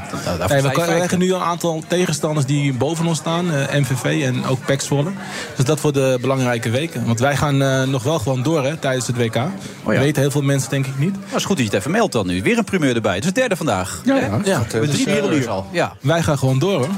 Nee, 0.49 0.61
we 0.61 0.69
krijgen 0.71 1.19
nu 1.19 1.33
een 1.33 1.41
aantal 1.41 1.83
tegenstanders 1.87 2.45
die 2.45 2.73
boven 2.73 3.05
ons 3.05 3.17
staan. 3.17 3.51
eh, 3.53 3.79
MVV 3.79 4.23
en 4.23 4.45
ook 4.45 4.65
PEC 4.65 4.81
Zwolle. 4.81 5.09
Dus 5.55 5.65
dat 5.65 5.79
voor 5.79 5.93
de 5.93 6.17
belangrijke 6.21 6.69
weken. 6.69 7.05
Want 7.05 7.19
wij 7.19 7.35
gaan 7.35 7.61
eh, 7.61 7.83
nog 7.83 8.03
wel 8.03 8.19
gewoon 8.19 8.43
door 8.43 8.63
hè, 8.63 8.77
tijdens 8.77 9.07
het 9.07 9.17
WK. 9.17 9.35
Oh 9.83 9.93
ja. 9.93 9.99
Weten 9.99 10.21
heel 10.21 10.31
veel 10.31 10.41
mensen 10.41 10.69
denk 10.69 10.85
ik 10.85 10.99
niet. 10.99 11.15
Dat 11.29 11.39
is 11.39 11.45
goed 11.45 11.57
dat 11.57 11.65
je 11.65 11.71
het 11.71 11.79
even 11.79 11.91
meldt 11.91 12.13
dan 12.13 12.27
nu. 12.27 12.41
Weer 12.41 12.57
een 12.57 12.63
primeur 12.63 12.95
erbij. 12.95 13.13
Het 13.13 13.21
is 13.21 13.25
het 13.27 13.35
derde 13.35 13.55
vandaag. 13.55 14.01
Ja, 14.05 14.15
ja. 14.15 14.39
Ja. 14.43 14.59
Met 14.59 14.71
Dus, 14.71 14.89
drie 14.91 15.05
wereldliers 15.05 15.47
al. 15.47 15.65
Ja. 15.71 15.95
Wij 16.01 16.21
gaan 16.23 16.37
gewoon 16.37 16.59
door 16.59 16.77
hoor. 16.77 16.89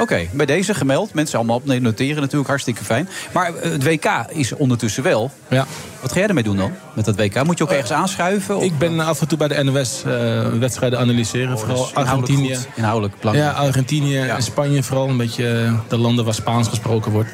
Oké, 0.00 0.28
bij 0.32 0.46
deze 0.46 0.74
gemeld. 0.74 1.14
Mensen 1.14 1.38
allemaal 1.38 1.56
op 1.56 1.64
noteren 1.66 2.20
natuurlijk. 2.20 2.48
Hartstikke 2.48 2.84
fijn. 2.84 3.08
Maar 3.32 3.50
het 3.60 3.84
WK 3.84 4.06
is 4.28 4.52
ondertussen 4.52 5.02
wel. 5.02 5.11
Ja. 5.48 5.66
Wat 6.00 6.12
ga 6.12 6.18
jij 6.18 6.28
ermee 6.28 6.42
doen 6.42 6.56
dan? 6.56 6.72
Met 6.94 7.04
dat 7.04 7.16
WK? 7.16 7.44
Moet 7.44 7.58
je 7.58 7.64
ook 7.64 7.70
ergens 7.70 7.92
aanschuiven? 7.92 8.56
Of? 8.56 8.62
Ik 8.62 8.78
ben 8.78 9.00
af 9.00 9.20
en 9.20 9.28
toe 9.28 9.38
bij 9.38 9.48
de 9.48 9.62
NOS 9.62 10.02
eh, 10.04 10.46
wedstrijden 10.58 10.98
analyseren. 10.98 11.58
vooral 11.58 11.76
dus 11.76 11.92
inhoudelijk 11.92 12.32
Argentinië. 12.32 12.58
Inhoudelijk 12.74 13.18
belangrijk. 13.18 13.56
Ja, 13.56 13.62
Argentinië 13.62 14.18
en 14.18 14.42
Spanje 14.42 14.82
vooral. 14.82 15.08
Een 15.08 15.16
beetje 15.16 15.48
eh, 15.48 15.74
de 15.88 15.98
landen 15.98 16.24
waar 16.24 16.34
Spaans 16.34 16.68
gesproken 16.68 17.12
wordt. 17.12 17.30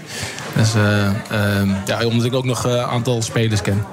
Dus 0.57 0.75
eh, 0.75 1.07
eh, 1.07 1.69
ja, 1.87 2.05
omdat 2.05 2.25
ik 2.25 2.35
ook 2.35 2.45
nog 2.45 2.65
een 2.65 2.79
aantal 2.79 3.23
spelers 3.23 3.63
ken. 3.63 3.85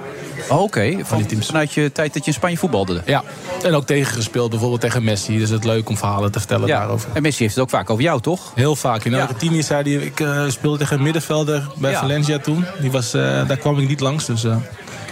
Oh, 0.49 0.61
Oké, 0.61 0.97
van, 1.03 1.25
vanuit 1.39 1.73
je 1.73 1.91
tijd 1.91 2.13
dat 2.13 2.21
je 2.25 2.31
in 2.31 2.37
Spanje 2.37 2.57
voetbalde. 2.57 3.01
Ja, 3.05 3.23
en 3.63 3.73
ook 3.73 3.85
tegengespeeld. 3.85 4.49
Bijvoorbeeld 4.49 4.81
tegen 4.81 5.03
Messi. 5.03 5.37
Dus 5.37 5.49
het 5.49 5.59
is 5.59 5.65
leuk 5.65 5.89
om 5.89 5.97
verhalen 5.97 6.31
te 6.31 6.39
vertellen 6.39 6.67
Ja. 6.67 6.79
daarover. 6.79 7.09
En 7.13 7.21
Messi 7.21 7.41
heeft 7.43 7.55
het 7.55 7.63
ook 7.63 7.69
vaak 7.69 7.89
over 7.89 8.03
jou, 8.03 8.21
toch? 8.21 8.51
Heel 8.55 8.75
vaak. 8.75 9.03
In 9.03 9.11
Ja. 9.11 9.21
Argentinië 9.21 9.63
zei 9.63 9.95
hij... 9.95 10.05
Ik 10.05 10.19
eh, 10.19 10.43
speelde 10.47 10.77
tegen 10.77 10.97
een 10.97 11.03
middenvelder 11.03 11.67
bij 11.75 11.91
Ja. 11.91 11.99
Valencia 11.99 12.37
toen. 12.39 12.65
Die 12.79 12.91
was, 12.91 13.13
eh, 13.13 13.21
daar 13.47 13.57
kwam 13.57 13.79
ik 13.79 13.87
niet 13.87 13.99
langs. 13.99 14.25
Dus 14.25 14.43
eh, 14.43 14.55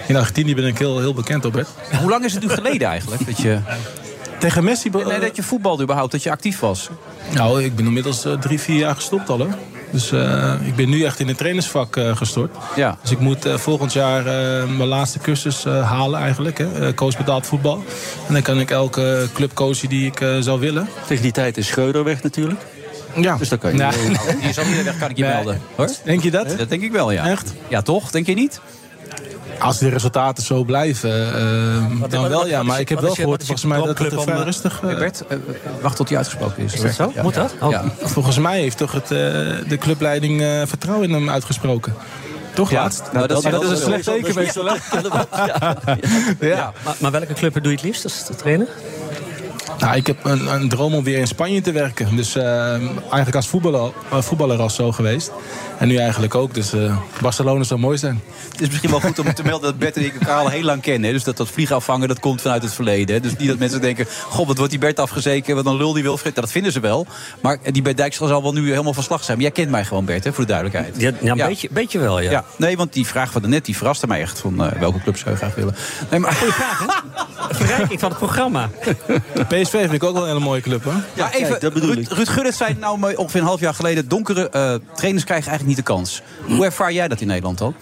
in 0.07 0.15
Argentinië 0.15 0.55
ben 0.55 0.65
ik 0.65 0.77
heel, 0.77 0.99
heel 0.99 1.13
bekend 1.13 1.45
op. 1.45 1.53
Hè. 1.53 1.61
Hoe 1.97 2.09
lang 2.09 2.25
is 2.25 2.33
het 2.33 2.43
nu 2.43 2.49
geleden 2.49 2.87
eigenlijk? 2.87 3.25
Dat 3.25 3.37
je, 3.37 3.59
Tegen 4.43 4.63
Messi... 4.63 4.91
be- 4.91 5.03
nee, 5.05 5.19
dat 5.19 5.35
je 5.35 5.43
voetbalde 5.43 5.83
überhaupt, 5.83 6.11
dat 6.11 6.23
je 6.23 6.31
actief 6.31 6.59
was? 6.59 6.89
Nou, 7.33 7.63
ik 7.63 7.75
ben 7.75 7.85
inmiddels 7.85 8.25
eh, 8.25 8.33
drie, 8.33 8.59
vier 8.59 8.77
jaar 8.77 8.95
gestopt 8.95 9.29
al. 9.29 9.39
Hè. 9.39 9.47
Dus 9.91 10.11
eh, 10.11 10.53
ik 10.65 10.75
ben 10.75 10.89
nu 10.89 11.03
echt 11.03 11.19
in 11.19 11.27
het 11.27 11.37
trainersvak 11.37 11.95
eh, 11.95 12.15
gestort. 12.17 12.55
Ja. 12.75 12.97
Dus 13.01 13.11
ik 13.11 13.19
moet 13.19 13.45
eh, 13.45 13.57
volgend 13.57 13.93
jaar 13.93 14.19
eh, 14.19 14.67
mijn 14.67 14.87
laatste 14.89 15.19
cursus 15.19 15.65
eh, 15.65 15.89
halen 15.91 16.19
eigenlijk. 16.19 16.57
Hè. 16.57 16.87
Eh, 16.87 16.93
coach 16.93 17.17
betaald 17.17 17.45
voetbal. 17.47 17.83
En 18.27 18.33
dan 18.33 18.41
kan 18.41 18.59
ik 18.59 18.71
elke 18.71 19.27
club 19.33 19.53
coachen 19.53 19.89
die 19.89 20.05
ik 20.05 20.21
eh, 20.21 20.37
zou 20.39 20.59
willen. 20.59 20.87
Tegen 21.07 21.23
die 21.23 21.31
tijd 21.31 21.57
is 21.57 21.67
Schreuder 21.67 22.03
weg 22.03 22.23
natuurlijk. 22.23 22.61
Ja. 23.15 23.37
Dus 23.37 23.49
dan 23.49 23.57
kan 23.57 23.71
je... 23.71 23.77
Nee. 23.77 23.91
Die 24.39 24.49
is 24.49 24.57
al 24.59 24.65
niet 24.65 24.83
weg, 24.83 24.97
kan 24.97 25.09
ik 25.09 25.17
je 25.17 25.23
Nee. 25.23 25.33
melden. 25.33 25.61
Hoor. 25.75 25.89
Denk 26.03 26.23
je 26.23 26.31
dat? 26.31 26.57
Dat 26.57 26.69
denk 26.69 26.81
ik 26.81 26.91
wel, 26.91 27.11
ja. 27.11 27.27
Echt? 27.29 27.53
Ja, 27.67 27.81
toch? 27.81 28.11
Denk 28.11 28.25
je 28.25 28.33
niet? 28.33 28.59
Als 29.59 29.77
de 29.77 29.89
resultaten 29.89 30.43
zo 30.43 30.63
blijven, 30.63 31.27
eh, 31.35 31.39
dan 32.09 32.21
wat- 32.21 32.29
wel 32.29 32.39
wat- 32.39 32.49
ja. 32.49 32.63
Maar 32.63 32.75
is- 32.75 32.81
ik 32.81 32.89
heb 32.89 32.99
wel 32.99 33.13
gehoord 33.13 33.39
volgens 33.45 33.65
mij 33.65 33.77
dat 33.77 33.87
het 33.97 34.21
vrij 34.23 34.35
eh, 34.35 34.43
rustig... 34.43 34.79
eh, 34.81 34.87
Hey 34.89 34.95
Bert, 34.97 35.23
wacht 35.81 35.95
tot 35.95 36.07
hij 36.07 36.17
uitgesproken 36.17 36.63
is. 36.63 36.73
Is 36.73 36.81
dat 36.81 36.93
zo? 36.93 37.11
Ja. 37.15 37.23
Moet 37.23 37.33
dat? 37.33 37.53
Oh. 37.61 37.71
Ja. 37.71 37.83
Volgens 38.01 38.37
mij 38.37 38.59
heeft 38.59 38.77
toch 38.77 38.91
het, 38.91 39.03
eh, 39.03 39.09
de 39.67 39.77
clubleiding 39.79 40.41
eh, 40.41 40.61
vertrouwen 40.65 41.07
in 41.07 41.13
hem 41.13 41.29
uitgesproken. 41.29 41.93
Toch 42.53 42.69
Ja. 42.71 42.81
laatst? 42.81 43.03
Nou, 43.13 43.27
dat 43.27 43.37
is 43.37 43.43
maar 43.43 43.51
dat 43.51 43.61
wel 43.63 43.71
is 43.71 43.77
een 43.79 43.85
slecht 43.85 44.03
teken? 44.03 44.43
Ja. 46.39 46.73
Maar, 46.83 46.95
maar 46.99 47.11
welke 47.11 47.33
club 47.33 47.53
doe 47.53 47.63
je 47.63 47.69
het 47.69 47.81
liefst 47.83 48.03
als 48.03 48.23
trainer? 48.37 48.67
Nou, 49.79 49.95
ik 49.95 50.07
heb 50.07 50.25
een, 50.25 50.53
een 50.53 50.69
droom 50.69 50.93
om 50.93 51.03
weer 51.03 51.17
in 51.17 51.27
Spanje 51.27 51.61
te 51.61 51.71
werken. 51.71 52.15
Dus 52.15 52.35
eh, 52.35 52.71
eigenlijk 52.99 53.35
als 53.35 53.47
voetballer, 53.47 53.91
eh, 54.11 54.21
voetballer 54.21 54.59
al 54.59 54.69
zo 54.69 54.91
geweest. 54.91 55.31
En 55.77 55.87
nu 55.87 55.97
eigenlijk 55.97 56.35
ook. 56.35 56.53
Dus 56.53 56.73
eh, 56.73 56.97
Barcelona 57.21 57.63
zou 57.63 57.79
mooi 57.79 57.97
zijn. 57.97 58.21
Het 58.51 58.61
is 58.61 58.67
misschien 58.67 58.89
wel 58.89 58.99
goed 58.99 59.19
om 59.19 59.33
te 59.33 59.43
melden 59.43 59.69
dat 59.69 59.79
Bert 59.79 59.97
en 59.97 60.05
ik 60.05 60.13
elkaar 60.13 60.37
al 60.39 60.47
heel 60.49 60.63
lang 60.63 60.81
kennen. 60.81 61.07
hè. 61.07 61.11
Dus 61.15 61.23
dat 61.23 61.37
dat 61.37 61.49
vliegafvangen, 61.49 62.07
dat 62.07 62.19
komt 62.19 62.41
vanuit 62.41 62.61
het 62.63 62.73
verleden. 62.73 63.15
hè. 63.15 63.21
Dus 63.21 63.35
niet 63.37 63.47
dat 63.47 63.57
mensen 63.57 63.81
denken, 63.81 64.05
god, 64.29 64.47
wat 64.47 64.55
wordt 64.57 64.71
die 64.71 64.79
Bert 64.79 64.99
afgezeken? 64.99 65.55
Wat 65.55 65.65
een 65.65 65.75
lul 65.77 65.93
die 65.93 66.03
wil. 66.03 66.19
Dat 66.33 66.51
vinden 66.51 66.71
ze 66.71 66.79
wel. 66.79 67.07
Maar 67.41 67.57
die 67.71 67.81
Bert 67.81 67.97
Dijkstra 67.97 68.27
zal 68.27 68.41
wel 68.41 68.53
nu 68.53 68.69
helemaal 68.69 68.93
van 68.93 69.03
slag 69.03 69.23
zijn. 69.23 69.37
Maar 69.37 69.45
jij 69.45 69.55
kent 69.55 69.69
mij 69.69 69.85
gewoon, 69.85 70.05
Bert, 70.05 70.23
hè, 70.23 70.33
voor 70.33 70.45
de 70.45 70.51
duidelijkheid. 70.53 70.95
Ja, 71.01 71.11
ja, 71.21 71.31
een 71.31 71.47
Beetje, 71.47 71.67
beetje 71.71 71.99
wel, 71.99 72.19
ja. 72.19 72.31
Ja, 72.31 72.43
nee, 72.55 72.77
want 72.77 72.93
die 72.93 73.05
vraag 73.07 73.31
van 73.31 73.49
net 73.49 73.65
die 73.65 73.77
verraste 73.77 74.07
mij 74.07 74.21
echt. 74.21 74.39
Van 74.39 74.65
eh, 74.65 74.79
welke 74.79 75.01
club 75.01 75.17
zou 75.17 75.29
je 75.31 75.37
graag 75.37 75.55
willen? 75.55 75.75
Nee, 76.09 76.19
maar... 76.19 76.33
Goeie 76.33 76.53
vraag, 76.53 76.79
hè? 76.79 76.85
Verrijking 77.65 77.99
van 77.99 78.09
het 78.09 78.17
programma. 78.17 78.69
PSV 79.53 79.71
vind 79.71 79.93
ik 79.93 80.03
ook 80.03 80.13
wel 80.13 80.21
een 80.21 80.27
hele 80.27 80.39
mooie 80.39 80.61
club, 80.61 80.83
hoor. 80.83 81.03
Ja, 81.13 81.33
even, 81.33 81.59
dat 81.59 81.73
bedoel 81.73 81.93
Ruud. 81.93 82.11
Ruud 82.11 82.29
Gullit 82.29 82.55
zei 82.55 82.75
nou 82.79 83.15
ongeveer 83.15 83.41
een 83.41 83.47
half 83.47 83.59
jaar 83.59 83.73
geleden... 83.73 84.07
donkere 84.07 84.49
eh, 84.49 84.73
trainers 84.95 85.23
krijgen 85.23 85.49
eigenlijk 85.49 85.65
niet 85.65 85.77
de 85.87 85.93
kans. 85.93 86.21
Hoe 86.47 86.65
ervaar 86.65 86.93
jij 86.93 87.07
dat 87.07 87.21
in 87.21 87.27
Nederland 87.27 87.57
dan? 87.57 87.75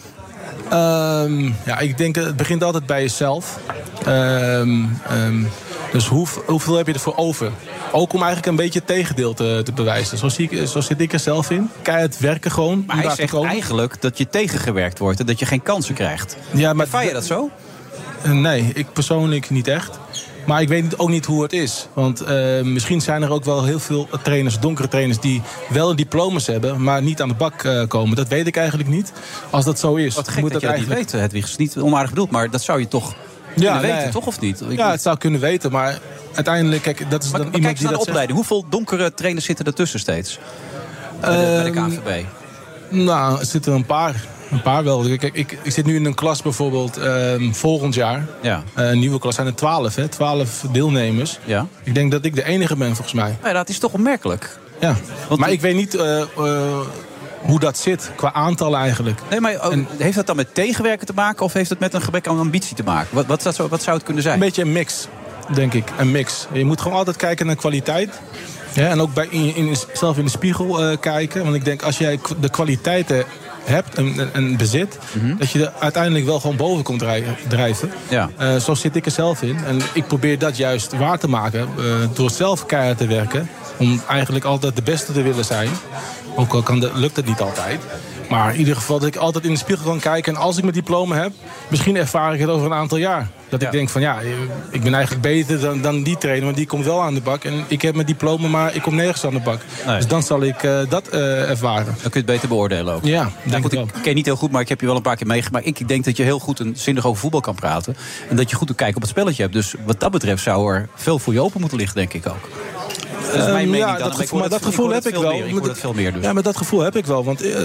Ehm, 0.70 1.52
ja, 1.66 1.80
ik 1.80 1.98
denk 1.98 2.16
het 2.16 2.36
begint 2.36 2.64
altijd 2.64 2.86
bij 2.86 3.02
jezelf. 3.02 3.60
Ehm, 4.06 4.86
ehm, 5.10 5.44
dus 5.92 6.08
hoe, 6.08 6.28
hoeveel 6.46 6.76
heb 6.76 6.88
je 6.88 6.94
ervoor 6.94 7.16
over? 7.16 7.52
Ook 7.92 8.14
om 8.14 8.20
eigenlijk 8.20 8.48
een 8.48 8.56
beetje 8.56 8.80
het 8.80 8.88
tegendeel 8.88 9.34
te, 9.34 9.62
te 9.64 9.72
bewijzen. 9.72 10.18
Zo, 10.18 10.30
zie 10.30 10.50
ik, 10.50 10.68
zo 10.68 10.82
zit 10.82 11.02
ik 11.02 11.14
er 11.14 11.20
zelf 11.20 11.50
in. 11.50 11.70
Keihard 11.82 12.20
werken 12.20 12.52
gewoon. 12.52 12.84
Maar 12.88 13.04
hij 13.04 13.16
zegt 13.16 13.44
eigenlijk 13.44 14.02
dat 14.02 14.18
je 14.18 14.30
tegengewerkt 14.30 15.00
wordt... 15.00 15.20
en 15.20 15.26
dat 15.26 15.40
je 15.40 15.46
geen 15.46 15.64
kansen 15.64 15.94
krijgt. 15.94 16.38
Ja, 16.52 16.74
maar 16.74 16.86
Ervaar 16.86 17.06
je 17.06 17.14
dat 17.14 17.26
zo? 17.26 17.50
Eh, 18.22 18.32
Nee, 18.32 18.72
ik 18.74 18.94
persoonlijk 18.94 19.50
niet 19.50 19.68
echt. 19.68 20.00
Maar 20.46 20.62
ik 20.62 20.68
weet 20.68 21.00
ook 21.00 21.10
niet 21.10 21.26
hoe 21.26 21.44
het 21.44 21.54
is. 21.54 21.88
Want 21.94 22.22
eh, 22.22 22.62
misschien 22.62 23.02
zijn 23.02 23.22
er 23.22 23.32
ook 23.32 23.44
wel 23.46 23.64
heel 23.66 23.80
veel 23.80 24.08
trainers, 24.24 24.60
donkere 24.60 24.88
trainers... 24.88 25.20
die 25.20 25.42
wel 25.70 25.96
diploma's 25.96 26.48
hebben, 26.48 26.84
maar 26.84 27.02
niet 27.02 27.22
aan 27.22 27.28
de 27.28 27.34
bak 27.34 27.64
eh, 27.64 27.88
komen. 27.88 28.16
Dat 28.16 28.28
weet 28.28 28.48
ik 28.48 28.56
eigenlijk 28.58 28.90
niet. 28.90 29.12
Als 29.50 29.66
dat 29.66 29.80
zo 29.80 29.96
is, 29.96 30.16
Wat 30.16 30.28
gek 30.28 30.42
moet 30.42 30.54
dat 30.54 30.64
eigenlijk... 30.64 31.00
niet 31.00 31.12
Hedwig. 31.12 31.42
Het 31.42 31.50
is 31.52 31.58
niet 31.58 31.78
onaardig 31.78 32.10
bedoeld, 32.10 32.32
maar 32.32 32.50
dat 32.50 32.62
zou 32.62 32.80
je 32.80 32.88
toch 32.88 33.14
kunnen 33.56 33.82
nee. 33.82 33.92
weten, 33.92 34.12
toch? 34.12 34.26
Of 34.26 34.40
niet? 34.40 34.62
Ik- 34.62 34.78
Ja, 34.78 34.92
het 34.92 35.02
zou 35.02 35.18
kunnen 35.18 35.40
weten, 35.40 35.72
maar 35.72 36.00
uiteindelijk... 36.34 36.82
Kijk, 36.82 37.10
dat 37.10 37.24
is 37.24 37.30
maar, 37.32 37.40
dan 37.42 37.50
maar 37.50 37.58
iemand 37.60 37.62
kijk 37.62 37.66
eens 37.74 37.82
naar 37.82 37.90
die 37.90 37.90
de 37.90 37.96
zegt. 37.96 38.08
opleiding. 38.08 38.38
Hoeveel 38.38 38.66
donkere 38.70 39.14
trainers 39.14 39.46
zitten 39.46 39.66
ertussen 39.66 40.00
steeds? 40.00 40.40
Bij 41.20 41.30
de, 41.30 41.38
bij 41.64 41.72
de 41.72 41.80
Ehm, 41.80 41.90
KNVB. 41.90 42.26
Nou, 42.90 43.40
er 43.40 43.46
zitten 43.46 43.74
een 43.74 43.86
paar. 43.86 44.26
Een 44.52 44.62
paar 44.62 44.84
wel. 44.84 45.18
Kijk, 45.18 45.34
ik, 45.34 45.58
ik 45.64 45.72
zit 45.72 45.86
nu 45.86 45.96
in 45.96 46.06
een 46.06 46.14
klas 46.14 46.42
bijvoorbeeld 46.42 46.98
ehm, 46.98 47.52
volgend 47.52 47.94
jaar. 47.94 48.26
Ja. 48.42 48.64
Eh, 48.74 48.90
een 48.90 49.00
nieuwe 49.00 49.20
klas 49.20 49.36
zijn 49.36 49.48
er 49.48 49.56
twaalf, 49.56 49.96
hè? 49.96 50.08
Twaalf 50.08 50.66
deelnemers. 50.72 51.40
Ja. 51.46 51.68
Ik 51.84 51.96
denk 51.96 52.12
dat 52.12 52.26
ik 52.26 52.36
de 52.36 52.44
enige 52.44 52.76
ben, 52.76 52.88
volgens 52.88 53.14
mij. 53.14 53.38
Ja, 53.44 53.54
dat 53.54 53.70
is 53.70 53.80
toch 53.80 53.94
opmerkelijk. 53.94 54.60
Ja. 54.80 54.96
Want 55.28 55.40
maar 55.40 55.52
ik 55.52 55.62
weet 55.62 55.76
niet 55.76 55.96
eh, 55.96 56.22
eh, 56.22 56.28
hoe 57.42 57.60
dat 57.60 57.78
zit, 57.78 58.12
qua 58.16 58.34
aantallen 58.34 58.80
eigenlijk. 58.80 59.20
Nee, 59.30 59.40
maar 59.40 59.54
oh, 59.54 59.74
heeft 59.98 60.16
dat 60.16 60.28
dan 60.28 60.36
met 60.36 60.56
tegenwerken 60.56 61.06
te 61.08 61.14
maken... 61.16 61.46
of 61.46 61.54
heeft 61.54 61.70
het 61.70 61.80
met 61.80 61.94
een 61.94 62.02
gebrek 62.02 62.28
aan 62.28 62.40
ambitie 62.40 62.76
te 62.76 62.84
maken? 62.84 63.16
Wat, 63.16 63.26
wat, 63.26 63.56
zou- 63.56 63.70
wat 63.70 63.84
zou 63.84 63.96
het 63.96 64.06
kunnen 64.06 64.24
zijn? 64.24 64.36
Een 64.36 64.42
beetje 64.46 64.62
een 64.62 64.72
mix, 64.72 65.08
denk 65.54 65.74
ik. 65.74 65.92
Een 65.98 66.12
mix. 66.12 66.48
Je 66.52 66.66
moet 66.66 66.82
gewoon 66.82 66.98
altijd 66.98 67.18
kijken 67.18 67.46
naar 67.46 67.56
kwaliteit. 67.56 68.20
Ja, 68.74 68.90
en 68.90 69.02
ook 69.02 69.14
bij 69.14 69.28
in, 69.30 69.56
in, 69.56 69.76
zelf 69.94 70.18
in 70.18 70.24
de 70.26 70.30
spiegel 70.30 70.98
kijken. 70.98 71.44
Want 71.44 71.56
ik 71.56 71.66
denk, 71.66 71.82
als 71.82 71.98
jij 71.98 72.20
de 72.40 72.50
kwaliteiten 72.50 73.26
hebt 73.64 73.96
en, 73.96 74.20
en- 74.20 74.30
en 74.34 74.58
bezit... 74.58 74.98
dat 75.38 75.52
je 75.52 75.66
er 75.66 75.72
uiteindelijk 75.80 76.26
wel 76.26 76.40
gewoon 76.40 76.56
boven 76.56 76.84
komt 76.84 77.00
drij- 77.00 77.24
drijven. 77.48 77.92
Ja. 78.10 78.30
Eh, 78.38 78.56
zo 78.56 78.74
zit 78.74 78.96
ik 78.96 79.06
er 79.06 79.12
zelf 79.12 79.42
in. 79.42 79.58
En 79.66 79.80
ik 79.94 80.08
probeer 80.08 80.40
dat 80.40 80.58
juist 80.58 80.98
waar 80.98 81.20
te 81.20 81.30
maken 81.30 81.60
eh, 81.78 81.84
door 82.14 82.30
zelf 82.30 82.66
keihard 82.66 82.98
te 82.98 83.08
werken. 83.08 83.50
Om 83.78 84.02
eigenlijk 84.10 84.46
altijd 84.46 84.76
de 84.76 84.82
beste 84.82 85.14
te 85.14 85.22
willen 85.22 85.46
zijn. 85.46 85.70
Ook 86.36 86.54
al 86.54 86.62
kan 86.62 86.80
de, 86.80 86.92
lukt 86.94 87.16
het 87.16 87.26
niet 87.26 87.42
altijd. 87.42 87.80
Maar 88.30 88.54
in 88.54 88.60
ieder 88.60 88.76
geval 88.76 89.00
dat 89.00 89.08
ik 89.08 89.16
altijd 89.16 89.44
in 89.46 89.52
de 89.54 89.58
spiegel 89.60 89.86
kan 89.86 90.00
kijken. 90.00 90.36
En 90.36 90.42
als 90.42 90.56
ik 90.58 90.64
mijn 90.64 90.76
diploma 90.76 91.16
heb, 91.16 91.32
misschien 91.68 91.96
ervaar 91.98 92.34
ik 92.34 92.40
het 92.40 92.50
over 92.50 92.66
een 92.66 92.74
aantal 92.78 92.98
jaar. 92.98 93.28
Dat 93.52 93.62
ik 93.62 93.72
denk 93.72 93.90
van 93.90 94.02
ja, 94.02 94.20
ik 94.70 94.82
ben 94.82 94.94
eigenlijk 94.94 95.24
beter 95.24 95.60
dan, 95.60 95.82
dan 95.82 96.04
die 96.04 96.18
trainer. 96.18 96.46
Want 96.46 96.58
die 96.58 96.66
komt 96.66 96.86
wel 96.86 97.02
aan 97.02 97.14
de 97.14 97.22
bak. 97.22 97.44
En 97.44 97.66
ik 97.68 97.82
heb 97.82 97.96
mijn 97.96 98.08
diploma, 98.08 98.48
maar 98.48 98.76
ik 98.76 98.82
kom 98.82 98.96
nergens 98.96 99.26
aan 99.26 99.34
de 99.34 99.40
bak. 99.40 99.62
Nee. 99.86 99.96
Dus 99.96 100.08
dan 100.08 100.24
zal 100.24 100.42
ik 100.42 100.64
eh, 100.64 100.80
dat 100.90 101.08
eh, 101.08 101.50
ervaren. 101.50 101.86
Dan 101.86 101.96
kun 101.96 102.10
je 102.12 102.18
het 102.18 102.26
beter 102.26 102.48
beoordelen 102.48 102.94
ook. 102.94 103.06
Ja, 103.06 103.22
Nou 103.22 103.34
denk 103.44 103.64
goed, 103.64 103.74
ik 103.74 103.80
ik 103.80 103.94
ken 103.94 104.04
je 104.04 104.14
niet 104.14 104.26
heel 104.26 104.36
goed, 104.36 104.52
maar 104.52 104.62
ik 104.62 104.70
heb 104.70 104.80
je 104.80 104.86
wel 104.86 104.96
een 104.96 105.02
paar 105.02 105.16
keer 105.16 105.28
meegemaakt. 105.28 105.66
Ik 105.66 105.88
denk 105.88 106.06
dat 106.06 106.18
je 106.18 106.24
heel 106.24 106.40
goed 106.40 106.60
en 106.60 106.74
zinnig 106.76 107.06
over 107.06 107.20
voetbal 107.22 107.42
kan 107.42 107.56
praten. 107.56 107.96
En 108.30 108.36
dat 108.36 108.50
je 108.50 108.56
goed 108.56 108.70
een 108.70 108.76
kijk 108.76 108.96
op 108.96 109.02
het 109.02 109.10
spelletje 109.10 109.42
hebt. 109.42 109.54
Dus 109.54 109.76
wat 109.86 110.00
dat 110.00 110.12
betreft 110.12 110.44
zou 110.44 110.74
er 110.74 110.90
veel 110.96 111.20
voor 111.20 111.34
je 111.34 111.42
open 111.42 111.60
moeten 111.60 111.78
liggen, 111.78 111.96
denk 111.96 112.14
ik 112.14 112.28
ook. 112.28 112.50
Dat 113.26 113.36
is 113.36 113.52
mijn 113.52 113.70
mening 113.70 113.90
ja, 113.90 113.98
dan. 113.98 114.08
dat 114.08 114.18
maar 114.18 114.28
gevoel, 114.28 114.50
dat 114.50 114.66
gevoel 114.66 114.90
heb 114.90 115.06
ik 115.06 115.16
wel. 115.16 115.34
Ik 115.34 115.64
dat 115.64 115.80
veel 115.80 115.94
meer 115.94 116.14
dus. 116.14 116.24
Ja, 116.24 116.34
maar 116.34 116.44
dat 116.44 116.58
gevoel 116.58 116.80
heb 116.80 116.96
ik 116.96 117.06
wel. 117.06 117.24
Want 117.24 117.42
eh, 117.42 117.64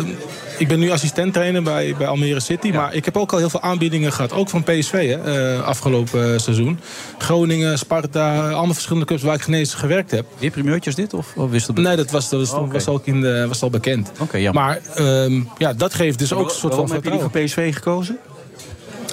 ik 0.59 0.69
ben 0.69 0.79
nu 0.79 0.91
assistent-trainer 0.91 1.63
bij, 1.63 1.95
bij 1.99 2.07
Almere 2.07 2.41
City. 2.41 2.71
Maar 2.71 2.95
ik 2.95 3.05
heb 3.05 3.17
ook 3.17 3.33
al 3.33 3.39
heel 3.39 3.51
veel 3.51 3.61
aanbiedingen 3.61 4.13
gehad. 4.13 4.33
Ook 4.33 4.49
van 4.49 4.63
PSV, 4.63 4.93
hè, 4.93 5.55
eh, 5.57 5.63
afgelopen 5.63 6.33
eh, 6.33 6.39
seizoen. 6.39 6.81
Groningen, 7.19 7.79
Sparta, 7.79 8.51
allemaal 8.51 8.75
verschillende 8.75 9.07
clubs 9.07 9.23
waar 9.23 9.35
ik 9.35 9.43
geen 9.43 9.55
eens 9.55 9.75
gewerkt 9.75 10.11
heb. 10.11 10.27
Weer 10.39 10.51
primeurtjes 10.51 10.95
dit? 10.95 11.15
Of, 11.15 11.33
of 11.37 11.51
wist 11.51 11.67
het 11.67 11.77
Nee, 11.77 11.97
dat 11.97 12.11
was, 12.11 12.29
dat 12.29 12.41
was, 12.41 12.53
Oké. 12.53 12.73
was 12.73 12.89
ook 12.89 13.07
in 13.07 13.21
de, 13.21 13.45
was 13.49 13.63
al 13.63 13.71
bekend. 13.71 14.11
Oké. 14.21 14.53
Maar 14.53 14.81
ehm, 14.95 15.43
ja, 15.59 15.73
dat 15.73 15.95
geeft 15.95 16.19
dus 16.19 16.33
ook 16.33 16.45
een 16.45 16.51
soort 16.51 16.75
van 16.75 16.87
Waarom 16.87 16.91
heb 16.91 17.05
je 17.05 17.11
die 17.11 17.21
voor 17.21 17.31
PSV 17.31 17.75
gekozen? 17.75 18.19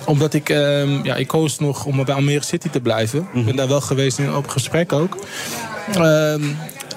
Omdat 0.05 0.33
ik, 0.33 0.49
ehm, 0.49 1.03
ja, 1.03 1.15
ik 1.15 1.27
koos 1.27 1.59
nog 1.59 1.85
om 1.85 2.05
bij 2.05 2.15
Almere 2.15 2.43
City 2.43 2.69
te 2.69 2.79
blijven. 2.79 3.27
Ik 3.33 3.45
ben 3.45 3.55
daar 3.55 3.67
wel 3.67 3.81
geweest 3.81 4.19
in 4.19 4.35
op 4.35 4.47
gesprek 4.47 4.93
ook. 4.93 5.17
Ehm, 5.93 6.41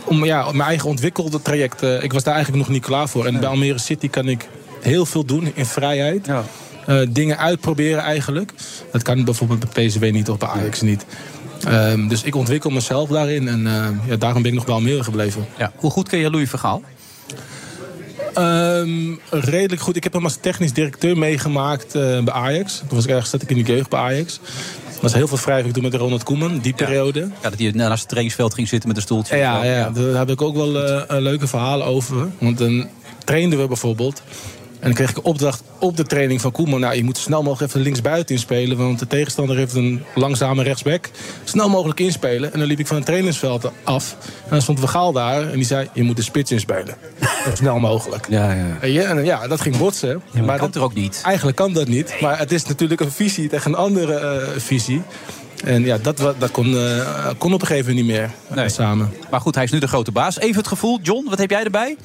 om 0.05 0.25
ja, 0.25 0.53
mijn 0.53 0.69
eigen 0.69 0.89
ontwikkelde 0.89 1.43
traject. 1.43 1.83
eh, 1.83 2.03
ik 2.03 2.13
was 2.13 2.23
daar 2.23 2.35
eigenlijk 2.35 2.65
nog 2.65 2.73
niet 2.75 2.85
klaar 2.85 3.09
voor. 3.09 3.27
En 3.27 3.41
bij 3.41 3.49
Almere 3.49 3.79
City 3.79 4.09
kan 4.09 4.29
ik 4.29 4.49
heel 4.81 5.07
veel 5.07 5.25
doen 5.25 5.51
in 5.55 5.67
vrijheid. 5.67 6.27
Eh, 6.87 6.99
dingen 7.09 7.39
uitproberen 7.39 8.03
eigenlijk. 8.03 8.53
Dat 8.93 9.03
kan 9.03 9.25
bijvoorbeeld 9.25 9.73
bij 9.73 9.87
PSV 9.87 10.11
niet 10.13 10.31
of 10.31 10.39
bij 10.39 10.49
Ajax 10.49 10.81
niet. 10.81 11.07
Ehm, 11.67 12.09
dus 12.09 12.23
ik 12.23 12.35
ontwikkel 12.35 12.71
mezelf 12.71 13.09
daarin. 13.09 13.49
En 13.49 13.67
eh, 13.67 13.89
ja, 14.09 14.17
daarom 14.17 14.43
ben 14.43 14.51
ik 14.51 14.57
nog 14.57 14.67
bij 14.67 14.75
Almere 14.75 15.05
gebleven. 15.05 15.47
Ja. 15.59 15.73
Hoe 15.77 15.91
goed 15.91 16.09
ken 16.09 16.19
je 16.19 16.31
Louis 16.31 16.49
Vergaal? 16.49 16.83
Ehm, 18.37 19.15
redelijk 19.31 19.83
goed. 19.83 19.97
Ik 19.97 20.05
heb 20.05 20.13
hem 20.13 20.25
als 20.25 20.37
technisch 20.41 20.73
directeur 20.73 21.19
meegemaakt 21.19 21.95
eh, 21.95 22.23
bij 22.23 22.35
Ajax. 22.35 22.79
Toen 22.79 22.89
was 22.89 23.05
ik 23.05 23.11
ergens 23.11 23.31
zat 23.31 23.43
ik 23.43 23.51
in 23.51 23.65
de 23.65 23.73
jeugd 23.73 23.91
bij 23.91 24.01
Ajax. 24.01 24.41
Er 24.95 25.03
was 25.03 25.15
heel 25.15 25.29
veel 25.29 25.39
wrijving 25.39 25.73
toen 25.75 25.83
met 25.83 25.95
Ronald 25.95 26.23
Koeman, 26.23 26.59
die 26.59 26.75
periode. 26.75 27.21
Ja, 27.21 27.51
dat 27.51 27.59
hij 27.59 27.71
naast 27.71 27.99
het 27.99 28.09
trainingsveld 28.09 28.55
ging 28.55 28.69
zitten 28.69 28.89
met 28.89 28.97
een 28.97 29.03
stoeltje. 29.03 29.37
Ja, 29.37 29.65
ja, 29.65 29.91
daar 29.91 30.15
heb 30.15 30.31
ik 30.31 30.43
ook 30.43 30.55
wel 30.55 30.83
eh, 30.83 31.19
leuke 31.21 31.47
verhalen 31.47 31.87
over. 31.87 32.29
Want 32.39 32.59
dan 32.59 32.89
trainden 33.25 33.59
we 33.59 33.67
bijvoorbeeld. 33.67 34.23
En 34.81 34.87
dan 34.87 34.93
kreeg 34.95 35.11
ik 35.11 35.17
een 35.17 35.23
opdracht 35.25 35.63
op 35.79 35.97
de 35.97 36.05
training 36.05 36.41
van 36.41 36.53
Koeman. 36.53 36.81
Nou, 36.81 36.95
je 36.95 37.05
moet 37.05 37.17
zo 37.17 37.23
snel 37.23 37.43
mogelijk 37.43 37.71
even 37.71 37.81
linksbuiten 37.85 38.35
inspelen. 38.35 38.77
Want 38.77 38.99
de 38.99 39.07
tegenstander 39.07 39.57
heeft 39.57 39.75
een 39.75 40.03
langzame 40.15 40.63
rechtsback. 40.63 41.11
Snel 41.45 41.69
mogelijk 41.69 42.01
inspelen. 42.01 42.53
En 42.53 42.59
dan 42.59 42.69
liep 42.69 42.79
ik 42.79 42.87
van 42.87 42.97
het 42.97 43.07
trainingsveld 43.07 43.71
af. 43.85 44.17
En 44.45 44.51
dan 44.51 44.63
stond 44.63 44.79
Vergaal 44.79 45.13
daar. 45.13 45.43
En 45.51 45.55
die 45.57 45.65
zei, 45.65 45.89
je 45.93 46.03
moet 46.03 46.17
de 46.17 46.23
spits 46.23 46.51
inspelen. 46.51 46.95
Zo 47.45 47.55
snel 47.55 47.79
mogelijk. 47.79 48.27
Ja, 48.29 48.53
ja. 48.53 48.77
En 48.81 48.93
ja, 48.93 49.03
en 49.09 49.25
ja, 49.25 49.49
dat 49.49 49.61
ging 49.61 49.77
botsen. 49.77 50.23
maar 50.45 50.59
kan 50.59 50.75
er 50.75 50.83
ook 50.83 50.95
niet. 50.95 51.21
Eigenlijk 51.25 51.57
kan 51.57 51.73
dat 51.73 51.89
niet. 51.89 52.15
Maar 52.21 52.39
het 52.39 52.53
is 52.53 52.65
natuurlijk 52.65 53.01
een 53.01 53.13
visie 53.13 53.49
tegen 53.49 53.71
een 53.71 53.77
andere 53.79 54.15
eh, 54.15 54.61
visie. 54.61 55.03
En 55.65 55.85
ja, 55.85 55.99
dat, 55.99 56.17
dat 56.39 56.51
kon, 56.51 56.77
eh, 56.77 57.29
kon 57.39 57.53
op 57.53 57.61
een 57.61 57.67
gegeven 57.67 57.89
moment 57.95 58.07
niet 58.07 58.17
meer 58.17 58.31
eh, 58.49 58.57
Nee. 58.57 58.69
samen. 58.69 59.13
Maar 59.31 59.41
goed, 59.41 59.55
hij 59.55 59.65
is 59.65 59.71
nu 59.71 59.79
de 59.79 59.89
grote 59.89 60.13
baas. 60.13 60.39
Even 60.39 60.57
het 60.57 60.67
gevoel, 60.67 60.99
John, 61.03 61.27
wat 61.29 61.39
heb 61.39 61.51
jij 61.51 61.65
erbij? 61.65 61.97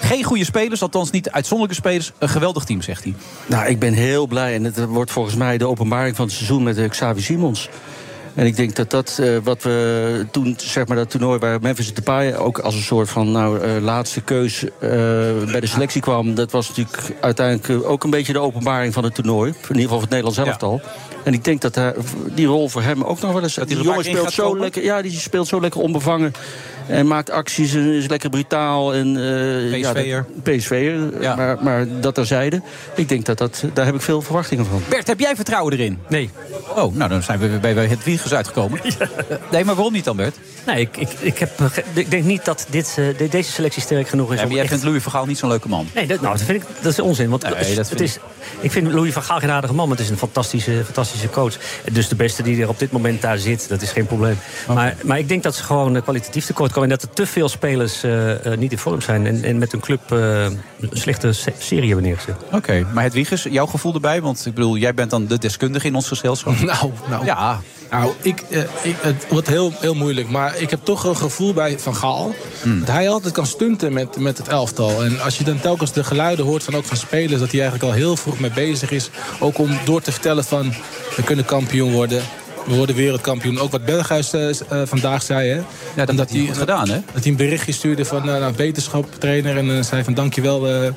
Geen 0.00 0.22
goede 0.22 0.44
spelers, 0.44 0.82
althans 0.82 1.10
niet 1.10 1.30
uitzonderlijke 1.30 1.82
spelers. 1.82 2.12
Een 2.18 2.28
geweldig 2.28 2.64
team, 2.64 2.82
zegt 2.82 3.04
hij. 3.04 3.14
Nou, 3.46 3.66
ik 3.66 3.78
ben 3.78 3.92
heel 3.92 4.26
blij. 4.26 4.54
En 4.54 4.64
het 4.64 4.84
wordt 4.84 5.10
volgens 5.10 5.34
mij 5.34 5.58
de 5.58 5.66
openbaring 5.66 6.16
van 6.16 6.24
het 6.24 6.34
seizoen 6.34 6.62
met 6.62 6.78
eh, 6.78 6.88
Xavi 6.88 7.20
Simons. 7.20 7.68
En 8.34 8.46
ik 8.46 8.56
denk 8.56 8.76
dat 8.76 8.90
dat 8.90 9.18
eh, 9.20 9.36
wat 9.42 9.62
we 9.62 10.26
toen, 10.30 10.54
zeg 10.58 10.86
maar, 10.86 10.96
dat 10.96 11.10
toernooi 11.10 11.38
waar 11.38 11.60
Memphis 11.60 11.94
Depay 11.94 12.34
ook 12.34 12.58
als 12.58 12.74
een 12.74 12.82
soort 12.82 13.08
van 13.08 13.32
nou, 13.32 13.60
eh, 13.60 13.82
laatste 13.82 14.20
keus 14.20 14.64
bij 14.80 15.60
de 15.60 15.66
selectie 15.66 16.00
kwam, 16.00 16.34
dat 16.34 16.50
was 16.50 16.68
natuurlijk 16.68 17.14
uiteindelijk 17.20 17.86
ook 17.86 18.04
een 18.04 18.10
beetje 18.10 18.32
de 18.32 18.38
openbaring 18.38 18.92
van 18.92 19.04
het 19.04 19.14
toernooi. 19.14 19.50
In 19.50 19.56
ieder 19.60 19.74
geval 19.82 19.88
voor 19.88 20.00
het 20.00 20.10
Nederlands 20.10 20.38
elftal. 20.38 20.80
En 21.24 21.32
ik 21.32 21.44
denk 21.44 21.60
dat 21.60 21.80
die 22.34 22.46
rol 22.46 22.68
voor 22.68 22.82
hem 22.82 23.02
ook 23.02 23.20
nog 23.20 23.32
wel 23.32 23.42
eens. 23.42 23.56
hij 23.56 23.64
die 23.64 23.82
jongen 23.82 24.04
speelt 24.04 24.32
zo 24.32 24.44
komen? 24.44 24.60
lekker. 24.60 24.82
Ja, 24.82 25.02
die 25.02 25.10
speelt 25.10 25.48
zo 25.48 25.60
lekker 25.60 25.80
onbevangen. 25.80 26.32
En 26.86 27.06
maakt 27.06 27.30
acties 27.30 27.74
en 27.74 27.92
is 27.92 28.06
lekker 28.08 28.30
brutaal. 28.30 28.94
En, 28.94 29.16
eh, 29.16 29.78
ja, 29.78 29.92
PSV'er. 29.92 30.26
dat- 30.42 30.56
PSV'er. 30.56 30.98
Maar, 31.36 31.56
maar 31.62 31.86
dat 32.00 32.14
terzijde. 32.14 32.62
Ik 32.96 33.08
denk 33.08 33.24
dat 33.24 33.38
dat. 33.38 33.64
Daar 33.74 33.84
heb 33.86 33.94
ik 33.94 34.00
veel 34.00 34.22
verwachtingen 34.22 34.66
van. 34.66 34.82
Bert, 34.88 35.06
heb 35.06 35.20
jij 35.20 35.34
vertrouwen 35.36 35.72
erin? 35.72 35.98
Nee. 36.08 36.30
Oh, 36.76 36.94
nou 36.94 37.10
dan 37.10 37.22
zijn 37.22 37.38
we 37.38 37.46
bij 37.60 37.72
het 37.74 38.04
Wiegers 38.04 38.34
uitgekomen. 38.34 38.80
Nee, 39.50 39.64
maar 39.64 39.74
waarom 39.74 39.92
niet 39.92 40.04
dan, 40.04 40.16
Bert? 40.16 40.36
Nee, 40.66 40.80
ik, 40.80 40.96
ik, 40.96 41.08
ik, 41.20 41.38
heb, 41.38 41.60
eh, 41.60 41.66
ik 41.94 42.10
denk 42.10 42.24
niet 42.24 42.44
dat 42.44 42.66
dit, 42.70 42.94
eh, 42.98 43.04
de- 43.18 43.28
deze 43.28 43.52
selectie 43.52 43.82
sterk 43.82 44.08
genoeg 44.08 44.32
is 44.32 44.38
Ja, 44.38 44.42
maar 44.44 44.52
jij 44.52 44.60
echt- 44.60 44.70
vindt 44.70 44.84
Louis 44.84 45.02
Vergaal 45.02 45.26
niet 45.26 45.38
zo'n 45.38 45.48
leuke 45.48 45.68
man. 45.68 45.86
Nee, 45.94 46.06
dat, 46.06 46.20
nou, 46.20 46.36
dat 46.36 46.46
vind 46.46 46.62
ik 46.62 46.68
dat 46.80 46.92
is 46.92 46.98
onzin. 47.00 47.28
Want 47.30 47.42
Nee, 47.42 47.52
het 47.54 47.60
is- 47.68 47.74
dat 47.74 47.88
het 47.88 47.98
vind 47.98 48.08
is, 48.08 48.18
ik 48.60 48.72
vind 48.72 48.92
Louis 48.92 49.12
van 49.12 49.22
Gaal 49.22 49.38
geen 49.38 49.50
aardige 49.50 49.74
man, 49.74 49.88
maar 49.88 49.96
het 49.96 50.04
is 50.06 50.10
een 50.12 50.18
fantastische, 50.18 50.82
fantastische 50.84 51.30
coach. 51.30 51.54
Dus 51.92 52.08
de 52.08 52.14
beste 52.14 52.42
die 52.42 52.62
er 52.62 52.68
op 52.68 52.78
dit 52.78 52.90
moment 52.92 53.22
daar 53.22 53.38
zit, 53.38 53.68
dat 53.68 53.82
is 53.82 53.90
geen 53.90 54.06
probleem. 54.06 54.38
Maar, 54.66 54.96
maar 55.02 55.18
ik 55.18 55.28
denk 55.28 55.42
dat 55.42 55.54
ze 55.54 55.62
gewoon 55.62 55.96
eh, 55.96 56.02
kwalitatief 56.02 56.46
tekort 56.46 56.72
komen. 56.74 56.90
En 56.90 56.96
dat 56.98 57.08
er 57.08 57.14
te 57.14 57.26
veel 57.26 57.48
spelers 57.48 58.02
eh, 58.02 58.52
eh, 58.52 58.58
niet 58.58 58.72
in 58.72 58.78
vorm 58.78 59.00
zijn. 59.00 59.26
En, 59.26 59.44
en 59.44 59.58
met 59.58 59.72
hun 59.72 59.80
club 59.80 60.12
eh, 60.12 60.44
een 60.44 60.90
slechte 60.92 61.32
se- 61.32 61.52
serie 61.58 61.86
hebben 61.86 62.04
neergezet. 62.04 62.36
Oké, 62.52 62.86
maar 62.92 63.04
het 63.04 63.12
Wiegers, 63.12 63.42
jouw 63.42 63.66
gevoel 63.66 63.94
erbij? 63.94 64.20
Want 64.20 64.46
ik 64.46 64.54
bedoel, 64.54 64.76
jij 64.76 64.94
bent 64.94 65.10
dan 65.10 65.26
de 65.26 65.38
deskundige 65.38 65.86
in 65.86 65.94
ons 65.94 66.08
gezelschap. 66.08 66.54
Nou, 66.64 66.90
nou. 67.08 67.24
Ja. 67.24 67.60
Nou, 67.90 68.12
ik, 68.22 68.40
eh, 68.50 68.60
ik, 68.82 68.96
het 69.00 69.26
wordt 69.28 69.48
heel, 69.48 69.72
heel 69.80 69.94
moeilijk. 69.94 70.28
Maar 70.28 70.56
ik 70.58 70.70
heb 70.70 70.80
toch 70.82 71.04
een 71.04 71.16
gevoel 71.16 71.52
bij 71.52 71.78
Van 71.78 71.96
Gaal... 71.96 72.34
dat 72.62 72.88
hij 72.88 73.08
altijd 73.08 73.34
kan 73.34 73.46
stunten 73.46 73.92
met, 73.92 74.16
met 74.16 74.38
het 74.38 74.48
elftal. 74.48 75.04
En 75.04 75.20
als 75.20 75.38
je 75.38 75.44
dan 75.44 75.60
telkens 75.60 75.92
de 75.92 76.04
geluiden 76.04 76.44
hoort 76.44 76.62
van, 76.62 76.76
ook 76.76 76.84
van 76.84 76.96
spelers... 76.96 77.40
dat 77.40 77.50
hij 77.50 77.60
eigenlijk 77.60 77.90
al 77.90 77.96
heel 77.98 78.16
vroeg 78.16 78.38
mee 78.38 78.50
bezig 78.50 78.90
is. 78.90 79.10
Ook 79.40 79.58
om 79.58 79.78
door 79.84 80.00
te 80.00 80.12
vertellen 80.12 80.44
van... 80.44 80.74
we 81.16 81.22
kunnen 81.22 81.44
kampioen 81.44 81.92
worden. 81.92 82.22
We 82.66 82.74
worden 82.74 82.96
wereldkampioen. 82.96 83.58
Ook 83.58 83.70
wat 83.70 83.84
Berghuis 83.84 84.32
eh, 84.32 84.48
eh, 84.48 84.56
vandaag 84.84 85.22
zei. 85.22 85.48
Hè? 85.48 85.60
Ja, 85.96 86.04
dat 86.04 86.30
hij 86.30 86.40
goed 86.46 86.56
gedaan, 86.56 86.88
hè? 86.88 87.00
Dat 87.12 87.22
hij 87.22 87.30
een 87.30 87.36
berichtje 87.36 87.72
stuurde 87.72 88.04
van 88.04 88.28
uh, 88.28 88.38
nou, 88.38 88.52
wetenschap, 88.56 89.06
trainer. 89.18 89.56
En 89.56 89.76
eh, 89.76 89.82
zei 89.82 90.04
van 90.04 90.14
dankjewel, 90.14 90.68
eh 90.68 90.88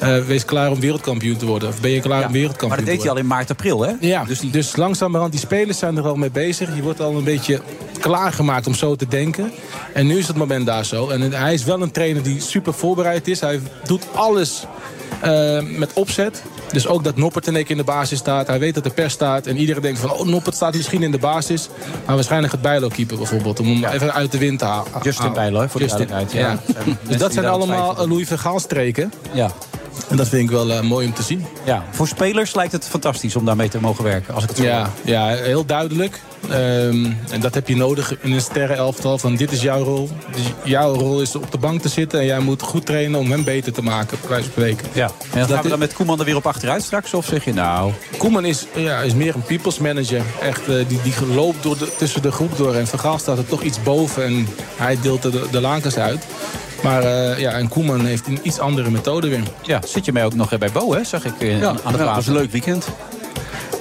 eh, 0.00 0.24
wees 0.24 0.44
klaar 0.44 0.70
om 0.70 0.80
wereldkampioen 0.80 1.36
te 1.36 1.46
worden. 1.46 1.68
Of 1.68 1.80
ben 1.80 1.90
je 1.90 2.00
klaar 2.00 2.26
om 2.26 2.32
wereldkampioen 2.32 2.68
Maar 2.68 2.78
dat 2.78 2.86
deed 2.86 3.02
hij 3.02 3.10
al 3.10 3.16
in 3.16 3.26
maart, 3.26 3.50
april, 3.50 3.80
hè? 3.80 3.92
Ja, 4.00 4.24
dus, 4.24 4.40
dus 4.40 4.76
langzamerhand, 4.76 5.32
die 5.32 5.40
spelers 5.40 5.78
zijn 5.78 5.96
er 5.96 6.06
al 6.06 6.16
mee 6.16 6.30
bezig. 6.30 6.76
Je 6.76 6.82
wordt 6.82 7.00
al 7.00 7.16
een 7.16 7.24
beetje 7.24 7.60
klaargemaakt 8.00 8.66
om 8.66 8.74
zo 8.74 8.96
te 8.96 9.08
denken. 9.08 9.52
En 9.94 10.06
nu 10.06 10.18
is 10.18 10.26
het 10.28 10.36
moment 10.36 10.66
daar 10.66 10.84
zo. 10.84 11.08
En 11.08 11.32
hij 11.32 11.54
is 11.54 11.64
wel 11.64 11.82
een 11.82 11.90
trainer 11.90 12.22
die 12.22 12.40
super 12.40 12.74
voorbereid 12.74 13.28
is. 13.28 13.40
Hij 13.40 13.60
doet 13.84 14.06
alles 14.14 14.66
eh, 15.20 15.60
met 15.62 15.92
opzet. 15.92 16.42
Dus 16.72 16.86
ook 16.86 17.04
dat 17.04 17.16
Noppert 17.16 17.46
in 17.46 17.54
één 17.54 17.62
keer 17.64 17.70
in 17.70 17.76
de 17.76 17.84
basis 17.84 18.18
staat. 18.18 18.46
Hij 18.46 18.58
weet 18.58 18.74
dat 18.74 18.84
de 18.84 18.90
pers 18.90 19.12
staat. 19.12 19.46
En 19.46 19.56
iedereen 19.56 19.82
denkt 19.82 19.98
van, 19.98 20.10
oh, 20.12 20.26
Noppert 20.26 20.54
staat 20.54 20.74
misschien 20.74 21.02
in 21.02 21.10
de 21.10 21.18
basis. 21.18 21.68
Maar 22.06 22.14
waarschijnlijk 22.14 22.52
het 22.52 22.62
Bijlo 22.62 22.88
keeper 22.88 23.16
bijvoorbeeld. 23.16 23.60
Om 23.60 23.66
hem 23.66 23.84
even 23.84 24.14
uit 24.14 24.32
de 24.32 24.38
wind 24.38 24.58
te 24.58 24.64
halen. 24.64 24.86
Justin 25.02 25.32
Bijlo, 25.32 25.66
voor 25.68 25.80
de 25.80 25.86
duidelijkheid, 25.86 26.32
ja. 26.32 26.58
Dus 27.02 27.16
dat 27.16 27.32
zijn 27.32 27.46
allemaal 27.46 27.94
twijfelen. 27.94 28.28
eh, 28.28 28.38
Louis 28.46 28.62
streken. 28.62 29.12
Ja. 29.32 29.50
En 30.08 30.16
dat 30.16 30.28
vind 30.28 30.42
ik 30.42 30.50
wel 30.50 30.70
eh, 30.72 30.80
mooi 30.80 31.06
om 31.06 31.14
te 31.14 31.22
zien. 31.22 31.46
Ja, 31.64 31.84
voor 31.90 32.08
spelers 32.08 32.54
lijkt 32.54 32.72
het 32.72 32.84
fantastisch 32.84 33.36
om 33.36 33.44
daarmee 33.44 33.68
te 33.68 33.80
mogen 33.80 34.04
werken. 34.04 34.34
Als 34.34 34.42
ik 34.42 34.48
het 34.48 34.58
zo 34.58 34.64
Ja, 34.64 34.78
hoor. 34.78 34.88
ja, 35.04 35.26
heel 35.26 35.64
duidelijk. 35.66 36.20
Ehm, 36.50 37.04
en 37.30 37.40
dat 37.40 37.54
heb 37.54 37.68
je 37.68 37.76
nodig 37.76 38.14
in 38.20 38.32
een 38.32 38.40
sterrenelftal. 38.40 39.18
Van 39.18 39.36
dit 39.36 39.52
is 39.52 39.62
jouw 39.62 39.82
rol. 39.82 40.08
Dus 40.32 40.42
jouw 40.64 40.94
rol 40.94 41.20
is 41.20 41.34
op 41.36 41.50
de 41.50 41.58
bank 41.58 41.80
te 41.82 41.88
zitten. 41.88 42.20
En 42.20 42.26
jij 42.26 42.38
moet 42.40 42.62
goed 42.62 42.86
trainen 42.86 43.20
om 43.20 43.30
hem 43.30 43.44
beter 43.44 43.72
te 43.72 43.82
maken. 43.82 44.18
Bij 44.20 44.28
wijze 44.28 44.44
van 44.44 44.52
spreken. 44.52 44.88
Ja. 44.92 45.04
En 45.04 45.10
dan 45.30 45.40
Dat 45.40 45.50
gaan 45.50 45.62
we 45.62 45.68
dan 45.68 45.78
met 45.78 45.92
Koeman 45.94 46.18
er 46.18 46.24
weer 46.24 46.36
op 46.36 46.46
achteruit 46.46 46.82
straks? 46.82 47.14
Of 47.14 47.26
zeg 47.26 47.44
je 47.44 47.52
nou... 47.54 47.92
Koeman 48.18 48.44
is, 48.44 48.66
ja, 48.74 49.00
is 49.00 49.14
meer 49.14 49.34
een 49.34 49.42
people's 49.42 49.78
manager. 49.78 50.22
Echt, 50.42 50.60
eh, 50.68 50.74
die, 50.88 51.00
die 51.02 51.14
loopt 51.34 51.62
door 51.62 51.78
de, 51.78 51.88
tussen 51.98 52.22
de 52.22 52.32
groep 52.32 52.56
door. 52.56 52.74
En 52.74 52.86
Van 52.86 52.98
Gaal 52.98 53.18
staat 53.18 53.38
er 53.38 53.46
toch 53.46 53.62
iets 53.62 53.82
boven. 53.82 54.24
En 54.24 54.48
hij 54.76 54.98
deelt 55.02 55.22
de, 55.22 55.46
de 55.50 55.60
lakens 55.60 55.96
uit. 55.96 56.24
Maar 56.82 57.02
eh, 57.02 57.38
ja, 57.38 57.50
en 57.50 57.68
Koeman 57.68 58.04
heeft 58.04 58.26
een 58.26 58.38
iets 58.42 58.58
andere 58.58 58.90
methode 58.90 59.28
weer. 59.28 59.42
Ja, 59.62 59.80
zit 59.86 60.04
je 60.04 60.12
mij 60.12 60.24
ook 60.24 60.34
nog 60.34 60.58
bij 60.58 60.70
Bo, 60.72 60.92
hè? 60.94 61.04
Zag 61.04 61.24
ik 61.24 61.32
eh, 61.38 61.60
Ja, 61.60 61.68
aan 61.68 61.76
de 61.76 61.82
ja, 61.84 61.96
plaats. 61.96 62.14
was 62.16 62.26
een 62.26 62.32
leuk 62.32 62.52
weekend. 62.52 62.88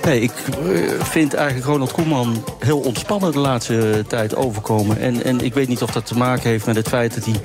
Nee, 0.08 0.22
ik 0.22 0.32
eh, 0.32 1.04
vind 1.04 1.34
eigenlijk 1.34 1.68
Ronald 1.68 1.92
Koeman 1.92 2.44
heel 2.60 2.80
ontspannen 2.80 3.32
de 3.32 3.40
laatste 3.40 4.06
tijd 4.08 4.36
overkomen. 4.36 5.00
En, 5.00 5.24
en 5.24 5.40
ik 5.42 5.54
weet 5.54 5.68
niet 5.68 5.82
of 5.82 5.92
dat 5.92 6.06
te 6.06 6.18
maken 6.18 6.50
heeft 6.50 6.66
met 6.66 6.76
het 6.76 6.88
feit 6.88 7.14
dat 7.14 7.26
hij 7.26 7.36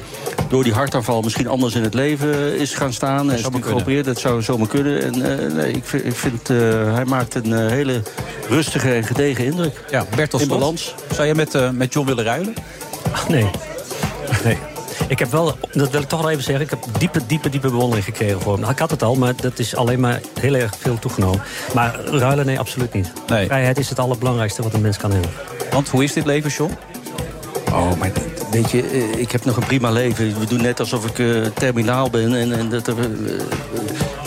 door 0.49 0.65
die 0.65 0.73
hartaanval 0.73 1.23
misschien 1.23 1.47
anders 1.47 1.75
in 1.75 1.83
het 1.83 1.95
leven 1.95 2.59
is 2.59 2.75
gaan 2.75 2.93
staan. 2.93 3.31
En 3.31 3.39
is 3.39 3.45
geopereerd, 3.61 4.05
dat 4.05 4.19
zou 4.19 4.43
zomaar 4.43 4.69
kunnen. 4.69 5.03
En 5.03 5.41
eh, 5.41 5.53
nee, 5.53 5.73
ik 5.73 5.85
vind, 5.85 6.05
ik 6.05 6.15
vind 6.15 6.51
eh, 6.51 6.95
hij 6.95 7.05
maakt 7.05 7.35
een 7.35 7.69
hele 7.69 8.03
rustige 8.49 8.95
en 8.95 9.05
gedegen 9.05 9.45
indruk. 9.45 9.85
Ja, 9.91 10.07
Bert 10.17 10.33
als 10.33 10.43
In 10.43 10.49
balans. 10.49 10.95
Zou 11.15 11.27
je 11.27 11.35
met, 11.35 11.73
met 11.73 11.93
John 11.93 12.07
willen 12.07 12.25
ruilen? 12.25 12.55
Nee. 13.29 13.51
Nee. 14.45 14.72
Ik 15.09 15.19
heb 15.19 15.31
wel, 15.31 15.59
dat 15.73 15.91
wil 15.91 16.01
ik 16.01 16.09
toch 16.09 16.21
wel 16.21 16.31
even 16.31 16.43
zeggen, 16.43 16.65
ik 16.65 16.71
heb 16.71 16.85
diepe, 16.99 17.27
diepe, 17.27 17.49
diepe 17.49 17.71
bewondering 17.71 18.05
gekregen 18.05 18.41
voor 18.41 18.53
hem. 18.53 18.61
Nou, 18.61 18.73
ik 18.73 18.79
had 18.79 18.91
het 18.91 19.03
al, 19.03 19.15
maar 19.15 19.37
dat 19.37 19.59
is 19.59 19.77
alleen 19.77 20.01
maar 20.01 20.21
heel 20.41 20.55
erg 20.55 20.75
veel 20.79 20.99
toegenomen. 20.99 21.43
Maar 21.75 22.01
ruilen, 22.05 22.47
nee, 22.47 22.59
absoluut 22.59 22.93
niet. 22.93 23.13
Nee. 23.27 23.47
Vrijheid 23.47 23.79
is 23.79 23.89
het 23.89 23.99
allerbelangrijkste 23.99 24.63
wat 24.63 24.73
een 24.73 24.81
mens 24.81 24.97
kan 24.97 25.11
hebben. 25.11 25.31
Want 25.71 25.89
hoe 25.89 26.05
is 26.05 26.13
dit 26.13 26.25
leven, 26.25 26.51
John? 26.51 26.73
Oh, 27.73 27.99
maar 27.99 28.13
weet 28.51 28.71
je, 28.71 28.83
eh, 28.83 29.21
ik 29.21 29.33
heb 29.33 29.45
nog 29.45 29.57
een 29.57 29.67
prima 29.67 29.91
leven. 29.91 30.39
We 30.39 30.47
doen 30.47 30.63
net 30.63 30.81
alsof 30.81 31.07
ik 31.07 31.19
eh, 31.19 31.47
terminaal 31.55 32.11
ben. 32.11 32.35
En, 32.35 32.53
en 32.53 32.69
dat 32.69 32.87
er, 32.87 32.99
eh, 32.99 33.07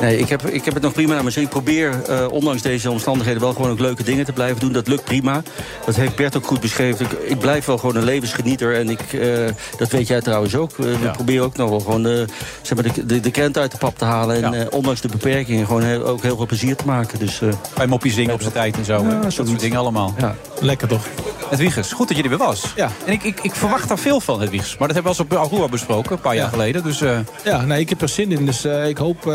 nee, 0.01 0.17
ik 0.17 0.29
heb, 0.29 0.45
ik 0.45 0.65
heb 0.65 0.73
het 0.73 0.83
nog 0.83 0.93
prima 0.93 1.13
naar 1.13 1.21
mijn 1.21 1.33
zin. 1.33 1.43
Ik 1.43 1.49
probeer, 1.49 2.03
eh, 2.03 2.25
ondanks 2.29 2.61
deze 2.61 2.91
omstandigheden, 2.91 3.41
wel 3.41 3.53
gewoon 3.53 3.71
ook 3.71 3.79
leuke 3.79 4.03
dingen 4.03 4.25
te 4.25 4.31
blijven 4.31 4.59
doen. 4.59 4.71
Dat 4.71 4.87
lukt 4.87 5.03
prima. 5.03 5.43
Dat 5.85 5.95
heeft 5.95 6.15
Bert 6.15 6.37
ook 6.37 6.45
goed 6.45 6.59
beschreven. 6.59 7.05
Ik, 7.05 7.11
ik 7.11 7.39
blijf 7.39 7.65
wel 7.65 7.77
gewoon 7.77 7.95
een 7.95 8.03
levensgenieter. 8.03 8.75
En 8.75 8.89
ik, 8.89 9.13
eh, 9.13 9.29
dat 9.77 9.89
weet 9.89 10.07
jij 10.07 10.21
trouwens 10.21 10.55
ook. 10.55 10.77
We 10.77 11.09
proberen 11.13 11.45
ook 11.45 11.57
nog 11.57 11.69
wel 11.69 11.79
gewoon 11.79 12.03
de, 12.03 12.25
zeg 12.61 12.77
maar, 12.77 12.93
de, 12.93 13.05
de, 13.05 13.19
de 13.19 13.31
krent 13.31 13.57
uit 13.57 13.71
de 13.71 13.77
pap 13.77 13.97
te 13.97 14.05
halen. 14.05 14.43
En 14.43 14.53
eh, 14.53 14.65
ondanks 14.69 15.01
de 15.01 15.07
beperkingen 15.07 15.65
gewoon 15.65 15.83
heel, 15.83 16.05
ook 16.05 16.21
heel 16.21 16.35
veel 16.35 16.45
plezier 16.45 16.75
te 16.75 16.85
maken. 16.85 17.19
Dus, 17.19 17.41
eh, 17.41 17.49
Bij 17.75 17.87
moppie 17.87 18.11
zingen 18.11 18.33
op 18.33 18.41
zijn 18.41 18.53
tijd 18.53 18.77
en 18.77 18.85
zo. 18.85 19.19
dat 19.21 19.33
soort 19.33 19.59
dingen 19.59 19.77
allemaal. 19.77 20.13
Ja. 20.17 20.35
Lekker 20.59 20.87
toch? 20.87 21.05
Het 21.49 21.59
Wiegers, 21.59 21.91
goed 21.91 22.07
dat 22.07 22.17
je 22.17 22.23
er 22.23 22.29
weer 22.29 22.37
was. 22.37 22.73
Ja. 22.75 22.89
En 23.05 23.13
ik, 23.13 23.23
ik, 23.23 23.39
ik 23.41 23.55
verwacht 23.55 23.87
daar 23.87 23.99
veel 23.99 24.19
van, 24.19 24.41
het 24.41 24.49
Wiegers. 24.49 24.77
Maar 24.77 24.87
dat 24.87 24.95
hebben 24.95 25.13
we 25.13 25.19
al 25.19 25.25
eens 25.25 25.49
op 25.49 25.51
Aruba 25.51 25.67
besproken, 25.67 26.11
een 26.11 26.19
paar 26.19 26.35
jaar 26.35 26.49
geleden. 26.49 26.83
Dus 26.83 27.01
eh, 27.01 27.17
Ja, 27.43 27.61
nee, 27.61 27.79
ik 27.79 27.89
heb 27.89 28.01
er 28.01 28.09
zin 28.09 28.31
in. 28.31 28.45
Dus 28.45 28.65
eh, 28.65 28.87
ik 28.87 28.97
hoop 28.97 29.27
eh, 29.27 29.33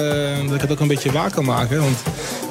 dat 0.50 0.62
ik 0.62 0.68
het 0.68 0.72
ook 0.72 0.80
een 0.80 0.88
beetje 0.88 1.12
waar 1.12 1.30
kan 1.30 1.44
maken. 1.44 1.80
Want 1.80 1.96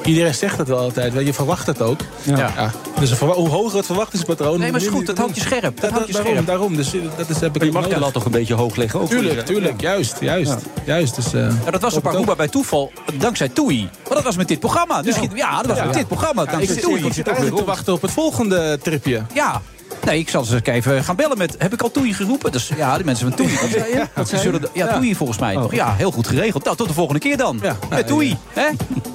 iedereen 0.04 0.34
zegt 0.34 0.58
het 0.58 0.68
wel 0.68 0.78
altijd. 0.78 1.12
weet 1.12 1.26
Je 1.26 1.32
verwacht 1.34 1.66
het 1.66 1.82
ook. 1.82 2.00
Ja. 2.22 2.70
Dus 3.00 3.18
hoe 3.18 3.48
hoger 3.48 3.76
het 3.76 3.86
verwachtingspatroon... 3.86 4.58
Nee, 4.58 4.72
maar 4.72 4.80
is 4.80 4.86
goed, 4.86 5.06
dat 5.06 5.18
houdt 5.18 5.34
je 5.34 5.40
scherp. 5.40 5.62
Dat 5.62 5.80
Dat, 5.80 5.90
houdt 5.90 6.06
je 6.06 6.12
daarom, 6.12 6.30
scherp. 6.32 6.46
daarom. 6.46 6.76
Dus 6.76 6.94
eh, 6.94 7.00
dat 7.16 7.28
is, 7.28 7.40
heb 7.40 7.50
ik 7.54 7.58
maar 7.58 7.66
je 7.66 7.72
mag 7.72 7.88
de 7.88 7.98
lat 7.98 8.12
toch 8.12 8.24
een 8.24 8.30
beetje 8.30 8.54
hoog 8.54 8.76
leggen. 8.76 9.00
Ook 9.00 9.08
Tuurlijk, 9.08 9.46
tuurlijk. 9.46 9.80
Juist, 9.80 10.16
juist. 10.20 10.54
juist 10.84 11.14
dus, 11.16 11.32
eh, 11.32 11.40
Ja, 11.64 11.70
dat 11.70 11.80
was 11.80 11.94
op 11.94 12.06
Aruba 12.06 12.34
bij 12.34 12.48
toeval, 12.48 12.92
dankzij 13.18 13.48
Toei. 13.48 13.88
Maar 14.04 14.14
dat 14.14 14.24
was 14.24 14.36
met 14.36 14.48
dit 14.48 14.58
programma. 14.60 15.02
Dus 15.02 15.16
ja, 15.34 15.56
dat 15.56 15.66
was 15.66 15.76
Ja. 15.76 15.84
met 15.84 15.94
dit 15.94 16.06
programma, 16.06 16.44
dankzij 16.44 16.74
zit, 16.74 16.82
Toei. 16.82 17.04
ik 17.06 17.12
zit 17.12 17.26
eigenlijk 17.26 17.56
te 17.56 17.64
wachten 17.64 17.92
op 17.92 18.02
het 18.02 18.10
volgende 18.10 18.78
tripje. 18.82 19.22
Ja. 19.34 19.62
Nee, 20.04 20.18
ik 20.18 20.28
zal 20.28 20.44
ze 20.44 20.60
even 20.62 21.04
gaan 21.04 21.16
bellen 21.16 21.38
met... 21.38 21.54
Heb 21.58 21.72
ik 21.72 21.82
al 21.82 21.90
Toei 21.90 22.14
geroepen? 22.14 22.52
Dus 22.52 22.70
ja, 22.76 22.98
de 22.98 23.04
mensen 23.04 23.28
van 23.28 23.36
Toei. 23.36 23.58
Wat 23.60 23.70
zei 24.28 24.44
je? 24.58 24.68
Ja, 24.72 24.94
Toei 24.94 25.14
volgens 25.14 25.38
mij. 25.38 25.54
toch? 25.54 25.74
Ja, 25.74 25.94
heel 25.94 26.10
goed 26.10 26.26
geregeld. 26.28 26.64
Nou, 26.64 26.76
tot 26.76 26.88
de 26.88 26.94
volgende 26.94 27.20
keer 27.20 27.36
dan. 27.36 27.60
Met 27.90 28.06
Toei. 28.06 28.36
Hè? 28.52 28.68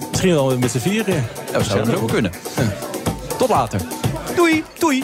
Misschien 0.10 0.34
wel 0.34 0.58
met 0.58 0.72
z'n 0.72 0.78
vieren. 0.80 1.14
Ja, 1.16 1.22
dat 1.52 1.66
zou 1.66 1.96
ook 1.96 2.12
kunnen. 2.12 2.32
Tot 3.38 3.50
later. 3.50 3.82
Doei, 4.36 4.64
doei. 4.80 5.04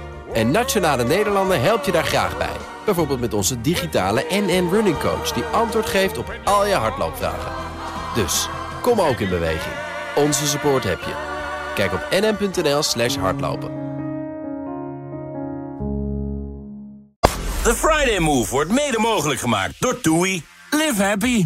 En 0.33 0.51
Nationale 0.51 1.03
Nederlanden 1.03 1.61
helpt 1.61 1.85
je 1.85 1.91
daar 1.91 2.03
graag 2.03 2.37
bij. 2.37 2.55
Bijvoorbeeld 2.85 3.19
met 3.19 3.33
onze 3.33 3.61
digitale 3.61 4.25
NN 4.29 4.69
Running 4.71 4.99
Coach... 4.99 5.31
die 5.31 5.43
antwoord 5.43 5.85
geeft 5.85 6.17
op 6.17 6.33
al 6.43 6.65
je 6.65 6.73
hardloopvragen. 6.73 7.51
Dus, 8.15 8.49
kom 8.81 9.01
ook 9.01 9.19
in 9.19 9.29
beweging. 9.29 9.75
Onze 10.15 10.47
support 10.47 10.83
heb 10.83 10.99
je. 10.99 11.13
Kijk 11.75 11.93
op 11.93 12.07
nn.nl 12.11 12.83
slash 12.83 13.15
hardlopen. 13.15 13.69
The 17.63 17.75
Friday 17.75 18.19
Move 18.19 18.51
wordt 18.51 18.71
mede 18.71 18.99
mogelijk 18.99 19.39
gemaakt 19.39 19.75
door 19.79 20.01
TUI. 20.01 20.43
Live 20.69 21.03
happy. 21.03 21.45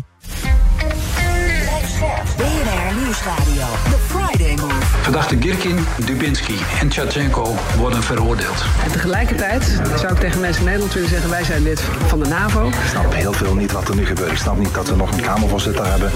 BNR 3.15 3.25
Nieuwsradio. 3.25 3.65
The 3.89 3.97
Friday 3.97 4.55
Move. 4.55 4.85
Verdachte 5.01 5.37
Girkin, 5.39 5.85
Dubinsky 6.05 6.55
en 6.79 6.89
Tjatjenko 6.89 7.55
worden 7.77 8.03
veroordeeld. 8.03 8.65
En 8.83 8.91
tegelijkertijd 8.91 9.81
zou 9.99 10.13
ik 10.13 10.19
tegen 10.19 10.39
mensen 10.39 10.59
in 10.59 10.65
Nederland 10.65 10.93
willen 10.93 11.09
zeggen... 11.09 11.29
wij 11.29 11.43
zijn 11.43 11.63
lid 11.63 11.81
van 11.81 12.19
de 12.23 12.29
NAVO. 12.29 12.67
Ik 12.67 12.73
snap 12.89 13.13
heel 13.13 13.33
veel 13.33 13.55
niet 13.55 13.71
wat 13.71 13.89
er 13.89 13.95
nu 13.95 14.05
gebeurt. 14.05 14.31
Ik 14.31 14.37
snap 14.37 14.57
niet 14.57 14.73
dat 14.73 14.89
we 14.89 14.95
nog 14.95 15.11
een 15.11 15.21
kamervoorzitter 15.21 15.85
hebben. 15.85 16.11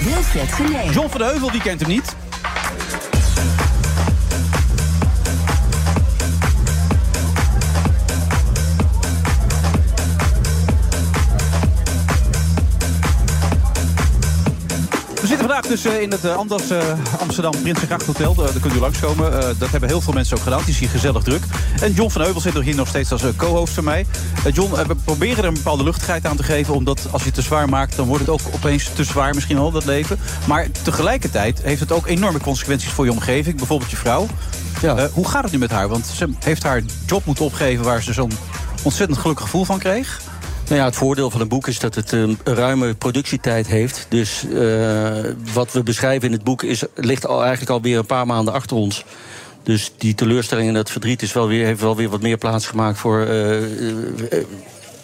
Wilfred 0.00 0.52
Genee. 0.52 0.90
John 0.90 1.08
van 1.08 1.20
de 1.20 1.26
Heuvel, 1.26 1.50
die 1.50 1.62
kent 1.62 1.80
hem 1.80 1.88
niet. 1.88 2.14
Vandaag 15.52 15.70
dus 15.70 15.84
eh, 15.84 16.00
in 16.02 16.10
het 16.10 16.24
eh, 16.24 16.36
Anders 16.36 16.70
eh, 16.70 16.78
Amsterdam 17.20 17.62
Prinsengracht 17.62 18.06
Hotel. 18.06 18.34
Daar, 18.34 18.52
kunt 18.60 18.74
u 18.74 18.78
langskomen. 18.78 19.30
Dat 19.58 19.70
hebben 19.70 19.88
heel 19.88 20.00
veel 20.00 20.12
mensen 20.12 20.36
ook 20.36 20.42
gedaan. 20.42 20.58
Het 20.58 20.68
is 20.68 20.78
hier 20.78 20.88
gezellig 20.88 21.22
druk. 21.22 21.42
En 21.80 21.92
John 21.92 22.10
van 22.10 22.22
Heuvel 22.22 22.40
zit 22.40 22.54
er 22.54 22.62
hier 22.62 22.74
nog 22.74 22.88
steeds 22.88 23.12
als 23.12 23.22
co-host 23.36 23.72
van 23.72 23.84
mij. 23.84 24.06
John, 24.52 24.74
we 24.86 24.94
proberen 25.04 25.38
er 25.38 25.44
een 25.44 25.54
bepaalde 25.54 25.82
luchtigheid 25.82 26.26
aan 26.26 26.36
te 26.36 26.42
geven. 26.42 26.74
Omdat 26.74 27.06
als 27.10 27.20
je 27.20 27.26
het 27.26 27.36
te 27.36 27.42
zwaar 27.42 27.68
maakt, 27.68 27.96
dan 27.96 28.06
wordt 28.06 28.26
het 28.26 28.30
ook 28.30 28.40
opeens 28.54 28.90
te 28.94 29.04
zwaar 29.04 29.34
misschien 29.34 29.56
wel, 29.56 29.70
dat 29.70 29.84
leven. 29.84 30.18
Maar 30.46 30.66
tegelijkertijd 30.82 31.62
heeft 31.62 31.80
het 31.80 31.92
ook 31.92 32.06
enorme 32.06 32.40
consequenties 32.40 32.90
voor 32.90 33.04
je 33.04 33.10
omgeving. 33.10 33.56
Bijvoorbeeld 33.56 33.90
je 33.90 33.96
vrouw. 33.96 34.26
Eh, 34.82 35.04
hoe 35.12 35.28
gaat 35.28 35.42
het 35.42 35.52
nu 35.52 35.58
met 35.58 35.70
haar? 35.70 35.88
Want 35.88 36.06
ze 36.06 36.28
heeft 36.38 36.62
haar 36.62 36.82
job 37.06 37.24
moeten 37.24 37.44
opgeven 37.44 37.84
waar 37.84 38.02
ze 38.02 38.12
zo'n 38.12 38.32
ontzettend 38.82 39.18
gelukkig 39.18 39.44
gevoel 39.44 39.64
van 39.64 39.78
kreeg. 39.78 40.20
Nou 40.70 40.82
ja, 40.82 40.88
het 40.88 40.96
voordeel 40.98 41.30
van 41.30 41.40
een 41.40 41.48
boek 41.48 41.66
is 41.66 41.78
dat 41.78 41.94
het 41.94 42.12
een 42.12 42.38
ruime 42.44 42.94
productietijd 42.94 43.66
heeft. 43.66 44.06
Dus 44.08 44.44
eh, 44.48 45.18
wat 45.52 45.72
we 45.72 45.82
beschrijven 45.82 46.26
in 46.26 46.32
het 46.32 46.44
boek 46.44 46.62
is, 46.62 46.82
ligt 46.94 47.26
al 47.26 47.40
eigenlijk 47.40 47.70
alweer 47.70 47.98
een 47.98 48.06
paar 48.06 48.26
maanden 48.26 48.54
achter 48.54 48.76
ons. 48.76 49.04
Dus 49.62 49.92
die 49.96 50.14
teleurstelling 50.14 50.68
en 50.68 50.74
dat 50.74 50.90
verdriet 50.90 51.22
is 51.22 51.32
wel 51.32 51.48
weer, 51.48 51.64
heeft 51.66 51.80
wel 51.80 51.96
weer 51.96 52.08
wat 52.08 52.20
meer 52.20 52.38
plaats 52.38 52.66
gemaakt 52.66 52.98
voor. 52.98 53.20
eh, 53.20 53.56
eh, 53.58 54.44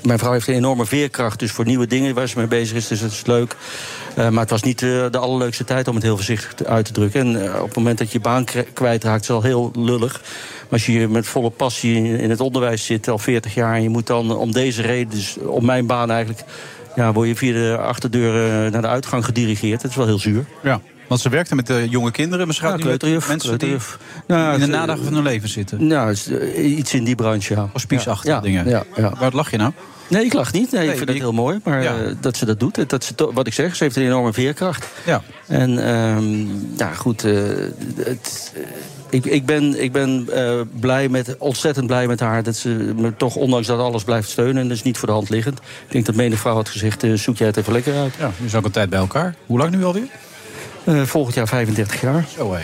mijn 0.07 0.19
vrouw 0.19 0.33
heeft 0.33 0.49
een 0.49 0.55
enorme 0.55 0.87
veerkracht, 0.87 1.39
dus 1.39 1.51
voor 1.53 1.65
nieuwe 1.65 1.87
dingen 1.87 2.15
waar 2.15 2.29
ze 2.29 2.39
mee 2.39 2.47
bezig 2.47 2.77
is. 2.77 2.87
Dus 2.89 3.01
dat 3.01 3.11
is 3.11 3.27
leuk. 3.27 3.57
Eh, 4.15 4.29
maar 4.29 4.41
het 4.41 4.51
was 4.51 4.63
niet 4.63 4.83
eh, 4.83 4.89
de 5.11 5.19
allerleukste 5.19 5.65
tijd 5.65 5.89
om 5.89 5.95
het 5.95 6.05
heel 6.05 6.17
voorzichtig 6.17 6.67
uit 6.67 6.85
te 6.85 6.93
drukken. 6.93 7.21
En 7.21 7.53
eh, 7.53 7.61
op 7.61 7.67
het 7.67 7.77
moment 7.77 7.99
dat 7.99 8.07
je 8.13 8.19
je 8.19 8.25
baan 8.25 8.45
kwijtraakt, 8.73 9.21
is 9.23 9.29
het 9.29 9.37
al 9.37 9.43
heel 9.43 9.71
lullig. 9.77 10.13
Maar 10.61 10.71
als 10.71 10.87
je 10.87 11.09
met 11.09 11.27
volle 11.27 11.51
passie 11.51 12.19
in- 12.19 12.31
het 12.31 12.41
onderwijs 12.41 12.85
zit, 12.85 13.09
al 13.09 13.19
40 13.19 13.55
jaar... 13.55 13.75
en 13.75 13.83
je 13.83 13.89
moet 13.89 14.07
dan 14.07 14.37
om 14.37 14.53
deze 14.53 14.83
reden, 14.83 15.11
dus 15.11 15.37
om 15.47 15.65
mijn 15.65 15.87
baan 15.87 16.11
eigenlijk... 16.11 16.45
Ja, 16.97 17.13
word 17.13 17.29
je 17.29 17.37
via 17.37 17.53
de 17.53 17.77
achterdeur 17.79 18.71
naar 18.71 18.83
de 18.83 18.89
uitgang 18.89 19.25
gedirigeerd. 19.25 19.81
Dat 19.83 19.91
is 19.91 19.97
wel 19.97 20.07
heel 20.07 20.19
zuur. 20.19 20.45
Ja. 20.63 20.81
Want 21.07 21.21
ze 21.21 21.29
werkte 21.29 21.55
met 21.55 21.71
eh, 21.71 21.91
jonge 21.91 22.11
kinderen. 22.11 22.55
Gaat 22.55 22.71
Ja, 22.79 22.85
kleuterjuf, 22.85 23.29
mensen 23.29 23.59
die. 23.59 23.77
Nou, 24.27 24.53
in 24.53 24.59
de 24.61 24.65
eh, 24.67 24.73
nadagen 24.73 25.05
van 25.05 25.15
hun 25.15 25.23
leven 25.23 25.49
zitten. 25.49 25.87
Nou, 25.87 26.17
iets 26.57 26.95
in 26.95 27.05
die 27.05 27.15
branche, 27.15 27.55
ja. 27.55 27.69
Hospice-achtige 27.73 28.29
Ja, 28.35 28.41
dingen. 28.41 28.69
Ja. 28.69 28.85
Waar 29.19 29.33
lach 29.33 29.51
je 29.51 29.57
nou? 29.57 29.73
Nee, 30.09 30.25
ik 30.25 30.33
lach 30.33 30.53
niet. 30.53 30.71
Nee, 30.71 30.81
Nee, 30.81 30.91
ik 30.91 30.97
vind 30.97 31.09
het 31.09 31.19
heel 31.19 31.33
mooi. 31.33 31.61
Maar 31.65 31.83
Ja. 31.83 31.97
eh, 31.97 32.11
dat 32.21 32.37
ze 32.37 32.45
dat 32.45 32.61
doet. 32.61 32.89
Dat 32.91 33.05
ze, 33.05 33.13
wat 33.33 33.47
ik 33.47 33.53
zeg, 33.55 33.77
ze 33.77 33.85
heeft 33.85 33.97
een 33.97 34.03
enorme 34.03 34.33
veerkracht. 34.33 34.87
Ja. 35.07 35.23
En 35.47 35.79
ehm, 35.87 36.47
ja, 36.77 36.93
goed. 36.95 37.25
eh, 37.25 37.33
het, 37.97 38.53
eh, 38.55 38.61
ik, 39.11 39.25
ik 39.25 39.47
ben, 39.47 39.83
ik 39.83 39.93
ben 39.93 40.29
blij 40.81 41.09
met, 41.09 41.37
ontzettend 41.39 41.87
blij 41.87 42.07
met 42.07 42.21
haar 42.21 42.43
dat 42.43 42.57
ze 42.57 42.69
me 42.97 43.17
toch, 43.17 43.37
ondanks 43.37 43.67
dat 43.67 43.79
alles, 43.79 44.05
blijft 44.05 44.29
steunen. 44.31 44.57
En 44.63 44.69
dat 44.69 44.77
is 44.77 44.83
niet 44.83 44.99
voor 44.99 45.09
de 45.09 45.15
hand 45.15 45.29
liggend. 45.29 45.59
Ik 45.59 45.93
denk 45.93 46.07
dat 46.07 46.15
menig 46.15 46.39
vrouw 46.39 46.55
had 46.55 46.69
gezegd: 46.69 47.05
zoek 47.15 47.37
jij 47.37 47.47
het 47.47 47.57
even 47.57 47.73
lekker 47.73 47.95
uit. 47.97 48.15
Ja, 48.19 48.31
nu 48.39 48.47
is 48.47 48.55
ook 48.55 48.65
een 48.65 48.71
tijd 48.71 48.91
bij 48.91 48.99
elkaar. 48.99 49.35
Hoe 49.47 49.59
lang 49.59 49.71
nu 49.71 49.85
alweer? 49.85 50.09
Volgend 51.07 51.35
jaar 51.35 51.49
35 51.49 52.01
jaar. 52.01 52.25
Zo 52.37 52.53
hé. 52.53 52.61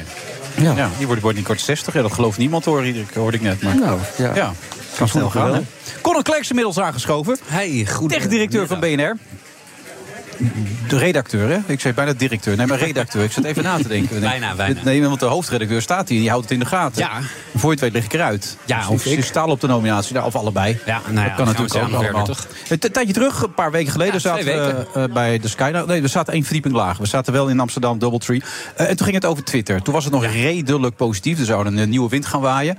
Ja. 0.62 0.74
Ja, 0.76 0.90
die 0.98 1.06
wordt, 1.06 1.22
wordt 1.22 1.36
niet 1.36 1.46
kort 1.46 1.60
60. 1.60 1.94
Ja, 1.94 2.02
dat 2.02 2.12
gelooft 2.12 2.38
niemand 2.38 2.64
hoor, 2.64 2.84
hoorde 3.14 3.36
ik 3.36 3.42
net. 3.42 3.62
Maar... 3.62 3.78
Nou, 3.78 3.98
ja. 4.18 4.34
ja. 4.34 4.52
Kan 4.96 5.08
snel 5.08 5.30
gaan. 5.30 5.54
hè? 5.54 5.60
Conor 6.00 6.22
Klerks 6.22 6.48
inmiddels 6.48 6.78
aangeschoven. 6.78 7.38
Hey, 7.44 7.86
goed. 7.90 8.10
Tech-directeur 8.10 8.66
van 8.66 8.80
BNR. 8.80 9.16
de 10.88 10.98
redacteur, 10.98 11.48
hè? 11.48 11.58
Ik 11.66 11.80
zei 11.80 11.94
bijna 11.94 12.12
directeur. 12.12 12.56
Nee, 12.56 12.66
maar 12.66 12.78
redacteur. 12.78 13.24
Ik 13.24 13.32
zat 13.32 13.44
even 13.44 13.62
na 13.62 13.76
te 13.76 13.88
denken. 13.88 14.20
Bijna, 14.20 14.54
bijna. 14.54 14.80
Nee, 14.84 15.02
want 15.02 15.20
de 15.20 15.26
hoofdredacteur 15.26 15.82
staat 15.82 16.08
hier 16.08 16.16
en 16.16 16.22
die 16.22 16.30
houdt 16.30 16.44
het 16.44 16.52
in 16.52 16.58
de 16.58 16.66
gaten. 16.66 17.02
Ja. 17.02 17.20
Voor 17.54 17.64
je 17.64 17.70
het 17.70 17.80
weet 17.80 17.92
lig 17.92 18.04
ik 18.04 18.12
eruit. 18.12 18.56
Ja, 18.64 18.78
Dus 18.78 18.86
of 18.88 19.06
ik. 19.06 19.14
Ze 19.20 19.22
staan 19.26 19.50
op 19.50 19.60
de 19.60 19.66
nominatie, 19.66 20.14
daar, 20.14 20.24
of 20.24 20.34
allebei. 20.36 20.78
Ja, 20.86 21.00
nou 21.08 21.16
ja, 21.16 21.24
dat 21.24 21.34
kan 21.36 21.46
natuurlijk 21.46 21.74
ook 21.74 21.92
allemaal. 21.92 22.28
Een 22.68 22.78
tijdje 22.78 23.12
terug, 23.12 23.42
een 23.42 23.54
paar 23.54 23.70
weken 23.70 23.92
geleden, 23.92 24.14
Ja, 24.14 24.20
zaten 24.20 24.42
twee 24.42 24.56
we 24.56 24.86
eh, 24.94 25.04
bij 25.12 25.38
de 25.38 25.48
Sky. 25.48 25.70
Nou, 25.72 25.86
Nee, 25.86 26.02
we 26.02 26.08
zaten 26.08 26.32
één 26.32 26.44
verdieping 26.44 26.74
lager. 26.74 27.02
We 27.02 27.08
zaten 27.08 27.32
wel 27.32 27.48
in 27.48 27.60
Amsterdam, 27.60 27.98
Doubletree. 27.98 28.42
Eh 28.76 28.88
en 28.88 28.96
toen 28.96 29.06
ging 29.06 29.18
het 29.22 29.26
over 29.26 29.44
Twitter. 29.44 29.82
Toen 29.82 29.94
was 29.94 30.04
het 30.04 30.12
nog 30.12 30.24
redelijk 30.24 30.96
positief. 30.96 31.38
Er 31.38 31.44
zou 31.44 31.66
een 31.66 31.88
nieuwe 31.88 32.08
wind 32.08 32.26
gaan 32.26 32.40
waaien. 32.40 32.78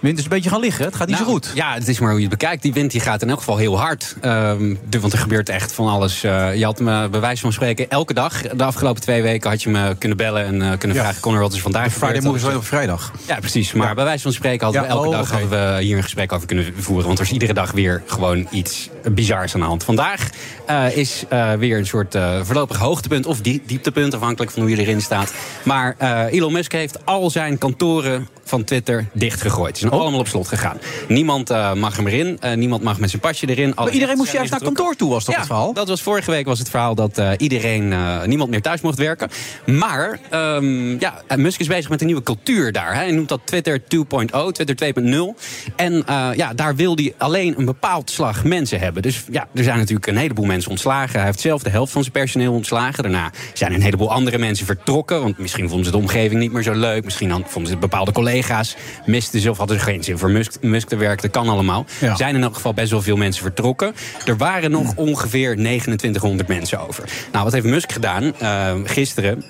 Wind 0.00 0.18
is 0.18 0.24
een 0.24 0.30
beetje 0.30 0.50
gaan 0.50 0.60
liggen. 0.60 0.84
Het 0.84 0.94
gaat 0.96 1.06
niet 1.06 1.16
Nou, 1.16 1.28
zo 1.28 1.34
goed. 1.34 1.50
Ja, 1.54 1.74
het 1.74 1.88
is 1.88 1.98
maar 1.98 2.10
hoe 2.10 2.20
je 2.20 2.26
het 2.28 2.38
bekijkt. 2.38 2.62
Die 2.62 2.72
wind 2.72 2.90
die 2.90 3.00
gaat 3.00 3.22
in 3.22 3.28
elk 3.30 3.38
geval 3.38 3.56
heel 3.56 3.78
hard. 3.78 4.16
Ehm, 4.20 4.74
want 5.00 5.12
er 5.12 5.18
gebeurt 5.18 5.48
echt 5.48 5.72
van 5.72 5.88
alles. 5.88 6.22
Eh, 6.24 6.54
je 6.54 6.64
had 6.64 6.80
me 6.80 7.08
bij 7.08 7.20
wijze 7.20 7.40
van 7.42 7.52
spreken 7.52 7.90
elke 7.90 8.14
dag... 8.14 8.42
de 8.42 8.64
afgelopen 8.64 9.02
twee 9.02 9.22
weken 9.22 9.50
had 9.50 9.62
je 9.62 9.70
me 9.70 9.94
kunnen 9.98 10.16
bellen 10.18 10.44
en 10.44 10.62
eh, 10.72 10.78
kunnen 10.78 10.96
Ja. 10.96 11.02
vragen... 11.02 11.20
Connor, 11.20 11.40
wat 11.40 11.52
is 11.52 11.60
vandaag 11.60 11.84
De 11.84 11.90
Friday 11.90 12.16
is 12.16 12.24
Dat 12.24 12.40
wel 12.40 12.56
op 12.56 12.64
vrijdag. 12.66 13.12
Ja, 13.26 13.38
precies. 13.38 13.72
Maar 13.72 13.94
bij 13.94 14.04
wijze 14.04 14.22
van 14.22 14.32
spreken 14.32 14.64
hadden 14.64 14.82
we 14.82 14.88
Ja, 14.88 14.94
elke 14.94 15.08
oh, 15.08 15.12
dag 15.14 15.30
hadden 15.30 15.50
we 15.50 15.82
hier 15.82 15.96
een 15.96 16.02
gesprek 16.02 16.32
over 16.32 16.46
kunnen 16.46 16.72
voeren. 16.76 17.06
Want 17.06 17.18
er 17.18 17.24
is 17.24 17.32
iedere 17.32 17.54
dag 17.54 17.70
weer 17.70 18.02
gewoon 18.06 18.46
iets 18.50 18.88
bizars 19.14 19.54
aan 19.54 19.60
de 19.60 19.66
hand. 19.66 19.84
Vandaag 19.84 20.28
eh, 20.66 20.96
is 20.96 21.24
eh, 21.28 21.52
weer 21.52 21.78
een 21.78 21.86
soort 21.86 22.14
eh, 22.14 22.40
voorlopig 22.42 22.76
hoogtepunt 22.76 23.26
of 23.26 23.40
die, 23.40 23.62
dieptepunt, 23.66 24.14
afhankelijk 24.14 24.50
van 24.52 24.62
hoe 24.62 24.70
je 24.70 24.76
erin 24.76 25.00
staat. 25.00 25.32
Maar 25.62 25.94
eh, 25.98 26.24
Elon 26.32 26.52
Musk 26.52 26.72
heeft 26.72 27.06
al 27.06 27.30
zijn 27.30 27.58
kantoren 27.58 28.28
van 28.44 28.64
Twitter 28.64 29.06
dichtgegooid. 29.12 29.74
Ze 29.74 29.80
zijn 29.80 29.92
Oh. 29.92 30.00
allemaal 30.00 30.20
op 30.20 30.28
slot 30.28 30.48
gegaan. 30.48 30.78
Niemand 31.08 31.50
eh, 31.50 31.72
mag 31.74 31.96
er 31.96 32.02
meer 32.02 32.12
in. 32.26 32.36
eh, 32.40 32.52
niemand 32.56 32.82
mag 32.82 32.98
met 32.98 33.10
zijn 33.10 33.22
pasje 33.22 33.46
erin. 33.48 33.72
Maar 33.76 33.90
iedereen 33.90 34.16
moest 34.16 34.32
juist 34.32 34.50
naar 34.50 34.60
kantoor 34.62 34.94
toe, 34.96 35.10
was 35.10 35.26
ja, 35.26 35.32
het 35.36 35.46
verhaal? 35.46 35.72
dat 35.72 35.88
was 35.88 36.02
vorige 36.02 36.30
week 36.30 36.46
was 36.46 36.58
het 36.58 36.70
verhaal 36.70 36.94
dat 36.94 37.18
eh, 37.18 37.30
iedereen, 37.36 37.92
eh, 37.92 38.22
niemand 38.22 38.50
meer 38.50 38.62
thuis 38.62 38.80
mocht 38.80 38.98
werken. 38.98 39.28
Maar 39.66 40.18
ehm, 40.30 40.98
ja, 41.00 41.22
Musk 41.36 41.60
is 41.60 41.66
bezig 41.66 41.90
met 41.90 42.00
een 42.00 42.06
nieuwe 42.06 42.22
cultuur 42.22 42.72
daar. 42.72 42.88
Hè. 42.94 42.94
Hij 42.94 43.10
noemt 43.10 43.28
dat 43.28 43.40
Twitter 43.44 43.80
2.0, 43.80 44.52
Twitter 44.52 44.74
2.0. 44.74 45.36
En 45.76 46.06
eh, 46.06 46.28
ja, 46.34 46.54
daar 46.54 46.76
wil 46.76 46.94
hij 46.94 47.14
alleen 47.18 47.54
een 47.58 47.64
bepaald 47.64 48.10
slag 48.10 48.44
mensen 48.44 48.80
hebben. 48.80 48.97
Dus 49.02 49.24
ja, 49.30 49.48
er 49.54 49.64
zijn 49.64 49.78
natuurlijk 49.78 50.06
een 50.06 50.16
heleboel 50.16 50.44
mensen 50.44 50.70
ontslagen. 50.70 51.16
Hij 51.16 51.26
heeft 51.26 51.40
zelf 51.40 51.62
de 51.62 51.70
helft 51.70 51.92
van 51.92 52.02
zijn 52.02 52.12
personeel 52.12 52.52
ontslagen. 52.52 53.02
Daarna 53.02 53.30
zijn 53.52 53.74
een 53.74 53.82
heleboel 53.82 54.12
andere 54.12 54.38
mensen 54.38 54.66
vertrokken. 54.66 55.22
Want 55.22 55.38
misschien 55.38 55.68
vonden 55.68 55.84
ze 55.86 55.90
de 55.90 55.96
omgeving 55.96 56.40
niet 56.40 56.52
meer 56.52 56.62
zo 56.62 56.72
leuk. 56.72 57.04
Misschien 57.04 57.44
vonden 57.46 57.72
ze 57.72 57.78
bepaalde 57.78 58.12
collega's 58.12 58.76
misten 59.06 59.40
ze 59.40 59.50
of 59.50 59.58
hadden 59.58 59.78
ze 59.78 59.84
geen 59.84 60.04
zin 60.04 60.18
voor 60.18 60.30
Musk, 60.30 60.62
Musk 60.62 60.88
te 60.88 60.96
werken. 60.96 61.22
Dat 61.22 61.42
kan 61.42 61.52
allemaal. 61.52 61.86
Ja. 62.00 62.10
Er 62.10 62.16
zijn 62.16 62.34
in 62.34 62.42
elk 62.42 62.54
geval 62.54 62.74
best 62.74 62.90
wel 62.90 63.02
veel 63.02 63.16
mensen 63.16 63.42
vertrokken. 63.42 63.94
Er 64.26 64.36
waren 64.36 64.70
nog 64.70 64.92
ongeveer 64.96 65.56
2900 65.56 66.48
mensen 66.48 66.86
over. 66.86 67.04
Nou, 67.32 67.44
wat 67.44 67.52
heeft 67.52 67.66
Musk 67.66 67.92
gedaan 67.92 68.34
eh, 68.38 68.74
gisteren? 68.84 69.44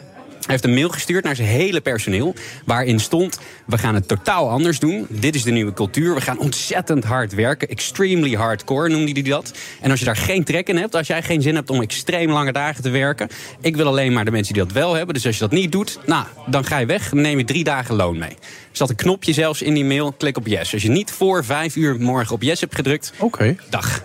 Hij 0.49 0.57
heeft 0.57 0.69
een 0.69 0.79
mail 0.79 0.89
gestuurd 0.89 1.25
naar 1.25 1.37
zijn 1.37 1.49
hele 1.49 1.81
personeel. 1.81 2.35
Waarin 2.65 3.01
stond: 3.01 3.39
We 3.67 3.79
gaan 3.79 3.95
het 3.95 4.09
totaal 4.09 4.51
anders 4.51 4.79
doen. 4.79 5.07
Dit 5.09 5.35
is 5.35 5.43
de 5.43 5.51
nieuwe 5.51 5.73
cultuur. 5.73 6.15
We 6.15 6.21
gaan 6.21 6.39
ontzettend 6.39 7.05
hard 7.05 7.35
werken. 7.35 7.69
Extremely 7.69 8.35
hardcore 8.35 8.89
noemde 8.89 9.13
hij 9.13 9.23
dat. 9.23 9.53
En 9.81 9.91
als 9.91 9.99
je 9.99 10.05
daar 10.05 10.17
geen 10.17 10.45
trek 10.45 10.69
in 10.69 10.77
hebt, 10.77 10.95
als 10.95 11.07
jij 11.07 11.23
geen 11.23 11.43
zin 11.43 11.55
hebt 11.55 11.71
om 11.71 11.81
extreem 11.81 12.31
lange 12.31 12.53
dagen 12.53 12.83
te 12.83 12.91
werken. 12.91 13.29
Ik 13.61 13.77
wil 13.77 13.87
alleen 13.87 14.13
maar 14.13 14.25
de 14.25 14.31
mensen 14.31 14.55
die 14.55 14.63
dat 14.63 14.73
wel 14.73 14.95
hebben. 14.95 15.15
Dus 15.15 15.27
als 15.27 15.35
je 15.35 15.41
dat 15.41 15.51
niet 15.51 15.73
doet, 15.73 15.99
nou, 16.07 16.25
dan 16.47 16.65
ga 16.65 16.79
je 16.79 16.87
weg. 16.87 17.09
Dan 17.09 17.21
neem 17.21 17.39
je 17.39 17.45
drie 17.45 17.65
dagen 17.65 17.95
loon 17.95 18.19
mee. 18.19 18.31
Er 18.31 18.37
zat 18.73 18.91
een 18.91 18.97
knopje 18.97 19.33
zelfs 19.33 19.63
in 19.63 19.75
die 19.75 19.85
mail. 19.85 20.13
Klik 20.13 20.37
op 20.37 20.47
yes. 20.47 20.73
Als 20.73 20.83
je 20.83 20.91
niet 20.91 21.11
voor 21.11 21.45
vijf 21.45 21.77
uur 21.77 22.01
morgen 22.01 22.35
op 22.35 22.43
yes 22.43 22.61
hebt 22.61 22.75
gedrukt, 22.75 23.13
Oké. 23.19 23.57
dag. 23.71 24.03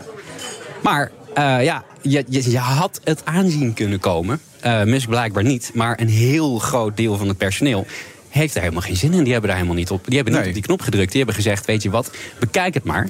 Maar 0.81 1.11
eh, 1.33 1.63
ja, 1.63 1.83
je, 2.03 2.23
je, 2.29 2.51
je 2.51 2.57
had 2.57 2.99
het 3.03 3.21
aanzien 3.25 3.73
kunnen 3.73 3.99
komen. 3.99 4.39
Eh 4.59 4.83
Musk 4.83 5.09
blijkbaar 5.09 5.43
niet. 5.43 5.71
Maar 5.73 5.99
een 5.99 6.09
heel 6.09 6.57
groot 6.59 6.97
deel 6.97 7.17
van 7.17 7.27
het 7.27 7.37
personeel 7.37 7.85
heeft 8.29 8.55
er 8.55 8.61
helemaal 8.61 8.81
geen 8.81 8.95
zin 8.95 9.13
in. 9.13 9.23
Die 9.23 9.31
hebben 9.31 9.49
daar 9.49 9.57
helemaal 9.59 9.79
niet 9.79 9.91
op. 9.91 10.05
Die 10.05 10.15
hebben 10.15 10.33
niet 10.33 10.41
Nee. 10.41 10.49
op 10.51 10.57
die 10.57 10.67
knop 10.67 10.81
gedrukt. 10.81 11.07
Die 11.09 11.17
hebben 11.17 11.35
gezegd, 11.35 11.65
weet 11.65 11.83
je 11.83 11.89
wat, 11.89 12.11
bekijk 12.39 12.73
het 12.73 12.83
maar. 12.83 13.09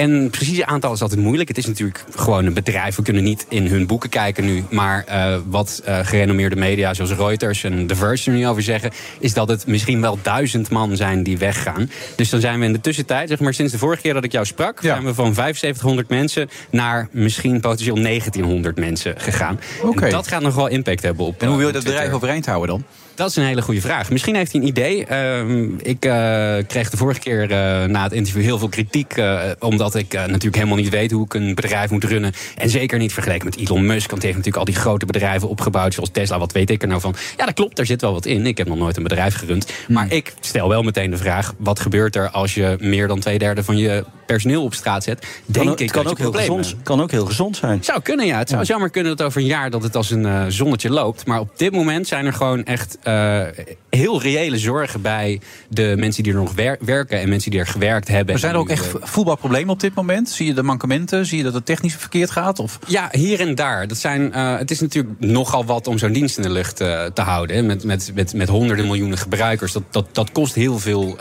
En 0.00 0.30
precieze 0.30 0.66
aantal 0.66 0.92
is 0.92 1.02
altijd 1.02 1.20
moeilijk. 1.20 1.48
Het 1.48 1.58
is 1.58 1.66
natuurlijk 1.66 2.04
gewoon 2.14 2.46
een 2.46 2.54
bedrijf. 2.54 2.96
We 2.96 3.02
kunnen 3.02 3.22
niet 3.22 3.46
in 3.48 3.66
hun 3.66 3.86
boeken 3.86 4.10
kijken 4.10 4.44
nu. 4.44 4.64
Maar 4.70 5.04
eh, 5.04 5.36
wat 5.46 5.82
eh, 5.84 5.98
gerenommeerde 6.02 6.56
media 6.56 6.94
zoals 6.94 7.12
Reuters 7.12 7.64
en 7.64 7.86
The 7.86 7.94
Verge 7.94 8.30
er 8.30 8.36
nu 8.36 8.46
over 8.46 8.62
zeggen... 8.62 8.90
is 9.18 9.34
dat 9.34 9.48
het 9.48 9.66
misschien 9.66 10.00
wel 10.00 10.18
duizend 10.22 10.70
man 10.70 10.96
zijn 10.96 11.22
die 11.22 11.38
weggaan. 11.38 11.90
Dus 12.16 12.30
dan 12.30 12.40
zijn 12.40 12.58
we 12.60 12.66
in 12.66 12.72
de 12.72 12.80
tussentijd, 12.80 13.28
zeg 13.28 13.40
maar 13.40 13.54
sinds 13.54 13.72
de 13.72 13.78
vorige 13.78 14.02
keer 14.02 14.14
dat 14.14 14.24
ik 14.24 14.32
jou 14.32 14.46
sprak... 14.46 14.78
zijn 14.82 15.04
we 15.04 15.14
van 15.14 15.34
7500 15.34 16.08
mensen 16.08 16.48
naar 16.70 17.08
misschien 17.10 17.60
potentieel 17.60 18.02
1900 18.02 18.78
mensen 18.78 19.14
gegaan. 19.16 19.60
Oké. 19.82 20.04
En 20.04 20.10
dat 20.10 20.28
gaat 20.28 20.42
nog 20.42 20.54
wel 20.54 20.66
impact 20.66 21.02
hebben 21.02 21.26
op 21.26 21.42
En 21.42 21.48
hoe 21.48 21.56
wil 21.56 21.66
je 21.66 21.72
eh, 21.72 21.78
dat 21.78 21.84
bedrijf 21.84 22.12
overeind 22.12 22.46
houden 22.46 22.68
dan? 22.68 22.84
Dat 23.20 23.28
is 23.30 23.36
een 23.36 23.44
hele 23.44 23.62
goede 23.62 23.80
vraag. 23.80 24.10
Misschien 24.10 24.34
heeft 24.34 24.52
hij 24.52 24.60
een 24.60 24.66
idee. 24.66 25.06
Ehm, 25.06 25.68
ik 25.82 26.04
eh, 26.04 26.56
kreeg 26.66 26.90
de 26.90 26.96
vorige 26.96 27.20
keer 27.20 27.42
eh, 27.42 27.84
na 27.84 28.02
het 28.02 28.12
interview 28.12 28.42
heel 28.42 28.58
veel 28.58 28.68
kritiek. 28.68 29.12
eh, 29.12 29.40
omdat 29.58 29.94
ik 29.94 30.12
natuurlijk 30.12 30.54
helemaal 30.54 30.76
niet 30.76 30.88
weet 30.88 31.10
hoe 31.10 31.24
ik 31.24 31.34
een 31.34 31.54
bedrijf 31.54 31.90
moet 31.90 32.04
runnen. 32.04 32.32
En 32.56 32.70
zeker 32.70 32.98
niet 32.98 33.12
vergeleken 33.12 33.44
met 33.44 33.56
Elon 33.56 33.86
Musk. 33.86 34.10
Want 34.10 34.22
hij 34.22 34.32
heeft 34.32 34.44
natuurlijk 34.44 34.56
al 34.56 34.74
die 34.74 34.82
grote 34.82 35.06
bedrijven 35.06 35.48
opgebouwd. 35.48 35.94
Zoals 35.94 36.10
Tesla. 36.12 36.38
Wat 36.38 36.52
weet 36.52 36.70
ik 36.70 36.82
er 36.82 36.88
nou 36.88 37.00
van? 37.00 37.14
Ja, 37.36 37.44
dat 37.44 37.54
klopt. 37.54 37.76
Daar 37.76 37.86
zit 37.86 38.00
wel 38.00 38.12
wat 38.12 38.26
in. 38.26 38.46
Ik 38.46 38.58
heb 38.58 38.68
nog 38.68 38.78
nooit 38.78 38.96
een 38.96 39.02
bedrijf 39.02 39.34
gerund. 39.34 39.72
Maar 39.88 40.12
ik 40.12 40.34
stel 40.40 40.68
wel 40.68 40.82
meteen 40.82 41.10
de 41.10 41.16
vraag: 41.16 41.54
wat 41.58 41.80
gebeurt 41.80 42.16
er 42.16 42.30
als 42.30 42.54
je 42.54 42.76
meer 42.80 43.08
dan 43.08 43.20
twee 43.20 43.38
derde 43.38 43.64
van 43.64 43.76
je 43.76 44.04
personeel 44.26 44.62
op 44.62 44.74
straat 44.74 45.04
zet? 45.04 45.26
Denk 45.46 45.64
Kan, 45.64 45.72
ik 45.74 45.78
het 45.78 45.90
kan 45.90 46.02
dat 46.02 46.12
ook 46.12 46.18
heel 46.18 46.32
gezond, 46.32 46.76
kan 46.82 47.00
ook 47.00 47.10
heel 47.10 47.26
gezond 47.26 47.56
zijn. 47.56 47.84
zou 47.84 48.00
kunnen, 48.00 48.26
ja. 48.26 48.38
Het 48.38 48.48
zou 48.48 48.64
jammer 48.64 48.90
kunnen 48.90 49.16
dat 49.16 49.26
over 49.26 49.40
een 49.40 49.46
jaar 49.46 49.70
dat 49.70 49.82
het 49.82 49.96
als 49.96 50.10
een 50.10 50.52
zonnetje 50.52 50.90
loopt. 50.90 51.26
Maar 51.26 51.40
op 51.40 51.50
dit 51.56 51.72
moment 51.72 52.06
zijn 52.06 52.26
er 52.26 52.32
gewoon 52.32 52.64
echt 52.64 52.98
eh, 53.10 53.64
heel 53.90 54.22
reële 54.22 54.58
zorgen 54.58 55.02
bij 55.02 55.40
de 55.68 55.94
mensen 55.98 56.22
die 56.22 56.32
er 56.32 56.38
nog 56.38 56.54
wer- 56.54 56.78
werken 56.80 57.20
en 57.20 57.28
mensen 57.28 57.50
die 57.50 57.60
er 57.60 57.66
gewerkt 57.66 58.08
hebben. 58.08 58.38
Zijn 58.38 58.52
er 58.52 58.58
En 58.58 58.64
ook 58.64 58.70
echt 58.70 58.94
eh, 58.94 59.00
voetbalproblemen 59.00 59.70
op 59.70 59.80
dit 59.80 59.94
moment? 59.94 60.28
Zie 60.28 60.46
je 60.46 60.54
de 60.54 60.62
mankementen? 60.62 61.26
Zie 61.26 61.38
je 61.38 61.44
dat 61.44 61.54
het 61.54 61.66
technisch 61.66 61.94
verkeerd 61.94 62.30
gaat? 62.30 62.58
Of? 62.58 62.78
Ja, 62.86 63.08
hier 63.12 63.40
en 63.40 63.54
daar. 63.54 63.88
Dat 63.88 63.98
zijn, 63.98 64.32
eh, 64.32 64.58
het 64.58 64.70
is 64.70 64.80
natuurlijk 64.80 65.20
nogal 65.20 65.64
wat 65.64 65.86
om 65.86 65.98
zo'n 65.98 66.12
dienst 66.12 66.36
in 66.36 66.42
de 66.42 66.50
lucht 66.50 66.76
te 66.76 67.22
houden. 67.22 67.56
Hè. 67.56 67.62
Met, 67.62 67.84
met, 67.84 68.10
met, 68.14 68.34
met 68.34 68.48
honderden 68.48 68.86
miljoenen 68.86 69.18
gebruikers. 69.18 69.72
Dat, 69.72 69.82
dat, 69.90 70.06
dat 70.12 70.32
kost 70.32 70.54
heel 70.54 70.78
veel 70.78 71.16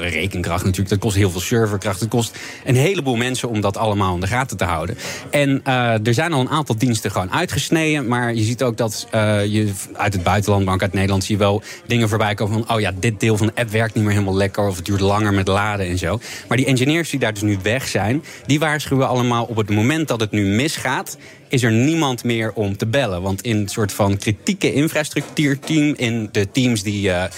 rekenkracht 0.00 0.64
natuurlijk. 0.64 0.90
Dat 0.90 0.98
kost 0.98 1.16
heel 1.16 1.30
veel 1.30 1.40
serverkracht. 1.40 2.00
Het 2.00 2.08
kost 2.08 2.38
een 2.64 2.76
heleboel 2.76 3.16
mensen 3.16 3.48
om 3.48 3.60
dat 3.60 3.76
allemaal 3.76 4.14
in 4.14 4.20
de 4.20 4.26
gaten 4.26 4.56
te 4.56 4.64
houden. 4.64 4.96
En 5.30 5.64
er 6.04 6.14
zijn 6.14 6.32
al 6.32 6.40
een 6.40 6.48
aantal 6.48 6.76
diensten 6.78 7.10
gewoon 7.10 7.32
uitgesneden. 7.32 8.08
Maar 8.08 8.34
je 8.34 8.42
ziet 8.42 8.62
ook 8.62 8.76
dat 8.76 9.06
je 9.10 9.72
uit 9.92 10.12
het 10.12 10.22
buitenland, 10.22 10.68
ook 10.68 10.82
uit 10.82 10.92
Nederland... 10.92 11.11
zie 11.20 11.34
je 11.34 11.42
wel 11.42 11.62
dingen 11.86 12.08
voorbij 12.08 12.34
komen 12.34 12.64
van... 12.64 12.76
oh 12.76 12.80
ja, 12.80 12.92
dit 12.98 13.20
deel 13.20 13.36
van 13.36 13.46
de 13.46 13.52
app 13.54 13.70
werkt 13.70 13.94
niet 13.94 14.04
meer 14.04 14.12
helemaal 14.12 14.36
lekker... 14.36 14.66
of 14.66 14.76
het 14.76 14.84
duurt 14.84 15.00
langer 15.00 15.34
met 15.34 15.48
laden 15.48 15.86
en 15.86 15.98
zo. 15.98 16.20
Maar 16.48 16.56
die 16.56 16.66
engineers 16.66 17.10
die 17.10 17.20
daar 17.20 17.32
dus 17.32 17.42
nu 17.42 17.58
weg 17.62 17.88
zijn... 17.88 18.24
die 18.46 18.58
waarschuwen 18.58 19.08
allemaal 19.08 19.44
op 19.44 19.56
het 19.56 19.70
moment 19.70 20.08
dat 20.08 20.20
het 20.20 20.30
nu 20.30 20.44
misgaat 20.44 21.16
is 21.52 21.62
er 21.62 21.72
niemand 21.72 22.24
meer 22.24 22.52
om 22.52 22.76
te 22.76 22.86
bellen. 22.86 23.22
Want 23.22 23.42
in 23.42 23.56
een 23.56 23.68
soort 23.68 23.92
van 23.92 24.16
kritieke 24.16 24.72
infrastructuurteam... 24.72 25.94
in 25.96 26.28
de 26.32 26.50
teams 26.50 26.82
die 26.82 27.10
eh 27.10 27.30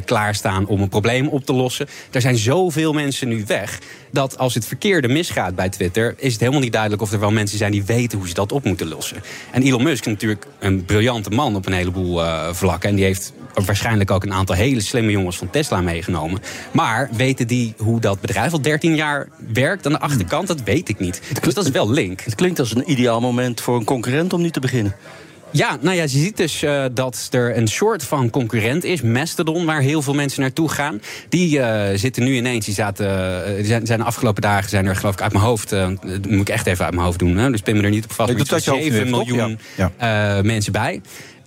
24-7 0.00 0.04
klaarstaan 0.04 0.66
om 0.66 0.80
een 0.80 0.88
probleem 0.88 1.28
op 1.28 1.44
te 1.44 1.52
lossen... 1.52 1.86
daar 2.10 2.22
zijn 2.22 2.36
zoveel 2.36 2.92
mensen 2.92 3.28
nu 3.28 3.44
weg... 3.46 3.78
dat 4.10 4.38
als 4.38 4.54
het 4.54 4.66
verkeerde 4.66 5.08
misgaat 5.08 5.54
bij 5.54 5.68
Twitter... 5.68 6.14
is 6.16 6.32
het 6.32 6.40
helemaal 6.40 6.60
niet 6.60 6.72
duidelijk 6.72 7.02
of 7.02 7.12
er 7.12 7.20
wel 7.20 7.30
mensen 7.30 7.58
zijn... 7.58 7.72
die 7.72 7.84
weten 7.84 8.18
hoe 8.18 8.28
ze 8.28 8.34
dat 8.34 8.52
op 8.52 8.64
moeten 8.64 8.88
lossen. 8.88 9.22
En 9.50 9.62
Elon 9.62 9.82
Musk 9.82 10.00
is 10.00 10.12
natuurlijk 10.12 10.46
een 10.58 10.84
briljante 10.84 11.30
man 11.30 11.56
op 11.56 11.66
een 11.66 11.72
heleboel 11.72 12.22
eh, 12.22 12.52
vlakken... 12.52 12.88
en 12.88 12.96
die 12.96 13.04
heeft 13.04 13.32
waarschijnlijk 13.54 14.10
ook 14.10 14.22
een 14.22 14.32
aantal 14.32 14.54
hele 14.54 14.80
slimme 14.80 15.10
jongens 15.10 15.36
van 15.36 15.50
Tesla 15.50 15.80
meegenomen. 15.80 16.40
Maar 16.70 17.08
weten 17.16 17.46
die 17.46 17.74
hoe 17.76 18.00
dat 18.00 18.20
bedrijf 18.20 18.52
al 18.52 18.62
13 18.62 18.94
jaar 18.94 19.28
werkt 19.52 19.86
aan 19.86 19.92
de 19.92 20.00
achterkant? 20.00 20.46
Dat 20.48 20.62
weet 20.62 20.88
ik 20.88 20.98
niet. 20.98 21.22
Dus 21.42 21.54
dat 21.54 21.64
is 21.64 21.70
wel 21.70 21.90
link. 21.90 22.20
Het 22.20 22.34
klinkt 22.34 22.58
als 22.58 22.74
een 22.74 22.90
ideaal 22.90 23.20
moment 23.20 23.60
voor 23.60 23.76
een 23.76 23.84
concurrent 23.84 24.32
om 24.32 24.40
nu 24.40 24.50
te 24.50 24.60
beginnen. 24.60 24.94
Ja, 25.54 25.76
nou 25.80 25.96
ja, 25.96 26.02
je 26.02 26.08
ziet 26.08 26.36
dus 26.36 26.62
eh, 26.62 26.84
dat 26.92 27.28
er 27.30 27.56
een 27.56 27.68
soort 27.68 28.04
van 28.04 28.30
concurrent 28.30 28.84
is, 28.84 29.02
Mastodon, 29.02 29.64
waar 29.64 29.80
heel 29.80 30.02
veel 30.02 30.14
mensen 30.14 30.40
naartoe 30.40 30.68
gaan. 30.68 31.00
Die 31.28 31.60
eh, 31.60 31.98
zitten 31.98 32.24
nu 32.24 32.34
ineens, 32.34 32.64
die 32.64 32.74
zaten, 32.74 33.44
eh, 33.46 33.54
die 33.56 33.64
zijn, 33.64 33.86
zijn 33.86 33.98
de 33.98 34.04
afgelopen 34.04 34.42
dagen 34.42 34.70
zijn 34.70 34.86
er 34.86 34.96
geloof 34.96 35.14
ik 35.14 35.22
uit 35.22 35.32
mijn 35.32 35.44
hoofd, 35.44 35.72
eh, 35.72 35.88
dat 36.02 36.26
moet 36.26 36.40
ik 36.40 36.48
echt 36.48 36.66
even 36.66 36.84
uit 36.84 36.94
mijn 36.94 37.06
hoofd 37.06 37.18
doen, 37.18 37.36
hè, 37.36 37.50
dus 37.50 37.60
pin 37.60 37.76
me 37.76 37.82
er 37.82 37.90
niet 37.90 38.04
op 38.04 38.12
vast, 38.12 38.30
Ik 38.30 38.36
maar 38.36 38.46
doe 38.46 38.56
iets 38.56 38.64
van 38.66 38.74
het 38.76 38.82
uit 38.82 38.92
je 38.92 39.00
hoofd 39.00 39.12
7 39.12 39.26
nu 39.26 39.34
even, 39.34 39.36
miljoen? 39.36 39.58
Ja. 39.98 40.36
eh, 40.36 40.44
mensen 40.44 40.72
bij. 40.72 41.00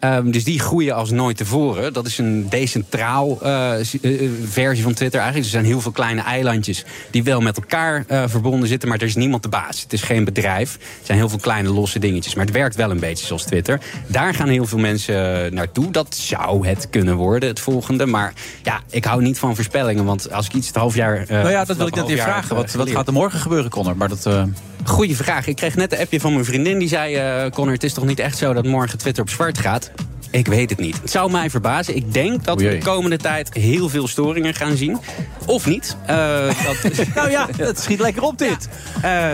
Ehm, 0.06 0.32
dus 0.32 0.44
die 0.44 0.60
groeien 0.60 0.96
als 0.96 1.10
nooit 1.12 1.38
tevoren. 1.38 1.94
Dat 1.94 2.06
is 2.06 2.18
een 2.18 2.50
decentraal 2.50 3.42
eh, 3.42 3.72
s- 3.82 4.00
eh, 4.02 4.30
versie 4.50 4.84
van 4.84 4.94
Twitter 4.94 5.20
eigenlijk. 5.20 5.46
Er 5.46 5.54
zijn 5.60 5.66
heel 5.72 5.82
veel 5.82 5.92
kleine 5.92 6.22
eilandjes 6.22 6.86
die 7.12 7.24
wel 7.24 7.42
met 7.42 7.58
elkaar 7.58 8.04
eh, 8.08 8.24
verbonden 8.28 8.68
zitten. 8.70 8.90
Maar 8.90 8.98
er 8.98 9.06
is 9.06 9.16
niemand 9.16 9.44
de 9.44 9.50
baas. 9.50 9.82
Het 9.82 9.94
is 9.94 10.02
geen 10.02 10.24
bedrijf. 10.24 10.74
Er 10.74 10.80
zijn 11.06 11.18
heel 11.18 11.30
veel 11.30 11.40
kleine 11.40 11.70
losse 11.70 12.00
dingetjes. 12.00 12.36
Maar 12.36 12.46
het 12.46 12.54
werkt 12.54 12.76
wel 12.76 12.92
een 12.92 13.00
beetje 13.00 13.26
zoals 13.26 13.44
Twitter. 13.44 13.80
Daar 14.08 14.34
gaan 14.34 14.48
heel 14.48 14.66
veel 14.66 14.78
mensen 14.78 15.54
naartoe. 15.54 15.92
Dat 15.92 16.16
zou 16.16 16.68
het 16.68 16.90
kunnen 16.90 17.16
worden, 17.16 17.50
het 17.50 17.60
volgende. 17.60 18.06
Maar 18.06 18.34
ja, 18.64 18.82
ik 18.90 19.06
hou 19.06 19.22
niet 19.22 19.40
van 19.40 19.56
voorspellingen. 19.56 20.06
Want 20.06 20.32
als 20.32 20.46
ik 20.46 20.54
iets 20.54 20.68
het 20.68 20.76
half 20.76 20.96
jaar... 20.96 21.18
eh, 21.18 21.28
nou 21.30 21.50
ja, 21.50 21.66
dat 21.66 21.78
wil 21.78 21.88
ik 21.88 21.96
net 21.96 22.08
weer 22.08 22.18
vragen. 22.18 22.56
Wat, 22.56 22.70
eh, 22.70 22.76
wat 22.76 22.90
gaat 22.90 23.08
er 23.08 23.14
morgen 23.14 23.40
gebeuren, 23.40 23.70
Connor? 23.72 23.98
Maar 23.98 24.10
dat, 24.10 24.26
eh, 24.26 24.44
Goeie 24.84 25.16
vraag. 25.16 25.48
Ik 25.48 25.56
kreeg 25.56 25.76
net 25.76 25.94
een 25.94 26.00
appje 26.00 26.20
van 26.20 26.34
mijn 26.34 26.46
vriendin. 26.46 26.80
Die 26.80 26.88
zei, 26.88 27.16
eh 27.16 27.52
Connor, 27.52 27.74
het 27.74 27.84
is 27.84 27.94
toch 27.94 28.06
niet 28.06 28.20
echt 28.20 28.38
zo 28.38 28.54
dat 28.54 28.66
morgen 28.66 28.98
Twitter 28.98 29.24
op 29.24 29.30
zwart 29.30 29.58
gaat? 29.58 29.92
Ik 30.30 30.48
weet 30.48 30.70
het 30.70 30.80
niet. 30.80 31.02
Het 31.02 31.12
zou 31.12 31.32
mij 31.32 31.50
verbazen. 31.50 31.96
Ik 31.96 32.14
denk 32.14 32.44
dat 32.44 32.62
we 32.62 32.70
de 32.70 32.78
komende 32.78 33.18
tijd 33.18 33.54
heel 33.54 33.90
veel 33.90 34.08
storingen 34.08 34.54
gaan 34.54 34.76
zien. 34.78 34.98
Of 35.46 35.66
niet. 35.68 35.98
Eh, 36.06 36.48
dat... 36.48 36.92
nou 37.16 37.30
ja, 37.30 37.48
het 37.58 37.80
schiet 37.80 38.00
lekker 38.00 38.24
op 38.24 38.38
dit. 38.38 38.70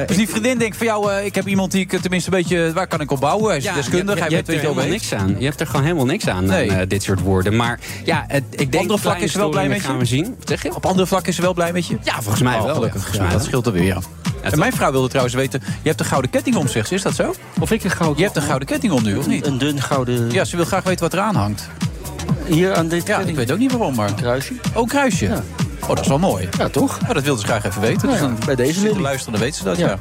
dus 0.08 0.18
die 0.18 0.30
vriendin 0.30 0.58
denkt 0.58 0.78
van 0.78 0.86
jou, 0.86 1.12
eh, 1.12 1.26
ik 1.26 1.36
heb 1.36 1.48
iemand 1.48 1.72
die 1.72 1.82
ik 1.82 1.94
eh, 1.94 2.00
tenminste 2.00 2.32
een 2.32 2.38
beetje... 2.38 2.74
Waar 2.74 2.88
kan 2.88 3.02
ik 3.02 3.12
op 3.12 3.20
bouwen? 3.20 3.48
Hij 3.48 3.58
is 3.58 3.64
Ja, 3.64 3.74
deskundig, 3.74 4.18
je, 4.18 4.24
je 4.24 4.30
weet 4.30 4.48
er 4.48 4.54
wel 4.54 4.62
helemaal 4.62 4.84
weet. 4.84 4.92
niks 4.94 5.14
aan. 5.14 5.36
Je 5.40 5.46
hebt 5.46 5.60
er 5.60 5.66
gewoon 5.68 5.82
helemaal 5.84 6.06
niks 6.06 6.28
aan, 6.28 6.46
Nee. 6.46 6.72
aan 6.72 6.78
eh, 6.78 6.88
dit 6.88 7.04
soort 7.04 7.20
woorden. 7.20 7.56
Maar 7.56 7.80
ja, 8.04 8.24
het, 8.28 8.44
ik 8.50 8.58
denk 8.72 8.74
andere 8.84 9.00
vlakken 9.00 9.24
is 9.24 9.32
ze 9.32 9.38
wel 9.38 9.50
blij 9.50 9.68
met 9.68 9.78
je? 9.78 9.84
gaan 9.84 9.98
we 9.98 10.06
zien. 10.06 10.36
Wat 10.40 10.48
zeg 10.48 10.64
je? 10.64 10.76
Op 10.76 10.86
andere 10.86 11.08
vlakken 11.08 11.30
is 11.30 11.36
ze 11.36 11.42
wel 11.42 11.54
blij 11.54 11.74
met 11.74 11.88
je? 11.88 11.98
Ja, 12.04 12.22
volgens 12.22 12.42
mij 12.44 12.58
Oh, 12.58 12.64
wel. 12.66 12.74
Gelukkig, 12.74 13.02
ja. 13.02 13.02
Volgens 13.02 13.18
ja, 13.18 13.22
mij 13.24 13.32
dat 13.32 13.40
wel. 13.42 13.48
scheelt 13.48 13.66
er 13.66 13.72
weer, 13.74 13.84
ja. 13.84 14.00
En 14.42 14.60
mijn 14.60 14.74
vrouw 14.74 14.92
wilde 14.92 15.08
trouwens 15.08 15.36
weten, 15.36 15.62
je 15.82 15.88
hebt 15.88 16.00
een 16.00 16.06
gouden 16.06 16.32
ketting 16.32 16.56
om, 16.56 16.68
zegt 16.68 16.88
ze. 16.88 16.94
Is 16.96 17.02
dat 17.02 17.16
zo? 17.16 17.34
Of 17.60 17.72
ik 17.72 17.84
een 17.84 17.92
gouden... 17.92 18.18
Je 18.18 18.24
hebt 18.24 18.36
een 18.36 18.42
gouden 18.42 18.68
ketting 18.68 18.94
om 18.94 19.04
nu, 19.04 19.16
of 19.16 19.28
niet? 19.28 19.46
Een 19.46 19.58
dun 19.58 19.82
gouden... 19.82 20.32
Ja, 20.32 20.44
ze 20.46 20.56
wil 20.56 20.66
graag 20.66 20.84
weten 20.84 21.04
wat 21.04 21.14
eraan 21.14 21.36
hangt. 21.36 21.68
Hier 22.46 22.74
aan 22.76 22.88
dit 22.88 23.08
Ja, 23.08 23.20
ik 23.20 23.36
weet 23.36 23.52
ook 23.52 23.58
niet 23.58 23.72
waarom, 23.72 23.96
maar... 23.96 24.14
kruisje. 24.14 24.54
Oh, 24.74 24.82
een 24.82 24.88
kruisje. 24.88 25.42
Oh, 25.82 25.88
dat 25.88 26.00
is 26.00 26.08
wel 26.08 26.20
mooi. 26.20 26.50
Ja, 26.58 26.70
toch? 26.70 26.98
Oh, 27.08 27.14
dat 27.14 27.24
wilde 27.24 27.40
ze 27.42 27.46
graag 27.48 27.66
even 27.66 27.82
weten. 27.82 28.08
Nou 28.08 28.12
Dus 28.12 28.20
ja, 28.22 28.28
dan 28.36 28.46
bij 28.46 28.56
deze 28.56 28.82
Lily. 28.82 29.00
luisteren, 29.02 29.34
dan 29.34 29.42
weet 29.42 29.56
ze 29.56 29.64
dat, 29.64 29.78
Ja. 29.78 29.88
ja. 29.88 30.00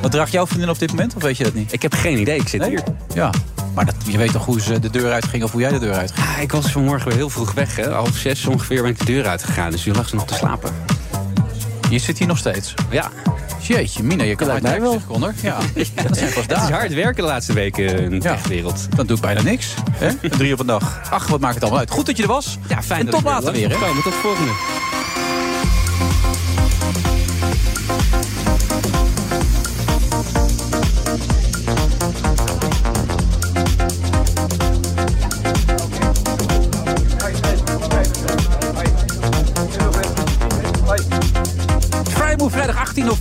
Wat 0.00 0.10
draagt 0.10 0.32
jouw 0.32 0.46
vriendin 0.46 0.68
op 0.70 0.78
dit 0.78 0.90
moment, 0.90 1.14
of 1.16 1.22
weet 1.22 1.36
je 1.36 1.44
dat 1.44 1.54
niet? 1.54 1.72
Ik 1.72 1.82
heb 1.82 1.94
geen 1.94 2.18
idee. 2.18 2.38
Ik 2.40 2.48
zit 2.48 2.60
Nee? 2.60 2.68
hier. 2.70 2.82
Ja. 3.14 3.30
Maar 3.74 3.84
dat, 3.84 3.94
je 4.06 4.18
weet 4.18 4.32
toch 4.32 4.44
hoe 4.44 4.60
ze 4.60 4.78
de 4.78 4.90
deur 4.90 5.12
uitging 5.12 5.42
of 5.44 5.52
hoe 5.52 5.60
jij 5.60 5.70
de 5.70 5.78
deur 5.78 5.94
uitging? 5.94 6.26
Ah, 6.26 6.42
ik 6.42 6.52
was 6.52 6.66
vanmorgen 6.72 7.08
weer 7.08 7.16
heel 7.16 7.30
vroeg 7.30 7.52
weg. 7.52 7.76
Hè. 7.76 7.90
Half 7.90 8.16
zes 8.16 8.46
ongeveer 8.46 8.82
ben 8.82 8.90
ik 8.90 8.98
de 8.98 9.04
deur 9.04 9.26
uitgegaan. 9.26 9.70
Dus 9.70 9.84
nu 9.84 9.92
lag 9.92 10.08
ze 10.08 10.14
nog 10.14 10.26
te 10.26 10.34
slapen. 10.34 10.70
Je 11.90 11.98
zit 11.98 12.18
hier 12.18 12.26
nog 12.26 12.38
steeds. 12.38 12.74
Ja. 12.90 13.10
Jeetje, 13.66 14.02
Mina, 14.02 14.24
je 14.24 14.34
kan 14.34 14.48
hard 14.48 14.62
mij 14.62 14.80
Connor. 15.06 15.32
Ja, 15.42 15.58
dat 15.74 16.16
zijn 16.16 16.32
pas 16.32 16.34
Het 16.34 16.36
is 16.36 16.46
dagen. 16.46 16.74
hard 16.74 16.94
werken 16.94 17.22
de 17.24 17.28
laatste 17.30 17.52
weken 17.52 17.98
in 17.98 18.10
de 18.10 18.28
Ja. 18.28 18.34
techwereld. 18.34 18.88
Dan 18.96 19.06
doe 19.06 19.16
ik 19.16 19.22
bijna 19.22 19.42
niks. 19.42 19.74
Hè? 19.90 20.08
Een 20.20 20.30
Drie 20.38 20.52
op 20.52 20.60
een 20.60 20.66
dag. 20.66 21.00
Ach, 21.10 21.26
wat 21.26 21.40
maakt 21.40 21.54
het 21.54 21.62
allemaal 21.62 21.80
uit. 21.80 21.90
Goed 21.90 22.06
dat 22.06 22.16
je 22.16 22.22
er 22.22 22.28
was. 22.28 22.58
Ja, 22.68 22.82
fijn 22.82 23.00
En 23.00 23.06
dat 23.06 23.14
tot 23.14 23.24
later 23.24 23.52
weer, 23.52 23.68
hè? 23.70 23.74
komen. 23.76 24.02
Tot 24.02 24.12
de 24.12 24.18
volgende. 24.22 24.50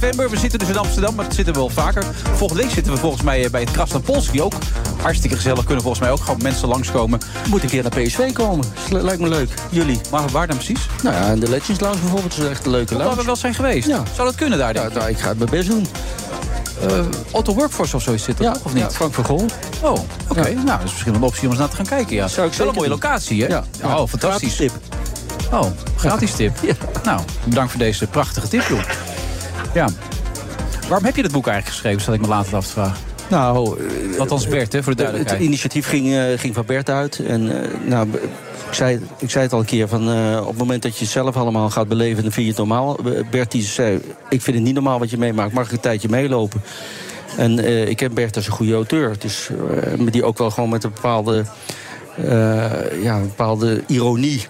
November. 0.06 0.30
We 0.30 0.38
zitten 0.38 0.60
dus 0.60 0.68
in 0.68 0.78
Amsterdam, 0.78 1.16
maar 1.16 1.26
dat 1.26 1.34
zitten 1.34 1.54
we 1.54 1.60
wel 1.60 1.70
vaker. 1.70 2.04
Volgende 2.36 2.64
week 2.64 2.72
zitten 2.72 2.94
we 2.94 3.00
volgens 3.00 3.22
mij 3.24 3.44
eh, 3.46 3.50
bij 3.52 3.62
het 3.62 3.72
Krasna 3.72 4.00
Polski 4.00 4.42
ook. 4.42 4.54
Hartstikke 5.02 5.36
gezellig. 5.36 5.64
Kunnen 5.64 5.82
volgens 5.82 6.02
mij 6.04 6.12
ook 6.12 6.20
gewoon 6.22 6.40
mensen 6.42 6.68
langskomen. 6.68 7.20
Moet 7.50 7.64
een 7.64 7.70
keer 7.70 7.82
naar 7.84 8.02
PSV 8.04 8.32
komen. 8.34 8.66
Lijkt 8.90 9.22
me 9.22 9.28
leuk. 9.28 9.50
Jullie? 9.70 10.00
Maar 10.12 10.30
waar 10.30 10.48
dan 10.48 10.56
precies? 10.56 10.80
Nou 11.04 11.16
ja, 11.16 11.26
in 11.32 11.40
de 11.40 11.50
Legends 11.50 11.80
Lounge 11.82 12.00
bijvoorbeeld. 12.00 12.38
is 12.38 12.44
echt 12.50 12.66
een 12.66 12.72
leuke 12.72 12.94
Waar 12.96 13.04
lounge. 13.04 13.20
we 13.20 13.26
wel 13.26 13.36
zijn 13.36 13.54
geweest. 13.54 13.88
Ja. 13.88 14.04
Zou 14.16 14.28
dat 14.28 14.38
kunnen 14.38 14.58
daar, 14.58 14.68
Ja, 14.74 14.80
denk 14.80 14.92
ik? 14.92 14.98
nou, 14.98 15.10
ik 15.10 15.20
ga 15.20 15.28
het 15.28 15.38
mijn 15.38 15.50
best 15.50 15.70
doen. 15.70 15.88
Eh, 16.82 17.00
Auto 17.34 17.54
Workforce 17.54 17.96
of 17.96 18.02
zoiets 18.02 18.24
zit 18.24 18.38
er 18.40 18.44
Ja, 18.46 18.52
toch, 18.52 18.64
of 18.66 18.74
niet? 18.74 18.84
ja, 18.84 18.92
Frank 18.92 19.14
van 19.14 19.26
Gool. 19.26 19.46
Oh, 19.82 20.00
oké. 20.28 20.42
Nou, 20.54 20.66
dat 20.66 20.84
is 20.84 20.92
misschien 20.92 21.14
een 21.16 21.24
optie 21.24 21.44
om 21.44 21.50
eens 21.50 21.60
naar 21.60 21.70
te 21.70 21.76
gaan 21.76 21.86
kijken, 21.86 22.16
ja. 22.16 22.28
Zou 22.28 22.48
ik 22.48 22.54
wel 22.54 22.68
een 22.68 22.74
mooie 22.76 22.90
doen. 22.90 23.00
locatie, 23.02 23.42
hè? 23.42 23.48
Ja. 23.48 23.64
Oh, 23.84 24.08
fantastisch. 24.08 24.54
Gratis 24.56 24.56
tip. 24.56 24.72
Oh, 25.52 25.66
gratis 25.96 26.32
tip. 26.32 26.58
Nou, 27.04 27.22
bedankt 27.44 27.72
voor 27.72 27.80
deze 27.80 28.08
prachtige 28.08 28.48
tip, 28.48 28.64
joh. 28.70 28.80
Ja. 29.76 29.90
Waarom 30.88 31.06
heb 31.06 31.16
je 31.16 31.22
dat 31.22 31.32
boek 31.32 31.48
eigenlijk 31.48 31.76
geschreven, 31.76 32.02
zat 32.02 32.14
ik 32.14 32.22
me 32.22 32.28
later 32.28 32.56
af 32.56 32.66
te 32.66 32.72
vragen? 32.72 32.98
Nou, 33.30 33.80
eh, 34.14 34.20
Althans 34.20 34.48
Bert, 34.48 34.74
hè, 34.74 34.84
voor 34.84 34.96
de 34.96 35.02
het 35.02 35.12
duidelijkheid. 35.12 35.42
initiatief 35.42 35.88
ging, 35.88 36.14
eh, 36.14 36.40
ging 36.40 36.54
van 36.54 36.66
Bert 36.66 36.90
uit. 36.90 37.20
En 37.20 37.64
eh, 37.64 37.70
nou, 37.88 38.08
ik 38.68 38.74
zei, 38.74 39.00
ik 39.18 39.30
zei 39.30 39.44
het 39.44 39.54
al 39.54 39.60
een 39.60 39.66
keer, 39.66 39.88
van, 39.88 40.10
eh, 40.12 40.40
op 40.42 40.48
het 40.48 40.58
moment 40.58 40.82
dat 40.82 40.98
je 40.98 41.04
het 41.04 41.14
zelf 41.14 41.36
allemaal 41.36 41.70
gaat 41.70 41.88
beleven... 41.88 42.24
dan 42.24 42.32
vind 42.32 42.46
je 42.46 42.52
het 42.52 42.58
normaal. 42.62 42.98
Eh, 42.98 43.30
Bert 43.30 43.52
die 43.52 43.64
zei, 43.64 43.96
ik 44.30 44.42
vind 44.42 44.56
het 44.56 44.66
niet 44.66 44.74
normaal 44.74 45.00
wat 45.00 45.10
je 45.10 45.18
meemaakt. 45.18 45.54
Mag 45.54 45.66
ik 45.66 45.72
een 45.72 45.80
tijdje 45.80 46.10
meelopen? 46.10 46.62
En 47.38 47.60
eh, 47.60 47.88
ik 47.88 47.98
ken 47.98 48.14
Bert 48.14 48.36
als 48.36 48.46
een 48.48 48.52
goede 48.54 48.74
auteur. 48.74 49.16
Dus, 49.20 49.50
eh, 49.84 50.06
die 50.12 50.24
ook 50.24 50.38
wel 50.38 50.52
gewoon 50.52 50.70
met 50.70 50.84
een 50.84 50.92
bepaalde, 50.94 51.44
eh, 52.18 53.04
ja, 53.04 53.16
een 53.16 53.28
bepaalde 53.28 53.84
ironie 53.88 54.48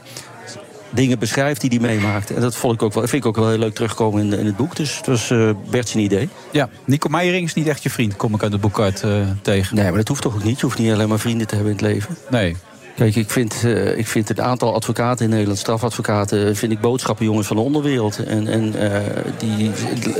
dingen 0.89 1.19
beschrijft 1.19 1.61
die 1.61 1.69
hij 1.69 1.79
meemaakt. 1.79 2.31
En 2.31 2.41
dat 2.41 2.55
vond 2.55 2.73
ik 2.73 2.81
ook 2.81 2.93
wel, 2.93 3.07
vind 3.07 3.23
ik 3.23 3.29
ook 3.29 3.35
wel 3.35 3.49
heel 3.49 3.57
leuk 3.57 3.75
terugkomen 3.75 4.21
in, 4.21 4.39
in 4.39 4.45
het 4.45 4.57
boek. 4.57 4.75
Dus 4.75 4.97
het 4.97 5.07
was 5.07 5.31
eh 5.31 5.49
Bert 5.69 5.89
zijn 5.89 6.03
idee. 6.03 6.29
Ja, 6.51 6.69
Nico 6.85 7.09
Meijering 7.09 7.45
is 7.45 7.53
niet 7.53 7.67
echt 7.67 7.83
je 7.83 7.89
vriend, 7.89 8.15
kom 8.15 8.33
ik 8.35 8.43
uit 8.43 8.51
het 8.51 8.61
boek 8.61 8.79
uit 8.79 9.03
eh, 9.03 9.11
tegen. 9.41 9.75
Nee, 9.75 9.85
maar 9.85 9.97
dat 9.97 10.07
hoeft 10.07 10.21
toch 10.21 10.35
ook 10.35 10.43
niet? 10.43 10.59
Je 10.59 10.65
hoeft 10.65 10.77
niet 10.77 10.91
alleen 10.91 11.09
maar 11.09 11.19
vrienden 11.19 11.47
te 11.47 11.55
hebben 11.55 11.71
in 11.71 11.77
het 11.77 11.87
leven. 11.87 12.17
Nee. 12.29 12.55
Kijk, 12.95 13.15
ik 13.15 13.29
vind, 13.29 13.61
eh, 13.63 13.97
ik 13.97 14.07
vind 14.07 14.27
het 14.27 14.39
aantal 14.39 14.73
advocaten 14.73 15.25
in 15.25 15.31
Nederland, 15.31 15.59
strafadvocaten, 15.59 16.55
vind 16.55 16.71
ik 16.71 16.79
boodschappenjongens 16.79 17.47
van 17.47 17.55
de 17.55 17.61
onderwereld. 17.61 18.23
En, 18.23 18.47
en 18.47 18.91
eh, 18.91 19.01
die 19.37 19.71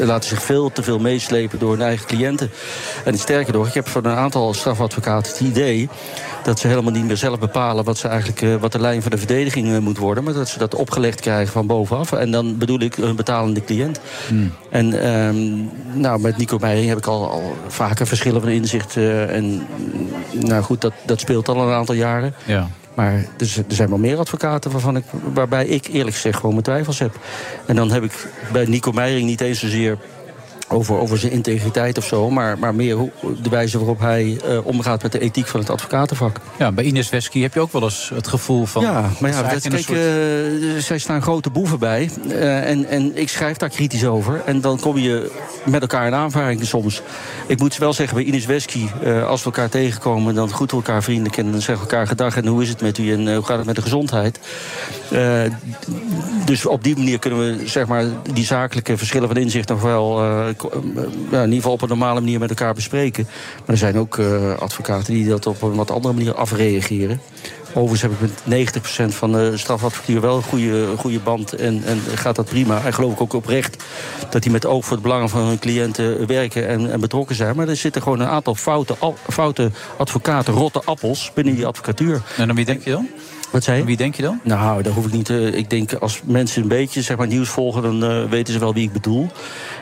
laten 0.06 0.30
zich 0.30 0.44
veel 0.44 0.72
te 0.72 0.84
veel 0.84 1.00
meeslepen 1.00 1.60
door 1.60 1.72
hun 1.72 1.82
eigen 1.82 2.08
cliënten. 2.08 2.52
En 3.06 3.18
sterker 3.18 3.54
nog, 3.54 3.68
ik 3.68 3.74
heb 3.74 3.88
van 3.88 4.06
een 4.06 4.16
aantal 4.16 4.54
strafadvocaten 4.54 5.32
het 5.32 5.42
idee 5.42 5.90
dat 6.44 6.60
ze 6.60 6.68
helemaal 6.68 6.92
niet 6.92 7.06
meer 7.06 7.18
zelf 7.18 7.40
bepalen 7.40 7.84
wat, 7.84 7.98
ze 7.98 8.08
eigenlijk, 8.08 8.42
eh, 8.42 8.56
wat 8.56 8.72
de 8.72 8.80
lijn 8.80 9.02
van 9.02 9.12
de 9.12 9.18
verdediging 9.18 9.80
moet 9.80 9.98
worden. 9.98 10.24
Maar 10.24 10.34
dat 10.34 10.50
ze 10.50 10.58
dat 10.58 10.76
opgelegd 10.76 11.22
krijgen 11.22 11.54
van 11.54 11.68
bovenaf. 11.68 12.12
En 12.12 12.32
dan 12.32 12.58
bedoel 12.58 12.80
ik 12.80 12.98
een 12.98 13.16
betalende 13.16 13.64
cliënt. 13.64 14.00
En 14.70 15.02
ehm, 15.04 15.36
nou, 16.00 16.20
met 16.20 16.38
Nico 16.38 16.58
Meijering 16.58 16.90
heb 16.90 16.98
ik 16.98 17.08
al, 17.08 17.30
al 17.30 17.56
vaker 17.68 18.08
verschillen 18.08 18.42
van 18.42 18.50
inzicht. 18.50 18.98
en 18.98 19.68
nou 20.32 20.64
goed, 20.64 20.82
dat, 20.82 20.94
dat 21.06 21.20
speelt 21.20 21.48
al 21.48 21.62
een 21.62 21.74
aantal 21.74 21.96
jaren. 21.96 22.34
Ja. 22.46 22.65
Maar 22.96 23.14
er, 23.14 23.64
zijn 23.68 23.90
wel 23.90 23.98
meer 23.98 24.18
advocaten 24.18 24.72
waarvan 24.72 24.96
ik, 24.96 25.04
waarbij 25.34 25.66
ik 25.66 25.88
eerlijk 25.88 26.16
gezegd 26.16 26.36
gewoon 26.36 26.52
mijn 26.52 26.64
twijfels 26.64 27.00
heb. 27.00 27.20
En 27.66 27.76
dan 27.76 27.92
heb 27.92 28.04
ik 28.04 28.28
bij 28.52 28.66
Nico 28.66 28.92
Meijering 28.92 29.28
niet 29.28 29.42
eens 29.42 29.60
zozeer 29.60 29.98
over, 30.68 31.00
over 31.00 31.18
zijn 31.18 31.32
integriteit 31.32 31.98
of 31.98 32.06
zo, 32.06 32.30
maar, 32.30 32.60
maar 32.60 32.76
meer 32.76 32.96
hoe, 32.96 33.12
de 33.42 33.50
wijze 33.50 33.78
waarop 33.78 34.00
hij 34.00 34.38
eh, 34.48 34.66
omgaat 34.66 35.04
met 35.04 35.12
de 35.12 35.20
ethiek 35.20 35.48
van 35.48 35.60
het 35.60 35.70
advocatenvak. 35.70 36.40
Ja, 36.60 36.72
bij 36.72 36.84
Ines 36.84 37.10
Wesky 37.10 37.42
heb 37.42 37.54
je 37.54 37.60
ook 37.60 37.72
wel 37.72 37.84
eens 37.84 38.12
het 38.14 38.28
gevoel 38.28 38.66
van... 38.66 38.82
Ja, 38.82 39.10
maar 39.20 39.32
ja, 39.32 39.42
dat 39.42 39.62
kijk, 39.68 39.84
soort- 39.84 39.98
eh, 39.98 40.84
zij 40.84 40.98
staan 40.98 41.22
grote 41.22 41.50
boeven 41.50 41.80
bij. 41.80 42.10
Eh, 42.30 42.70
en, 42.70 42.86
en 42.86 43.18
ik 43.18 43.30
schrijf 43.30 43.58
daar 43.58 43.70
kritisch 43.70 44.06
over. 44.06 44.42
En 44.46 44.62
dan 44.62 44.80
kom 44.80 44.98
je 44.98 45.32
met 45.64 45.82
elkaar 45.82 46.08
in 46.08 46.14
aanvaring 46.14 46.66
soms. 46.66 47.02
Ik 47.48 47.60
moet 47.60 47.78
wel 47.78 47.94
zeggen, 47.94 48.16
bij 48.18 48.26
Ines 48.26 48.46
Wesky, 48.46 48.88
eh, 49.04 49.28
als 49.28 49.40
we 49.40 49.46
elkaar 49.46 49.70
tegenkomen... 49.70 50.36
dan 50.36 50.50
groeten 50.50 50.78
we 50.78 50.84
elkaar 50.84 51.04
vriendelijk 51.04 51.38
en 51.38 51.52
dan 51.52 51.62
zeggen 51.62 51.86
we 51.86 51.92
elkaar 51.92 52.08
gedag... 52.08 52.38
en 52.38 52.48
hoe 52.48 52.62
is 52.62 52.70
het 52.70 52.82
met 52.82 52.98
u 52.98 53.12
en 53.14 53.28
eh, 53.28 53.36
hoe 53.36 53.46
gaat 53.46 53.58
het 53.58 53.66
met 53.66 53.76
de 53.76 53.82
gezondheid? 53.82 54.40
Eh, 55.12 55.42
dus 56.46 56.66
op 56.66 56.84
die 56.84 56.96
manier 56.98 57.20
kunnen 57.20 57.40
we 57.40 57.68
zeg 57.68 57.88
maar, 57.88 58.06
die 58.34 58.46
zakelijke 58.46 58.98
verschillen 58.98 59.28
van 59.28 59.38
inzicht... 59.38 59.70
nog 59.70 59.82
wel 59.82 60.24
eh, 60.64 60.80
eh, 60.80 61.10
ja, 61.32 61.38
in 61.38 61.44
ieder 61.44 61.56
geval 61.56 61.72
op 61.72 61.82
een 61.82 61.88
normale 61.88 62.20
manier 62.20 62.40
met 62.40 62.50
elkaar 62.50 62.74
bespreken. 62.74 63.28
Maar 63.60 63.68
er 63.68 63.78
zijn 63.78 63.98
ook 63.98 64.18
eh, 64.18 64.54
advocaten 64.58 65.14
die 65.14 65.28
dat 65.28 65.46
op 65.46 65.62
een 65.62 65.76
wat 65.76 65.92
andere 65.92 66.14
manier 66.14 66.34
afreageren. 66.34 67.22
Overigens 67.74 68.02
heb 68.02 68.12
ik 68.12 68.20
met 68.46 69.12
90% 69.12 69.16
van 69.16 69.32
de 69.32 69.58
strafadvocatuur 69.58 70.22
wel 70.22 70.36
een 70.36 70.44
goede, 70.44 70.88
goede 70.98 71.20
band 71.20 71.54
en, 71.54 71.84
en 71.86 72.00
gaat 72.16 72.36
dat 72.36 72.46
prima. 72.46 72.82
En 72.86 72.94
geloof 72.94 73.14
ik 73.14 73.22
ook 73.22 73.34
oprecht 73.34 73.84
dat 74.30 74.42
die 74.42 74.52
met 74.52 74.66
oog 74.66 74.86
voor 74.86 74.94
het 74.94 75.02
belang 75.02 75.30
van 75.30 75.42
hun 75.42 75.60
cliënten 75.60 76.28
werken 76.28 76.68
en, 76.68 76.92
en 76.92 77.00
betrokken 77.00 77.36
zijn. 77.36 77.56
Maar 77.56 77.68
er 77.68 77.76
zitten 77.76 78.02
gewoon 78.02 78.20
een 78.20 78.28
aantal 78.28 78.56
foute, 78.56 78.96
foute 79.30 79.72
advocaten, 79.98 80.54
rotte 80.54 80.82
appels 80.86 81.32
binnen 81.34 81.56
die 81.56 81.66
advocatuur. 81.66 82.22
En 82.38 82.50
aan 82.50 82.56
wie 82.56 82.66
denk 82.66 82.84
je 82.84 82.92
dan? 82.92 83.08
Wat 83.56 83.64
zei 83.64 83.78
je? 83.78 83.86
Wie 83.86 83.98
denk 83.98 84.16
je 84.16 84.22
dan? 84.22 84.40
Nou, 84.44 84.82
daar 84.84 84.94
hoef 84.94 85.06
ik 85.06 85.12
niet. 85.12 85.30
eh, 85.30 85.54
ik 85.54 85.70
denk 85.70 85.94
als 85.94 86.22
mensen 86.24 86.62
een 86.62 86.68
beetje 86.68 87.02
zeg 87.02 87.18
maar, 87.18 87.28
nieuws 87.28 87.50
volgen, 87.50 87.82
dan 87.82 88.04
eh, 88.04 88.30
weten 88.30 88.54
ze 88.54 88.60
wel 88.60 88.74
wie 88.74 88.84
ik 88.84 88.94
bedoel. 88.94 89.28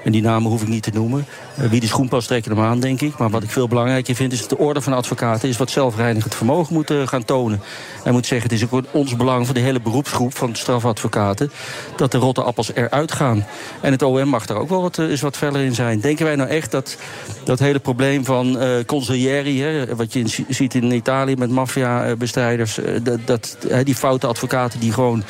En 0.04 0.12
die 0.12 0.22
namen 0.22 0.50
hoef 0.52 0.62
ik 0.62 0.68
niet 0.68 0.84
te 0.84 0.92
noemen. 0.94 1.26
Eh, 1.58 1.66
wie 1.66 1.80
de 1.80 1.88
schoen 1.88 2.08
past, 2.08 2.28
trekken 2.28 2.52
hem 2.56 2.66
aan, 2.66 2.80
denk 2.80 3.02
ik. 3.02 3.18
Maar 3.18 3.30
wat 3.30 3.44
ik 3.44 3.50
veel 3.50 3.68
belangrijker 3.68 4.16
vind, 4.16 4.32
is 4.32 4.40
dat 4.40 4.50
de 4.50 4.58
orde 4.58 4.82
van 4.82 4.94
advocaten 4.94 5.50
is 5.50 5.58
wat 5.58 5.70
zelfreinigend 5.70 6.36
vermogen 6.36 6.74
moet 6.74 6.94
gaan 7.06 7.26
tonen. 7.26 7.62
Hij 8.04 8.12
moet 8.12 8.26
zeggen, 8.26 8.50
het 8.50 8.60
is 8.62 8.70
ook 8.70 8.84
ons 8.92 9.16
belang 9.16 9.46
voor 9.46 9.56
de 9.56 9.62
hele 9.62 9.82
beroepsgroep 9.82 10.36
van 10.36 10.56
strafadvocaten 10.56 11.52
dat 11.96 12.12
de 12.12 12.18
rotte 12.18 12.42
appels 12.44 12.74
eruit 12.74 13.12
gaan. 13.12 13.46
En 13.82 13.92
het 13.92 14.02
OM 14.02 14.28
mag 14.28 14.46
daar 14.46 14.58
ook 14.58 14.70
wel 14.70 14.82
wat, 14.82 14.98
eens 14.98 15.22
wat 15.22 15.38
verder 15.38 15.62
in 15.62 15.76
zijn. 15.76 16.00
Denken 16.00 16.26
wij 16.26 16.36
nou 16.36 16.50
echt 16.50 16.72
dat 16.72 16.98
dat 17.44 17.60
hele 17.60 17.80
probleem 17.80 18.26
van 18.26 18.60
eh 18.60 18.86
consiglieri, 18.86 19.62
hè, 19.62 19.96
wat 19.96 20.14
je 20.14 20.20
in, 20.20 20.30
ziet 20.50 20.74
in 20.74 20.92
Italië 20.92 21.36
met 21.36 21.50
maffiabestrijders, 21.50 22.80
dat, 23.26 23.58
die 23.84 23.96
foute 23.96 24.28
advocaten 24.28 24.80
die 24.80 24.94
gewoon 24.94 25.24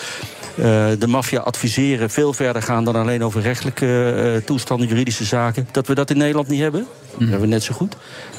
eh, 0.55 0.85
de 0.99 1.07
maffia 1.07 1.39
adviseren 1.39 2.09
veel 2.09 2.33
verder 2.33 2.61
gaan 2.61 2.83
dan 2.83 2.95
alleen 2.95 3.23
over 3.23 3.41
rechtelijke 3.41 4.13
eh, 4.13 4.45
toestanden, 4.45 4.87
juridische 4.87 5.23
zaken. 5.23 5.67
Dat 5.71 5.87
we 5.87 5.95
dat 5.95 6.09
in 6.09 6.17
Nederland 6.17 6.47
niet 6.47 6.59
hebben, 6.59 6.87
dat 7.11 7.19
hebben 7.19 7.39
we 7.39 7.47
net 7.47 7.63
zo 7.63 7.73
goed. 7.73 7.95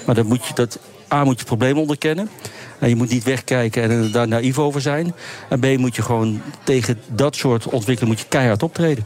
Maar 0.07 0.15
dan 0.15 0.27
moet 0.27 0.47
je 0.47 0.55
dat, 0.55 0.79
A, 1.13 1.19
moet 1.19 1.33
je 1.33 1.39
het 1.39 1.47
probleem 1.47 1.79
onderkennen. 1.79 2.31
En 2.79 2.89
je 2.89 2.97
moet 2.97 3.11
niet 3.11 3.25
wegkijken 3.25 3.83
en 3.83 4.11
daar 4.11 4.29
naïef 4.29 4.59
over 4.59 4.81
zijn. 4.81 5.15
En 5.49 5.61
B, 5.61 5.79
moet 5.79 5.97
je 5.97 6.03
gewoon 6.03 6.43
tegen 6.65 7.01
dat 7.09 7.37
soort 7.37 7.65
ontwikkeling 7.65 8.15
moet 8.15 8.23
je 8.23 8.29
keihard 8.29 8.63
optreden. 8.63 9.05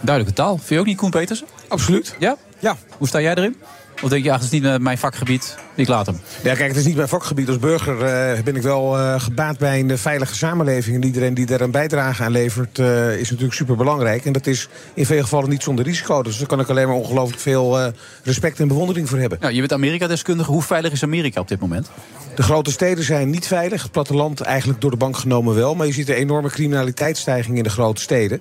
Duidelijke 0.00 0.40
taal. 0.40 0.56
Vind 0.56 0.68
je 0.68 0.78
ook 0.78 0.86
niet, 0.86 0.96
Koen 0.96 1.10
Petersen? 1.10 1.46
Absoluut. 1.68 2.16
Ja? 2.18 2.36
Ja. 2.58 2.76
Hoe 2.98 3.08
sta 3.08 3.20
jij 3.20 3.34
erin? 3.34 3.56
Of 4.02 4.08
denk 4.08 4.24
je, 4.24 4.30
ach, 4.30 4.36
het 4.36 4.52
is 4.52 4.60
niet 4.60 4.80
mijn 4.80 4.98
vakgebied, 4.98 5.56
ik 5.74 5.88
laat 5.88 6.06
hem? 6.06 6.20
Ja, 6.42 6.54
kijk, 6.54 6.68
het 6.68 6.76
is 6.76 6.84
niet 6.84 6.96
mijn 6.96 7.08
vakgebied. 7.08 7.48
Als 7.48 7.58
burger 7.58 8.04
eh, 8.04 8.42
ben 8.42 8.56
ik 8.56 8.62
wel 8.62 8.98
eh, 8.98 9.20
gebaat 9.20 9.58
bij 9.58 9.80
een 9.80 9.98
veilige 9.98 10.34
samenleving. 10.34 10.96
En 10.96 11.04
iedereen 11.04 11.34
die 11.34 11.46
daar 11.46 11.60
een 11.60 11.70
bijdrage 11.70 12.22
aan 12.22 12.32
levert, 12.32 12.78
eh, 12.78 13.18
is 13.18 13.30
natuurlijk 13.30 13.56
super 13.56 13.76
belangrijk. 13.76 14.24
En 14.24 14.32
dat 14.32 14.46
is 14.46 14.68
in 14.94 15.06
veel 15.06 15.22
gevallen 15.22 15.48
niet 15.48 15.62
zonder 15.62 15.84
risico. 15.84 16.22
Dus 16.22 16.38
daar 16.38 16.46
kan 16.46 16.60
ik 16.60 16.68
alleen 16.68 16.86
maar 16.86 16.96
ongelooflijk 16.96 17.40
veel 17.40 17.92
respect 18.22 18.60
en 18.60 18.68
bewondering 18.68 19.08
voor 19.08 19.18
hebben. 19.18 19.38
Nou, 19.40 19.52
je 19.52 19.60
bent 19.60 19.72
Amerika-deskundige. 19.72 20.50
Hoe 20.50 20.62
veilig 20.62 20.92
is 20.92 21.02
Amerika 21.02 21.40
op 21.40 21.48
dit 21.48 21.60
moment? 21.60 21.90
De 22.34 22.42
grote 22.42 22.70
steden 22.70 23.04
zijn 23.04 23.30
niet 23.30 23.46
veilig. 23.46 23.82
Het 23.82 23.92
platteland 23.92 24.40
eigenlijk 24.40 24.80
door 24.80 24.90
de 24.90 24.96
bank 24.96 25.16
genomen 25.16 25.54
wel. 25.54 25.74
Maar 25.74 25.86
je 25.86 25.92
ziet 25.92 26.08
een 26.08 26.14
enorme 26.14 26.48
criminaliteitsstijging 26.48 27.56
in 27.56 27.62
de 27.62 27.70
grote 27.70 28.00
steden. 28.00 28.40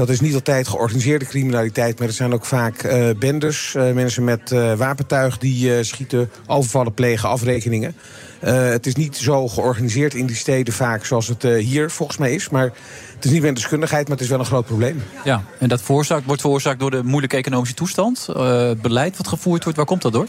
Dat 0.00 0.08
is 0.08 0.20
niet 0.20 0.34
altijd 0.34 0.68
georganiseerde 0.68 1.24
criminaliteit, 1.24 1.98
maar 1.98 2.08
het 2.08 2.16
zijn 2.16 2.32
ook 2.32 2.44
vaak 2.44 2.82
eh 2.82 3.08
bendes. 3.18 3.74
eh, 3.74 3.92
mensen 3.92 4.24
met 4.24 4.52
eh, 4.52 4.74
wapentuig 4.74 5.38
die 5.38 5.84
schieten, 5.84 6.30
overvallen 6.46 6.94
plegen, 6.94 7.28
afrekeningen. 7.28 7.94
Het 8.40 8.86
is 8.86 8.94
niet 8.94 9.16
zo 9.16 9.48
georganiseerd 9.48 10.14
in 10.14 10.26
die 10.26 10.36
steden 10.36 10.74
vaak 10.74 11.04
zoals 11.04 11.28
het 11.28 11.42
hier 11.42 11.90
volgens 11.90 12.18
mij 12.18 12.34
is. 12.34 12.48
Maar 12.48 12.72
het 13.20 13.28
is 13.28 13.34
niet 13.34 13.42
mijn 13.42 13.54
deskundigheid, 13.54 14.08
maar 14.08 14.16
het 14.16 14.24
is 14.24 14.30
wel 14.30 14.38
een 14.38 14.44
groot 14.44 14.66
probleem. 14.66 15.02
Ja, 15.24 15.42
en 15.58 15.68
dat 15.68 15.82
veroorzaakt, 15.82 16.26
wordt 16.26 16.40
veroorzaakt 16.40 16.80
door 16.80 16.90
de 16.90 17.02
moeilijke 17.04 17.36
economische 17.36 17.74
toestand. 17.74 18.26
eh, 18.36 18.68
het 18.68 18.82
beleid 18.82 19.16
wat 19.16 19.28
gevoerd 19.28 19.62
wordt. 19.62 19.78
Waar 19.78 19.86
komt 19.86 20.02
dat 20.02 20.12
door? 20.12 20.26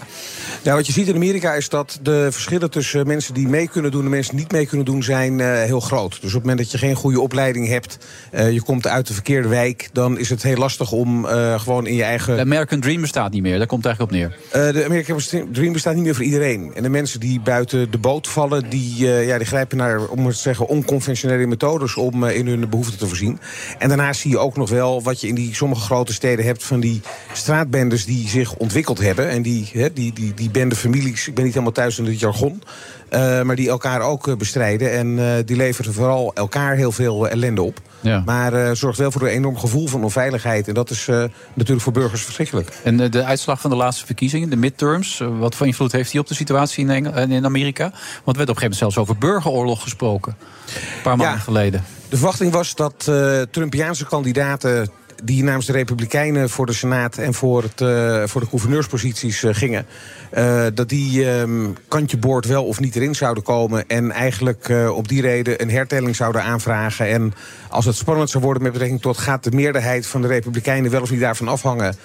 Nou, 0.63 0.77
wat 0.77 0.87
je 0.87 0.93
ziet 0.93 1.07
in 1.07 1.15
Amerika 1.15 1.53
is 1.53 1.69
dat 1.69 1.99
de 2.01 2.27
verschillen 2.31 2.69
tussen 2.71 3.07
mensen 3.07 3.33
die 3.33 3.47
mee 3.47 3.67
kunnen 3.67 3.91
doen 3.91 4.03
en 4.03 4.09
mensen 4.09 4.31
die 4.31 4.41
niet 4.41 4.51
mee 4.51 4.65
kunnen 4.65 4.85
doen 4.85 5.03
zijn 5.03 5.39
eh, 5.39 5.47
heel 5.47 5.79
groot. 5.79 6.11
Dus 6.11 6.19
op 6.23 6.31
het 6.31 6.41
moment 6.41 6.57
dat 6.57 6.71
je 6.71 6.77
geen 6.77 6.95
goede 6.95 7.21
opleiding 7.21 7.67
hebt, 7.67 7.97
eh, 8.31 8.51
je 8.51 8.61
komt 8.61 8.87
uit 8.87 9.07
de 9.07 9.13
verkeerde 9.13 9.47
wijk, 9.47 9.89
dan 9.93 10.17
is 10.17 10.29
het 10.29 10.43
heel 10.43 10.57
lastig 10.57 10.91
om 10.91 11.25
eh, 11.25 11.59
gewoon 11.59 11.87
in 11.87 11.95
je 11.95 12.03
eigen. 12.03 12.35
De 12.35 12.41
American 12.41 12.79
Dream 12.79 13.01
bestaat 13.01 13.31
niet 13.31 13.41
meer. 13.41 13.57
Daar 13.57 13.67
komt 13.67 13.83
het 13.83 13.97
eigenlijk 13.99 14.29
op 14.29 14.39
neer. 14.51 14.67
Eh, 14.67 14.73
de 14.73 14.85
American 14.85 15.51
Dream 15.51 15.73
bestaat 15.73 15.95
niet 15.95 16.03
meer 16.03 16.15
voor 16.15 16.23
iedereen. 16.25 16.71
En 16.75 16.83
de 16.83 16.89
mensen 16.89 17.19
die 17.19 17.39
buiten 17.39 17.91
de 17.91 17.97
boot 17.97 18.27
vallen, 18.27 18.69
die, 18.69 19.13
eh, 19.13 19.27
ja, 19.27 19.37
die 19.37 19.47
grijpen 19.47 19.77
naar, 19.77 20.07
om 20.07 20.25
het 20.25 20.35
te 20.35 20.41
zeggen, 20.41 20.67
onconventionele 20.67 21.45
methodes 21.47 21.95
om 21.95 22.23
eh, 22.23 22.37
in 22.37 22.47
hun 22.47 22.69
te 22.89 23.07
voorzien. 23.07 23.39
En 23.77 23.87
daarnaast 23.87 24.21
zie 24.21 24.31
je 24.31 24.37
ook 24.37 24.57
nog 24.57 24.69
wel 24.69 25.01
wat 25.03 25.21
je 25.21 25.27
in 25.27 25.35
die 25.35 25.55
sommige 25.55 25.81
grote 25.81 26.13
steden 26.13 26.45
hebt 26.45 26.63
van 26.63 26.79
die 26.79 27.01
straatbendes 27.33 28.05
die 28.05 28.27
zich 28.29 28.53
ontwikkeld 28.55 28.99
hebben. 28.99 29.29
En 29.29 29.41
die, 29.41 29.69
hè, 29.73 29.93
die, 29.93 30.13
die, 30.13 30.33
die 30.33 30.49
bendefamilies, 30.49 31.27
ik 31.27 31.35
ben 31.35 31.43
niet 31.43 31.53
helemaal 31.53 31.73
thuis 31.73 31.99
in 31.99 32.05
het 32.05 32.19
jargon. 32.19 32.63
eh, 33.09 33.41
maar 33.41 33.55
die 33.55 33.69
elkaar 33.69 34.01
ook 34.01 34.27
eh, 34.27 34.35
bestrijden. 34.35 34.91
En 34.91 35.19
eh, 35.19 35.45
die 35.45 35.55
leveren 35.55 35.93
vooral 35.93 36.33
elkaar 36.33 36.75
heel 36.75 36.91
veel 36.91 37.27
ellende 37.27 37.61
op. 37.61 37.79
Ja. 37.99 38.23
Maar 38.25 38.75
zorgt 38.75 38.97
wel 38.97 39.11
voor 39.11 39.21
een 39.21 39.27
enorm 39.27 39.57
gevoel 39.57 39.87
van 39.87 40.03
onveiligheid. 40.03 40.67
En 40.67 40.73
dat 40.73 40.89
is 40.89 41.05
natuurlijk 41.53 41.81
voor 41.81 41.93
burgers 41.93 42.21
verschrikkelijk. 42.23 42.69
En 42.83 42.97
de 43.11 43.23
uitslag 43.23 43.61
van 43.61 43.69
de 43.69 43.75
laatste 43.75 44.05
verkiezingen, 44.05 44.49
de 44.49 44.55
midterms, 44.55 45.23
wat 45.39 45.55
voor 45.55 45.65
invloed 45.65 45.91
heeft 45.91 46.11
die 46.11 46.19
op 46.19 46.27
de 46.27 46.33
situatie 46.33 46.83
in, 46.83 46.89
Engel- 46.89 47.17
in 47.17 47.45
Amerika? 47.45 47.83
Want 47.83 48.37
er 48.37 48.45
werd 48.45 48.49
op 48.49 48.55
een 48.55 48.61
gegeven 48.61 48.61
moment 48.61 48.75
zelfs 48.77 48.97
over 48.97 49.17
burgeroorlog 49.17 49.81
gesproken. 49.81 50.35
Een 50.67 51.01
paar 51.03 51.17
maanden 51.17 51.41
geleden. 51.41 51.83
De 52.11 52.17
verwachting 52.17 52.51
was 52.51 52.75
dat 52.75 53.07
eh 53.07 53.41
Trumpiaanse 53.41 54.05
kandidaten 54.05 54.89
die 55.21 55.43
namens 55.43 55.65
de 55.65 55.71
Republikeinen 55.71 56.49
voor 56.49 56.65
de 56.65 56.73
Senaat 56.73 57.17
en 57.17 57.33
voor, 57.33 57.63
het, 57.63 57.81
eh, 57.81 58.23
voor 58.27 58.41
de 58.41 58.47
gouverneursposities 58.47 59.43
eh, 59.43 59.53
gingen, 59.53 59.85
eh, 60.29 60.65
dat 60.73 60.89
die 60.89 61.29
ehm, 61.29 61.67
kantje 61.87 62.17
boord 62.17 62.45
wel 62.45 62.65
of 62.65 62.79
niet 62.79 62.95
erin 62.95 63.15
zouden 63.15 63.43
komen. 63.43 63.87
En 63.87 64.11
eigenlijk 64.11 64.73
op 64.93 65.07
die 65.07 65.21
reden 65.21 65.61
een 65.61 65.69
hertelling 65.69 66.15
zouden 66.15 66.43
aanvragen. 66.43 67.07
En 67.07 67.33
als 67.69 67.85
het 67.85 67.95
spannend 67.95 68.29
zou 68.29 68.43
worden 68.43 68.63
met 68.63 68.71
betrekking 68.71 69.01
tot 69.01 69.17
gaat 69.17 69.43
de 69.43 69.51
meerderheid 69.51 70.07
van 70.07 70.21
de 70.21 70.27
Republikeinen 70.27 70.91
wel 70.91 71.01
of 71.01 71.11
niet 71.11 71.19
daarvan 71.19 71.47
afhangen, 71.47 71.95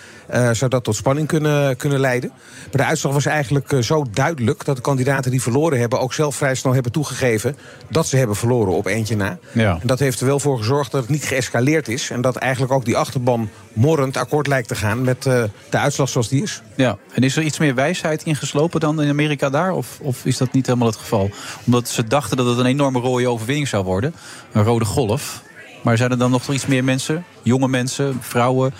zou 0.52 0.68
dat 0.68 0.84
tot 0.84 0.96
spanning 0.96 1.28
kunnen, 1.28 1.76
kunnen 1.76 2.00
leiden. 2.00 2.30
Maar 2.30 2.82
de 2.82 2.84
uitslag 2.84 3.12
was 3.12 3.26
eigenlijk 3.26 3.76
zo 3.80 4.06
duidelijk 4.10 4.64
dat 4.64 4.76
de 4.76 4.82
kandidaten 4.82 5.30
die 5.30 5.42
verloren 5.42 5.78
hebben 5.78 6.00
ook 6.00 6.14
zelf 6.14 6.36
vrij 6.36 6.54
snel 6.54 6.74
hebben 6.74 6.92
toegegeven 6.92 7.56
dat 7.90 8.06
ze 8.06 8.16
hebben 8.16 8.36
verloren 8.36 8.72
op 8.72 8.86
eentje 8.86 9.16
na. 9.16 9.38
Ja. 9.52 9.78
En 9.80 9.86
dat 9.86 9.98
heeft 9.98 10.20
er 10.20 10.26
wel 10.26 10.40
voor 10.40 10.58
gezorgd 10.58 10.90
dat 10.90 11.00
het 11.00 11.10
niet 11.10 11.24
geëscaleerd 11.24 11.88
is. 11.88 12.10
En 12.10 12.20
dat 12.20 12.36
eigenlijk 12.36 12.72
ook 12.72 12.84
die 12.84 12.96
achterban 13.06 13.50
morrend 13.72 14.16
akkoord 14.16 14.46
lijkt 14.46 14.68
te 14.68 14.74
gaan 14.74 15.02
met 15.02 15.26
eh, 15.26 15.42
de 15.70 15.78
uitslag 15.78 16.08
zoals 16.08 16.28
die 16.28 16.42
is. 16.42 16.62
Ja, 16.76 16.98
en 17.12 17.22
is 17.22 17.36
er 17.36 17.42
iets 17.42 17.58
meer 17.58 17.74
wijsheid 17.74 18.22
ingeslopen 18.22 18.80
dan 18.80 19.02
in 19.02 19.08
Amerika 19.08 19.50
daar? 19.50 19.72
Of, 19.72 19.98
of 20.00 20.24
is 20.24 20.36
dat 20.36 20.52
niet 20.52 20.66
helemaal 20.66 20.88
het 20.88 20.96
geval? 20.96 21.30
Omdat 21.66 21.88
ze 21.88 22.06
dachten 22.06 22.36
dat 22.36 22.46
het 22.46 22.58
een 22.58 22.66
enorme 22.66 23.00
rode 23.00 23.28
overwinning 23.28 23.68
zou 23.68 23.84
worden. 23.84 24.14
Een 24.52 24.62
rode 24.62 24.84
golf. 24.84 25.42
Maar 25.82 25.96
zijn 25.96 26.10
er 26.10 26.18
dan 26.18 26.30
nog 26.30 26.52
iets 26.52 26.66
meer 26.66 26.84
mensen, 26.84 27.24
jonge 27.42 27.68
mensen, 27.68 28.18
vrouwen... 28.20 28.74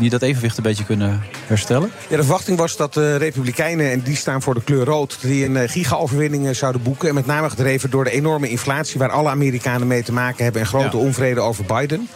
die 0.00 0.10
dat 0.10 0.22
evenwicht 0.22 0.56
een 0.56 0.62
beetje 0.62 0.84
kunnen 0.84 1.22
herstellen? 1.46 1.90
Ja, 2.08 2.16
de 2.16 2.22
verwachting 2.22 2.58
was 2.58 2.76
dat 2.76 2.94
de 2.94 3.16
Republikeinen, 3.16 3.90
en 3.90 4.00
die 4.00 4.16
staan 4.16 4.42
voor 4.42 4.54
de 4.54 4.62
kleur 4.62 4.84
rood... 4.84 5.18
die 5.20 5.44
een 5.44 5.56
eh, 5.56 5.68
giga-overwinning 5.68 6.46
eh, 6.48 6.54
zouden 6.54 6.82
boeken. 6.82 7.08
En 7.08 7.14
met 7.14 7.26
name 7.26 7.50
gedreven 7.50 7.90
door 7.90 8.04
de 8.04 8.10
enorme 8.10 8.48
inflatie... 8.48 8.98
waar 8.98 9.10
alle 9.10 9.28
Amerikanen 9.28 9.86
mee 9.86 10.02
te 10.02 10.12
maken 10.12 10.44
hebben... 10.44 10.62
en 10.62 10.68
grote 10.68 10.96
onvrede 10.96 11.40
over 11.40 11.64
Biden. 11.64 12.08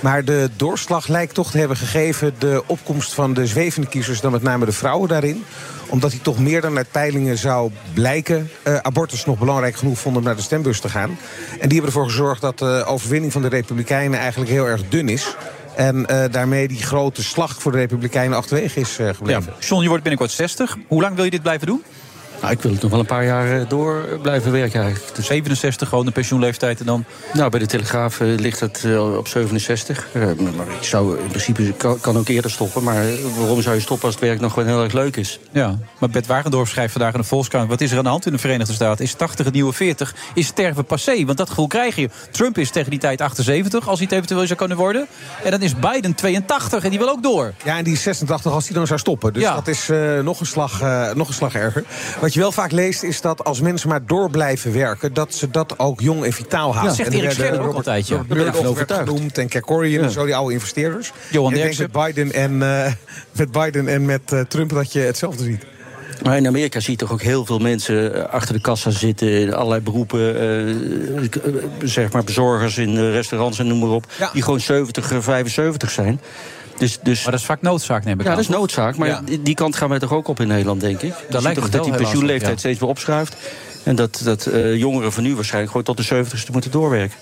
Maar 0.00 0.24
de 0.24 0.50
doorslag 0.56 1.06
lijkt 1.06 1.34
toch 1.34 1.50
te 1.50 1.58
hebben 1.58 1.76
gegeven... 1.76 2.34
de 2.38 2.62
opkomst 2.66 3.14
van 3.14 3.34
de 3.34 3.46
zwevende 3.46 3.88
kiezers, 3.88 4.20
dan 4.20 4.32
met 4.32 4.42
name 4.42 4.64
de 4.64 4.72
vrouwen 4.72 5.08
daarin 5.08 5.44
omdat 5.88 6.10
die 6.10 6.20
toch 6.20 6.38
meer 6.38 6.60
dan 6.60 6.76
uit 6.76 6.90
peilingen 6.90 7.38
zou 7.38 7.70
blijken... 7.94 8.50
eh, 8.62 8.76
abortus 8.76 9.24
nog 9.24 9.38
belangrijk 9.38 9.76
genoeg 9.76 9.98
vonden 9.98 10.20
om 10.20 10.26
naar 10.26 10.36
de 10.36 10.42
stembus 10.42 10.80
te 10.80 10.88
gaan. 10.88 11.18
En 11.60 11.68
die 11.68 11.78
hebben 11.78 11.84
ervoor 11.84 12.04
gezorgd 12.04 12.40
dat 12.40 12.58
de 12.58 12.84
overwinning 12.86 13.32
van 13.32 13.42
de 13.42 13.48
Republikeinen... 13.48 14.18
eigenlijk 14.18 14.50
heel 14.50 14.66
erg 14.66 14.88
dun 14.88 15.08
is. 15.08 15.36
En 15.76 16.06
eh, 16.06 16.24
daarmee 16.30 16.68
die 16.68 16.82
grote 16.82 17.22
slag 17.22 17.62
voor 17.62 17.72
de 17.72 17.78
Republikeinen 17.78 18.36
achterwege 18.36 18.80
is 18.80 18.98
eh, 18.98 19.08
gebleven. 19.14 19.52
John, 19.60 19.82
je 19.82 19.88
wordt 19.88 20.02
binnenkort 20.02 20.32
60. 20.32 20.76
Hoe 20.86 21.02
lang 21.02 21.14
wil 21.14 21.24
je 21.24 21.30
dit 21.30 21.42
blijven 21.42 21.66
doen? 21.66 21.82
Nou, 22.40 22.52
ik 22.52 22.60
wil 22.60 22.72
het 22.72 22.82
nog 22.82 22.90
wel 22.90 23.00
een 23.00 23.06
paar 23.06 23.24
jaar 23.24 23.60
eh, 23.60 23.68
door 23.68 24.18
blijven 24.22 24.52
werken 24.52 24.80
eigenlijk. 24.82 25.24
67, 25.24 25.88
gewoon 25.88 26.04
de 26.04 26.10
pensioenleeftijd 26.10 26.80
en 26.80 26.86
dan? 26.86 27.04
Nou, 27.32 27.50
bij 27.50 27.60
de 27.60 27.66
Telegraaf 27.66 28.20
eh, 28.20 28.28
ligt 28.34 28.60
het 28.60 28.84
eh, 28.84 29.16
op 29.16 29.28
67. 29.28 30.06
Eh, 30.12 30.22
maar 30.22 30.66
ik 30.80 30.82
zou 30.82 31.18
in 31.18 31.28
principe 31.28 31.72
kan, 31.72 32.00
kan 32.00 32.16
ook 32.16 32.28
eerder 32.28 32.50
stoppen. 32.50 32.82
Maar 32.82 33.04
waarom 33.38 33.62
zou 33.62 33.74
je 33.74 33.80
stoppen 33.80 34.06
als 34.06 34.14
het 34.14 34.24
werk 34.24 34.40
nog 34.40 34.52
gewoon 34.52 34.68
heel 34.68 34.82
erg 34.82 34.92
leuk 34.92 35.16
is? 35.16 35.38
Ja, 35.50 35.78
maar 35.98 36.10
Bert 36.10 36.26
Wagendorp 36.26 36.68
schrijft 36.68 36.92
vandaag 36.92 37.12
in 37.12 37.20
de 37.20 37.26
Volkskrant... 37.26 37.68
wat 37.68 37.80
is 37.80 37.90
er 37.90 37.98
aan 37.98 38.04
de 38.04 38.10
hand 38.10 38.26
in 38.26 38.32
de 38.32 38.38
Verenigde 38.38 38.72
Staten? 38.72 39.04
Is 39.04 39.12
80 39.12 39.44
het 39.44 39.54
nieuwe 39.54 39.72
40? 39.72 40.14
Is 40.34 40.46
sterven 40.46 40.84
passé? 40.84 41.24
Want 41.24 41.38
dat 41.38 41.48
gevoel 41.48 41.66
krijg 41.66 41.96
je. 41.96 42.08
Trump 42.30 42.58
is 42.58 42.70
tegen 42.70 42.90
die 42.90 42.98
tijd 42.98 43.20
78, 43.20 43.88
als 43.88 43.98
hij 43.98 44.06
het 44.06 44.16
eventueel 44.16 44.46
zou 44.46 44.58
kunnen 44.58 44.76
worden. 44.76 45.06
En 45.44 45.50
dan 45.50 45.62
is 45.62 45.74
Biden 45.74 46.14
82 46.14 46.84
en 46.84 46.90
die 46.90 46.98
wil 46.98 47.08
ook 47.08 47.22
door. 47.22 47.52
Ja, 47.64 47.76
en 47.78 47.84
die 47.84 47.92
is 47.92 48.02
86 48.02 48.52
als 48.52 48.64
hij 48.64 48.74
dan 48.74 48.86
zou 48.86 48.98
stoppen. 48.98 49.32
Dus 49.32 49.42
dat 49.42 49.68
is 49.68 49.88
eh, 49.88 50.20
nog, 50.20 50.40
een 50.40 50.46
slag, 50.46 50.80
eh, 50.80 51.12
nog 51.14 51.28
een 51.28 51.34
slag 51.34 51.54
erger. 51.54 51.84
Wat 52.26 52.34
je 52.34 52.40
wel 52.40 52.52
vaak 52.52 52.72
leest 52.72 53.02
is 53.02 53.20
dat 53.20 53.44
als 53.44 53.60
mensen 53.60 53.88
maar 53.88 54.06
door 54.06 54.30
blijven 54.30 54.72
werken... 54.72 55.14
dat 55.14 55.34
ze 55.34 55.50
dat 55.50 55.78
ook 55.78 56.00
jong 56.00 56.24
en 56.24 56.32
vitaal 56.32 56.62
houden. 56.74 56.84
Dat 56.86 56.94
zegt 56.96 57.08
En 57.08 57.14
er 57.44 57.52
Erik 57.54 57.60
ook 57.62 57.74
altijd, 57.74 58.08
ja. 58.08 58.16
Daar 58.16 58.36
ben 58.38 58.46
ik 58.46 58.66
overtuigd. 58.66 59.08
genoemd 59.08 59.38
en 59.38 59.48
Kerkorian 59.48 60.00
Ja. 60.00 60.06
en 60.06 60.10
zo, 60.12 60.24
die 60.24 60.34
oude 60.34 60.52
investeerders. 60.52 61.12
Johan 61.30 61.52
En 61.52 61.56
ik 61.58 61.62
denk 61.62 61.76
Derksen. 61.76 61.90
met 61.92 62.14
Biden 62.14 62.32
en, 62.32 62.84
eh, 62.84 62.92
met 63.38 63.52
Biden 63.52 63.88
en 63.88 64.04
met 64.04 64.32
eh, 64.32 64.40
Trump 64.40 64.70
dat 64.70 64.92
je 64.92 64.98
hetzelfde 65.00 65.44
ziet. 65.44 65.64
Maar 66.22 66.36
in 66.36 66.46
Amerika 66.46 66.80
zie 66.80 66.90
je 66.92 66.96
toch 66.98 67.12
ook 67.12 67.22
heel 67.22 67.44
veel 67.46 67.58
mensen 67.58 68.14
eh, 68.14 68.32
achter 68.32 68.54
de 68.54 68.60
kassa 68.60 68.90
zitten. 68.90 69.28
In 69.40 69.54
allerlei 69.54 69.80
beroepen. 69.80 70.36
eh, 70.38 70.70
eh, 70.70 71.26
zeg 71.82 72.12
maar 72.12 72.24
bezorgers 72.24 72.78
in 72.78 72.96
eh, 72.96 73.10
restaurants 73.10 73.58
en 73.58 73.66
noem 73.66 73.78
maar 73.78 73.88
op. 73.90 74.06
Die 74.32 74.42
gewoon 74.42 74.60
70, 74.60 75.12
eh, 75.12 75.18
75 75.20 75.90
zijn. 75.90 76.20
Dus, 76.78 76.98
dus, 77.02 77.22
Maar 77.22 77.30
dat 77.30 77.40
is 77.40 77.46
vaak 77.46 77.62
noodzaak, 77.62 78.04
neem 78.04 78.18
ik 78.18 78.24
ja, 78.24 78.30
aan. 78.30 78.36
dat 78.36 78.44
is 78.44 78.50
noodzaak. 78.50 78.96
Maar 78.96 79.08
Ja. 79.08 79.22
die, 79.40 79.54
kant 79.54 79.76
gaan 79.76 79.88
wij 79.88 79.98
toch 79.98 80.12
ook 80.12 80.28
op 80.28 80.40
in 80.40 80.48
Nederland, 80.48 80.80
denk 80.80 81.00
ik. 81.00 81.12
Ziet 81.30 81.42
lijkt 81.42 81.54
toch 81.54 81.64
het 81.64 81.72
dat 81.72 81.84
die 81.84 81.94
pensioenleeftijd 81.94 82.52
ja. 82.52 82.58
steeds 82.58 82.80
weer 82.80 82.88
opschuift. 82.88 83.36
En 83.82 83.96
dat, 83.96 84.20
dat 84.24 84.46
eh, 84.46 84.76
jongeren 84.76 85.12
van 85.12 85.22
nu 85.22 85.34
waarschijnlijk 85.34 85.72
gewoon 85.72 85.96
tot 85.96 86.08
de 86.08 86.24
70ste 86.24 86.52
moeten 86.52 86.70
doorwerken. 86.70 87.16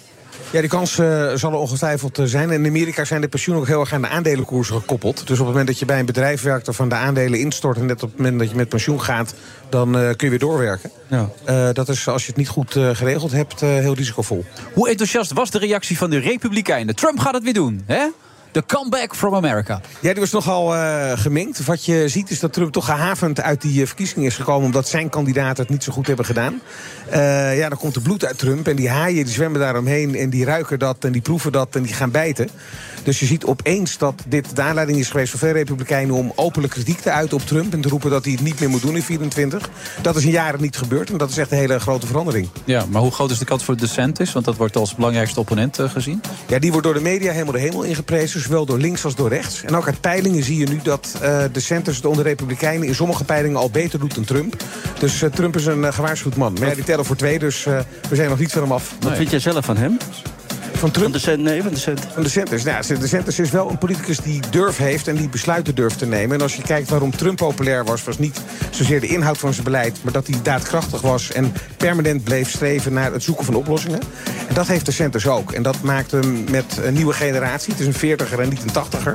Ja, 0.50 0.60
die 0.60 0.68
kans 0.68 0.98
eh, 0.98 1.32
zal 1.34 1.52
er 1.52 1.58
ongetwijfeld 1.58 2.18
eh, 2.18 2.24
zijn. 2.24 2.50
En 2.50 2.64
in 2.64 2.70
Amerika 2.70 3.04
zijn 3.04 3.20
de 3.20 3.28
pensioenen 3.28 3.62
ook 3.62 3.68
heel 3.68 3.80
erg 3.80 3.92
aan 3.92 4.02
de 4.02 4.08
aandelenkoersen 4.08 4.76
gekoppeld. 4.76 5.16
Dus 5.16 5.30
op 5.30 5.36
het 5.38 5.46
moment 5.46 5.66
dat 5.66 5.78
je 5.78 5.84
bij 5.84 5.98
een 5.98 6.06
bedrijf 6.06 6.42
werkt... 6.42 6.66
waarvan 6.66 6.88
de 6.88 6.94
aandelen 6.94 7.38
instorten... 7.38 7.86
net 7.86 8.02
op 8.02 8.08
het 8.08 8.18
moment 8.18 8.38
dat 8.38 8.50
je 8.50 8.56
met 8.56 8.68
pensioen 8.68 9.02
gaat... 9.02 9.34
dan 9.68 9.98
eh, 9.98 10.00
kun 10.00 10.16
je 10.18 10.28
weer 10.28 10.38
doorwerken. 10.38 10.90
Ja. 11.08 11.28
Eh, 11.44 11.68
dat 11.72 11.88
is, 11.88 12.08
als 12.08 12.22
je 12.22 12.28
het 12.28 12.36
niet 12.36 12.48
goed 12.48 12.76
eh, 12.76 12.90
geregeld 12.92 13.32
hebt, 13.32 13.62
eh, 13.62 13.68
heel 13.68 13.94
risicovol. 13.94 14.44
Hoe 14.72 14.88
enthousiast 14.88 15.32
was 15.32 15.50
de 15.50 15.58
reactie 15.58 15.98
van 15.98 16.10
de 16.10 16.18
Republikeinen? 16.18 16.94
Trump 16.94 17.18
gaat 17.18 17.34
het 17.34 17.42
weer 17.42 17.54
doen, 17.54 17.82
hè? 17.86 18.06
De 18.54 18.62
comeback 18.66 19.14
from 19.14 19.34
America. 19.34 19.80
Ja, 20.00 20.10
die 20.10 20.20
was 20.20 20.30
nogal 20.30 20.74
eh 20.74 21.12
gemengd. 21.14 21.64
Wat 21.64 21.84
je 21.84 22.08
ziet 22.08 22.30
is 22.30 22.40
dat 22.40 22.52
Trump 22.52 22.72
toch 22.72 22.84
gehavend 22.84 23.40
uit 23.40 23.60
die 23.60 23.80
eh, 23.80 23.86
verkiezingen 23.86 24.26
is 24.26 24.36
gekomen... 24.36 24.64
omdat 24.64 24.88
zijn 24.88 25.08
kandidaten 25.08 25.62
het 25.62 25.72
niet 25.72 25.84
zo 25.84 25.92
goed 25.92 26.06
hebben 26.06 26.24
gedaan. 26.24 26.60
Eh, 27.10 27.58
ja, 27.58 27.68
dan 27.68 27.78
komt 27.78 27.96
er 27.96 28.02
bloed 28.02 28.24
uit 28.24 28.38
Trump 28.38 28.68
en 28.68 28.76
die 28.76 28.88
haaien 28.88 29.24
die 29.24 29.34
zwemmen 29.34 29.60
daaromheen... 29.60 30.14
en 30.14 30.30
die 30.30 30.44
ruiken 30.44 30.78
dat 30.78 31.04
en 31.04 31.12
die 31.12 31.20
proeven 31.20 31.52
dat 31.52 31.76
en 31.76 31.82
die 31.82 31.94
gaan 31.94 32.10
bijten. 32.10 32.48
Dus 33.04 33.20
je 33.20 33.26
ziet 33.26 33.44
opeens 33.44 33.98
dat 33.98 34.22
dit 34.26 34.56
de 34.56 34.62
aanleiding 34.62 34.98
is 34.98 35.10
geweest 35.10 35.30
voor 35.30 35.38
veel 35.38 35.52
republikeinen... 35.52 36.14
om 36.14 36.32
openlijk 36.34 36.72
kritiek 36.72 37.00
te 37.00 37.10
uiten 37.10 37.36
op 37.36 37.46
Trump 37.46 37.72
en 37.72 37.80
te 37.80 37.88
roepen 37.88 38.10
dat 38.10 38.24
hij 38.24 38.32
het 38.32 38.42
niet 38.42 38.60
meer 38.60 38.70
moet 38.70 38.82
doen 38.82 38.96
in 38.96 39.02
24. 39.02 39.70
Dat 40.02 40.16
is 40.16 40.24
in 40.24 40.30
jaren 40.30 40.60
niet 40.60 40.76
gebeurd 40.76 41.10
en 41.10 41.18
dat 41.18 41.30
is 41.30 41.36
echt 41.36 41.50
een 41.50 41.58
hele 41.58 41.80
grote 41.80 42.06
verandering. 42.06 42.48
Ja, 42.64 42.84
maar 42.90 43.02
hoe 43.02 43.12
groot 43.12 43.30
is 43.30 43.38
de 43.38 43.44
kans 43.44 43.64
voor 43.64 43.76
DeSantis? 43.76 44.32
Want 44.32 44.44
dat 44.44 44.56
wordt 44.56 44.76
als 44.76 44.94
belangrijkste 44.94 45.40
opponent 45.40 45.78
eh, 45.78 45.90
gezien. 45.90 46.20
Ja, 46.46 46.58
die 46.58 46.70
wordt 46.70 46.86
door 46.86 46.94
de 46.94 47.00
media 47.00 47.32
helemaal 47.32 47.52
de 47.52 47.58
hemel 47.58 47.82
ingeprezen. 47.82 48.40
Zowel 48.40 48.66
door 48.66 48.78
links 48.78 49.04
als 49.04 49.14
door 49.14 49.28
rechts. 49.28 49.62
En 49.62 49.76
ook 49.76 49.86
uit 49.86 50.00
peilingen 50.00 50.44
zie 50.44 50.58
je 50.58 50.66
nu 50.66 50.80
dat 50.82 51.18
eh 51.20 51.44
de 51.52 51.60
centers 51.60 52.00
onder 52.04 52.24
de 52.24 52.30
Republikeinen... 52.30 52.86
in 52.86 52.94
sommige 52.94 53.24
peilingen 53.24 53.58
al 53.58 53.70
beter 53.70 53.98
doet 53.98 54.14
dan 54.14 54.24
Trump. 54.24 54.62
Dus 54.98 55.22
eh, 55.22 55.30
Trump 55.30 55.56
is 55.56 55.66
een 55.66 55.84
eh, 55.84 55.92
gewaarschuwd 55.92 56.36
man. 56.36 56.52
Maar 56.52 56.68
ja, 56.68 56.74
die 56.74 56.84
tellen 56.84 57.04
voor 57.04 57.16
twee, 57.16 57.38
dus 57.38 57.66
eh, 57.66 57.78
we 58.08 58.14
zijn 58.16 58.28
nog 58.28 58.38
niet 58.38 58.52
van 58.52 58.62
hem 58.62 58.72
af. 58.72 58.94
Wat 59.00 59.16
vind 59.16 59.30
jij 59.30 59.38
zelf 59.38 59.64
van 59.64 59.76
hem? 59.76 59.98
Van 60.84 60.92
Trump? 60.92 61.10
Van 61.10 61.20
de 61.20 61.26
cent, 61.26 61.42
nee, 61.42 61.62
van 61.62 61.72
de 61.72 61.78
cent. 61.78 62.00
Van 62.14 62.22
de 62.22 62.28
Centers. 62.28 62.62
Nou, 62.62 62.98
de 62.98 63.06
Centers 63.06 63.38
is 63.38 63.50
wel 63.50 63.70
een 63.70 63.78
politicus 63.78 64.18
die 64.18 64.40
durf 64.50 64.76
heeft 64.76 65.08
en 65.08 65.16
die 65.16 65.28
besluiten 65.28 65.74
durft 65.74 65.98
te 65.98 66.06
nemen. 66.06 66.36
En 66.36 66.42
als 66.42 66.56
je 66.56 66.62
kijkt 66.62 66.88
waarom 66.88 67.16
Trump 67.16 67.36
populair 67.36 67.84
was, 67.84 68.04
was 68.04 68.18
niet 68.18 68.40
zozeer 68.70 69.00
de 69.00 69.06
inhoud 69.06 69.38
van 69.38 69.52
zijn 69.52 69.64
beleid, 69.64 69.98
maar 70.02 70.12
dat 70.12 70.26
hij 70.26 70.36
daadkrachtig 70.42 71.00
was 71.00 71.32
en 71.32 71.52
permanent 71.76 72.24
bleef 72.24 72.50
streven 72.50 72.92
naar 72.92 73.12
het 73.12 73.22
zoeken 73.22 73.44
van 73.44 73.54
oplossingen. 73.54 74.00
En 74.48 74.54
dat 74.54 74.66
heeft 74.66 74.86
de 74.86 74.92
Centers 74.92 75.26
ook. 75.26 75.52
En 75.52 75.62
dat 75.62 75.82
maakt 75.82 76.10
hem 76.10 76.44
met 76.50 76.78
een 76.82 76.94
nieuwe 76.94 77.12
generatie, 77.12 77.72
het 77.72 77.80
is 77.80 77.86
een 77.86 77.94
veertiger 77.94 78.40
en 78.40 78.48
niet 78.48 78.62
een 78.62 78.72
tachtiger, 78.72 79.14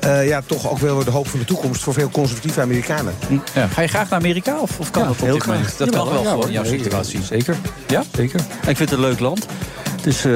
eh, 0.00 0.26
ja, 0.28 0.42
toch 0.46 0.70
ook 0.70 0.78
wel 0.78 0.96
weer 0.96 1.04
de 1.04 1.10
hoop 1.10 1.28
van 1.28 1.38
de 1.38 1.44
toekomst 1.44 1.82
voor 1.82 1.92
veel 1.94 2.10
conservatieve 2.10 2.60
Amerikanen. 2.60 3.14
Ja. 3.54 3.66
Ga 3.66 3.82
je 3.82 3.88
graag 3.88 4.08
naar 4.10 4.18
Amerika 4.18 4.58
of, 4.60 4.78
of 4.78 4.90
kan 4.90 5.02
Ja, 5.02 5.08
dat 5.08 5.16
op 5.16 5.24
heel 5.24 5.34
dit 5.34 5.42
graag. 5.42 5.56
moment? 5.56 5.78
Dat 5.78 5.90
kan 5.90 6.08
wel 6.08 6.24
voor 6.24 6.50
jouw 6.50 6.64
situatie. 6.64 7.22
Zeker. 7.22 7.56
Ja? 7.86 8.02
Zeker. 8.14 8.40
Ik 8.66 8.76
vind 8.76 8.78
het 8.78 8.92
een 8.92 9.00
leuk 9.00 9.20
land. 9.20 9.46
Het 10.00 10.06
is 10.08 10.24
eh, 10.24 10.32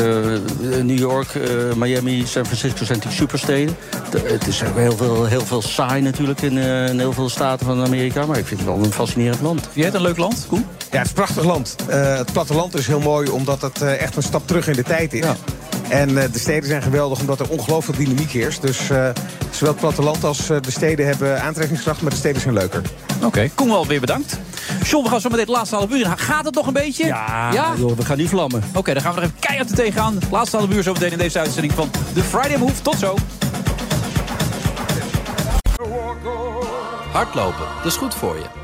New 0.82 0.98
York, 0.98 1.34
eh, 1.34 1.50
Miami, 1.76 2.26
San 2.26 2.44
Francisco 2.44 2.84
zijn 2.84 2.98
natuurlijk 2.98 3.14
supersteden. 3.16 3.76
De- 4.10 4.22
het 4.32 4.46
is 4.46 4.62
ook 4.64 4.76
heel 4.76 4.96
veel, 4.96 5.24
heel 5.26 5.40
veel 5.40 5.62
saai 5.62 6.02
natuurlijk 6.02 6.40
in, 6.42 6.58
eh, 6.58 6.88
in 6.88 6.98
heel 6.98 7.12
veel 7.12 7.28
staten 7.28 7.66
van 7.66 7.84
Amerika. 7.84 8.26
Maar 8.26 8.38
ik 8.38 8.46
vind 8.46 8.60
het 8.60 8.68
wel 8.68 8.78
een 8.84 8.92
fascinerend 8.92 9.40
land. 9.40 9.60
Vind 9.60 9.74
jij 9.74 9.84
het 9.84 9.94
een 9.94 10.02
leuk 10.02 10.16
land, 10.16 10.44
Koen? 10.48 10.66
Ja, 10.90 10.98
het 10.98 11.00
is 11.02 11.08
een 11.08 11.14
prachtig 11.14 11.44
land. 11.44 11.76
Eh, 11.88 12.16
het 12.16 12.32
platteland 12.32 12.78
is 12.78 12.86
heel 12.86 13.00
mooi 13.00 13.30
omdat 13.30 13.60
het 13.62 13.82
eh, 13.82 14.00
echt 14.02 14.16
een 14.16 14.22
stap 14.22 14.46
terug 14.46 14.68
in 14.68 14.74
de 14.76 14.82
tijd 14.82 15.12
is. 15.12 15.24
En 15.94 16.18
eh, 16.22 16.32
de 16.32 16.38
steden 16.38 16.68
zijn 16.68 16.82
geweldig 16.82 17.20
omdat 17.20 17.40
er 17.40 17.48
ongelooflijk 17.48 17.98
dynamiek 17.98 18.30
heerst. 18.30 18.62
Dus 18.62 18.90
eh, 18.90 19.08
zowel 19.50 19.72
het 19.72 19.80
platteland 19.80 20.24
als 20.24 20.50
eh, 20.50 20.56
de 20.60 20.70
steden 20.70 21.06
hebben 21.06 21.42
aantrekkingskracht, 21.42 22.02
maar 22.02 22.10
de 22.10 22.16
steden 22.16 22.40
zijn 22.40 22.54
leuker. 22.54 22.82
Oké, 23.22 23.50
Koen 23.54 23.68
wel 23.68 23.86
weer 23.86 24.00
bedankt. 24.00 24.38
John, 24.82 25.04
we 25.04 25.10
gaan 25.10 25.20
zo 25.20 25.28
meteen 25.28 25.44
het 25.44 25.54
laatste 25.54 25.76
half 25.76 25.90
uur. 25.90 26.06
Gaat 26.16 26.44
het 26.44 26.54
nog 26.54 26.66
een 26.66 26.72
beetje? 26.72 27.06
Ja, 27.06 27.74
Joh, 27.76 27.96
we 27.96 28.04
gaan 28.04 28.16
niet 28.16 28.28
vlammen. 28.28 28.62
Oké, 28.74 28.92
dan 28.92 29.02
gaan 29.02 29.14
we 29.14 29.20
er 29.20 29.26
even 29.26 29.38
keihard 29.38 29.70
er 29.70 29.76
tegenaan. 29.76 30.18
Laatste 30.30 30.56
half 30.56 30.70
uur 30.70 30.82
zo 30.82 30.92
meteen 30.92 31.12
in 31.12 31.18
deze 31.18 31.38
uitzending 31.38 31.72
van 31.72 31.90
The 32.14 32.22
Friday 32.22 32.58
Move. 32.58 32.82
Tot 32.82 32.98
zo. 32.98 33.14
Hardlopen, 37.12 37.66
dat 37.76 37.86
is 37.92 37.96
goed 37.96 38.14
voor 38.14 38.36
je. 38.36 38.63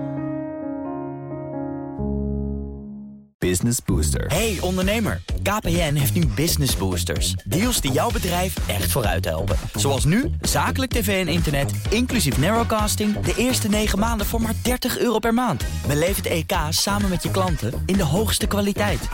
Business 3.47 3.77
Booster. 3.85 4.25
Hey 4.27 4.57
ondernemer, 4.59 5.21
KPN 5.43 5.93
heeft 5.93 6.13
nu 6.13 6.25
Business 6.25 6.77
Boosters. 6.77 7.33
Deals 7.45 7.81
die 7.81 7.91
jouw 7.91 8.11
bedrijf 8.11 8.55
echt 8.67 8.91
vooruit 8.91 9.25
helpen. 9.25 9.57
Zoals 9.75 10.05
nu, 10.05 10.31
zakelijk 10.41 10.91
tv 10.91 11.25
en 11.25 11.33
internet, 11.33 11.71
inclusief 11.89 12.37
narrowcasting... 12.37 13.19
de 13.19 13.33
eerste 13.35 13.67
9 13.67 13.99
maanden 13.99 14.27
voor 14.27 14.41
maar 14.41 14.53
30 14.63 14.97
euro 14.99 15.19
per 15.19 15.33
maand. 15.33 15.63
Beleef 15.87 16.15
het 16.15 16.25
EK 16.25 16.53
samen 16.69 17.09
met 17.09 17.23
je 17.23 17.31
klanten 17.31 17.83
in 17.85 17.97
de 17.97 18.03
hoogste 18.03 18.47
kwaliteit. 18.47 19.09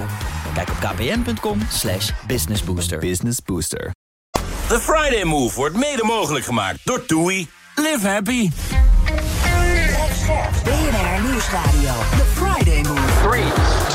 Kijk 0.53 0.69
op 0.69 0.75
kpn.com 0.79 1.59
slash 1.71 2.11
businessbooster. 2.27 2.99
Business 2.99 3.39
Booster. 3.45 3.91
The 4.67 4.79
Friday 4.79 5.23
Move 5.23 5.55
wordt 5.55 5.75
mede 5.75 6.03
mogelijk 6.03 6.45
gemaakt 6.45 6.79
door 6.83 7.05
TUI. 7.05 7.47
Live 7.75 8.07
happy. 8.07 8.49
BNR 10.63 11.21
Nieuwsradio. 11.21 11.93
The 12.17 12.25
Friday 12.33 12.81
Move. 12.81 13.29
3, 13.29 13.41
2, 13.41 13.41
1. 13.41 13.86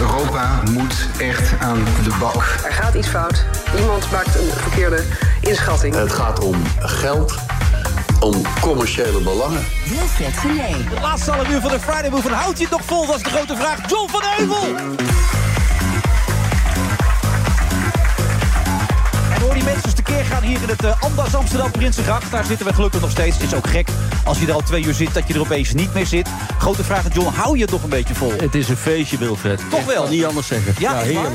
Europa 0.00 0.62
moet 0.70 1.08
echt 1.18 1.52
aan 1.60 1.84
de 2.02 2.16
bak. 2.20 2.34
Er 2.64 2.72
gaat 2.72 2.94
iets 2.94 3.08
fout. 3.08 3.44
Iemand 3.78 4.10
maakt 4.10 4.34
een 4.34 4.50
verkeerde 4.56 5.04
inschatting. 5.40 5.94
Het 5.94 6.12
gaat 6.12 6.40
om 6.40 6.62
geld, 6.78 7.34
om 8.20 8.42
commerciële 8.60 9.20
belangen. 9.20 9.64
Wilfred. 9.88 10.42
Het 10.90 11.00
laatste 11.00 11.30
half 11.30 11.48
uur 11.48 11.60
van 11.60 11.70
de 11.70 11.80
Friday 11.80 12.10
Move. 12.10 12.28
Houdt 12.28 12.58
hij 12.58 12.66
het 12.70 12.78
nog 12.78 12.86
vol? 12.86 13.06
Dat 13.06 13.16
is 13.16 13.22
de 13.22 13.30
grote 13.30 13.56
vraag. 13.56 13.90
John 13.90 14.10
van 14.10 14.22
Heuvel. 14.24 14.74
Die 19.52 19.64
mensen 19.64 19.84
eens 19.84 19.94
tekeer 19.94 20.24
gaan 20.24 20.42
hier 20.42 20.62
in 20.62 20.68
het 20.68 20.84
uh, 20.84 21.02
Amdas 21.02 21.34
Amsterdam 21.34 21.70
Prinsengracht. 21.70 22.30
Daar 22.30 22.44
zitten 22.44 22.66
we 22.66 22.72
gelukkig 22.72 23.00
nog 23.00 23.10
steeds. 23.10 23.36
Het 23.36 23.46
is 23.46 23.54
ook 23.54 23.66
gek 23.66 23.88
als 24.24 24.38
je 24.38 24.46
er 24.46 24.52
al 24.52 24.62
twee 24.62 24.84
uur 24.84 24.94
zit 24.94 25.14
dat 25.14 25.28
je 25.28 25.34
er 25.34 25.40
opeens 25.40 25.72
niet 25.72 25.94
meer 25.94 26.06
zit. 26.06 26.28
Grote 26.58 26.84
vraag 26.84 27.04
aan 27.04 27.10
John, 27.14 27.34
hou 27.34 27.56
je 27.56 27.62
het 27.62 27.70
nog 27.70 27.82
een 27.82 27.88
beetje 27.88 28.14
vol? 28.14 28.32
Het 28.36 28.54
is 28.54 28.68
een 28.68 28.76
feestje, 28.76 29.18
Wilfred. 29.18 29.60
Toch 29.70 29.84
wel? 29.84 30.08
Niet 30.08 30.24
anders 30.24 30.46
zeggen. 30.46 30.74
Ja, 30.78 30.92
waar? 31.12 31.30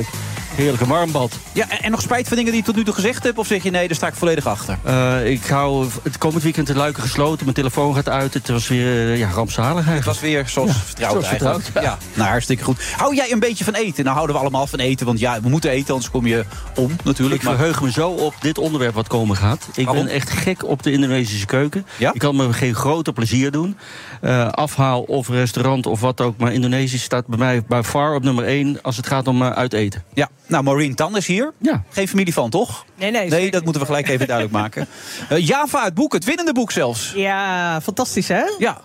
Heerlijk. 0.57 0.77
Heerlijke 0.77 1.11
warmbad. 1.11 1.39
Ja, 1.53 1.69
en, 1.69 1.83
en 1.83 1.91
nog 1.91 2.01
spijt 2.01 2.27
van 2.27 2.37
dingen 2.37 2.51
die 2.51 2.61
je 2.61 2.67
tot 2.67 2.75
nu 2.75 2.83
toe 2.83 2.93
gezegd 2.93 3.23
hebt? 3.23 3.37
Of 3.37 3.47
zeg 3.47 3.63
je 3.63 3.71
nee, 3.71 3.87
daar 3.87 3.95
sta 3.95 4.07
ik 4.07 4.13
volledig 4.13 4.45
achter? 4.45 4.77
Eh, 4.83 5.31
ik 5.31 5.45
hou 5.45 5.87
het 6.03 6.17
komend 6.17 6.43
weekend 6.43 6.67
de 6.67 6.75
luiken 6.75 7.03
gesloten. 7.03 7.43
Mijn 7.43 7.55
telefoon 7.55 7.95
gaat 7.95 8.09
uit. 8.09 8.33
Het 8.33 8.47
was 8.47 8.67
weer 8.67 9.11
eh, 9.11 9.17
ja, 9.17 9.29
rampzalig 9.29 9.85
Het 9.85 10.05
was 10.05 10.19
weer 10.19 10.47
zoals 10.47 10.71
vertrouwd 10.85 11.11
zoals 11.11 11.27
eigenlijk. 11.27 11.63
vertrouwd, 11.63 11.85
ja. 11.85 11.97
nou 12.13 12.29
hartstikke 12.29 12.63
goed. 12.63 12.81
Hou 12.97 13.15
jij 13.15 13.31
een 13.31 13.39
beetje 13.39 13.63
van 13.63 13.73
eten? 13.73 14.03
Nou 14.03 14.15
houden 14.15 14.35
we 14.35 14.41
allemaal 14.41 14.67
van 14.67 14.79
eten, 14.79 15.05
want 15.05 15.19
ja, 15.19 15.41
we 15.41 15.49
moeten 15.49 15.69
eten, 15.69 15.93
anders 15.93 16.11
kom 16.11 16.27
je 16.27 16.45
om 16.75 16.95
natuurlijk. 17.03 17.41
Ik 17.41 17.47
verheug 17.47 17.81
me 17.81 17.91
zo 17.91 18.09
op 18.09 18.33
dit 18.39 18.57
onderwerp 18.57 18.93
wat 18.93 19.07
komen 19.07 19.35
gaat. 19.35 19.67
Ik 19.75 19.85
Waarom? 19.85 20.05
ben 20.05 20.13
echt 20.13 20.29
gek 20.29 20.63
op 20.65 20.83
de 20.83 20.91
Indonesische 20.91 21.45
keuken. 21.45 21.85
Ik 21.97 22.19
kan 22.19 22.35
me 22.35 22.53
geen 22.53 22.75
groter 22.75 23.13
plezier 23.13 23.51
doen. 23.51 23.77
Eh, 24.21 24.49
afhaal 24.49 25.01
of 25.01 25.29
restaurant 25.29 25.85
of 25.85 26.01
wat 26.01 26.21
ook. 26.21 26.37
Maar 26.37 26.53
Indonesië 26.53 26.97
staat 26.97 27.27
bij 27.27 27.37
mij 27.37 27.63
bij 27.67 27.83
far 27.83 28.15
op 28.15 28.23
nummer 28.23 28.45
1 28.45 28.81
als 28.81 28.97
het 28.97 29.07
gaat 29.07 29.27
om 29.27 29.41
uh, 29.41 29.49
uiteten. 29.49 30.03
Ja, 30.13 30.29
nou 30.47 30.63
Maureen 30.63 30.95
Tan 30.95 31.17
is 31.17 31.27
hier. 31.27 31.53
Ja. 31.57 31.83
Geen 31.89 32.07
familie 32.07 32.33
van, 32.33 32.49
toch? 32.49 32.85
Nee, 32.95 33.11
nee. 33.11 33.29
Nee, 33.29 33.51
dat 33.51 33.63
moeten 33.63 33.81
we 33.81 33.87
gelijk 33.87 34.07
even 34.07 34.27
duidelijk 34.27 34.55
maken. 34.57 34.87
Uh, 35.31 35.47
Java, 35.47 35.83
het 35.83 35.93
boek, 35.93 36.13
het 36.13 36.23
winnende 36.25 36.53
boek 36.53 36.71
zelfs. 36.71 37.13
Ja, 37.15 37.81
fantastisch 37.81 38.27
hè? 38.27 38.43
Ja. 38.57 38.81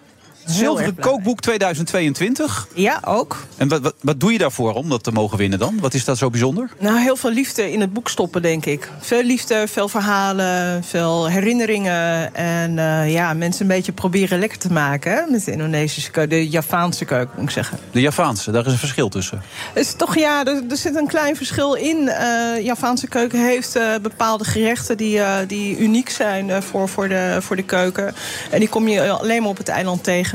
Zilveren 0.47 0.95
kookboek 0.95 1.41
2022. 1.41 2.69
Ja, 2.75 3.01
ook. 3.05 3.47
En 3.57 3.69
wat, 3.69 3.81
wat, 3.81 3.95
wat 4.01 4.21
doe 4.21 4.33
je 4.33 4.39
daarvoor 4.39 4.75
om 4.75 4.89
dat 4.89 5.03
te 5.03 5.13
mogen 5.13 5.39
winnen 5.39 5.59
dan? 5.59 5.79
Wat 5.81 5.95
is 5.95 6.05
dat 6.05 6.19
zo 6.19 6.31
bijzonder? 6.31 6.71
Nou, 6.79 6.99
heel 6.99 7.17
veel 7.17 7.31
liefde 7.31 7.73
in 7.73 7.81
het 7.81 7.93
boek 7.93 8.09
stoppen, 8.09 8.43
denk 8.43 8.67
ik. 8.67 8.91
Veel 9.01 9.23
liefde, 9.23 9.69
veel 9.69 9.89
verhalen, 9.89 10.85
veel 10.85 11.29
herinneringen. 11.29 12.35
En 12.35 12.77
uh, 12.77 13.13
ja, 13.13 13.35
mensen 13.35 13.63
een 13.63 13.69
beetje 13.77 13.93
proberen 13.93 14.39
lekker 14.39 14.59
te 14.59 14.73
maken 14.73 15.13
hè, 15.13 15.31
met 15.31 15.45
de 15.45 15.53
Indonesische 15.53 16.11
keuken. 16.11 16.37
De 16.39 16.49
Javaanse 16.49 17.05
keuken, 17.05 17.35
moet 17.37 17.45
ik 17.45 17.51
zeggen. 17.51 17.79
De 17.91 18.01
Javaanse, 18.01 18.51
daar 18.51 18.67
is 18.67 18.73
een 18.73 18.79
verschil 18.79 19.09
tussen. 19.09 19.43
Het 19.73 19.85
is 19.85 19.95
toch, 19.95 20.17
ja, 20.19 20.45
er, 20.45 20.63
er 20.71 20.77
zit 20.77 20.97
een 20.97 21.07
klein 21.07 21.37
verschil 21.37 21.75
in. 21.75 21.97
Uh, 21.97 22.65
Javaanse 22.65 23.09
keuken 23.09 23.45
heeft 23.45 23.77
uh, 23.77 23.95
bepaalde 24.03 24.45
gerechten 24.45 24.97
die, 24.97 25.21
die 25.47 25.79
uniek 25.79 26.11
zijn 26.11 26.63
voor, 26.63 26.89
voor, 26.89 27.09
de, 27.09 27.37
voor 27.41 27.57
de 27.57 27.65
keuken. 27.65 28.15
En 28.51 28.59
die 28.59 28.69
kom 28.69 28.89
je 28.89 29.11
alleen 29.11 29.41
maar 29.41 29.51
op 29.51 29.57
het 29.57 29.69
eiland 29.69 30.05
tegen. 30.05 30.32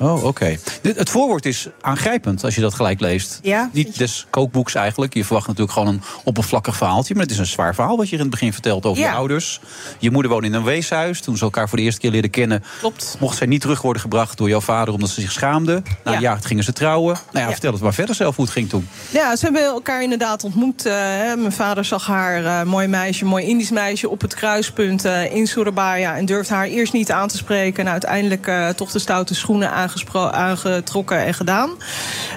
Oh, 0.00 0.24
oké. 0.24 0.56
Het 0.82 1.10
voorwoord 1.10 1.46
is 1.46 1.68
aangrijpend 1.80 2.44
als 2.44 2.54
je 2.54 2.60
dat 2.60 2.74
gelijk 2.74 3.00
leest. 3.00 3.38
Ja, 3.42 3.70
Niet 3.72 3.98
des 3.98 4.26
kookboeks 4.30 4.74
eigenlijk. 4.74 5.14
Je 5.14 5.24
verwacht 5.24 5.46
natuurlijk 5.46 5.72
gewoon 5.72 5.88
een 5.94 6.02
oppervlakkig 6.24 6.76
verhaaltje. 6.76 7.14
Maar 7.14 7.22
het 7.22 7.32
is 7.32 7.38
een 7.38 7.46
zwaar 7.46 7.74
verhaal 7.74 7.96
wat 7.96 8.08
je 8.08 8.14
in 8.14 8.20
het 8.20 8.30
begin 8.30 8.52
vertelt 8.52 8.86
over 8.86 9.02
Ja. 9.02 9.08
je 9.10 9.14
ouders. 9.16 9.60
Je 9.98 10.10
moeder 10.10 10.30
woonde 10.30 10.46
in 10.46 10.54
een 10.54 10.64
weeshuis. 10.64 11.20
Toen 11.20 11.36
ze 11.36 11.44
elkaar 11.44 11.68
voor 11.68 11.78
de 11.78 11.84
eerste 11.84 12.00
keer 12.00 12.10
leerden 12.10 12.30
kennen... 12.30 12.64
Klopt. 12.78 13.16
mocht 13.20 13.36
zij 13.36 13.46
niet 13.46 13.60
terug 13.60 13.82
worden 13.82 14.02
gebracht 14.02 14.38
door 14.38 14.48
jouw 14.48 14.60
vader... 14.60 14.94
omdat 14.94 15.08
ze 15.10 15.20
zich 15.20 15.32
schaamde. 15.32 15.82
Na 16.04 16.14
een 16.14 16.20
jaar 16.20 16.38
gingen 16.42 16.64
ze 16.64 16.72
trouwen. 16.72 17.16
Nou 17.32 17.44
ja, 17.46 17.52
vertel 17.52 17.72
het 17.72 17.82
maar 17.82 17.94
verder 17.94 18.14
zelf 18.14 18.36
hoe 18.36 18.44
het 18.44 18.54
ging 18.54 18.68
toen. 18.68 18.88
Ja, 19.10 19.36
ze 19.36 19.44
hebben 19.44 19.62
elkaar 19.64 20.02
inderdaad 20.02 20.44
ontmoet. 20.44 20.86
eh. 20.86 20.92
Mijn 21.36 21.52
vader 21.52 21.84
zag 21.84 22.06
haar 22.06 22.44
eh, 22.44 22.62
mooi 22.62 22.86
meisje, 22.86 23.24
mooi 23.24 23.44
Indisch 23.44 23.70
meisje 23.70 24.08
op 24.08 24.20
het 24.20 24.34
kruispunt 24.34 25.04
eh, 25.04 25.34
in 25.34 25.46
Surabaya. 25.46 26.16
En 26.16 26.24
durfde 26.24 26.54
haar 26.54 26.66
eerst 26.66 26.92
niet 26.92 27.10
aan 27.12 27.28
te 27.28 27.36
spreken. 27.36 27.86
En 27.86 27.92
uiteindelijk 27.92 28.46
eh, 28.46 28.68
toch 28.68 28.90
de 28.90 28.98
stoute 28.98 29.34
schoenen 29.34 29.68
aangespro- 29.70 29.86
aangetrokken 30.14 31.24
en 31.24 31.34
gedaan. 31.34 31.70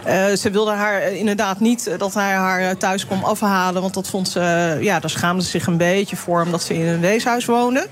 Eh, 0.04 0.26
ze 0.26 0.50
wilde 0.50 0.72
haar 0.72 1.02
eh, 1.02 1.16
inderdaad 1.16 1.60
niet 1.60 1.88
eh, 1.88 1.98
dat 1.98 2.14
hij 2.14 2.34
haar 2.34 2.78
thuis 2.78 3.06
kwam 3.06 3.24
afhalen. 3.24 3.82
Want 3.82 3.94
dat 3.94 4.08
vond 4.08 4.30
ze, 4.30 4.78
ja, 4.82 5.00
daar 5.00 5.10
schaamde 5.10 5.44
ze 5.44 5.50
zich 5.50 5.68
een 5.68 5.78
beetje 5.78 6.16
voor, 6.16 6.42
omdat 6.42 6.64
ze 6.64 6.74
in 6.74 6.86
een 6.88 7.00
weeshuis 7.00 7.46
woonde. 7.46 7.88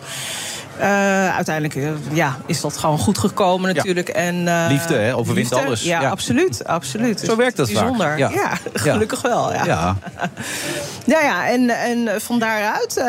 Uiteindelijk 1.36 1.94
ja, 2.12 2.38
is 2.46 2.62
dat 2.62 2.78
gewoon 2.78 2.98
goed 2.98 3.18
gekomen 3.18 3.76
natuurlijk. 3.76 4.10
En, 4.10 4.68
Liefde, 4.68 4.96
hè, 4.96 5.16
overwint 5.16 5.50
liefde, 5.50 5.66
alles. 5.66 5.84
Ja, 5.84 6.02
Ja. 6.02 6.10
absoluut. 6.10 6.66
absoluut. 6.66 7.20
Zo 7.20 7.36
werkt 7.36 7.58
dat 7.58 7.72
vaak. 7.72 7.80
Bijzonder. 7.80 8.18
Ja. 8.18 8.30
Ja. 8.30 8.52
gelukkig 8.74 9.22
wel. 9.22 9.54
Ja. 9.54 9.66
Ja. 9.66 9.96
Ja, 11.06 11.48
en, 11.48 11.70
en 11.70 12.22
van 12.22 12.40
daaruit 12.40 13.04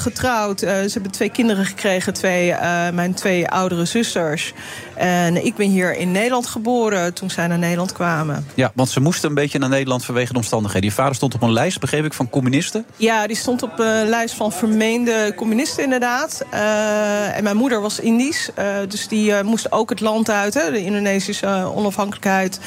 getrouwd. 0.00 0.60
Ze 0.60 0.90
hebben 0.92 1.10
twee 1.10 1.30
kinderen 1.30 1.64
gekregen, 1.64 2.12
twee, 2.12 2.54
mijn 2.92 3.14
twee 3.14 3.48
oudere 3.48 3.84
zusters. 3.84 4.52
En 4.96 5.44
ik 5.44 5.54
ben 5.54 5.68
hier 5.68 5.96
in 5.96 6.12
Nederland 6.12 6.46
geboren 6.46 7.14
toen 7.14 7.30
zij 7.30 7.46
naar 7.46 7.58
Nederland 7.58 7.92
kwamen. 7.92 8.46
Ja, 8.54 8.72
want 8.74 8.88
ze 8.88 9.00
moesten 9.00 9.28
een 9.28 9.34
beetje 9.34 9.58
naar 9.58 9.68
Nederland 9.68 10.04
vanwege 10.04 10.32
de 10.32 10.38
omstandigheden. 10.38 10.88
Je 10.88 10.94
vader 10.94 11.14
stond 11.14 11.34
op 11.34 11.42
een 11.42 11.52
lijst, 11.52 11.80
begreep 11.80 12.04
ik, 12.04 12.14
van 12.14 12.30
communisten. 12.30 12.86
Ja, 12.96 13.26
die 13.26 13.36
stond 13.36 13.62
op 13.62 13.78
een 13.78 14.08
lijst 14.08 14.34
van 14.34 14.52
vermeende 14.52 15.32
communisten 15.36 15.84
inderdaad. 15.84 16.44
Eh, 16.50 17.36
en 17.36 17.42
mijn 17.42 17.56
moeder 17.56 17.80
was 17.80 18.00
Indisch, 18.00 18.50
eh, 18.54 18.66
dus 18.88 19.08
die 19.08 19.34
eh, 19.34 19.44
moest 19.44 19.72
ook 19.72 19.90
het 19.90 20.00
land 20.00 20.30
uit, 20.30 20.54
hè, 20.54 20.70
de 20.70 20.84
Indonesische 20.84 21.46
onafhankelijkheid. 21.74 22.60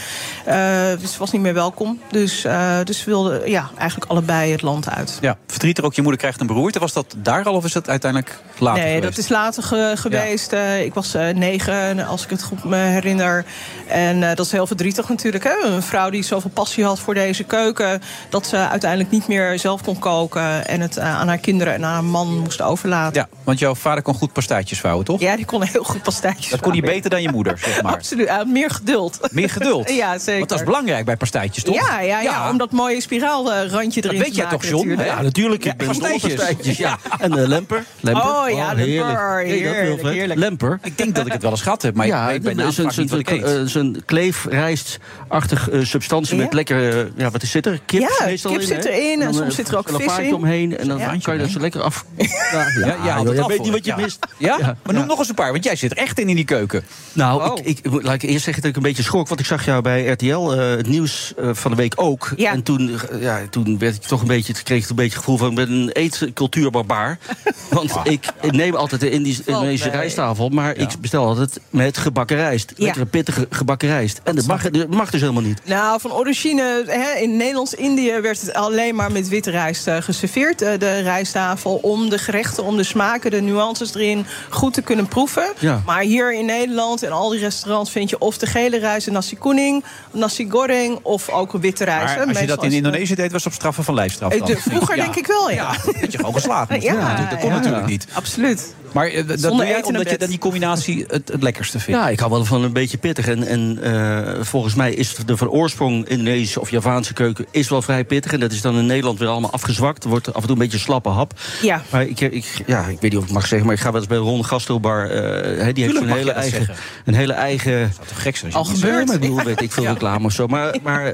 Dus 0.99 1.11
ze 1.11 1.19
was 1.19 1.31
niet 1.31 1.41
meer 1.41 1.53
welkom. 1.53 1.99
Dus, 2.11 2.45
dus 2.84 2.99
ze 2.99 3.06
wilden 3.06 3.49
ja, 3.49 3.69
eigenlijk 3.77 4.11
allebei 4.11 4.51
het 4.51 4.61
land 4.61 4.89
uit. 4.89 5.18
Ja, 5.22 5.38
verdrietig 5.47 5.84
ook, 5.84 5.93
je 5.93 6.01
moeder 6.01 6.19
krijgt 6.19 6.41
een 6.41 6.47
beroerte. 6.47 6.80
Was 6.80 6.93
dat 6.93 7.15
daar 7.18 7.45
al 7.45 7.53
of 7.53 7.65
is 7.65 7.73
dat 7.73 7.89
uiteindelijk 7.89 8.39
later 8.57 8.84
nee, 8.84 8.93
geweest? 8.93 9.15
dat 9.15 9.23
is 9.23 9.30
later 9.30 9.64
ge- 9.64 9.93
geweest. 9.95 10.53
Ik 10.84 10.93
was 10.93 11.14
negen, 11.34 12.06
als 12.07 12.19
ik 12.24 12.30
het 12.30 12.44
goed 12.44 12.64
me 12.64 12.76
herinner. 12.76 13.46
En 13.88 14.24
eh, 14.24 14.36
dat 14.36 14.46
is 14.46 14.52
heel 14.52 14.68
verdrietig 14.68 15.10
natuurlijk. 15.10 15.44
Hè? 15.44 15.54
Een 15.66 15.82
vrouw 15.82 16.10
die 16.10 16.24
zoveel 16.24 16.50
passie 16.50 16.84
had 16.84 17.00
voor 17.00 17.14
deze 17.14 17.44
keuken... 17.44 18.02
dat 18.30 18.48
ze 18.48 18.58
uiteindelijk 18.58 19.12
niet 19.12 19.28
meer 19.28 19.60
zelf 19.60 19.84
kon 19.84 20.00
koken... 20.00 20.68
en 20.68 20.82
het 20.82 20.98
eh, 20.98 21.16
aan 21.20 21.28
haar 21.28 21.38
kinderen 21.38 21.74
en 21.74 21.86
aan 21.86 21.94
haar 21.94 22.04
man 22.04 22.38
moest 22.40 22.62
overlaten. 22.62 23.22
Ja, 23.22 23.38
want 23.44 23.60
jouw 23.60 23.76
vader 23.76 24.04
kon 24.04 24.14
goed 24.14 24.34
pastaatjes 24.34 24.80
vouwen, 24.80 25.06
toch? 25.06 25.20
Ja, 25.20 25.36
die 25.36 25.46
kon 25.46 25.64
heel 25.64 25.84
goed 25.84 26.04
pastijtjes 26.04 26.50
Dat 26.50 26.60
kon 26.60 26.72
hij 26.72 26.82
beter 26.82 27.10
dan 27.10 27.22
je 27.22 27.32
moeder, 27.32 27.58
zeg 27.58 27.82
maar. 27.82 27.94
Absoluut, 27.94 28.30
had 28.30 28.48
meer 28.48 28.70
geduld. 28.70 29.20
Meer 29.32 29.50
geduld? 29.50 29.90
ja, 30.04 30.18
zeker. 30.18 30.38
Want 30.38 30.50
dat 30.50 30.60
is 30.60 30.66
belangrijk 30.66 31.06
bij 31.06 31.18
pastijtjes, 31.18 31.64
toch? 31.64 31.76
Ja, 31.76 32.00
ja, 32.02 32.22
ja, 32.22 32.50
om 32.50 32.58
dat 32.58 32.72
mooie 32.72 33.02
spiraalrandje 33.02 34.02
Dat 34.02 34.12
erin 34.12 34.24
weet 34.24 34.32
te 34.32 34.36
jij 34.38 34.46
maken. 34.46 34.60
toch, 34.60 34.70
John? 34.70 34.88
natuurlijk. 34.88 35.18
Ja, 35.18 35.22
natuurlijk. 35.22 35.64
Ja, 35.64 35.72
Ik 35.72 35.78
ben 35.78 35.88
pastijtjes. 35.88 36.22
dol 36.22 36.32
op 36.32 36.38
pastijtjes, 36.38 36.78
ja. 36.88 36.98
En 37.20 37.32
de 37.32 37.48
lemper. 37.48 37.86
lemper. 38.00 38.24
Oh 38.24 38.50
ja, 38.50 38.74
lemper. 38.74 38.86
heerlijk. 38.86 39.18
Dat, 39.18 39.46
Heerlijk, 39.46 40.02
heerlijk. 40.16 40.40
Lemper. 40.40 40.80
Ik 40.84 40.98
denk 40.98 41.16
dat 41.16 41.26
ik 41.26 41.32
het 41.32 41.41
wel 41.41 41.52
eens 41.52 41.62
gehad 41.62 41.82
heb, 41.82 41.96
maar 41.96 42.08
ja, 42.10 42.31
ik 42.31 42.41
weet 42.41 42.73
zo'n- 42.73 42.90
eh, 43.26 43.61
zo'n 43.65 44.02
kleefrijstachtig 44.06 45.69
eh, 45.69 45.81
substantie 45.84 46.36
Ja? 46.36 46.44
met 46.44 46.53
lekker, 46.53 47.11
ja, 47.15 47.30
wat 47.31 47.44
is 47.44 47.52
zit 47.52 47.65
er? 47.65 47.80
Kip 47.86 47.99
Ja, 48.02 48.26
meestal 48.26 48.52
kip 48.52 48.61
in, 48.61 48.68
zit 48.68 48.86
erin 48.86 49.14
en 49.14 49.19
dan, 49.19 49.34
soms 49.34 49.49
eh, 49.49 49.56
zit 49.56 49.68
er 49.68 49.77
ook 49.77 49.90
vis 49.90 50.18
in. 50.18 50.34
omheen 50.34 50.77
en 50.77 50.88
dan 50.88 51.22
kan 51.22 51.34
je 51.34 51.40
dat 51.40 51.49
zo 51.49 51.60
lekker 51.60 51.81
af. 51.81 52.06
Ja, 52.52 52.68
Ja, 53.03 53.23
weet 53.23 53.61
niet 53.61 53.72
wat 53.72 53.86
je 53.86 53.94
mist. 53.98 54.19
Ja? 54.38 54.77
Maar 54.84 54.94
noem 54.95 55.06
nog 55.07 55.19
eens 55.19 55.30
een 55.30 55.36
paar, 55.36 55.52
want 55.52 55.64
jij 55.64 55.76
zit 55.76 55.91
er 55.91 55.98
echt 55.98 56.19
in 56.19 56.30
in 56.30 56.36
die 56.36 56.45
keuken. 56.45 56.84
Nou, 57.14 57.61
ik, 57.64 57.80
ik, 57.80 58.03
laat 58.03 58.14
ik 58.14 58.22
eerst 58.23 58.44
zeggen 58.44 58.61
dat 58.61 58.72
ik 58.72 58.77
een 58.77 58.84
beetje 58.84 59.03
schrok. 59.03 59.27
Want 59.27 59.40
ik 59.40 59.45
zag 59.45 59.65
jou 59.65 59.81
bij 59.81 60.06
RTL, 60.07 60.52
eh, 60.52 60.69
het 60.69 60.88
nieuws 60.88 61.34
eh, 61.38 61.49
van 61.53 61.72
de 61.72 61.77
week 61.77 61.94
ook. 61.95 62.27
En 62.38 62.64
toen, 62.64 62.99
ja, 63.19 63.40
toen 63.49 63.77
werd 63.80 63.95
ik 63.95 64.02
toch 64.02 64.22
een 64.22 64.27
beetje, 64.27 64.53
kreeg 64.64 64.84
ik 64.84 64.90
een 64.90 64.95
beetje 64.95 65.11
het 65.15 65.19
gevoel 65.26 65.38
van... 65.38 65.49
ik 65.49 65.56
ben 65.56 65.72
een 65.72 65.90
eetcultuurbarbaar. 65.91 67.18
want 67.69 67.91
ik, 68.03 68.26
neem 68.52 68.76
altijd 68.76 69.02
de 69.02 69.10
Indische 69.10 69.90
rijsttafel... 69.90 70.49
maar 70.49 70.76
ik 70.77 70.90
bestel 71.02 71.26
altijd 71.26 71.60
met 71.69 71.98
gebakken 71.99 72.38
rijst. 72.38 72.73
Ja. 72.76 72.84
Lekkere 72.84 73.05
pittige 73.05 73.47
gebakken 73.49 73.88
rijst. 73.88 74.21
En 74.23 74.35
dat 74.35 74.45
mag, 74.47 74.69
dat 74.69 74.88
mag 74.89 75.09
dus 75.09 75.21
helemaal 75.21 75.41
niet. 75.43 75.61
Nou, 75.65 75.99
van 75.99 76.11
origine, 76.13 76.84
hè, 76.88 77.19
in 77.21 77.38
Nederlands-Indië 77.38 78.19
werd 78.21 78.41
het 78.41 78.53
alleen 78.53 78.95
maar 78.95 79.11
met 79.11 79.27
witte 79.27 79.51
rijst 79.51 79.88
eh, 79.88 79.97
geserveerd. 80.01 80.61
eh, 80.61 80.80
de 80.80 80.99
rijsttafel, 80.99 81.76
om 81.76 82.09
de 82.09 82.17
gerechten, 82.17 82.63
om 82.63 82.77
de 82.77 82.84
smaken, 82.84 83.31
de 83.31 83.41
nuances 83.41 83.93
erin 83.95 84.26
goed 84.49 84.73
te 84.73 84.81
kunnen 84.81 85.07
proeven. 85.07 85.43
Ja. 85.59 85.81
Maar 85.85 86.01
hier 86.01 86.34
in 86.34 86.45
Nederland, 86.45 87.03
in 87.03 87.11
al 87.11 87.30
die 87.30 87.39
restaurants, 87.39 87.91
vind 87.91 88.09
je 88.09 88.17
of 88.19 88.38
de 88.38 88.45
gele 88.45 88.77
rijst, 88.77 89.05
de 89.05 89.11
nasi 89.11 89.35
kuning, 89.38 89.84
nasi 90.11 90.49
goreng, 90.49 90.99
of 91.01 91.30
ook 91.30 91.51
witte 91.51 91.84
rijst. 91.84 92.15
Maar 92.15 92.27
als 92.27 92.39
je 92.39 92.45
dat 92.45 92.57
in 92.57 92.65
het- 92.65 92.73
Indonesië 92.73 93.15
deed, 93.15 93.31
was 93.31 93.43
het 93.43 93.53
op 93.53 93.59
straffen 93.59 93.84
van 93.84 93.93
lijfstraf 93.93 94.31
Eh, 94.31 94.39
dan. 94.39 94.47
de- 94.47 94.57
vroeger 94.57 94.95
denk 94.95 95.15
ik 95.15 95.27
wel, 95.27 95.51
ja. 95.51 95.71
Dat 96.01 96.11
je 96.11 96.17
gewoon 96.17 96.31
moest 96.31 96.45
Ja. 96.45 97.27
Dat 97.30 97.39
kon 97.39 97.49
ja. 97.49 97.55
natuurlijk 97.55 97.85
niet. 97.88 98.07
Absoluut. 98.13 98.73
Maar 98.91 99.07
eh, 99.07 99.27
dat 99.27 99.39
Zonder 99.39 99.59
doe 99.65 99.67
jij 99.76 99.84
omdat 99.84 100.09
je 100.09 100.17
dan 100.17 100.30
die 100.30 100.38
combinatie 100.38 101.05
het, 101.07 101.27
het 101.31 101.43
lekkerste 101.43 101.80
vindt. 101.80 101.89
Ja, 101.90 102.10
ik 102.10 102.20
hou 102.20 102.32
wel 102.32 102.45
van 102.45 102.64
een 102.64 102.74
beetje 102.74 102.98
pittig. 102.98 103.28
En, 103.28 103.44
en 103.48 103.80
eh, 103.82 104.41
volgens 104.44 104.76
mij 104.76 104.94
is 104.94 105.16
de 105.26 105.38
van 105.38 105.49
oorsprong 105.49 106.07
Indonesische 106.07 106.60
of 106.61 106.70
Javaanse 106.72 107.14
keuken 107.14 107.45
is 107.52 107.70
wel 107.70 107.82
vrij 107.82 108.03
pittig. 108.06 108.34
En 108.34 108.40
dat 108.40 108.52
is 108.52 108.61
dan 108.61 108.78
in 108.78 108.86
Nederland 108.86 109.20
weer 109.20 109.28
allemaal 109.28 109.52
afgezwakt. 109.52 110.03
Wordt 110.03 110.28
af 110.28 110.36
en 110.36 110.41
toe 110.41 110.52
een 110.52 110.57
beetje 110.57 110.78
slappe 110.78 111.10
hap. 111.10 111.34
Ja. 111.61 111.84
Maar 111.90 112.03
ik, 112.06 112.20
ik, 112.20 112.64
ja, 112.66 112.80
ik 112.86 112.99
weet 112.99 113.02
niet 113.02 113.16
of 113.16 113.20
ik 113.20 113.26
het 113.26 113.32
mag 113.38 113.48
zeggen, 113.48 113.68
maar 113.68 113.76
ik 113.76 113.82
ga 113.82 113.91
wel 113.91 113.99
eens 113.99 114.10
bij 114.10 114.18
Ron 114.18 114.45
Gastrobar. 114.45 115.10
eh 115.10 115.64
hè, 115.64 115.74
die 115.74 115.84
heeft 115.84 115.95
Tuurlijk 115.95 116.06
mag 116.06 116.18
hele 116.18 116.32
eigen, 116.32 116.57
zeggen. 116.66 116.76
een 117.06 117.14
hele 117.14 117.34
eigen. 117.34 117.91
Dat 117.98 118.07
toch 118.07 118.22
gek 118.22 118.36
zijn 118.38 118.53
Al 118.53 118.60
als 118.60 118.68
je 118.68 118.74
het 118.74 118.84
niet 118.84 118.91
gebeurd. 118.91 119.14
Ik 119.14 119.20
bedoel, 119.20 119.44
weet 119.44 119.61
ik 119.61 119.72
veel 119.72 119.86
reclame 119.86 120.26
of 120.26 120.32
zo. 120.32 120.48
Maar, 120.48 120.76
maar 120.84 121.14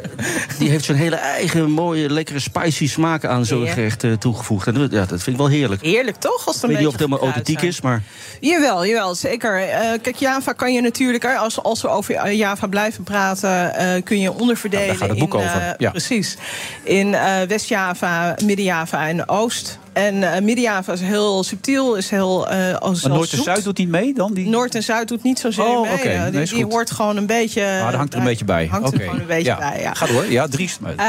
die 0.59 0.69
heeft 0.69 0.85
zo'n 0.85 0.95
hele 0.95 1.15
eigen 1.15 1.71
mooie, 1.71 2.09
lekkere, 2.09 2.39
spicy 2.39 2.87
smaak 2.87 3.25
aan 3.25 3.45
zo'n 3.45 3.63
Ja. 3.63 3.71
gerecht 3.71 4.03
eh, 4.03 4.11
toegevoegd. 4.11 4.67
En 4.67 4.73
dat, 4.73 4.91
ja, 4.91 4.99
dat 4.99 5.07
vind 5.23 5.27
ik 5.27 5.37
wel 5.37 5.47
heerlijk. 5.47 5.81
Heerlijk 5.81 6.17
toch? 6.17 6.45
Als 6.45 6.55
het 6.55 6.55
Ik 6.55 6.61
een 6.63 6.67
weet 6.69 6.77
niet 6.77 6.87
of 6.87 6.93
het 6.93 7.01
helemaal 7.01 7.23
authentiek 7.23 7.61
is, 7.61 7.81
maar 7.81 8.03
Jawel, 8.39 8.85
jawel, 8.85 9.15
zeker. 9.15 9.61
Eh, 9.69 9.79
kijk, 10.01 10.15
Java 10.15 10.51
kan 10.51 10.64
je 10.73 10.81
natuurlijk, 10.81 11.25
als, 11.25 11.63
als 11.63 11.81
we 11.81 11.87
over 11.87 12.15
eh, 12.15 12.37
Java 12.37 12.67
blijven 12.67 13.03
praten, 13.03 13.75
eh, 13.75 14.03
kun 14.03 14.19
je 14.19 14.33
onderverdelen. 14.33 14.85
Nou, 14.85 14.97
daar 14.99 15.07
gaat 15.07 15.17
het 15.17 15.29
boek 15.29 15.41
in, 15.41 15.47
over, 15.47 15.61
eh, 15.61 15.73
ja. 15.77 15.89
Precies. 15.89 16.37
In 16.83 17.11
West-Java, 17.47 18.35
Midden-Java 18.43 19.07
en 19.07 19.29
Oost. 19.29 19.79
En 19.95 20.43
Midden-Java 20.43 20.93
is 20.93 21.01
heel 21.01 21.43
subtiel, 21.43 21.95
is 21.95 22.09
heel. 22.09 22.49
eh 22.49 22.75
als, 22.75 23.01
Maar 23.03 23.11
Noord 23.11 23.31
en. 23.33 23.43
Zuid 23.43 23.63
doet 23.63 23.77
niet 23.77 23.89
mee 23.89 24.13
dan? 24.13 24.33
Die... 24.33 24.47
Noord 24.47 24.75
en 24.75 24.83
Zuid 24.83 25.07
doet 25.07 25.23
niet 25.23 25.39
zozeer 25.39 25.63
Oh, 25.65 25.81
mee. 25.81 25.91
oké. 25.93 26.07
Eh, 26.07 26.21
Nee, 26.21 26.31
die 26.45 26.53
die 26.55 26.65
hoort 26.65 26.91
gewoon 26.91 27.17
een 27.17 27.25
beetje. 27.25 27.61
Ah, 27.61 27.67
daar 27.81 27.93
hangt 27.95 28.13
er 28.13 28.19
een 28.19 28.25
beetje 28.25 28.45
bij. 28.45 28.67
Hangt 28.71 28.87
Oké. 28.87 28.97
er 28.97 29.03
gewoon 29.03 29.19
een 29.19 29.27
beetje 29.27 29.55
bij, 29.59 29.81
ja. 29.81 29.93
Ga 29.93 30.05
door. 30.05 30.31
Ja, 30.31 30.47
Dries. 30.47 30.77
Eh, 30.95 31.05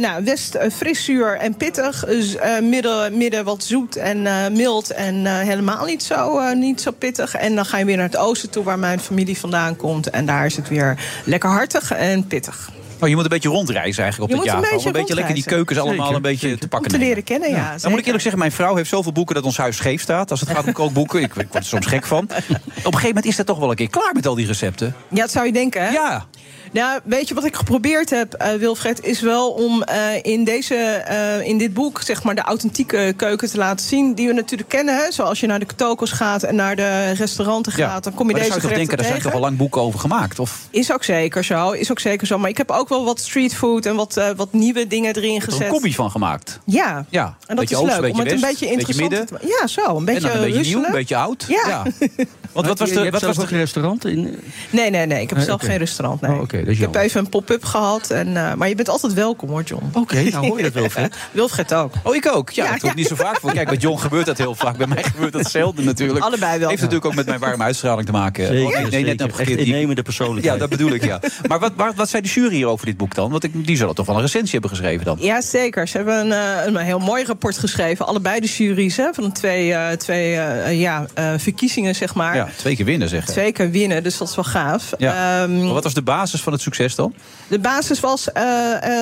nou, 0.00 0.24
West 0.24 0.58
fris, 0.72 1.04
zuur 1.04 1.36
en 1.36 1.56
pittig. 1.56 2.04
Dus, 2.04 2.36
midden, 2.62 3.16
midden 3.16 3.44
wat 3.44 3.64
zoet 3.64 3.96
en 3.96 4.22
mild 4.52 4.90
en 4.90 5.26
helemaal 5.26 5.84
niet 5.84 6.02
zo, 6.02 6.52
niet 6.54 6.80
zo 6.80 6.90
pittig. 6.90 7.34
En 7.34 7.54
dan 7.54 7.64
ga 7.66 7.78
je 7.78 7.84
weer 7.84 7.96
naar 7.96 8.06
het 8.06 8.16
oosten 8.16 8.50
toe, 8.50 8.64
waar 8.64 8.78
mijn 8.78 9.00
familie 9.00 9.38
vandaan 9.38 9.76
komt. 9.76 10.10
En 10.10 10.26
daar 10.26 10.46
is 10.46 10.56
het 10.56 10.68
weer 10.68 10.98
lekker 11.24 11.50
hartig 11.50 11.90
en 11.90 12.26
pittig. 12.26 12.70
Oh, 13.00 13.08
je 13.08 13.14
moet 13.14 13.24
een 13.24 13.30
beetje 13.30 13.48
rondreizen 13.48 14.02
eigenlijk 14.02 14.32
Je 14.32 14.38
op 14.38 14.44
moet 14.44 14.54
dat 14.54 14.64
een 14.64 14.70
beetje 14.70 14.86
Een 14.86 14.92
beetje 14.92 15.14
lekker 15.14 15.34
die 15.34 15.44
keukens 15.44 15.78
allemaal 15.78 15.98
Zeker, 15.98 16.16
een 16.16 16.22
beetje 16.22 16.58
te 16.58 16.68
pakken 16.68 16.92
Om 16.92 16.98
te 16.98 17.04
leren 17.04 17.24
kennen, 17.24 17.50
ja. 17.50 17.76
Dan 17.80 17.90
moet 17.90 17.98
ik 17.98 18.04
eerlijk 18.04 18.22
zeggen, 18.22 18.40
mijn 18.40 18.52
vrouw 18.52 18.74
heeft 18.76 18.88
zoveel 18.88 19.12
boeken 19.12 19.34
dat 19.34 19.44
ons 19.44 19.56
huis 19.56 19.76
scheef 19.76 20.00
staat. 20.00 20.30
Als 20.30 20.40
het 20.40 20.50
gaat 20.50 20.66
om 20.66 20.72
kookboeken. 20.82 21.22
Ik, 21.22 21.26
ik 21.26 21.34
word 21.34 21.54
er 21.54 21.64
soms 21.64 21.86
gek 21.86 22.06
van. 22.06 22.24
Op 22.24 22.30
een 22.30 22.84
gegeven 22.84 23.06
moment 23.06 23.24
is 23.24 23.36
dat 23.36 23.46
toch 23.46 23.58
wel 23.58 23.70
een 23.70 23.76
keer 23.76 23.90
klaar 23.90 24.12
met 24.14 24.26
al 24.26 24.34
die 24.34 24.46
recepten. 24.46 24.94
Ja, 25.08 25.20
dat 25.20 25.30
zou 25.30 25.46
je 25.46 25.52
denken, 25.52 25.84
hè? 25.84 25.90
Ja. 25.90 26.26
Nou, 26.74 27.00
weet 27.04 27.28
je 27.28 27.34
wat 27.34 27.44
ik 27.44 27.56
geprobeerd 27.56 28.10
heb, 28.10 28.32
eh, 28.32 28.52
Wilfred, 28.54 29.04
is 29.04 29.20
wel 29.20 29.50
om 29.50 29.82
eh, 29.82 29.98
in, 30.22 30.44
deze, 30.44 30.74
eh, 30.74 31.46
in 31.46 31.58
dit 31.58 31.74
boek 31.74 32.00
zeg 32.02 32.22
maar, 32.22 32.34
de 32.34 32.40
authentieke 32.40 33.12
keuken 33.16 33.50
te 33.50 33.56
laten 33.56 33.86
zien. 33.86 34.14
Die 34.14 34.26
we 34.26 34.32
natuurlijk 34.32 34.68
kennen. 34.68 34.96
Hè? 34.96 35.12
Zoals 35.12 35.40
je 35.40 35.46
naar 35.46 35.58
de 35.58 35.66
tokos 35.76 36.10
gaat 36.10 36.42
en 36.42 36.54
naar 36.54 36.76
de 36.76 37.10
restauranten 37.12 37.72
gaat, 37.72 38.04
dan 38.04 38.14
kom 38.14 38.26
je 38.26 38.32
maar 38.32 38.42
deze 38.42 38.52
zou 38.52 38.62
je 38.62 38.68
toch 38.68 38.76
denken, 38.78 38.96
daar 38.96 39.06
zijn 39.06 39.22
toch 39.22 39.32
al 39.34 39.40
lang 39.40 39.56
boeken 39.56 39.80
over 39.80 40.00
gemaakt? 40.00 40.38
Of 40.38 40.66
Is 40.70 40.92
ook 40.92 41.04
zeker 41.04 41.44
zo, 41.44 41.70
is 41.70 41.90
ook 41.90 42.00
zeker 42.00 42.26
zo. 42.26 42.38
Maar 42.38 42.50
ik 42.50 42.56
heb 42.56 42.70
ook 42.70 42.88
wel 42.88 43.04
wat 43.04 43.20
streetfood 43.20 43.86
en 43.86 43.94
wat, 43.96 44.16
eh, 44.16 44.28
wat 44.36 44.52
nieuwe 44.52 44.86
dingen 44.86 45.16
erin 45.16 45.28
er 45.28 45.34
een 45.34 45.42
gezet. 45.42 45.68
combi 45.68 45.94
van 45.94 46.10
gemaakt? 46.10 46.60
Ja, 46.64 47.06
Ja, 47.10 47.24
en 47.26 47.34
dat 47.46 47.56
beetje 47.56 47.74
is 47.74 47.80
oost, 47.80 48.00
leuk 48.00 48.12
om 48.12 48.18
het 48.18 48.32
een 48.32 48.40
west, 48.40 48.60
beetje 48.60 48.66
beetje 48.66 48.66
interessant 48.66 49.10
midden. 49.10 49.26
te 49.26 49.32
maken. 49.32 49.48
Ja, 49.48 49.66
zo, 49.66 49.96
een 49.96 50.04
beetje 50.04 50.28
en 50.28 50.34
dan 50.34 50.44
een 50.44 50.52
beetje 50.52 50.74
nieuw, 50.76 50.84
een 50.84 50.92
beetje 50.92 51.16
oud. 51.16 51.44
Ja. 51.48 51.82
Want 52.54 52.66
wat 52.66 52.78
was 52.78 52.90
de, 52.90 53.10
wat 53.10 53.22
was 53.22 53.34
zelf 53.34 53.48
de 53.48 53.56
restaurant? 53.56 54.04
In, 54.04 54.38
Nee, 54.70 54.90
nee, 54.90 55.06
nee. 55.06 55.22
Ik 55.22 55.30
heb 55.30 55.38
zelf 55.38 55.62
geen 55.62 55.76
restaurant. 55.76 56.20
Nee. 56.20 56.30
Oh, 56.30 56.40
oké, 56.40 56.63
ik 56.68 56.78
heb 56.78 56.84
jammer. 56.84 57.00
even 57.00 57.20
een 57.20 57.28
pop-up 57.28 57.64
gehad. 57.64 58.10
En, 58.10 58.36
eh, 58.36 58.54
maar 58.54 58.68
je 58.68 58.74
bent 58.74 58.88
altijd 58.88 59.12
welkom 59.12 59.48
hoor, 59.48 59.62
John. 59.62 59.90
Oké, 59.92 60.22
nou 60.22 60.46
hoor 60.46 60.56
je 60.56 60.62
dat 60.62 60.72
wel, 60.72 60.88
Fred. 60.94 61.14
Wilfred 61.30 61.74
ook. 61.74 61.92
Oh, 62.02 62.14
ik 62.14 62.28
ook. 62.34 62.50
Ja, 62.50 62.64
Ja, 62.64 62.70
dat 62.70 62.80
ja. 62.82 62.94
niet 62.94 63.06
zo 63.06 63.14
vaak 63.14 63.40
voor. 63.40 63.52
Kijk, 63.52 63.68
bij 63.68 63.76
John 63.76 63.98
gebeurt 64.00 64.26
dat 64.26 64.38
heel 64.38 64.54
vaak. 64.54 64.76
Bij 64.76 64.86
mij 64.86 65.02
gebeurt 65.02 65.32
dat 65.32 65.50
zelden 65.50 65.84
natuurlijk. 65.84 66.24
Allebei 66.24 66.58
wel. 66.58 66.68
Heeft 66.68 66.80
natuurlijk 66.80 67.06
ook 67.06 67.14
met 67.14 67.26
mijn 67.26 67.40
warme 67.40 67.62
uitstraling 67.64 68.06
te 68.06 68.12
maken. 68.12 68.46
Zeker, 68.46 68.64
Oh, 68.66 68.72
nee, 68.72 68.90
nee, 68.90 69.04
net 69.04 69.20
zeker. 69.20 69.38
Echt 69.40 69.48
die- 69.48 69.56
innemende 69.66 70.02
persoonlijkheid. 70.02 70.54
Ja, 70.54 70.60
dat 70.60 70.70
bedoel 70.78 70.92
ik, 70.92 71.04
ja. 71.04 71.20
Maar 71.48 71.58
wat, 71.58 71.72
wat, 71.76 71.94
wat 71.94 72.08
zei 72.08 72.22
de 72.22 72.28
jury 72.28 72.54
hier 72.54 72.66
over 72.66 72.86
dit 72.86 72.96
boek 72.96 73.14
dan? 73.14 73.30
Want 73.30 73.44
ik, 73.44 73.66
die 73.66 73.76
zullen 73.76 73.94
toch 73.94 74.06
wel 74.06 74.14
een 74.16 74.20
recensie 74.22 74.50
hebben 74.52 74.70
geschreven 74.70 75.04
dan? 75.04 75.16
Ja, 75.20 75.40
zeker. 75.40 75.88
Ze 75.88 75.96
hebben 75.96 76.18
een, 76.20 76.32
eh, 76.32 76.66
een 76.66 76.76
heel 76.76 76.98
mooi 76.98 77.24
rapport 77.24 77.58
geschreven. 77.58 78.06
Allebei 78.06 78.40
de 78.40 78.46
juries 78.46 78.96
hè, 78.96 79.08
van 79.12 79.24
de 79.24 79.32
twee, 79.32 79.72
eh, 79.72 79.96
twee 79.96 80.34
eh, 80.36 80.80
ja, 80.80 81.06
eh, 81.14 81.32
verkiezingen, 81.36 81.94
zeg 81.94 82.14
maar. 82.14 82.36
Ja, 82.36 82.48
twee 82.56 82.76
keer 82.76 82.84
winnen, 82.84 83.08
zeg. 83.08 83.24
Twee 83.26 83.52
keer 83.52 83.70
winnen, 83.70 84.02
dus 84.02 84.18
dat 84.18 84.28
is 84.28 84.34
wel 84.34 84.44
gaaf. 84.44 84.92
Ja. 84.98 85.42
Ehm, 85.42 85.64
Maar 85.64 85.72
wat 85.74 85.84
was 85.84 85.94
de 85.94 86.02
basis 86.02 86.40
van 86.42 86.52
het 86.54 86.62
succes 86.62 86.94
dan? 86.94 87.14
De 87.48 87.58
basis 87.58 88.00
was 88.00 88.32
eh, 88.32 88.42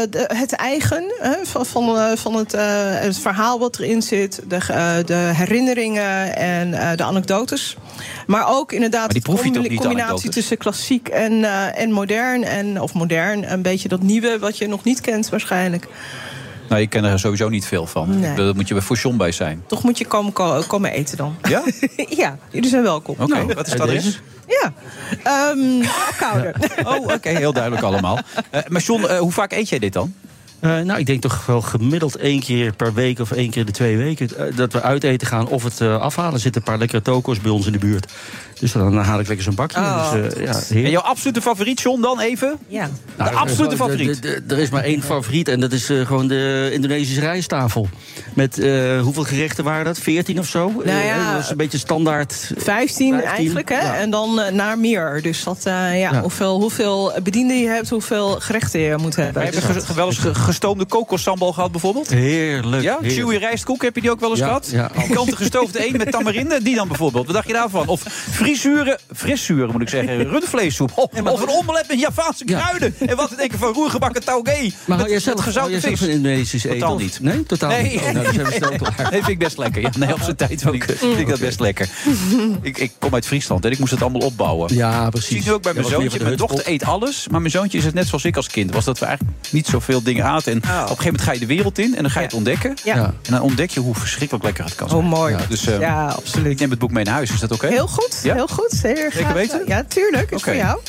eh, 0.02 0.10
de- 0.10 0.30
het 0.34 0.52
eigen 0.52 1.04
hè, 1.20 1.32
van, 1.42 1.66
van, 1.66 1.96
eh, 1.98 2.16
van 2.16 2.34
het, 2.34 2.54
eh, 2.54 2.62
het 2.76 3.18
verhaal 3.18 3.58
wat 3.58 3.78
erin 3.78 4.02
zit, 4.02 4.40
de, 4.48 5.02
de 5.06 5.14
herinneringen 5.34 6.36
en 6.36 6.74
eh, 6.74 6.96
de 6.96 7.02
anekdotes. 7.04 7.76
Maar 8.26 8.48
ook 8.48 8.72
inderdaad 8.72 9.12
de 9.12 9.20
combinatie 9.22 9.86
anekdotes? 9.88 10.34
tussen 10.34 10.56
klassiek 10.56 11.08
en, 11.08 11.44
eh, 11.44 11.78
en 11.80 11.90
modern. 11.90 12.44
En, 12.44 12.80
of 12.80 12.94
modern, 12.94 13.52
een 13.52 13.62
beetje 13.62 13.88
dat 13.88 14.02
nieuwe 14.02 14.38
wat 14.38 14.58
je 14.58 14.66
nog 14.68 14.84
niet 14.84 15.00
kent 15.00 15.28
waarschijnlijk. 15.28 15.88
Nou, 16.68 16.80
ik 16.84 16.90
ken 16.90 17.04
er 17.04 17.18
sowieso 17.18 17.48
niet 17.48 17.64
veel 17.66 17.86
van. 17.86 18.20
Nee. 18.20 18.34
Daar 18.34 18.54
moet 18.54 18.68
je 18.68 18.74
bij 18.74 18.82
Fouchon 18.82 19.16
bij 19.16 19.32
zijn. 19.32 19.62
Toch 19.66 19.82
moet 19.82 19.98
je 19.98 20.06
komen, 20.06 20.32
ko- 20.32 20.62
komen 20.66 20.92
eten 20.92 21.16
dan. 21.16 21.36
Ja? 21.48 21.62
ja, 22.22 22.38
jullie 22.50 22.68
zijn 22.70 22.82
welkom. 22.82 23.14
Oké, 23.18 23.54
wat 23.54 23.66
is 23.66 23.78
adres? 23.80 24.20
Ja, 24.60 24.72
Ehm 25.24 25.82
Apkoude. 26.08 26.54
Oh, 26.92 27.12
oké, 27.14 27.28
heel 27.28 27.52
duidelijk 27.52 27.82
allemaal. 27.82 28.18
Eh, 28.50 28.60
maar 28.68 28.82
John, 28.82 29.04
eh, 29.04 29.18
hoe 29.18 29.32
vaak 29.32 29.52
eet 29.52 29.68
jij 29.68 29.78
dit 29.78 29.92
dan? 29.92 30.14
Eh, 30.62 30.80
nou, 30.80 30.98
ik 30.98 31.06
denk 31.06 31.20
toch 31.20 31.46
wel 31.46 31.60
gemiddeld 31.60 32.16
één 32.16 32.40
keer 32.40 32.72
per 32.72 32.94
week 32.94 33.18
of 33.18 33.32
één 33.32 33.50
keer 33.50 33.60
in 33.60 33.66
de 33.66 33.72
twee 33.72 33.96
weken 33.96 34.56
dat 34.56 34.72
we 34.72 34.82
uit 34.82 35.04
eten 35.04 35.26
gaan 35.26 35.48
of 35.48 35.62
het 35.64 35.80
eh, 35.80 36.00
afhalen. 36.00 36.32
Er 36.32 36.40
zitten 36.40 36.60
een 36.60 36.66
paar 36.66 36.78
lekkere 36.78 37.02
toko's 37.02 37.40
bij 37.40 37.50
ons 37.50 37.66
in 37.66 37.72
de 37.72 37.78
buurt. 37.78 38.12
Dus 38.62 38.72
dan 38.72 38.97
haal 38.97 39.20
ik 39.20 39.26
lekker 39.26 39.44
zo'n 39.44 39.55
bakje. 39.55 39.78
Oh, 39.80 40.12
dus, 40.12 40.34
eh, 40.34 40.44
ja, 40.44 40.84
En 40.84 40.90
jouw 40.90 41.01
absolute 41.02 41.40
favoriet, 41.43 41.80
John, 41.80 42.01
dan 42.01 42.20
even? 42.20 42.59
Ja. 42.68 42.84
De 42.86 42.90
Nou, 43.22 43.34
absolute 43.34 43.76
favoriet. 43.76 44.24
Er 44.48 44.59
is 44.59 44.70
maar 44.70 44.82
één 44.84 45.02
favoriet 45.02 45.48
en 45.48 45.60
dat 45.60 45.72
is 45.72 45.90
eh, 45.90 46.06
gewoon 46.06 46.28
de 46.28 46.70
Indonesische 46.72 47.20
rijsttafel. 47.20 47.89
Met 48.34 48.59
eh, 48.59 49.01
hoeveel 49.01 49.24
gerechten 49.24 49.64
waren 49.64 49.84
dat? 49.84 49.98
14 49.98 50.39
of 50.39 50.47
zo? 50.47 50.68
Nou 50.68 50.82
Eh, 50.89 51.06
ja, 51.06 51.32
dat 51.32 51.43
is 51.43 51.51
een 51.51 51.56
beetje 51.56 51.78
standaard. 51.78 52.51
15, 52.56 53.20
eigenlijk, 53.22 53.68
hè? 53.68 53.80
ja. 53.80 53.94
En 53.97 54.10
dan 54.10 54.40
naar 54.52 54.78
meer. 54.78 55.20
Dus 55.22 55.44
dat, 55.44 55.59
eh, 55.59 55.72
ja, 55.72 55.90
Ja. 56.12 56.20
Hoeveel, 56.20 56.60
hoeveel 56.60 57.12
bedienden 57.22 57.59
je 57.60 57.68
hebt, 57.68 57.89
hoeveel 57.90 58.28
gerechten 58.40 58.80
je 58.80 58.97
moet 58.97 59.16
hebben. 59.16 59.43
Heb 59.43 59.55
je 59.55 59.60
ge- 59.60 59.80
ge- 59.80 59.94
wel 59.94 60.06
eens 60.06 60.18
ge- 60.18 60.34
gestoomde 60.34 60.84
kokossambal 60.84 61.52
gehad 61.52 61.70
bijvoorbeeld? 61.72 62.10
Heerlijk. 62.10 62.82
Ja, 62.82 62.93
heerlijk. 63.01 63.12
chewy 63.20 63.36
rijstkoek, 63.36 63.82
heb 63.82 63.94
je 63.94 64.01
die 64.01 64.10
ook 64.10 64.20
wel 64.20 64.30
eens 64.30 64.39
Ja, 64.39 64.47
gehad? 64.47 64.68
ja. 64.72 64.90
Kanten 65.14 65.36
gestoofde 65.36 65.86
een 65.86 65.97
met 65.97 66.10
tamarinde, 66.10 66.62
die 66.62 66.74
dan 66.74 66.89
bijvoorbeeld. 66.89 67.26
Wat 67.26 67.34
dacht 67.34 67.47
je 67.47 67.52
daarvan? 67.52 67.86
Of 67.89 68.02
frisuren, 68.56 68.98
frissuren 69.14 69.70
moet 69.72 69.82
ik 69.82 69.88
zeggen, 69.88 70.16
rundvleessoep. 70.32 70.90
Of, 70.94 71.22
of 71.22 71.42
een 71.42 71.48
omelet 71.48 71.88
met 71.88 72.00
Javaanse 72.00 72.42
Ja. 72.46 72.60
kruiden. 72.60 72.94
En 73.08 73.16
wat 73.16 73.28
te 73.28 73.36
denken 73.36 73.58
van 73.58 73.72
roergebakken 73.72 74.24
taugé. 74.24 74.70
Maar 74.86 74.96
hou 74.98 75.10
jij 75.10 75.12
met, 75.12 75.22
zelf, 75.22 75.54
hou 75.54 75.70
jij 75.70 75.80
zelf 75.80 75.98
van 75.98 76.08
Indonesisch 76.08 76.64
eten? 76.64 76.78
Totaal 76.78 76.96
niet. 76.96 77.18
Nee, 77.20 77.42
totaal 77.42 77.70
Nee, 77.70 77.82
niet. 77.82 78.00
Oh, 78.00 78.10
nou, 78.10 78.32
zijn 78.32 78.46
we 78.46 78.52
snel 78.52 78.70
klaar. 78.76 78.94
Nee, 79.10 79.20
vind 79.20 79.28
ik 79.28 79.38
best 79.38 79.58
lekker. 79.58 79.82
Ja, 79.82 79.90
nee, 79.98 80.12
op 80.14 80.20
zijn 80.22 80.36
tijd 80.36 80.60
vind 80.62 80.74
ik, 80.74 80.84
vind 80.84 81.18
ik 81.18 81.28
dat 81.28 81.38
best 81.40 81.60
lekker. 81.60 81.88
Ik, 82.62 82.78
ik 82.78 82.92
kom 82.98 83.14
uit 83.14 83.26
Friesland 83.26 83.64
en 83.64 83.70
ik 83.70 83.78
moest 83.78 83.90
het 83.90 84.02
allemaal 84.02 84.20
opbouwen. 84.20 84.74
Ja, 84.74 85.04
Ik 85.04 85.10
precies. 85.10 85.28
zie 85.28 85.42
nu 85.44 85.52
ook 85.52 85.62
bij 85.62 85.72
Dat 85.72 85.82
mijn 85.88 85.94
zoontje. 86.00 86.22
Mijn 86.22 86.36
dochter 86.36 86.68
eet 86.68 86.84
alles. 86.84 87.28
Maar 87.30 87.40
mijn 87.40 87.52
zoontje 87.52 87.78
is 87.78 87.84
het 87.84 87.94
net 87.94 88.06
zoals 88.06 88.24
ik 88.24 88.36
als 88.36 88.48
kind. 88.48 88.74
Was 88.74 88.84
dat 88.84 88.98
we 88.98 89.04
eigenlijk 89.06 89.36
niet 89.50 89.66
zoveel 89.66 90.02
dingen 90.02 90.24
aten. 90.24 90.52
En 90.52 90.58
op 90.58 90.64
een 90.64 90.70
gegeven 90.80 91.04
moment 91.04 91.22
ga 91.22 91.32
je 91.32 91.38
de 91.38 91.46
wereld 91.46 91.78
in. 91.78 91.96
En 91.96 92.02
dan 92.02 92.10
ga 92.10 92.20
je 92.20 92.26
het 92.26 92.34
ontdekken. 92.34 92.74
Ja. 92.84 92.94
Ja. 92.96 93.04
En 93.04 93.32
dan 93.32 93.40
ontdek 93.40 93.70
je 93.70 93.80
hoe 93.80 93.94
verschrikkelijk 93.94 94.44
lekker 94.44 94.64
het 94.64 94.74
kan 94.74 94.88
zijn. 94.88 95.00
Oh, 95.00 95.08
mooi. 95.08 95.32
Ja, 95.34 95.40
dus 95.48 95.66
eh, 95.66 95.80
Ja, 95.80 96.06
absoluut. 96.08 96.52
ik 96.52 96.58
neem 96.58 96.70
het 96.70 96.78
boek 96.78 96.90
mee 96.90 97.04
naar 97.04 97.14
huis. 97.14 97.30
Is 97.32 97.40
dat 97.40 97.52
oké? 97.52 97.66
Heel 97.66 97.86
goed, 97.86 98.20
Ja? 98.22 98.34
Heel 98.47 98.56
goed. 98.56 98.78
Graag. 99.12 99.32
weten? 99.32 99.62
Ja, 99.66 99.85
tuurlijk. 99.89 100.31
Is 100.31 100.43
voor 100.43 100.56
jou. 100.56 100.81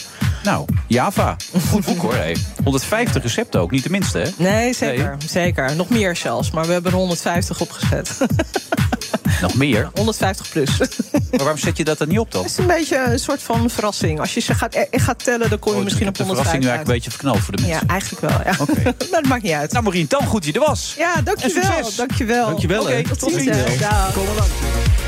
Nou, 0.44 0.66
Java. 0.88 1.36
Goed 1.70 1.86
boek 1.86 2.02
hoor. 2.02 2.14
Hey. 2.16 2.38
150 2.64 3.24
recepten 3.24 3.60
ook. 3.60 3.72
Niet 3.72 3.84
de 3.84 3.90
minste 3.90 4.18
hè? 4.20 4.30
Nee, 4.38 4.74
zeker. 4.74 5.18
Zeker. 5.28 5.76
Nog 5.76 5.90
meer 5.90 6.16
zelfs. 6.16 6.52
Maar 6.52 6.66
we 6.66 6.72
hebben 6.72 6.92
er 6.92 6.98
150 6.98 7.60
opgezet. 7.60 8.18
Nog 9.42 9.56
meer. 9.56 9.90
150 9.94 10.50
plus. 10.50 10.78
Maar 10.78 11.20
waarom 11.32 11.58
zet 11.58 11.78
je 11.78 11.84
dat 11.84 11.98
dan 11.98 12.08
niet 12.08 12.20
op 12.20 12.32
dan? 12.32 12.42
Het 12.42 12.52
is 12.52 12.58
een 12.58 12.68
beetje 12.68 12.98
een 12.98 13.20
soort 13.20 13.42
van 13.44 13.70
verrassing. 13.70 14.20
Als 14.20 14.34
je 14.34 14.40
ze 14.40 14.56
gaat, 14.56 14.74
eh, 14.76 15.02
gaat 15.02 15.24
tellen, 15.24 15.50
dan 15.50 15.60
kom 15.60 15.72
je 15.72 15.78
Oh, 15.78 15.84
misschien 15.84 16.08
op 16.08 16.16
de 16.18 16.26
verrassing 16.26 16.64
150 16.64 16.64
nu 16.64 16.68
eigenlijk 16.68 16.88
een 16.88 16.94
beetje 16.94 17.12
verknald 17.12 17.40
voor 17.40 17.56
de 17.56 17.62
mensen. 17.62 17.88
Ja, 17.88 17.94
eigenlijk 17.94 18.22
wel. 18.22 18.40
Ja. 18.86 18.92
Dat 19.12 19.26
maakt 19.26 19.44
niet 19.44 19.52
uit. 19.52 19.72
Nou, 19.72 19.84
Marien, 19.84 20.06
dan 20.10 20.26
goed 20.26 20.46
je 20.46 20.54
er 20.54 20.60
was. 20.60 20.94
Ja, 20.98 21.22
dankjewel. 21.22 21.92
Dankjewel. 21.96 22.46
Dankjewel, 22.46 22.82
Oké. 22.82 23.04
Tot 23.18 23.34
ziens. 23.34 23.80
Dag. 23.80 24.14
Kom 24.14 24.26
maar 24.26 24.36
langs. 24.36 25.03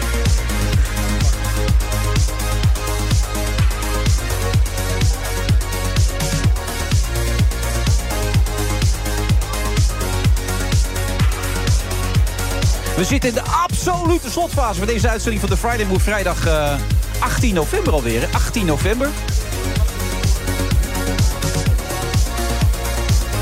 We 12.95 13.03
zitten 13.03 13.29
in 13.29 13.35
de 13.35 13.41
absolute 13.41 14.31
slotfase 14.31 14.77
van 14.77 14.87
deze 14.87 15.09
uitzending 15.09 15.41
van 15.41 15.49
de 15.49 15.57
Friday 15.57 15.85
Move. 15.85 15.99
Vrijdag 15.99 16.47
eh, 16.47 16.73
18 17.19 17.53
november 17.53 17.93
alweer. 17.93 18.21
hè? 18.21 18.27
18 18.31 18.65
november. 18.65 19.09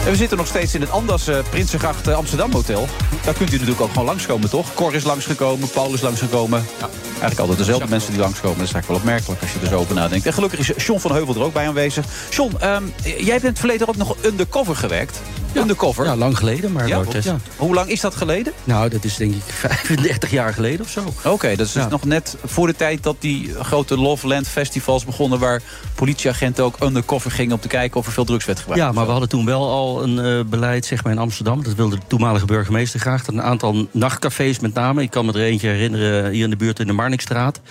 En 0.05 0.11
we 0.11 0.15
zitten 0.15 0.37
nog 0.37 0.47
steeds 0.47 0.75
in 0.75 0.81
het 0.81 0.91
Andas 0.91 1.27
eh, 1.27 1.37
Prinsengracht 1.49 2.07
eh, 2.07 2.15
Amsterdam 2.15 2.51
Hotel. 2.51 2.87
Daar 3.23 3.33
kunt 3.33 3.49
u 3.49 3.51
natuurlijk 3.51 3.81
ook 3.81 3.89
gewoon 3.89 4.05
langskomen, 4.05 4.49
toch? 4.49 4.73
Cor 4.73 4.95
is 4.95 5.03
langsgekomen, 5.03 5.69
Paul 5.69 5.93
is 5.93 6.01
langsgekomen. 6.01 6.65
Ja. 6.79 6.89
Eigenlijk 7.09 7.39
altijd 7.39 7.57
dezelfde 7.57 7.87
mensen 7.89 8.11
die 8.11 8.19
langskomen. 8.19 8.57
Dat 8.57 8.67
is 8.67 8.73
eigenlijk 8.73 9.03
wel 9.03 9.13
opmerkelijk 9.13 9.41
als 9.41 9.51
je 9.53 9.59
er 9.59 9.67
zo 9.67 9.77
over 9.77 9.95
nadenkt. 9.95 10.25
En 10.25 10.33
gelukkig 10.33 10.59
is 10.59 10.85
John 10.85 10.99
van 10.99 11.11
Heuvel 11.11 11.35
er 11.35 11.41
ook 11.41 11.53
bij 11.53 11.67
aanwezig. 11.67 12.05
John, 12.29 12.55
ehm, 12.59 12.83
jij 13.03 13.31
hebt 13.31 13.43
in 13.43 13.49
het 13.49 13.59
verleden 13.59 13.87
ook 13.87 13.95
nog 13.95 14.15
undercover 14.25 14.75
gewerkt. 14.75 15.21
Undercover. 15.53 16.05
Ja, 16.05 16.15
lang 16.15 16.37
geleden, 16.37 16.71
maar 16.71 16.87
Ja? 16.87 17.01
ja. 17.21 17.37
Hoe 17.55 17.73
lang 17.73 17.89
is 17.89 18.01
dat 18.01 18.15
geleden? 18.15 18.53
Nou, 18.63 18.89
dat 18.89 19.03
is 19.03 19.15
denk 19.15 19.33
ik 19.33 19.41
35 19.67 20.31
jaar 20.31 20.53
geleden 20.53 20.81
of 20.81 20.89
zo. 20.91 21.13
Oké, 21.23 21.55
dat 21.55 21.67
is 21.67 21.71
dus 21.71 21.87
nog 21.89 22.03
net 22.03 22.37
voor 22.45 22.67
de 22.67 22.75
tijd 22.75 23.03
dat 23.03 23.15
die 23.19 23.53
grote 23.61 23.97
Loveland 23.97 24.47
festivals 24.47 25.05
begonnen... 25.05 25.39
waar 25.39 25.61
politieagenten 25.95 26.63
ook 26.63 26.75
undercover 26.83 27.31
gingen 27.31 27.53
om 27.53 27.59
te 27.59 27.67
kijken 27.67 27.99
of 27.99 28.05
er 28.05 28.11
veel 28.11 28.25
drugs 28.25 28.45
werd 28.45 28.59
gebruikt. 28.59 28.83
Ja, 28.85 28.91
maar 28.91 29.05
we 29.05 29.11
hadden 29.11 29.29
toen 29.29 29.45
wel 29.45 29.69
al 29.69 30.03
een 30.03 30.19
eh, 30.19 30.45
beleid 30.49 30.85
zeg 30.85 31.03
maar, 31.03 31.13
in 31.13 31.19
Amsterdam. 31.19 31.63
Dat 31.63 31.73
wilde 31.75 31.95
de 31.95 32.01
toenmalige 32.07 32.45
burgemeester 32.45 32.99
graag. 32.99 33.12
Een 33.27 33.41
aantal 33.41 33.87
nachtcafés 33.91 34.59
met 34.59 34.73
name. 34.73 35.01
Ik 35.01 35.09
kan 35.09 35.25
me 35.25 35.33
er 35.33 35.41
eentje 35.41 35.67
herinneren 35.67 36.31
hier 36.31 36.43
in 36.43 36.49
de 36.49 36.55
buurt 36.55 36.79
in 36.79 36.87
de 36.87 36.93
Marnixstraat. 36.93 37.61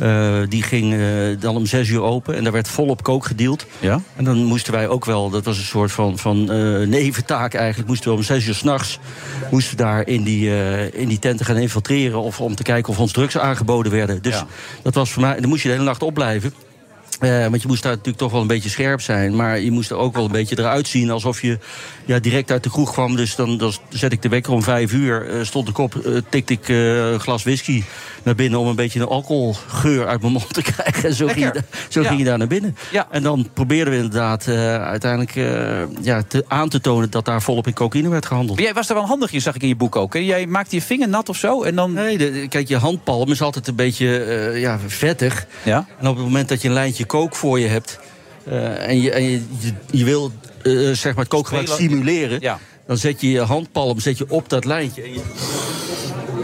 Eh, 0.00 0.38
die 0.48 0.62
ging 0.62 0.92
eh, 0.94 1.00
dan 1.40 1.56
om 1.56 1.66
zes 1.66 1.88
uur 1.88 2.02
open 2.02 2.36
en 2.36 2.42
daar 2.42 2.52
werd 2.52 2.68
volop 2.68 3.02
kook 3.02 3.26
gedeeld. 3.26 3.66
Ja? 3.78 4.00
En 4.16 4.24
dan 4.24 4.44
moesten 4.44 4.72
wij 4.72 4.88
ook 4.88 5.04
wel, 5.04 5.30
dat 5.30 5.44
was 5.44 5.58
een 5.58 5.64
soort 5.64 5.92
van, 5.92 6.18
van 6.18 6.50
eh, 6.50 6.86
neventaak 6.86 7.54
eigenlijk... 7.54 7.88
moesten 7.88 8.10
we 8.10 8.16
om 8.16 8.22
zes 8.22 8.46
uur 8.46 8.54
s'nachts 8.54 8.98
moesten 9.50 9.76
we 9.76 9.82
daar 9.82 10.06
in 10.06 10.22
die, 10.22 10.50
in 10.92 11.08
die 11.08 11.18
tenten 11.18 11.46
gaan 11.46 11.56
infiltreren... 11.56 12.20
of 12.20 12.40
om 12.40 12.54
te 12.54 12.62
kijken 12.62 12.92
of 12.92 12.98
ons 12.98 13.12
drugs 13.12 13.38
aangeboden 13.38 13.92
werden. 13.92 14.22
Dus 14.22 14.34
Ja. 14.34 14.46
dat 14.82 14.94
was 14.94 15.10
voor 15.10 15.22
mij, 15.22 15.40
dan 15.40 15.48
moest 15.48 15.62
je 15.62 15.68
de 15.68 15.74
hele 15.74 15.86
nacht 15.86 16.02
opblijven. 16.02 16.52
Eh, 17.20 17.46
want 17.46 17.62
je 17.62 17.68
moest 17.68 17.82
daar 17.82 17.90
natuurlijk 17.92 18.18
toch 18.18 18.32
wel 18.32 18.40
een 18.40 18.46
beetje 18.46 18.68
scherp 18.68 19.00
zijn. 19.00 19.36
Maar 19.36 19.60
je 19.60 19.70
moest 19.70 19.90
er 19.90 19.96
ook 19.96 20.14
wel 20.14 20.24
een 20.24 20.30
beetje 20.32 20.58
eruit 20.58 20.88
zien 20.88 21.10
alsof 21.10 21.42
je 21.42 21.58
ja, 22.04 22.18
direct 22.18 22.50
uit 22.50 22.62
de 22.62 22.70
kroeg 22.70 22.92
kwam. 22.92 23.16
Dus 23.16 23.34
dan, 23.34 23.58
dan 23.58 23.72
zet 23.88 24.12
ik 24.12 24.22
de 24.22 24.28
wekker 24.28 24.52
om 24.52 24.62
vijf 24.62 24.92
uur. 24.92 25.28
eh, 25.30 25.44
stond 25.44 25.68
ik 25.68 25.78
op, 25.78 25.94
eh, 25.96 26.12
tikte 26.28 26.52
ik 26.52 26.68
een 26.68 27.20
glas 27.20 27.42
whisky 27.42 27.82
naar 28.22 28.34
binnen... 28.34 28.58
om 28.58 28.66
een 28.66 28.74
beetje 28.76 29.00
een 29.00 29.06
alcoholgeur 29.06 30.06
uit 30.06 30.20
mijn 30.20 30.32
mond 30.32 30.54
te 30.54 30.62
krijgen. 30.72 31.08
En 31.08 31.14
zo, 31.14 31.26
ging 31.26 31.52
je, 31.52 31.62
zo 31.88 32.00
Ja. 32.02 32.06
ging 32.08 32.18
je 32.18 32.24
daar 32.26 32.38
naar 32.38 32.46
binnen. 32.46 32.76
Ja. 32.92 33.06
En 33.10 33.22
dan 33.22 33.48
probeerden 33.54 33.92
we 33.92 33.98
inderdaad 33.98 34.48
uiteindelijk 34.48 35.34
ja, 36.02 36.22
te, 36.22 36.44
aan 36.48 36.68
te 36.68 36.80
tonen... 36.80 37.10
dat 37.10 37.24
daar 37.24 37.42
volop 37.42 37.66
in 37.66 37.72
cocaïne 37.74 38.08
werd 38.08 38.26
gehandeld. 38.26 38.56
Maar 38.56 38.66
jij 38.66 38.74
was 38.74 38.88
er 38.88 38.94
wel 38.94 39.06
handig 39.06 39.32
in, 39.32 39.40
zag 39.40 39.54
ik 39.54 39.62
in 39.62 39.68
je 39.68 39.76
boek 39.76 39.96
ook. 39.96 40.12
Hè? 40.14 40.18
Jij 40.20 40.46
maakte 40.46 40.74
je 40.76 40.82
vinger 40.82 41.08
nat 41.08 41.28
of 41.28 41.36
zo 41.36 41.62
en 41.62 41.74
dan... 41.74 41.92
Nee, 41.92 42.18
de- 42.18 42.46
kijk, 42.48 42.68
je 42.68 42.76
handpalm 42.76 43.30
is 43.30 43.42
altijd 43.42 43.68
een 43.68 43.74
beetje 43.74 44.08
ja, 44.56 44.78
vettig. 44.86 45.46
Ja? 45.62 45.86
En 45.98 46.08
op 46.08 46.14
het 46.16 46.24
moment 46.24 46.48
dat 46.48 46.62
je 46.62 46.68
een 46.68 46.74
lijntje 46.74 47.04
kook 47.10 47.34
voor 47.36 47.60
je 47.60 47.66
hebt... 47.66 47.98
eh, 48.44 48.88
en, 48.88 49.00
je, 49.00 49.10
en 49.10 49.22
je, 49.22 49.42
je, 49.58 49.72
je 49.90 50.04
wil 50.04 50.32
eh, 50.62 50.72
zeg 50.72 51.04
maar 51.04 51.24
het 51.24 51.28
kookgebruik 51.28 51.68
simuleren... 51.68 52.40
Ja. 52.40 52.58
dan 52.86 52.96
zet 52.96 53.20
je 53.20 53.30
je 53.30 53.40
handpalm 53.40 54.00
zet 54.00 54.18
je 54.18 54.24
op 54.28 54.48
dat 54.48 54.64
lijntje. 54.64 55.02
En 55.02 55.12
je, 55.12 55.20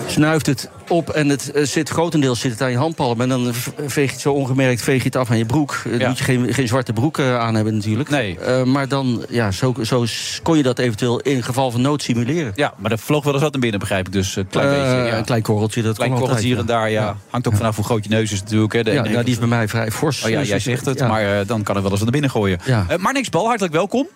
snuift 0.07 0.47
het 0.47 0.71
op 0.89 1.11
en 1.11 1.29
het 1.29 1.51
eh, 1.53 1.65
zit 1.65 1.89
grotendeels 1.89 2.41
zit 2.41 2.51
het 2.53 2.63
aan 2.63 2.71
je 2.71 2.77
handpalm. 2.77 3.21
En 3.21 3.29
dan 3.29 3.53
veeg 3.87 4.05
je 4.07 4.13
het 4.13 4.21
zo 4.21 4.33
ongemerkt 4.33 4.83
veeg 4.83 4.99
je 4.99 5.05
het 5.05 5.17
af 5.17 5.31
aan 5.31 5.39
je 5.39 5.47
broek. 5.47 5.81
Dan 5.85 5.99
Ja. 5.99 6.09
moet 6.09 6.19
je 6.19 6.25
geen, 6.25 6.55
geen 6.55 6.69
zwarte 6.69 6.93
broek 6.93 7.19
eh, 7.19 7.39
aan 7.39 7.55
hebben 7.55 7.75
natuurlijk. 7.75 8.09
Nee. 8.11 8.39
Eh, 8.39 8.63
maar 8.63 8.89
dan, 8.89 9.25
ja, 9.29 9.51
zo, 9.51 9.75
zo 9.83 10.05
kon 10.43 10.57
je 10.57 10.63
dat 10.63 10.79
eventueel 10.79 11.21
in 11.21 11.43
geval 11.43 11.71
van 11.71 11.81
nood 11.81 12.03
simuleren. 12.03 12.53
Ja, 12.57 12.75
maar 12.79 12.91
er 12.91 12.99
vloog 12.99 13.25
wel 13.25 13.33
eens 13.33 13.43
wat 13.43 13.53
naar 13.53 13.61
binnen, 13.61 13.81
begrijp 13.81 14.07
ik. 14.07 14.13
Dus 14.13 14.37
een 14.37 14.47
klein 14.49 14.69
Eh, 14.69 14.75
beetje. 14.75 15.07
Ja. 15.11 15.19
Een 15.19 15.25
klein 15.25 15.43
korreltje, 15.43 15.83
dat 15.83 15.97
klein 15.97 16.13
korreltje 16.15 16.47
hier 16.47 16.59
en 16.59 16.67
daar, 16.67 16.91
ja. 16.91 17.17
Hangt 17.31 17.49
ook 17.49 17.57
vanaf 17.57 17.77
hoe 17.77 17.85
groot 17.85 18.05
je 18.05 18.11
neus 18.11 18.33
is 18.33 18.41
natuurlijk. 18.43 18.73
Hè. 18.73 18.83
De 18.85 18.93
Ja, 18.93 19.03
nou, 19.03 19.23
die 19.25 19.33
is 19.33 19.39
bij 19.39 19.49
mij 19.49 19.69
vrij 19.69 19.91
fors. 19.91 20.25
Oh 20.25 20.31
ja, 20.31 20.39
Dus 20.39 20.49
jij 20.49 20.59
zegt 20.59 20.85
het, 20.87 20.99
ja. 20.99 21.07
maar 21.09 21.39
eh, 21.41 21.47
dan 21.47 21.63
kan 21.63 21.77
er 21.77 21.83
wel 21.83 21.91
eens 21.91 22.01
wat 22.01 22.11
naar 22.13 22.21
binnen 22.21 22.31
gooien. 22.31 22.59
Ja. 22.65 22.87
Eh, 22.89 22.99
maar 22.99 23.13
niks 23.13 23.29
bal, 23.29 23.47
hartelijk 23.47 23.73
welkom. 23.75 24.07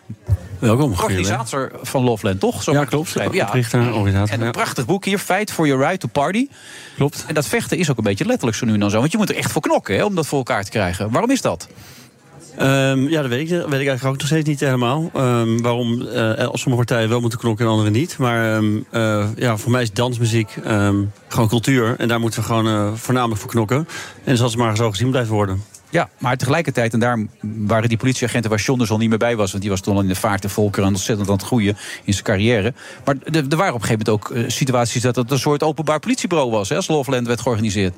Welkom. 0.59 0.93
Organisator 0.93 1.71
van 1.83 2.05
Loveland, 2.05 2.41
toch? 2.41 2.63
Zo 2.63 2.73
Ja, 2.73 2.81
het 2.81 2.89
klopt. 2.89 3.05
beschrijven. 3.05 3.47
Oprichter, 3.47 3.95
organisator, 3.95 4.33
En 4.35 4.39
een 4.41 4.45
ja. 4.47 4.51
prachtig 4.53 4.87
boek 4.87 5.05
hier, 5.05 5.19
Fight 5.19 5.53
for 5.53 5.67
Your 5.67 5.80
Right 5.81 6.01
to 6.01 6.09
Party. 6.09 6.49
Klopt. 6.97 7.25
En 7.27 7.35
dat 7.35 7.47
vechten 7.47 7.79
is 7.79 7.91
ook 7.91 7.99
een 7.99 8.05
beetje 8.05 8.25
letterlijk 8.25 8.57
zo 8.57 8.67
nu 8.67 8.73
en 8.73 8.81
dan 8.81 8.91
zo. 8.91 8.99
Want 8.99 9.13
je 9.13 9.19
moet 9.19 9.29
er 9.29 9.37
echt 9.37 9.53
voor 9.53 9.63
knokken 9.63 9.97
hè, 9.97 10.05
om 10.05 10.15
dat 10.15 10.27
voor 10.27 10.39
elkaar 10.39 10.65
te 10.65 10.71
krijgen. 10.71 11.11
Waarom 11.11 11.31
is 11.31 11.41
dat? 11.41 11.69
Ehm, 12.57 13.09
ja, 13.09 13.21
dat 13.21 13.31
weet 13.31 13.41
ik, 13.41 13.49
weet 13.49 13.65
ik 13.65 13.71
eigenlijk 13.71 14.05
ook 14.05 14.17
nog 14.17 14.27
steeds 14.27 14.49
niet 14.49 14.61
helemaal. 14.61 15.11
Ehm, 15.15 15.61
waarom 15.61 16.07
eh, 16.07 16.49
sommige 16.53 16.85
partijen 16.85 17.09
wel 17.09 17.21
moeten 17.21 17.39
knokken 17.39 17.65
en 17.65 17.71
andere 17.71 17.91
niet. 17.91 18.19
Maar 18.19 18.57
ehm, 18.57 18.79
eh, 18.91 19.27
ja, 19.37 19.57
voor 19.57 19.71
mij 19.71 19.83
is 19.83 19.93
dansmuziek 19.93 20.51
gewoon 21.29 21.49
cultuur. 21.49 21.95
En 21.99 22.09
daar 22.09 22.21
moeten 22.21 22.41
we 22.41 22.47
gewoon 22.47 22.67
eh, 22.67 22.93
voornamelijk 22.95 23.41
voor 23.41 23.51
knokken. 23.51 23.89
En 24.25 24.37
zoals 24.37 24.53
het 24.53 24.61
maar 24.61 24.77
zo 24.77 24.91
gezien 24.91 25.11
blijft 25.11 25.29
worden. 25.29 25.63
Ja, 25.91 26.09
maar 26.19 26.37
tegelijkertijd, 26.37 26.93
en 26.93 27.01
daar 27.01 27.27
waren 27.41 27.89
die 27.89 27.99
politieagenten 27.99 28.51
waar 28.51 28.59
John 28.61 28.79
dus 28.79 28.91
al 28.91 28.99
niet 28.99 29.09
meer 29.09 29.19
bij 29.19 29.37
was, 29.37 29.51
want 29.51 29.63
die 29.63 29.71
was 29.71 29.81
toen 29.81 29.95
al 29.95 30.01
in 30.01 30.09
de 30.09 30.15
vaart 30.15 30.43
de 30.43 30.49
volker 30.49 30.83
en 30.83 30.89
ontzettend 30.89 31.29
aan 31.29 31.35
het 31.35 31.45
groeien 31.45 31.77
in 32.05 32.13
zijn 32.13 32.25
carrière. 32.25 32.75
Maar 33.05 33.17
er, 33.25 33.33
waren 33.33 33.75
op 33.75 33.81
een 33.81 33.87
gegeven 33.87 34.07
moment 34.07 34.09
ook 34.09 34.31
eh, 34.31 34.45
situaties 34.47 35.03
dat 35.03 35.17
het 35.17 35.31
een 35.31 35.39
soort 35.39 35.63
openbaar 35.63 35.99
politiebureau 36.01 36.51
was, 36.51 36.69
hè, 36.69 36.77
als 36.77 36.89
Loveland 36.89 37.27
werd 37.27 37.41
georganiseerd. 37.41 37.95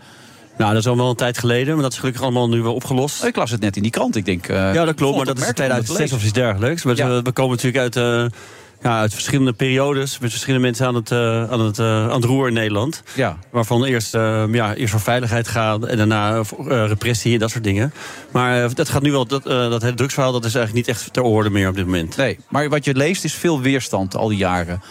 Nou, 0.59 0.71
dat 0.73 0.83
is 0.83 0.89
al 0.89 0.97
wel 0.97 1.11
een 1.11 1.17
tijd 1.17 1.39
geleden, 1.39 1.75
maar 1.75 1.83
dat 1.83 1.93
is 1.93 1.99
gelukkig 1.99 2.23
allemaal 2.23 2.49
nu 2.49 2.63
wel 2.63 2.75
opgelost. 2.75 3.25
Ik 3.25 3.37
las 3.37 3.51
het 3.51 3.61
net 3.61 3.77
in 3.77 3.83
die 3.83 3.91
krant, 3.91 4.17
ik 4.17 4.25
denk. 4.25 4.49
eh, 4.49 4.75
ja, 4.75 4.85
dat 4.85 4.95
klopt, 4.95 5.17
maar 5.17 5.25
dat 5.25 5.39
is 5.39 5.49
opmerkelijk 5.49 5.79
om 5.81 5.87
te 5.87 5.93
2006 5.93 6.13
of 6.13 6.23
iets 6.25 6.33
dergelijks. 6.33 6.83
Maar 6.83 6.97
Ja. 6.97 7.09
we, 7.09 7.23
we 7.23 7.33
komen 7.33 7.57
natuurlijk 7.57 7.83
uit, 7.83 7.97
eh, 7.97 8.39
ja, 8.83 8.99
uit 8.99 9.13
verschillende 9.13 9.53
periodes... 9.53 10.19
met 10.19 10.31
verschillende 10.31 10.67
mensen 10.67 10.87
aan 10.87 10.95
het, 10.95 11.11
eh, 11.11 11.51
aan 11.51 11.61
het, 11.61 11.79
eh, 11.79 12.09
aan 12.09 12.21
het 12.21 12.25
roer 12.25 12.49
in 12.49 12.55
Nederland. 12.55 13.03
Ja. 13.15 13.39
Waarvan 13.51 13.85
eerst, 13.85 14.15
eh, 14.15 14.45
ja, 14.51 14.75
eerst 14.75 14.91
voor 14.91 15.01
veiligheid 15.01 15.49
gaat 15.49 15.85
en 15.85 15.97
daarna 15.97 16.43
repressie 16.67 17.33
en 17.33 17.39
dat 17.39 17.51
soort 17.51 17.65
dingen. 17.65 17.93
Maar 18.31 18.75
dat 18.75 18.89
gaat 18.89 19.03
nu 19.03 19.11
wel, 19.11 19.27
dat, 19.27 19.45
dat 19.45 19.83
hele 19.83 19.95
drugsverhaal... 19.95 20.33
dat 20.33 20.45
is 20.45 20.55
eigenlijk 20.55 20.87
niet 20.87 20.97
echt 20.97 21.13
ter 21.13 21.23
orde 21.23 21.51
meer 21.51 21.69
op 21.69 21.75
dit 21.75 21.85
moment. 21.85 22.17
Nee, 22.17 22.39
maar 22.49 22.69
wat 22.69 22.85
je 22.85 22.95
leest 22.95 23.25
is 23.25 23.35
veel 23.35 23.61
weerstand 23.61 24.17
al 24.17 24.29
die 24.29 24.39
jaren. 24.39 24.83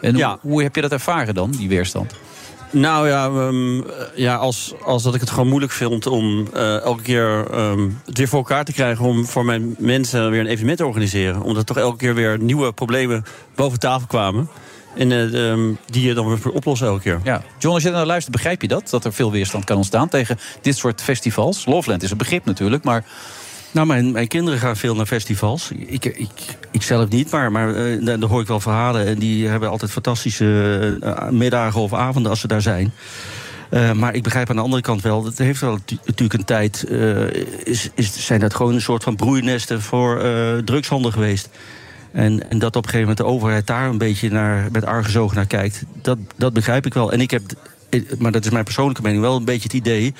En 0.00 0.14
hoe, 0.14 0.38
hoe 0.40 0.62
heb 0.62 0.74
je 0.74 0.80
dat 0.80 0.92
ervaren 0.92 1.34
dan, 1.34 1.50
die 1.50 1.68
weerstand? 1.68 2.14
Nou 2.72 3.08
ja, 3.08 3.26
ehm, 3.26 3.82
ja 4.14 4.34
als, 4.36 4.74
als 4.82 5.02
dat 5.02 5.14
ik 5.14 5.20
het 5.20 5.30
gewoon 5.30 5.48
moeilijk 5.48 5.72
vind 5.72 6.06
om 6.06 6.48
eh, 6.52 6.80
elke 6.80 7.02
keer 7.02 7.50
ehm, 7.50 7.88
het 8.04 8.18
weer 8.18 8.28
voor 8.28 8.38
elkaar 8.38 8.64
te 8.64 8.72
krijgen 8.72 9.04
om 9.04 9.26
voor 9.26 9.44
mijn 9.44 9.74
mensen 9.78 10.30
weer 10.30 10.40
een 10.40 10.46
evenement 10.46 10.78
te 10.78 10.86
organiseren. 10.86 11.42
Omdat 11.42 11.66
toch 11.66 11.76
elke 11.76 11.96
keer 11.96 12.14
weer 12.14 12.38
nieuwe 12.38 12.72
problemen 12.72 13.24
boven 13.54 13.78
tafel 13.78 14.06
kwamen. 14.06 14.48
En 14.96 15.12
eh, 15.12 15.50
ehm, 15.50 15.72
die 15.86 16.06
je 16.06 16.14
dan 16.14 16.28
weer 16.28 16.50
oplossen 16.52 16.86
elke 16.86 17.02
keer. 17.02 17.20
Ja. 17.24 17.42
John, 17.58 17.74
als 17.74 17.82
je 17.82 17.90
naar 17.90 18.06
luistert, 18.06 18.34
begrijp 18.34 18.62
je 18.62 18.68
dat? 18.68 18.90
Dat 18.90 19.04
er 19.04 19.12
veel 19.12 19.30
weerstand 19.30 19.64
kan 19.64 19.76
ontstaan 19.76 20.08
tegen 20.08 20.38
dit 20.60 20.76
soort 20.76 21.02
festivals? 21.02 21.66
Loveland 21.66 22.02
is 22.02 22.10
een 22.10 22.16
begrip 22.16 22.44
natuurlijk, 22.44 22.84
maar... 22.84 23.04
Nou, 23.72 23.86
mijn, 23.86 24.12
mijn 24.12 24.28
kinderen 24.28 24.58
gaan 24.60 24.76
veel 24.76 24.94
naar 24.94 25.06
festivals. 25.06 25.70
Ik, 25.70 26.04
ik, 26.04 26.28
ik 26.70 26.82
zelf 26.82 27.08
niet, 27.08 27.30
maar, 27.30 27.52
maar 27.52 27.74
eh, 27.74 28.04
daar, 28.04 28.28
hoor 28.28 28.40
ik 28.40 28.46
wel 28.46 28.60
verhalen. 28.60 29.06
En 29.06 29.18
die 29.18 29.46
hebben 29.46 29.70
altijd 29.70 29.90
fantastische 29.90 30.98
eh, 31.00 31.28
middagen 31.28 31.80
of 31.80 31.94
avonden 31.94 32.30
als 32.30 32.40
ze 32.40 32.46
daar 32.46 32.62
zijn. 32.62 32.92
Eh, 33.70 33.92
maar 33.92 34.14
ik 34.14 34.22
begrijp 34.22 34.50
aan 34.50 34.56
de 34.56 34.62
andere 34.62 34.82
kant 34.82 35.02
wel, 35.02 35.22
dat 35.22 35.38
heeft 35.38 35.60
wel 35.60 35.72
natu- 35.72 35.98
natuurlijk 36.04 36.38
een 36.38 36.44
tijd. 36.44 36.84
is, 37.64 37.90
is, 37.94 38.26
zijn 38.26 38.40
dat 38.40 38.54
gewoon 38.54 38.74
een 38.74 38.80
soort 38.80 39.02
van 39.02 39.16
broeinesten 39.16 39.82
voor 39.82 40.22
drugshandel 40.64 41.10
geweest. 41.10 41.48
En, 42.12 42.50
en 42.50 42.58
dat 42.58 42.76
op 42.76 42.84
een 42.84 42.90
gegeven 42.90 43.08
moment 43.08 43.16
de 43.16 43.34
overheid 43.34 43.66
daar 43.66 43.88
een 43.88 43.98
beetje 43.98 44.30
naar, 44.30 44.68
met 44.72 44.84
argusogen 44.84 45.36
naar 45.36 45.46
kijkt, 45.46 45.82
dat, 46.02 46.18
dat 46.36 46.52
begrijp 46.52 46.86
ik 46.86 46.94
wel. 46.94 47.12
En 47.12 47.20
ik 47.20 47.30
heb, 47.30 47.42
maar 48.18 48.32
dat 48.32 48.44
is 48.44 48.50
mijn 48.50 48.64
persoonlijke 48.64 49.02
mening, 49.02 49.22
wel 49.22 49.36
een 49.36 49.44
beetje 49.44 49.62
het 49.62 49.72
idee 49.72 50.14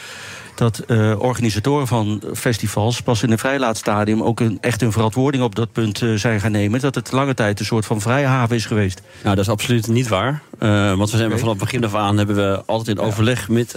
dat 0.61 0.79
eh, 0.79 1.21
organisatoren 1.21 1.87
van 1.87 2.23
festivals 2.35 3.01
pas 3.01 3.23
in 3.23 3.31
een 3.31 3.39
vrij 3.39 3.59
laat 3.59 3.77
stadium 3.77 4.23
ook 4.23 4.41
een, 4.41 4.59
echt 4.61 4.83
een 4.83 4.93
verantwoording 4.93 5.43
op 5.43 5.55
dat 5.55 5.73
punt 5.73 6.03
eh, 6.03 6.13
zijn 6.15 6.41
gaan 6.41 6.53
nemen. 6.53 6.81
Dat 6.81 6.95
het 6.95 7.13
lange 7.13 7.35
tijd 7.35 7.61
een 7.61 7.67
soort 7.67 7.87
van 7.87 8.01
vrije 8.01 8.27
haven 8.27 8.57
is 8.57 8.67
geweest. 8.67 9.03
Nou, 9.23 9.37
dat 9.37 9.45
is 9.45 9.51
absoluut 9.51 9.87
niet 9.87 10.09
waar. 10.09 10.43
Eh, 10.59 10.97
want 10.97 11.11
we 11.11 11.17
zijn 11.17 11.31
vanaf 11.31 11.49
het 11.49 11.59
begin 11.59 11.85
af 11.85 11.95
aan 11.95 12.17
hebben 12.17 12.37
we 12.37 12.63
altijd 12.67 12.99
in 12.99 13.05
overleg 13.05 13.49
met, 13.49 13.75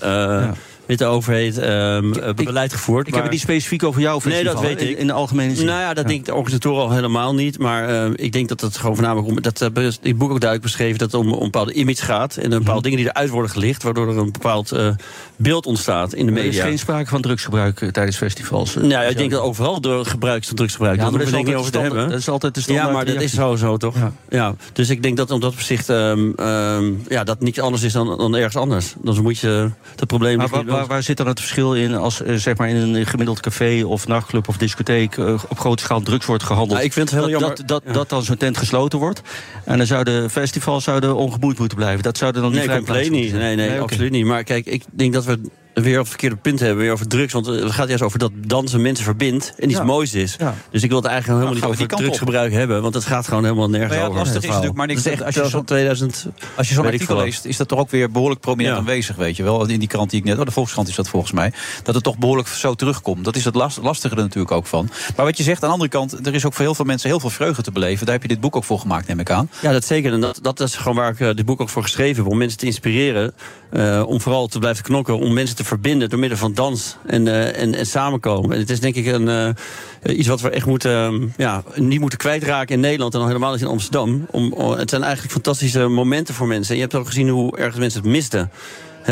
met 0.87 0.97
de 0.97 1.05
overheid 1.05 1.57
ehm, 1.57 2.13
eh, 2.13 2.33
beleid 2.33 2.73
gevoerd. 2.73 3.07
ik 3.07 3.13
heb 3.13 3.23
het 3.23 3.31
niet 3.31 3.41
specifiek 3.41 3.83
over 3.83 4.01
jouw 4.01 4.19
Nee, 4.23 4.43
dat 4.43 4.59
weet 4.61 4.81
ik. 4.81 4.97
in 4.97 5.07
de 5.07 5.13
algemene 5.13 5.55
zin. 5.55 5.65
Nou 5.65 5.79
ja, 5.79 5.93
dat 5.93 6.03
Ja. 6.03 6.09
denk 6.09 6.19
ik 6.19 6.25
de 6.25 6.33
organisatoren 6.33 6.83
al 6.83 6.91
helemaal 6.91 7.33
niet. 7.33 7.59
Maar 7.59 7.89
eh, 7.89 8.11
ik 8.15 8.31
denk 8.31 8.47
dat 8.49 8.61
het 8.61 8.77
gewoon 8.77 8.95
voornamelijk 8.95 9.27
om. 9.27 9.41
Dat 9.41 9.61
in 9.61 9.73
het 9.83 10.17
boek 10.17 10.31
ook 10.31 10.39
duidelijk 10.41 10.61
beschreven. 10.61 10.97
Dat 10.97 11.11
het 11.11 11.21
om, 11.21 11.27
om 11.27 11.33
een 11.33 11.39
bepaalde 11.43 11.73
image 11.73 12.03
gaat. 12.03 12.35
En 12.35 12.51
een 12.51 12.57
bepaalde 12.57 12.81
dingen 12.81 12.97
die 12.97 13.07
eruit 13.07 13.29
worden 13.29 13.51
gelicht. 13.51 13.83
Waardoor 13.83 14.07
er 14.09 14.17
een 14.17 14.31
bepaald 14.31 14.71
eh, 14.71 14.87
beeld 15.35 15.65
ontstaat 15.65 16.13
in 16.13 16.25
de 16.25 16.31
Er 16.31 16.37
media. 16.37 16.49
is 16.49 16.59
geen 16.59 16.79
sprake 16.79 17.09
van 17.09 17.21
drugsgebruik 17.21 17.81
eh, 17.81 17.89
tijdens 17.89 18.17
festivals. 18.17 18.73
Nou, 18.75 18.87
ja, 18.87 19.01
ik 19.01 19.17
denk 19.17 19.31
dat 19.31 19.41
overal 19.41 19.81
door 19.81 20.05
gebruik 20.05 20.43
van 20.45 20.55
drugsgebruik. 20.55 20.95
Ja, 20.95 21.01
Daar 21.03 21.11
maar 21.11 21.21
dat 21.23 21.31
denk 21.33 21.47
is 21.47 21.53
over 21.55 21.71
te 21.71 21.79
hebben. 21.79 22.09
dat 22.09 22.19
is 22.19 22.29
altijd 22.29 22.55
de 22.55 22.61
standaard 22.61 22.87
Ja, 22.87 22.93
maar 22.93 23.05
dat 23.05 23.21
is 23.21 23.33
sowieso 23.33 23.77
toch? 23.77 23.95
Ja. 24.29 24.55
Dus 24.73 24.89
ik 24.89 25.03
denk 25.03 25.17
dat 25.17 25.31
om 25.31 25.39
dat 25.39 25.51
opzicht 25.51 25.89
ehm, 25.89 26.91
ja, 27.07 27.23
dat 27.23 27.39
niets 27.39 27.59
anders 27.59 27.83
is 27.83 27.93
dan, 27.93 28.17
dan 28.17 28.35
ergens 28.35 28.55
anders. 28.55 28.93
Dan 29.01 29.21
moet 29.21 29.39
je 29.39 29.69
dat 29.95 30.07
probleem. 30.07 30.37
Maar 30.37 30.49
waar, 30.73 30.87
waar, 30.87 31.03
zit 31.03 31.17
dan 31.17 31.27
het 31.27 31.39
verschil 31.39 31.75
in 31.75 31.95
als 31.95 32.21
eh, 32.21 32.35
zeg 32.35 32.57
maar 32.57 32.69
in 32.69 32.75
een 32.75 33.05
gemiddeld 33.05 33.39
café 33.39 33.83
of 33.85 34.07
nachtclub 34.07 34.47
of 34.47 34.57
discotheek 34.57 35.17
eh, 35.17 35.33
op 35.49 35.59
grote 35.59 35.83
schaal 35.83 36.01
drugs 36.01 36.25
wordt 36.25 36.43
gehandeld? 36.43 36.73
Nou, 36.73 36.83
ik 36.83 36.93
vind 36.93 37.09
het 37.09 37.19
heel 37.19 37.29
dat, 37.29 37.39
jammer. 37.39 37.57
Dat, 37.57 37.67
dat, 37.67 37.83
Ja. 37.85 37.93
dat 37.93 38.09
dan 38.09 38.23
zo'n 38.23 38.37
tent 38.37 38.57
gesloten 38.57 38.99
wordt. 38.99 39.21
En 39.65 39.77
dan 39.77 39.87
zouden 39.87 40.29
festivals 40.29 40.83
zouden 40.83 41.15
ongemoeid 41.15 41.59
moeten 41.59 41.77
blijven. 41.77 42.03
Dat 42.03 42.17
zouden 42.17 42.41
dan 42.41 42.51
niet 42.51 42.65
Nee, 42.65 42.77
compleet 42.77 43.11
niet. 43.11 43.33
Nee, 43.33 43.55
nee, 43.55 43.79
absoluut 43.79 44.11
niet. 44.11 44.25
Maar 44.25 44.43
kijk, 44.43 44.65
ik 44.65 44.83
denk 44.91 45.13
dat 45.13 45.25
we 45.25 45.39
weer 45.73 45.93
op 45.93 45.99
het 45.99 46.07
verkeerde 46.09 46.35
punt 46.35 46.59
hebben, 46.59 46.77
weer 46.77 46.91
over 46.91 47.07
drugs. 47.07 47.33
Want 47.33 47.47
eh, 47.47 47.53
het 47.63 47.71
gaat 47.71 47.87
juist 47.87 48.03
over 48.03 48.19
dat 48.19 48.31
dansen 48.35 48.81
mensen 48.81 49.03
verbindt 49.05 49.53
en 49.57 49.69
iets 49.69 49.77
Ja. 49.77 49.83
moois 49.83 50.13
is. 50.13 50.35
Ja. 50.39 50.55
Dus 50.71 50.83
ik 50.83 50.89
wil 50.89 50.97
het 50.97 51.07
eigenlijk 51.07 51.39
helemaal 51.39 51.45
gaan 51.45 51.53
niet 51.55 51.63
over 51.63 51.77
die 51.77 51.87
kant 51.87 51.99
op. 52.01 52.05
drugsgebruik 52.07 52.51
hebben, 52.51 52.81
want 52.81 52.93
het 52.93 53.05
gaat 53.05 53.27
gewoon 53.27 53.43
helemaal 53.43 53.69
nergens 53.69 53.91
Nou 53.91 54.01
ja, 54.03 54.07
het 54.09 54.13
over. 54.13 54.23
lastige 54.25 54.45
is 54.45 54.51
natuurlijk, 54.51 54.77
maar 54.77 54.87
niks 54.87 55.05
echt 55.05 55.23
als 55.23 55.35
je 55.35 55.41
van 55.41 55.49
zo- 55.49 55.63
2000. 55.63 56.25
Als 56.55 56.67
je 56.67 56.73
zo'n 56.73 56.85
artikel 56.85 57.17
leest, 57.17 57.45
is 57.45 57.57
dat 57.57 57.67
toch 57.67 57.79
ook 57.79 57.89
weer 57.89 58.11
behoorlijk 58.11 58.41
prominent 58.41 58.77
aanwezig, 58.77 59.15
weet 59.15 59.35
je 59.35 59.43
wel. 59.43 59.67
In 59.67 59.79
die 59.79 59.87
krant 59.87 60.09
die 60.09 60.19
ik 60.19 60.25
net, 60.25 60.39
oh, 60.39 60.45
de 60.45 60.51
Volkskrant 60.51 60.87
is 60.87 60.95
dat 60.95 61.09
volgens 61.09 61.31
mij. 61.31 61.53
Dat 61.83 61.95
het 61.95 62.03
toch 62.03 62.17
behoorlijk 62.17 62.47
zo 62.47 62.73
terugkomt. 62.73 63.23
Dat 63.25 63.35
is 63.35 63.45
het 63.45 63.55
last, 63.55 63.77
lastige 63.81 64.15
er 64.15 64.21
natuurlijk 64.21 64.51
ook 64.51 64.65
van. 64.65 64.89
Maar 65.15 65.25
wat 65.25 65.37
je 65.37 65.43
zegt, 65.43 65.61
aan 65.63 65.67
de 65.67 65.73
andere 65.73 65.91
kant, 65.91 66.27
er 66.27 66.33
is 66.33 66.45
ook 66.45 66.53
voor 66.53 66.65
heel 66.65 66.75
veel 66.75 66.85
mensen 66.85 67.09
heel 67.09 67.19
veel 67.19 67.29
vreugde 67.29 67.61
te 67.61 67.71
beleven. 67.71 68.05
Daar 68.05 68.13
heb 68.15 68.21
je 68.23 68.29
dit 68.29 68.39
boek 68.41 68.55
ook 68.55 68.63
voor 68.63 68.79
gemaakt, 68.79 69.07
neem 69.07 69.19
ik 69.19 69.29
aan. 69.31 69.49
Ja, 69.61 69.71
dat 69.71 69.85
zeker. 69.85 70.13
En 70.13 70.21
dat, 70.21 70.39
dat 70.41 70.59
is 70.59 70.75
gewoon 70.75 70.95
waar 70.97 71.11
ik 71.11 71.19
eh, 71.19 71.35
dit 71.35 71.45
boek 71.45 71.61
ook 71.61 71.69
voor 71.69 71.83
geschreven 71.83 72.23
heb. 72.23 72.31
Om 72.31 72.37
mensen 72.37 72.57
te 72.57 72.65
inspireren. 72.65 73.33
eh, 73.69 74.03
om 74.07 74.21
vooral 74.21 74.47
te 74.47 74.59
blijven 74.59 74.83
knokken. 74.83 75.19
Om 75.19 75.33
mensen 75.33 75.55
te 75.55 75.62
verbinden 75.63 76.09
door 76.09 76.19
middel 76.19 76.37
van 76.37 76.53
dans 76.53 76.97
en, 77.05 77.27
eh, 77.27 77.61
en, 77.61 77.75
en 77.75 77.85
samenkomen. 77.85 78.51
En 78.51 78.59
het 78.59 78.69
is 78.69 78.79
denk 78.79 78.95
ik 78.95 79.05
een, 79.05 79.27
eh, 79.27 80.17
iets 80.17 80.27
wat 80.27 80.41
we 80.41 80.49
echt 80.49 80.65
moeten, 80.65 80.91
ehm, 80.91 81.27
ja, 81.37 81.63
niet 81.75 81.99
moeten 81.99 82.17
kwijtraken 82.17 82.75
in 82.75 82.81
Nederland. 82.81 83.13
En 83.13 83.19
dan 83.19 83.27
helemaal 83.27 83.51
niet 83.51 83.61
in 83.61 83.67
Amsterdam. 83.67 84.25
Om, 84.31 84.53
oh, 84.53 84.77
het 84.77 84.89
zijn 84.89 85.03
eigenlijk 85.03 85.33
fantastische 85.33 85.87
momenten 85.87 86.33
voor 86.33 86.47
mensen. 86.47 86.69
En 86.69 86.75
je 86.75 86.81
hebt 86.81 86.95
ook 86.95 87.07
gezien 87.07 87.29
hoe 87.29 87.57
erg 87.57 87.77
mensen 87.77 88.01
het 88.01 88.09
misten. 88.09 88.51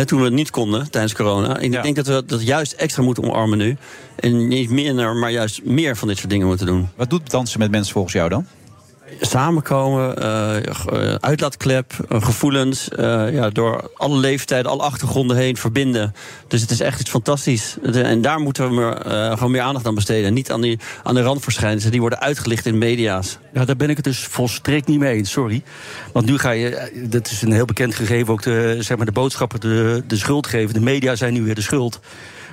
Toen 0.06 0.20
we 0.20 0.26
het 0.26 0.34
niet 0.34 0.50
konden 0.50 0.92
tijdens 0.92 1.14
corona. 1.14 1.60
En 1.60 1.74
ik 1.74 1.84
denk 1.84 1.96
dat 1.96 2.08
we 2.08 2.24
dat 2.26 2.44
juist 2.44 2.72
extra 2.72 3.04
moeten 3.04 3.24
omarmen 3.24 3.58
nu. 3.58 3.78
En 4.16 4.48
niet 4.48 4.70
minder, 4.70 5.16
maar 5.16 5.32
juist 5.32 5.64
meer 5.64 5.98
van 5.98 6.08
dit 6.08 6.18
soort 6.18 6.30
dingen 6.30 6.48
moeten 6.48 6.66
doen. 6.66 6.90
Wat 6.96 7.10
doet 7.10 7.30
dansen 7.30 7.60
met 7.60 7.72
mensen 7.72 7.94
volgens 7.94 8.14
jou 8.14 8.30
dan? 8.30 8.46
Samenkomen, 9.20 10.18
eh, 10.18 11.16
uitlaatklep, 11.20 11.94
eh, 12.10 12.22
gevoelens, 12.24 12.88
ja, 13.32 13.50
door 13.50 13.92
alle 13.96 14.18
leeftijden, 14.18 14.72
alle 14.72 14.82
achtergronden 14.82 15.38
heen 15.38 15.58
verbinden. 15.58 16.16
Dus 16.48 16.62
het 16.62 16.72
is 16.72 16.80
echt 16.80 17.00
iets 17.00 17.10
fantastisch. 17.10 17.76
En 17.94 18.22
daar 18.22 18.40
moeten 18.40 18.70
we 18.70 18.76
meer, 18.76 18.98
gewoon 19.34 19.52
meer 19.52 19.62
aandacht 19.62 19.88
aan 19.88 19.96
besteden. 19.96 20.26
En 20.26 20.34
niet 20.34 20.52
aan, 20.52 20.62
die, 20.62 20.80
aan 21.04 21.16
de 21.16 21.22
randverschijnselen 21.22 21.92
die 21.92 22.02
worden 22.02 22.20
uitgelicht 22.20 22.66
in 22.66 22.78
media's. 22.78 23.38
Ja, 23.54 23.66
daar 23.66 23.76
ben 23.76 23.90
ik 23.90 23.96
het 23.96 24.06
dus 24.06 24.20
volstrekt 24.20 24.88
niet 24.88 25.00
mee 25.00 25.16
eens, 25.16 25.32
sorry. 25.32 25.64
Want 26.14 26.26
nu 26.26 26.38
ga 26.38 26.52
je, 26.52 26.92
dat 27.10 27.32
is 27.32 27.42
een 27.42 27.52
heel 27.52 27.66
bekend 27.66 27.96
gegeven, 27.96 28.34
ook 28.34 28.44
de, 28.44 28.78
zeg 28.80 28.98
maar 28.98 29.06
de 29.06 29.12
boodschapper 29.12 29.60
de, 29.60 30.04
de 30.08 30.18
schuld 30.18 30.48
geven. 30.48 30.74
De 30.74 30.82
media 30.82 31.16
zijn 31.16 31.34
nu 31.34 31.44
weer 31.44 31.56
de 31.56 31.62
schuld. 31.62 32.00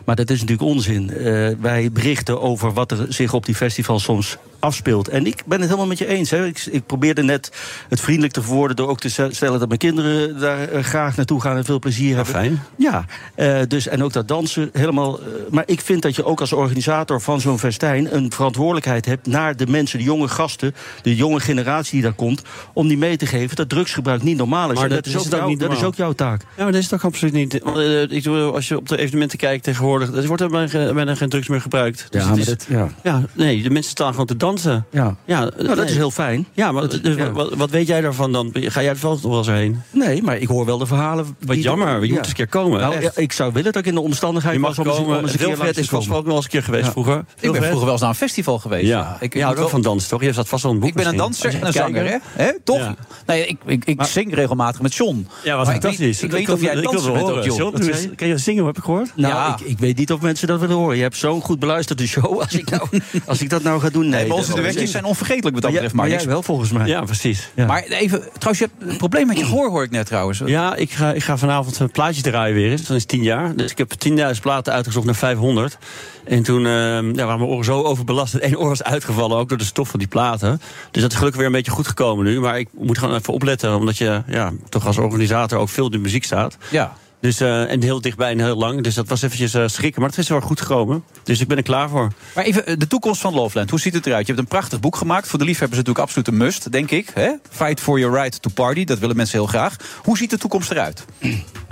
Maar 0.04 0.16
dat 0.16 0.30
is 0.30 0.40
natuurlijk 0.40 0.68
onzin. 0.68 1.12
Wij 1.60 1.90
berichten 1.92 2.40
over 2.40 2.72
wat 2.72 2.90
er 2.90 3.06
zich 3.08 3.32
op 3.32 3.46
die 3.46 3.54
festivals 3.54 4.02
soms 4.02 4.38
afspeelt. 4.58 5.08
En 5.08 5.26
ik 5.26 5.42
ben 5.46 5.58
het 5.58 5.66
helemaal 5.68 5.88
met 5.88 5.98
je 5.98 6.06
eens. 6.06 6.30
Hè. 6.30 6.46
Ik, 6.46 6.66
ik 6.70 6.86
probeerde 6.86 7.22
net 7.22 7.52
het 7.88 8.00
vriendelijk 8.00 8.32
te 8.32 8.42
verwoorden 8.42 8.76
door 8.76 8.88
ook 8.88 9.00
te 9.00 9.08
stellen 9.30 9.58
dat 9.58 9.68
mijn 9.68 9.78
kinderen 9.80 10.40
daar 10.40 10.68
eh, 10.68 10.82
graag 10.84 11.16
naartoe 11.16 11.40
gaan 11.40 11.56
en 11.56 11.64
veel 11.64 11.78
plezier 11.78 12.14
hebben. 12.16 12.34
fijn. 12.34 12.62
Ja, 12.76 13.04
eh, 13.34 13.60
dus, 13.68 13.88
en 13.88 14.02
ook 14.04 14.12
dat 14.12 14.28
dansen 14.28 14.70
helemaal. 14.72 15.20
eh, 15.20 15.26
maar 15.50 15.62
ik 15.66 15.80
vind 15.80 16.02
dat 16.02 16.16
je 16.16 16.24
ook 16.24 16.40
als 16.40 16.52
organisator 16.52 17.20
van 17.20 17.40
zo'n 17.40 17.58
festijn 17.58 18.14
een 18.16 18.32
verantwoordelijkheid 18.32 19.04
hebt 19.04 19.26
naar 19.26 19.56
de 19.56 19.66
mensen, 19.66 19.98
de 19.98 20.04
jonge 20.04 20.28
gasten, 20.28 20.74
de 21.02 21.14
jonge 21.16 21.40
generatie 21.40 21.92
die 21.92 22.02
daar 22.02 22.12
komt, 22.12 22.42
om 22.72 22.88
die 22.88 22.98
mee 22.98 23.16
te 23.16 23.26
geven 23.26 23.56
dat 23.56 23.68
drugsgebruik 23.68 24.22
niet 24.22 24.36
normaal 24.36 24.70
is. 24.70 24.74
Maar 24.74 24.84
En 24.84 24.90
dat 24.94 25.06
is, 25.06 25.12
is 25.14 25.18
ook 25.34 25.58
dat 25.58 25.72
is 25.72 25.82
ook 25.82 25.94
jouw 25.94 26.12
taak. 26.12 26.40
Ja, 26.56 26.62
maar 26.62 26.72
dat 26.72 26.80
is 26.80 26.88
toch 26.88 27.04
absoluut 27.04 27.34
niet. 27.34 27.60
Want, 27.62 28.26
als 28.54 28.68
je 28.68 28.76
op 28.76 28.88
de 28.88 28.98
evenementen 28.98 29.38
kijkt 29.38 29.64
tegenwoordig, 29.64 30.12
er 30.14 30.26
wordt 30.26 30.42
er 30.42 30.48
bijna, 30.94 31.14
geen- 31.14 31.28
drugs 31.28 31.48
meer 31.48 31.60
gebruikt. 31.60 32.06
Dus 32.10 32.22
Ja, 32.22 32.28
het 32.28 32.38
is- 32.38 32.44
dat- 32.46 32.66
ja. 32.68 32.88
ja, 33.02 33.22
nee, 33.32 33.62
de 33.62 33.70
mensen 33.70 33.90
staan 33.90 34.10
gewoon 34.10 34.26
te 34.26 34.32
dansen. 34.32 34.46
Ja, 34.90 35.16
ja 35.24 35.50
Nou, 35.56 35.74
dat 35.74 35.88
is 35.88 35.96
heel 35.96 36.10
fijn. 36.10 36.46
Ja, 36.52 36.72
maar 36.72 36.82
Dat- 36.82 37.02
dus 37.02 37.16
ja. 37.16 37.32
Wat, 37.32 37.54
wat 37.54 37.70
weet 37.70 37.86
jij 37.86 38.00
daarvan 38.00 38.32
dan? 38.32 38.50
Ga 38.54 38.82
jij 38.82 38.90
er 38.90 38.98
wel 39.00 39.18
wel 39.22 39.38
eens 39.38 39.46
heen? 39.46 39.82
Nee, 39.90 40.22
maar 40.22 40.36
ik 40.36 40.48
hoor 40.48 40.64
wel 40.64 40.78
de 40.78 40.86
verhalen. 40.86 41.36
Wat 41.40 41.62
jammer, 41.62 42.04
je 42.04 42.08
moet 42.08 42.18
eens 42.18 42.28
een 42.28 42.34
keer 42.34 42.46
komen. 42.48 42.80
Nou, 42.80 43.10
ik 43.14 43.32
zou 43.32 43.52
willen 43.52 43.72
dat 43.72 43.82
ik 43.82 43.88
in 43.88 43.94
de 43.94 44.00
omstandigheid 44.00 44.54
Je 44.54 44.60
mag 44.60 44.74
komen. 44.74 45.22
Wilfred 45.22 45.58
langs 45.58 45.78
is 45.78 45.88
vast 45.88 46.08
komen. 46.08 46.24
wel 46.24 46.34
eens 46.34 46.44
een 46.44 46.50
keer 46.50 46.62
geweest 46.62 46.88
vroeger. 46.88 47.24
Ik 47.40 47.52
ben 47.52 47.62
vroeger 47.62 47.82
wel 47.84 47.90
eens 47.92 48.00
naar 48.00 48.10
een 48.10 48.16
festival 48.16 48.58
geweest. 48.58 48.86
Ja, 48.86 49.16
Ik, 49.20 49.34
ja, 49.34 49.54
ook 49.54 49.68
van 49.68 49.82
dansen, 49.82 50.08
toch? 50.08 50.22
Je 50.22 50.32
zat 50.32 50.48
vast 50.48 50.62
wel 50.62 50.72
een 50.72 50.78
boek 50.78 50.88
Ik 50.88 50.94
ben 50.94 51.06
een 51.06 51.16
danser 51.16 51.54
en 51.54 51.66
een 51.66 51.72
zanger, 51.72 52.20
hè? 52.34 52.52
Toch? 52.64 52.94
Nee, 53.26 53.46
ik, 53.46 53.84
ik, 53.84 54.02
zing 54.04 54.34
regelmatig 54.34 54.80
met 54.80 54.94
John. 54.94 55.26
Ja, 55.44 55.56
was 55.56 55.68
fantastisch. 55.68 56.22
Ik 56.22 56.30
weet 56.30 56.40
niet 56.40 56.50
of 56.50 56.60
jij 56.60 56.80
danser 56.80 57.12
wel 57.12 57.24
bent 57.34 57.50
ook. 57.50 57.56
John. 57.56 58.14
Kan 58.14 58.28
je 58.28 58.38
zingen, 58.38 58.66
heb 58.66 58.76
ik 58.76 58.84
gehoord? 58.84 59.12
Nou, 59.16 59.58
ik, 59.64 59.78
weet 59.78 59.96
niet 59.96 60.12
of 60.12 60.20
mensen 60.20 60.48
dat 60.48 60.60
willen 60.60 60.76
horen. 60.76 60.96
Je 60.96 61.02
hebt 61.02 61.16
zo'n 61.16 61.40
goed 61.40 61.58
beluisterde 61.58 62.06
show. 62.06 62.40
Als 62.40 62.54
ik, 62.54 62.70
nou, 62.70 62.88
als 63.26 63.40
ik 63.40 63.50
dat 63.50 63.62
nou 63.62 63.80
ga 63.80 63.90
doen, 63.90 64.08
nee. 64.08 64.28
Dat- 64.46 64.56
duetjes 64.56 64.90
zijn 64.90 65.04
onvergetelijk 65.04 65.54
wat 65.54 65.62
dat 65.62 65.72
betreft. 65.72 65.94
Maar, 65.94 66.08
jij 66.08 66.26
wel 66.26 66.42
volgens 66.42 66.70
mij. 66.72 66.86
Ja, 66.86 67.00
precies. 67.00 67.50
Maar 67.54 67.82
even, 67.82 68.22
trouwens, 68.38 68.58
je 68.58 68.68
hebt 68.70 68.90
een 68.92 68.96
probleem 68.96 69.26
met 69.26 69.38
je 69.38 69.44
gehoor, 69.50 69.70
hoor 69.70 69.82
ik 69.82 69.90
net 69.90 70.06
trouwens. 70.06 70.42
Ja, 70.44 70.74
ik 70.74 70.90
ga, 70.90 71.12
ik 71.12 71.22
ga 71.22 71.36
vanavond 71.36 71.78
een 71.78 71.90
plaatje 71.90 72.22
draaien 72.22 72.54
weer 72.54 72.70
eens. 72.70 72.86
Dan 72.86 72.96
is 72.96 73.04
10 73.04 73.22
jaar. 73.22 73.56
Dus 73.56 73.70
ik 73.70 73.78
heb 73.78 73.92
10.000 74.08 74.40
platen 74.42 74.72
uitgezocht 74.72 75.06
naar 75.06 75.14
500. 75.14 75.78
En 76.24 76.42
toen 76.42 76.66
eh, 76.66 76.72
ja, 76.72 77.12
waren 77.12 77.38
mijn 77.38 77.50
oren 77.50 77.64
zo 77.64 77.82
overbelast. 77.82 78.32
Het 78.32 78.42
één 78.42 78.58
oor 78.58 78.68
was 78.68 78.82
uitgevallen, 78.82 79.36
ook 79.36 79.48
door 79.48 79.58
de 79.58 79.64
stof 79.64 79.88
van 79.88 79.98
die 79.98 80.08
platen. 80.08 80.60
Dus 80.90 81.02
dat 81.02 81.10
is 81.10 81.16
gelukkig 81.16 81.38
weer 81.40 81.50
een 81.50 81.56
beetje 81.56 81.70
goed 81.70 81.86
gekomen 81.88 82.24
nu. 82.24 82.40
Maar 82.40 82.58
ik 82.58 82.68
moet 82.72 82.98
gewoon 82.98 83.14
even 83.14 83.32
opletten, 83.32 83.76
omdat 83.76 83.98
je 83.98 84.22
ja, 84.26 84.52
toch 84.68 84.86
als 84.86 84.98
organisator 84.98 85.58
ook 85.58 85.68
veel 85.68 85.84
in 85.84 85.90
de 85.90 85.98
muziek 85.98 86.24
staat. 86.24 86.56
Ja. 86.70 86.96
Dus, 87.20 87.40
eh, 87.40 87.70
en 87.70 87.82
heel 87.82 88.00
dichtbij 88.00 88.30
en 88.30 88.38
heel 88.38 88.56
lang. 88.56 88.82
Dus 88.82 88.94
dat 88.94 89.08
was 89.08 89.22
eventjes 89.22 89.54
eh, 89.54 89.62
schrikken. 89.66 90.00
Maar 90.00 90.10
het 90.10 90.18
is 90.18 90.28
wel 90.28 90.40
goed 90.40 90.60
gekomen. 90.60 91.04
Dus 91.22 91.40
ik 91.40 91.48
ben 91.48 91.56
er 91.56 91.62
klaar 91.62 91.88
voor. 91.88 92.12
Maar 92.34 92.44
even 92.44 92.66
eh, 92.66 92.74
de 92.78 92.86
toekomst 92.86 93.20
van 93.20 93.34
Loveland. 93.34 93.70
Hoe 93.70 93.80
ziet 93.80 93.94
het 93.94 94.06
eruit? 94.06 94.26
Je 94.26 94.32
hebt 94.32 94.44
een 94.44 94.50
prachtig 94.50 94.80
boek 94.80 94.96
gemaakt. 94.96 95.28
Voor 95.28 95.38
de 95.38 95.44
liefhebbers 95.44 95.78
natuurlijk 95.78 96.04
absoluut 96.04 96.28
een 96.28 96.36
must, 96.36 96.72
denk 96.72 96.90
ik. 96.90 97.10
Hè? 97.14 97.30
Fight 97.50 97.80
for 97.80 97.98
your 97.98 98.20
right 98.20 98.42
to 98.42 98.50
party. 98.54 98.84
Dat 98.84 98.98
willen 98.98 99.16
mensen 99.16 99.38
heel 99.38 99.46
graag. 99.46 99.76
Hoe 100.02 100.16
ziet 100.16 100.30
de 100.30 100.38
toekomst 100.38 100.70
eruit? 100.70 101.04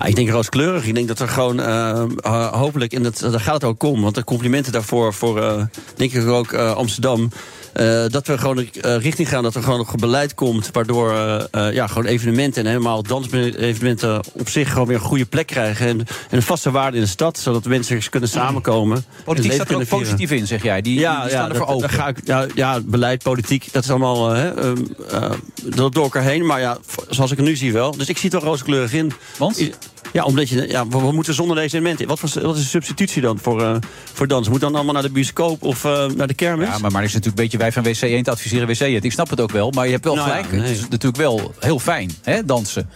Ik 0.05 0.15
denk 0.15 0.31
rooskleurig. 0.31 0.87
Ik 0.87 0.95
denk 0.95 1.09
dat 1.09 1.19
er 1.19 1.29
gewoon 1.29 1.61
hopelijk, 2.53 2.93
en 2.93 3.03
dat, 3.03 3.19
daar 3.19 3.41
gaat 3.41 3.55
het 3.55 3.65
ook 3.65 3.83
om, 3.83 4.03
want 4.03 4.15
de 4.15 4.25
complimenten 4.25 4.73
daarvoor 4.73 5.15
voor, 5.15 5.69
denk 5.97 6.13
ik 6.13 6.27
ook 6.27 6.55
Amsterdam. 6.55 7.31
Eh, 7.77 8.05
dat 8.09 8.27
we 8.27 8.39
gewoon 8.39 8.59
eh, 8.59 8.97
richting 8.97 9.29
gaan, 9.29 9.43
dat 9.43 9.55
er 9.55 9.63
gewoon 9.63 9.79
nog 9.79 9.93
een 9.93 10.01
beleid 10.01 10.35
komt. 10.35 10.69
Waardoor 10.73 11.13
eh, 11.13 11.73
ja, 11.73 11.87
gewoon 11.87 12.05
evenementen 12.05 12.63
en 12.63 12.69
helemaal 12.69 13.03
dansevenementen 13.03 14.21
op 14.33 14.49
zich 14.49 14.73
gewoon 14.73 14.87
weer 14.87 14.97
een 14.97 15.03
goede 15.03 15.25
plek 15.27 15.47
krijgen. 15.47 15.87
En, 15.87 15.99
en 15.99 16.07
een 16.37 16.43
vaste 16.43 16.71
waarde 16.71 16.97
in 16.97 17.03
de 17.03 17.09
stad, 17.09 17.39
zodat 17.39 17.65
mensen 17.65 18.11
kunnen 18.11 18.29
samenkomen. 18.29 19.05
Politiek 19.25 19.53
staat 19.53 19.71
er 19.71 19.77
ook 19.77 19.89
positief 19.89 20.31
in, 20.31 20.47
zeg 20.47 20.63
jij. 20.63 20.81
Die, 20.81 20.99
Ja, 20.99 21.21
die 21.21 21.31
staan 21.31 21.49
ja, 21.49 21.51
ervoor 21.51 21.67
open. 21.67 21.89
daar 21.89 21.99
ga 21.99 22.09
ik, 22.09 22.19
ja, 22.25 22.47
ja, 22.55 22.81
beleid, 22.81 23.23
politiek, 23.23 23.73
dat 23.73 23.83
is 23.83 23.91
allemaal 23.91 24.29
hè, 24.29 24.55
ehm, 24.55 24.77
eh, 25.11 25.31
door 25.71 26.03
elkaar 26.03 26.23
heen. 26.23 26.47
Maar 26.47 26.61
ja, 26.61 26.79
zoals 27.09 27.31
ik 27.31 27.37
het 27.37 27.47
nu 27.47 27.57
zie 27.57 27.73
wel. 27.73 27.97
Dus 27.97 28.09
ik 28.09 28.19
zie 28.19 28.31
het 28.31 28.41
wel 28.41 28.51
rooskleurig 28.51 28.93
in. 28.93 29.13
Want? 29.39 29.71
Ja, 30.13 30.25
omdat 30.25 30.49
je, 30.49 30.69
ja, 30.69 30.89
we, 30.89 30.99
we 30.99 31.13
moeten 31.13 31.35
zonder 31.35 31.57
deze 31.57 31.77
elementen. 31.77 32.07
Wat, 32.07 32.19
voor, 32.19 32.43
wat 32.43 32.57
is 32.57 32.63
de 32.63 32.69
substitutie 32.69 33.23
dan 33.23 33.39
voor, 33.39 33.63
eh 33.63 33.77
voor 34.13 34.27
dans? 34.27 34.49
Moet 34.49 34.61
dan 34.61 34.75
allemaal 34.75 34.93
naar 34.95 35.03
de 35.03 35.11
bioscoop 35.11 35.63
of 35.63 35.85
eh, 35.85 36.07
naar 36.07 36.27
de 36.27 36.35
kermis? 36.35 36.69
Ja, 36.69 36.79
maar, 36.79 36.91
maar 36.91 37.05
is 37.05 37.13
natuurlijk 37.13 37.39
een 37.39 37.43
beetje 37.43 37.59
wij 37.59 37.73
van 37.73 37.83
WC 37.83 38.01
1 38.03 38.23
te 38.23 38.31
adviseren 38.31 38.67
WC 38.69 38.81
1. 38.81 39.03
Ik 39.03 39.13
snap 39.13 39.31
het 39.31 39.41
ook 39.41 39.51
wel, 39.51 39.71
maar 39.71 39.87
je 39.87 39.93
hebt 39.93 40.05
wel 40.05 40.15
Nou 40.15 40.29
ja, 40.29 40.35
gelijk. 40.35 40.53
nee. 40.53 40.61
Het 40.61 40.71
is 40.71 40.81
natuurlijk 40.89 41.17
wel 41.17 41.55
heel 41.61 41.79
fijn, 41.79 42.11
hè, 42.23 42.45
dansen. 42.45 42.89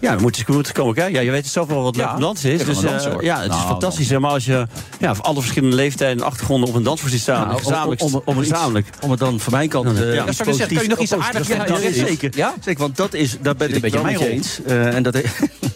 Ja, 0.00 0.16
we 0.16 0.22
moeten, 0.22 0.42
we 0.46 0.52
moeten 0.52 0.72
komen 0.72 0.94
kijken. 0.94 1.12
Ja, 1.14 1.20
je 1.20 1.30
weet 1.30 1.46
zelf 1.46 1.68
wel 1.68 1.82
wat 1.82 1.96
Ja, 1.96 2.16
dansen 2.16 2.50
is. 2.52 2.64
Dus 2.64 2.82
eh, 2.82 2.90
ja, 3.20 3.36
het 3.36 3.50
is 3.50 3.56
Nou, 3.56 3.68
fantastisch. 3.68 4.10
Maar 4.10 4.30
als 4.30 4.44
je 4.44 4.66
ja, 4.98 5.14
alle 5.20 5.40
verschillende 5.40 5.76
leeftijden 5.76 6.18
en 6.18 6.24
achtergronden 6.24 6.68
op 6.68 6.74
een 6.74 6.82
dansvloer 6.82 7.10
ziet 7.10 7.20
staan. 7.20 7.46
Nou, 7.46 7.58
gezamenlijk. 7.58 8.02
om, 8.02 8.14
om, 8.14 8.22
om, 8.24 8.42
iets- 8.42 8.52
om 9.00 9.10
het 9.10 9.20
dan 9.20 9.40
van 9.40 9.52
mijn 9.52 9.68
kant 9.68 9.86
eh, 10.00 10.14
Ja, 10.14 10.24
dat 10.24 10.34
zeggen, 10.34 10.74
kan 10.74 10.82
je 10.82 10.88
nog 10.88 10.98
iets 10.98 11.14
aardigs 11.14 11.48
ja, 11.48 11.54
ja, 11.54 11.64
Dat 11.64 11.80
zeker. 11.92 12.30
Ja? 12.36 12.54
Zeker, 12.64 12.80
want 12.80 12.96
dat 12.96 13.14
is, 13.14 13.36
daar 13.42 13.56
ben 13.56 13.68
ik 13.68 13.74
een 13.74 13.80
beetje 13.80 13.98
rol. 14.16 14.26
eens. 14.26 14.60
Eh, 14.66 14.94
en 14.94 15.02
dat, 15.02 15.14
he- 15.14 15.22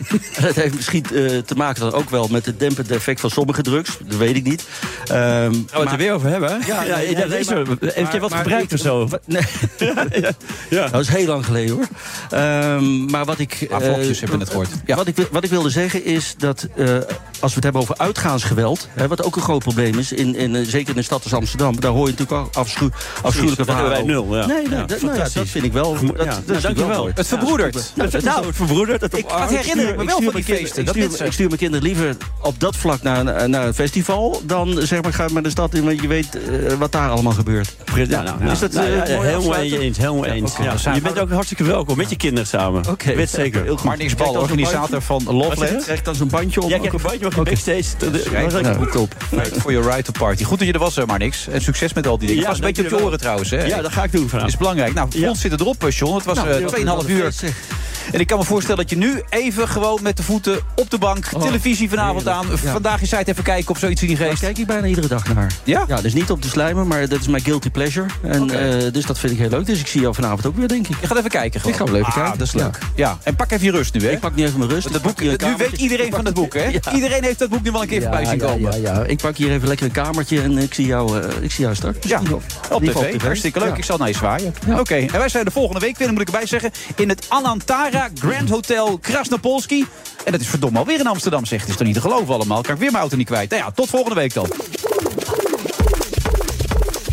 dat 0.46 0.54
heeft 0.54 0.74
misschien 0.74 1.04
eh, 1.04 1.38
te 1.38 1.54
maken 1.56 1.80
dan 1.80 1.92
ook 1.92 2.10
wel 2.10 2.28
met 2.30 2.46
het 2.46 2.58
dempende 2.58 2.94
effect 2.94 3.20
van 3.20 3.30
sommige 3.30 3.62
drugs. 3.62 3.98
Dat 4.06 4.18
weet 4.18 4.36
ik 4.36 4.44
niet. 4.44 4.64
Gaan 5.04 5.50
we 5.70 5.78
het 5.80 5.90
er 5.92 5.96
weer 5.96 6.12
over 6.12 6.28
hebben? 6.28 6.60
Ja, 6.66 6.82
ja, 6.82 6.96
heeft 6.96 8.12
je 8.12 8.18
wat 8.20 8.34
gebruikt 8.34 8.72
ik- 8.72 8.78
of 8.78 8.80
zo? 8.84 9.08
Nee. 9.24 9.42
Dat 10.90 11.00
is 11.00 11.08
heel 11.08 11.26
lang 11.26 11.44
geleden 11.44 11.74
hoor. 11.74 11.86
Ehm, 12.30 13.04
maar 13.10 13.24
wat 13.24 13.38
ik. 13.38 13.66
Eh, 14.20 14.28
vlogjes 14.28 14.30
hebben 14.30 14.38
we 14.38 14.44
net 14.44 14.48
gehoord. 14.48 14.86
Ja. 14.86 14.96
Wat, 14.96 15.06
ik, 15.06 15.28
wat 15.32 15.44
ik 15.44 15.50
wilde 15.50 15.70
zeggen 15.70 16.04
is 16.04 16.34
dat. 16.38 16.68
Als 17.44 17.54
we 17.54 17.60
het 17.66 17.74
hebben 17.74 17.82
over 17.82 18.04
uitgaansgeweld. 18.06 18.88
Hè, 18.90 19.08
wat 19.08 19.22
ook 19.22 19.36
een 19.36 19.42
groot 19.42 19.62
probleem 19.62 19.98
is. 19.98 20.12
In, 20.12 20.36
in, 20.36 20.54
eh, 20.56 20.62
zeker 20.66 20.90
in 20.92 20.98
een 20.98 21.04
stad 21.04 21.22
als 21.24 21.34
Amsterdam. 21.34 21.80
Daar 21.80 21.90
hoor 21.90 22.06
je 22.06 22.14
natuurlijk 22.18 22.40
ook 22.46 22.54
afschuw, 22.54 22.88
afschuwelijke 23.22 23.64
dat 23.64 23.74
hebben 23.74 23.88
wij 23.92 24.04
verhalen. 24.04 24.28
nul, 24.28 24.36
ja. 24.36 24.46
Nee, 24.46 24.68
nee, 24.68 24.78
Ja, 24.78 24.84
dat, 24.84 25.00
nou 25.02 25.16
ja, 25.16 25.26
dat 25.34 25.48
vind 25.48 25.64
ik 25.64 25.72
wel. 25.72 25.92
Dat, 25.92 26.16
dat, 26.16 26.46
nou, 26.46 26.60
dankjewel. 26.60 26.98
mooi. 26.98 27.12
Het 27.14 27.26
verbroedert. 27.26 27.92
Nou, 27.94 28.10
dat- 28.10 28.22
Nou, 28.22 28.46
het 28.46 28.56
verbroedert. 28.56 29.00
Het 29.00 29.18
Ik, 29.18 29.28
dat 29.28 29.50
herinner 29.50 29.88
ik 29.88 29.96
me 29.96 30.04
wel 30.04 30.22
van 30.22 30.34
die 30.34 30.44
feesten. 30.44 30.78
Ik 30.80 30.86
Dat 30.86 30.94
stuur, 31.12 31.26
ik 31.26 31.32
stuur 31.32 31.46
mijn 31.46 31.58
kinderen 31.58 31.86
liever 31.86 32.16
op 32.42 32.60
dat 32.60 32.76
vlak 32.76 33.02
naar, 33.02 33.48
naar 33.48 33.66
een 33.66 33.74
festival... 33.74 34.40
dan 34.44 34.78
zeg 34.82 35.02
maar, 35.02 35.12
ga 35.12 35.26
maar 35.32 35.42
de 35.42 35.50
stad 35.50 35.74
in, 35.74 35.84
want 35.84 36.00
je 36.00 36.08
weet 36.08 36.38
eh, 36.38 36.72
wat 36.78 36.92
daar 36.92 37.10
allemaal 37.10 37.32
gebeurt. 37.32 37.76
Ja, 37.94 38.22
nou, 38.22 38.50
Is 38.50 38.58
dat, 38.58 38.72
nou, 38.72 38.86
eh, 38.92 39.02
helemaal 39.20 39.54
eens, 39.56 39.96
helemaal 39.98 40.24
eens. 40.24 40.56
je 40.94 41.00
bent 41.02 41.18
ook 41.18 41.30
hartstikke 41.30 41.64
welkom 41.64 41.96
met 41.96 42.10
je 42.10 42.16
kinderen 42.16 42.46
samen. 42.48 42.88
Oké. 42.90 43.14
Weet 43.14 43.30
zeker. 43.30 43.74
Maar 43.84 43.96
niks 43.96 44.14
bal, 44.14 44.34
organisator 44.34 45.02
van? 45.02 45.22
Loveland. 45.24 45.82
Krijg 45.84 46.02
dan 46.02 46.14
zo'n 46.14 46.28
bandje 46.28 46.60
om. 46.60 46.68
Mag 47.36 47.44
je 47.44 47.50
backstage. 47.50 47.82
Schrijf 48.24 48.52
Dat 48.52 48.66
is 48.66 48.76
boek 48.76 48.94
op. 48.94 49.14
For 49.60 49.72
your 49.72 49.88
right 49.88 50.04
to 50.04 50.12
party. 50.12 50.44
Goed 50.44 50.58
dat 50.58 50.66
je 50.66 50.72
er 50.72 50.78
was, 50.78 50.96
eh, 50.96 51.04
maar 51.04 51.18
niks. 51.18 51.48
En 51.48 51.60
succes 51.62 51.92
met 51.92 52.06
al 52.06 52.18
die 52.18 52.28
dingen. 52.28 52.42
Ja, 52.42 52.48
Pas 52.48 52.58
een 52.58 52.64
beetje 52.64 52.82
op 52.82 52.88
je 52.88 53.04
oren 53.04 53.18
trouwens. 53.18 53.50
Hè. 53.50 53.64
Ja, 53.64 53.82
dat 53.82 53.92
ga 53.92 54.04
ik 54.04 54.12
doen 54.12 54.28
vanavond. 54.28 54.52
is 54.52 54.58
belangrijk. 54.58 54.94
Nou, 54.94 55.08
Ja. 55.10 55.28
ons 55.28 55.40
zit 55.40 55.60
erop, 55.60 55.84
eh, 55.84 55.90
John. 55.90 56.14
Het 56.14 56.24
was 56.24 56.36
Nou, 56.36 56.48
eh, 56.48 56.66
2,5 56.66 57.08
uur. 57.08 57.32
En 58.12 58.20
ik 58.20 58.26
kan 58.26 58.38
me 58.38 58.44
voorstellen 58.44 58.76
dat 58.80 58.90
je 58.90 58.96
nu 58.96 59.22
even 59.28 59.68
gewoon 59.68 59.98
met 60.02 60.16
de 60.16 60.22
voeten 60.22 60.58
op 60.74 60.90
de 60.90 60.98
bank... 60.98 61.24
televisie 61.24 61.88
vanavond 61.88 62.28
aan. 62.28 62.46
Ja. 62.62 62.72
Vandaag 62.72 63.00
je 63.00 63.06
site 63.06 63.30
even 63.30 63.44
kijken 63.44 63.70
of 63.70 63.78
zoiets 63.78 64.02
in 64.02 64.08
die 64.08 64.16
Daar 64.16 64.28
geest. 64.28 64.40
kijk 64.40 64.58
ik 64.58 64.66
bijna 64.66 64.86
iedere 64.86 65.06
dag 65.06 65.34
naar. 65.34 65.52
Ja? 65.64 65.84
Ja, 65.88 66.00
dus 66.00 66.12
niet 66.14 66.30
op 66.30 66.42
de 66.42 66.48
slijmen, 66.48 66.86
maar 66.86 67.08
dat 67.08 67.20
is 67.20 67.26
mijn 67.26 67.42
guilty 67.42 67.70
pleasure. 67.70 68.06
En, 68.22 68.46
dus 68.92 69.06
dat 69.06 69.18
vind 69.18 69.32
ik 69.32 69.38
heel 69.38 69.48
leuk. 69.48 69.66
Dus 69.66 69.80
ik 69.80 69.86
zie 69.86 70.00
jou 70.00 70.14
vanavond 70.14 70.46
ook 70.46 70.56
weer, 70.56 70.68
denk 70.68 70.88
ik. 70.88 70.96
Je 71.00 71.06
gaat 71.06 71.18
even 71.18 71.30
kijken 71.30 71.60
gewoon. 71.60 71.74
Ik 71.74 71.80
ga 71.80 71.92
wel 71.92 72.00
even 72.00 72.12
ah, 72.12 72.14
kijken. 72.14 72.38
dat 72.38 72.46
is 72.46 72.52
leuk. 72.52 72.78
Ja. 72.94 73.18
En 73.22 73.36
pak 73.36 73.50
even 73.50 73.64
je 73.64 73.70
rust 73.72 73.94
nu, 73.94 74.00
hè. 74.00 74.10
Ik 74.10 74.20
pak 74.20 74.34
nu 74.34 74.44
even 74.44 74.58
mijn 74.58 74.70
rust. 74.70 74.86
Ik 74.86 74.92
pak 74.92 75.02
boek, 75.02 75.20
nu 75.20 75.54
weet 75.56 75.72
iedereen 75.72 76.10
van 76.10 76.24
het 76.24 76.34
boek, 76.34 76.54
hè? 76.54 76.64
Ja. 76.64 76.80
Iedereen 77.24 77.38
heeft 77.38 77.38
dat 77.38 77.48
boek 77.48 77.62
nu 77.62 77.72
wel 77.72 77.82
een 77.82 77.88
keer 77.88 78.02
voorbij 78.02 78.24
zien 78.24 78.38
komen. 78.38 78.82
Ja, 78.82 78.94
ja, 78.94 79.04
Ik 79.04 79.18
pak 79.18 79.36
hier 79.36 79.50
even 79.50 79.68
lekker 79.68 79.86
een 79.86 79.92
kamertje 79.92 80.42
en 80.42 80.58
ik 80.58 80.74
zie 80.74 80.86
jou, 80.86 81.20
eh, 81.20 81.42
ik 81.42 81.50
zie 81.50 81.64
jou 81.64 81.76
straks. 81.76 81.96
Ja, 82.06 82.20
op 82.70 82.80
ieder 82.80 82.96
geval 82.96 83.10
tv. 83.10 83.22
Hartstikke 83.22 83.58
leuk. 83.58 83.68
Ja. 83.68 83.76
Ik 83.76 83.84
zal 83.84 83.98
naar 83.98 84.08
je 84.08 84.14
zwaaien. 84.14 84.54
Oké, 84.78 84.94
en 84.94 85.18
wij 85.18 85.28
zijn 85.28 85.44
de 85.44 85.50
volgende 85.50 85.80
week 85.80 85.96
weer, 85.98 86.06
dan 86.06 86.16
moet 86.16 86.28
ik 86.28 86.34
erbij 86.34 86.46
zeggen... 86.46 86.70
in 86.96 87.08
het 87.08 87.26
Anantara 87.28 88.08
Grand 88.14 88.50
Hotel 88.50 88.98
Krasnopolski. 88.98 89.86
En 90.24 90.32
dat 90.32 90.40
is 90.40 90.46
verdomme 90.48 90.78
alweer 90.78 91.00
in 91.00 91.06
Amsterdam, 91.06 91.44
zegt. 91.44 91.60
Het 91.60 91.70
is 91.70 91.76
toch 91.76 91.86
niet 91.86 91.96
te 91.96 92.00
geloven 92.00 92.34
allemaal? 92.34 92.62
Kan 92.62 92.74
ik 92.74 92.80
weer 92.80 92.90
mijn 92.90 93.02
auto 93.02 93.16
niet 93.16 93.26
kwijt? 93.26 93.50
Nou 93.50 93.62
ja, 93.62 93.70
tot 93.70 93.88
volgende 93.88 94.14
week 94.14 94.34
dan. 94.34 94.46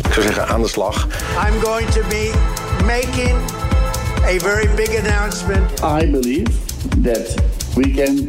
Ik 0.06 0.12
zou 0.12 0.26
zeggen 0.26 0.48
aan 0.48 0.62
de 0.62 0.68
slag. 0.68 1.06
I'm 1.48 1.60
going 1.60 1.88
to 1.90 2.00
be 2.08 2.32
making 2.84 3.36
a 4.24 4.38
very 4.38 4.74
big 4.74 4.98
announcement. 4.98 5.80
I 6.02 6.10
believe 6.10 6.50
that 7.02 7.34
we 7.74 7.90
can 7.90 8.26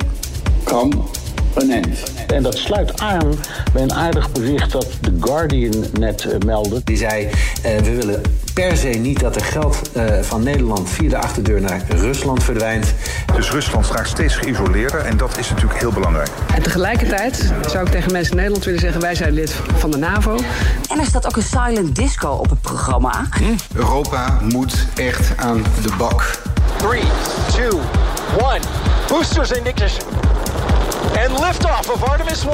come 0.64 1.22
end. 1.62 2.04
En 2.28 2.44
dat 2.44 2.58
sluit 2.58 3.00
aan 3.00 3.34
bij 3.74 3.82
een 3.82 3.94
aardig 3.94 4.32
bericht 4.32 4.72
dat 4.72 4.88
The 5.02 5.18
Guardian 5.20 5.86
net 6.00 6.26
eh, 6.26 6.38
meldde. 6.46 6.82
Die 6.84 6.98
zei, 6.98 7.30
eh, 7.64 7.78
we 7.78 7.96
willen 7.96 8.22
per 8.54 8.78
se 8.78 8.88
niet 8.88 9.20
dat 9.20 9.36
er 9.36 9.44
geld 9.44 9.92
eh, 9.94 10.22
van 10.22 10.44
Nederland 10.44 10.90
via 10.90 11.10
de 11.10 11.18
achterdeur 11.18 11.62
naar 11.62 11.82
Rusland 11.90 12.44
verdwijnt. 12.44 12.94
Dus 13.36 13.52
Rusland 13.52 13.86
straks 13.86 14.10
steeds 14.10 14.36
geïsoleerder 14.36 15.00
en 15.00 15.18
dat 15.18 15.38
is 15.38 15.50
natuurlijk 15.50 15.80
heel 15.80 15.92
belangrijk. 15.92 16.30
En 16.56 16.62
tegelijkertijd 16.62 17.54
zou 17.68 17.86
ik 17.86 17.92
tegen 17.92 18.12
mensen 18.12 18.32
in 18.32 18.38
Nederland 18.38 18.66
willen 18.66 18.80
zeggen... 18.80 19.02
wij 19.02 19.16
zijn 19.16 19.34
lid 19.34 19.56
van 19.78 19.92
de 19.92 19.98
NAVO. 19.98 20.38
En 20.90 21.00
er 21.00 21.06
staat 21.06 21.26
ook 21.26 21.36
een 21.36 21.44
silent 21.44 21.96
disco 21.96 22.30
op 22.30 22.50
het 22.50 22.62
programma. 22.62 23.28
Europa 23.76 24.40
moet 24.42 24.86
echt 24.96 25.38
aan 25.38 25.64
de 25.82 25.92
bak. 25.98 26.42
3, 26.78 27.02
2, 27.48 27.70
1. 27.70 28.62
Boosters 29.08 29.52
in 29.52 29.66
ignition. 29.66 30.08
And 31.04 31.40
liftoff 31.40 31.90
of 31.90 32.04
Artemis 32.04 32.46
1. 32.46 32.54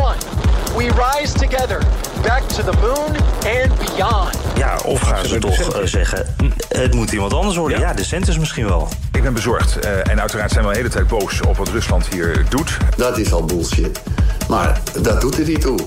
We 0.78 0.84
rise 0.84 1.34
together 1.34 1.82
back 2.24 2.42
to 2.42 2.64
the 2.64 2.78
moon 2.82 3.16
and 3.62 3.78
beyond. 3.80 4.36
Ja, 4.56 4.78
of 4.86 5.00
gaan 5.02 5.26
ze 5.26 5.38
toch 5.40 5.60
eh, 5.60 5.82
zeggen, 5.84 6.36
het 6.68 6.94
moet 6.94 7.12
iemand 7.12 7.34
anders 7.34 7.56
worden. 7.56 7.80
Ja, 7.80 7.94
de 7.94 8.04
centers 8.04 8.38
misschien 8.38 8.68
wel. 8.68 8.88
Ik 9.12 9.24
ben 9.24 9.34
bezorgd. 9.34 9.80
eh, 9.80 10.08
en 10.12 10.20
uiteraard 10.20 10.52
zijn 10.52 10.64
we 10.66 10.72
de 10.72 10.78
hele 10.78 10.90
tijd 10.90 11.08
boos 11.08 11.42
op 11.42 11.58
wat 11.58 11.68
Rusland 11.68 12.08
hier 12.08 12.46
doet. 12.50 12.78
Dat 12.98 13.18
is 13.18 13.32
al 13.34 13.44
bullshit. 13.46 14.02
Maar 14.50 14.82
dat 15.02 15.22
doet 15.22 15.38
er 15.40 15.46
niet 15.46 15.62
toe. 15.62 15.80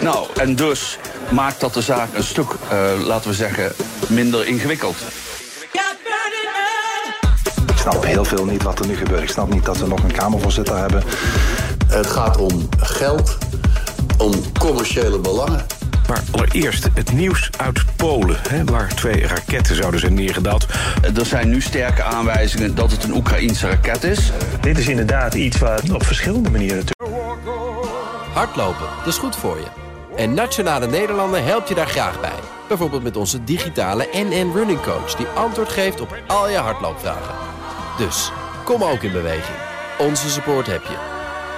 Nou, 0.00 0.26
en 0.36 0.56
dus 0.56 0.98
maakt 1.30 1.60
dat 1.60 1.74
de 1.74 1.82
zaak 1.82 2.08
een 2.14 2.24
stuk, 2.24 2.50
eh, 2.68 2.78
laten 3.06 3.30
we 3.30 3.36
zeggen, 3.36 3.72
minder 4.06 4.46
ingewikkeld. 4.46 4.96
Ik 7.66 7.88
snap 7.90 8.04
heel 8.04 8.24
veel 8.24 8.44
niet 8.44 8.62
wat 8.62 8.78
er 8.78 8.86
nu 8.86 8.96
gebeurt. 8.96 9.22
Ik 9.22 9.28
snap 9.30 9.52
niet 9.52 9.64
dat 9.64 9.78
we 9.78 9.86
nog 9.86 10.02
een 10.02 10.12
Kamervoorzitter 10.12 10.76
hebben. 10.76 11.02
Het 11.92 12.06
gaat 12.06 12.36
om 12.36 12.68
geld, 12.78 13.38
om 14.18 14.32
commerciële 14.58 15.18
belangen. 15.18 15.66
Maar 16.08 16.22
allereerst 16.30 16.88
het 16.94 17.12
nieuws 17.12 17.50
uit 17.56 17.84
Polen, 17.96 18.36
hè, 18.48 18.64
waar 18.64 18.94
twee 18.94 19.26
raketten 19.26 19.76
zouden 19.76 20.00
zijn 20.00 20.14
neergedaald. 20.14 20.66
Er 21.16 21.26
zijn 21.26 21.48
nu 21.48 21.60
sterke 21.60 22.02
aanwijzingen 22.02 22.74
dat 22.74 22.90
het 22.90 23.04
een 23.04 23.14
Oekraïense 23.14 23.68
raket 23.68 24.04
is. 24.04 24.32
Dit 24.60 24.78
is 24.78 24.88
inderdaad 24.88 25.34
iets 25.34 25.58
waar 25.58 25.80
op 25.92 26.04
verschillende 26.04 26.50
manieren 26.50 26.84
te... 26.84 26.94
Hardlopen, 28.32 28.86
dat 28.98 29.06
is 29.06 29.18
goed 29.18 29.36
voor 29.36 29.56
je. 29.56 29.66
En 30.16 30.34
Nationale 30.34 30.86
Nederlanden 30.86 31.44
helpt 31.44 31.68
je 31.68 31.74
daar 31.74 31.86
graag 31.86 32.20
bij. 32.20 32.38
Bijvoorbeeld 32.68 33.02
met 33.02 33.16
onze 33.16 33.44
digitale 33.44 34.08
NN 34.12 34.52
Running 34.54 34.82
Coach... 34.82 35.14
die 35.14 35.26
antwoord 35.26 35.68
geeft 35.68 36.00
op 36.00 36.16
al 36.26 36.48
je 36.48 36.56
hardloopvragen. 36.56 37.34
Dus, 37.98 38.30
kom 38.64 38.82
ook 38.82 39.02
in 39.02 39.12
beweging. 39.12 39.58
Onze 39.98 40.30
support 40.30 40.66
heb 40.66 40.82
je. 40.82 41.21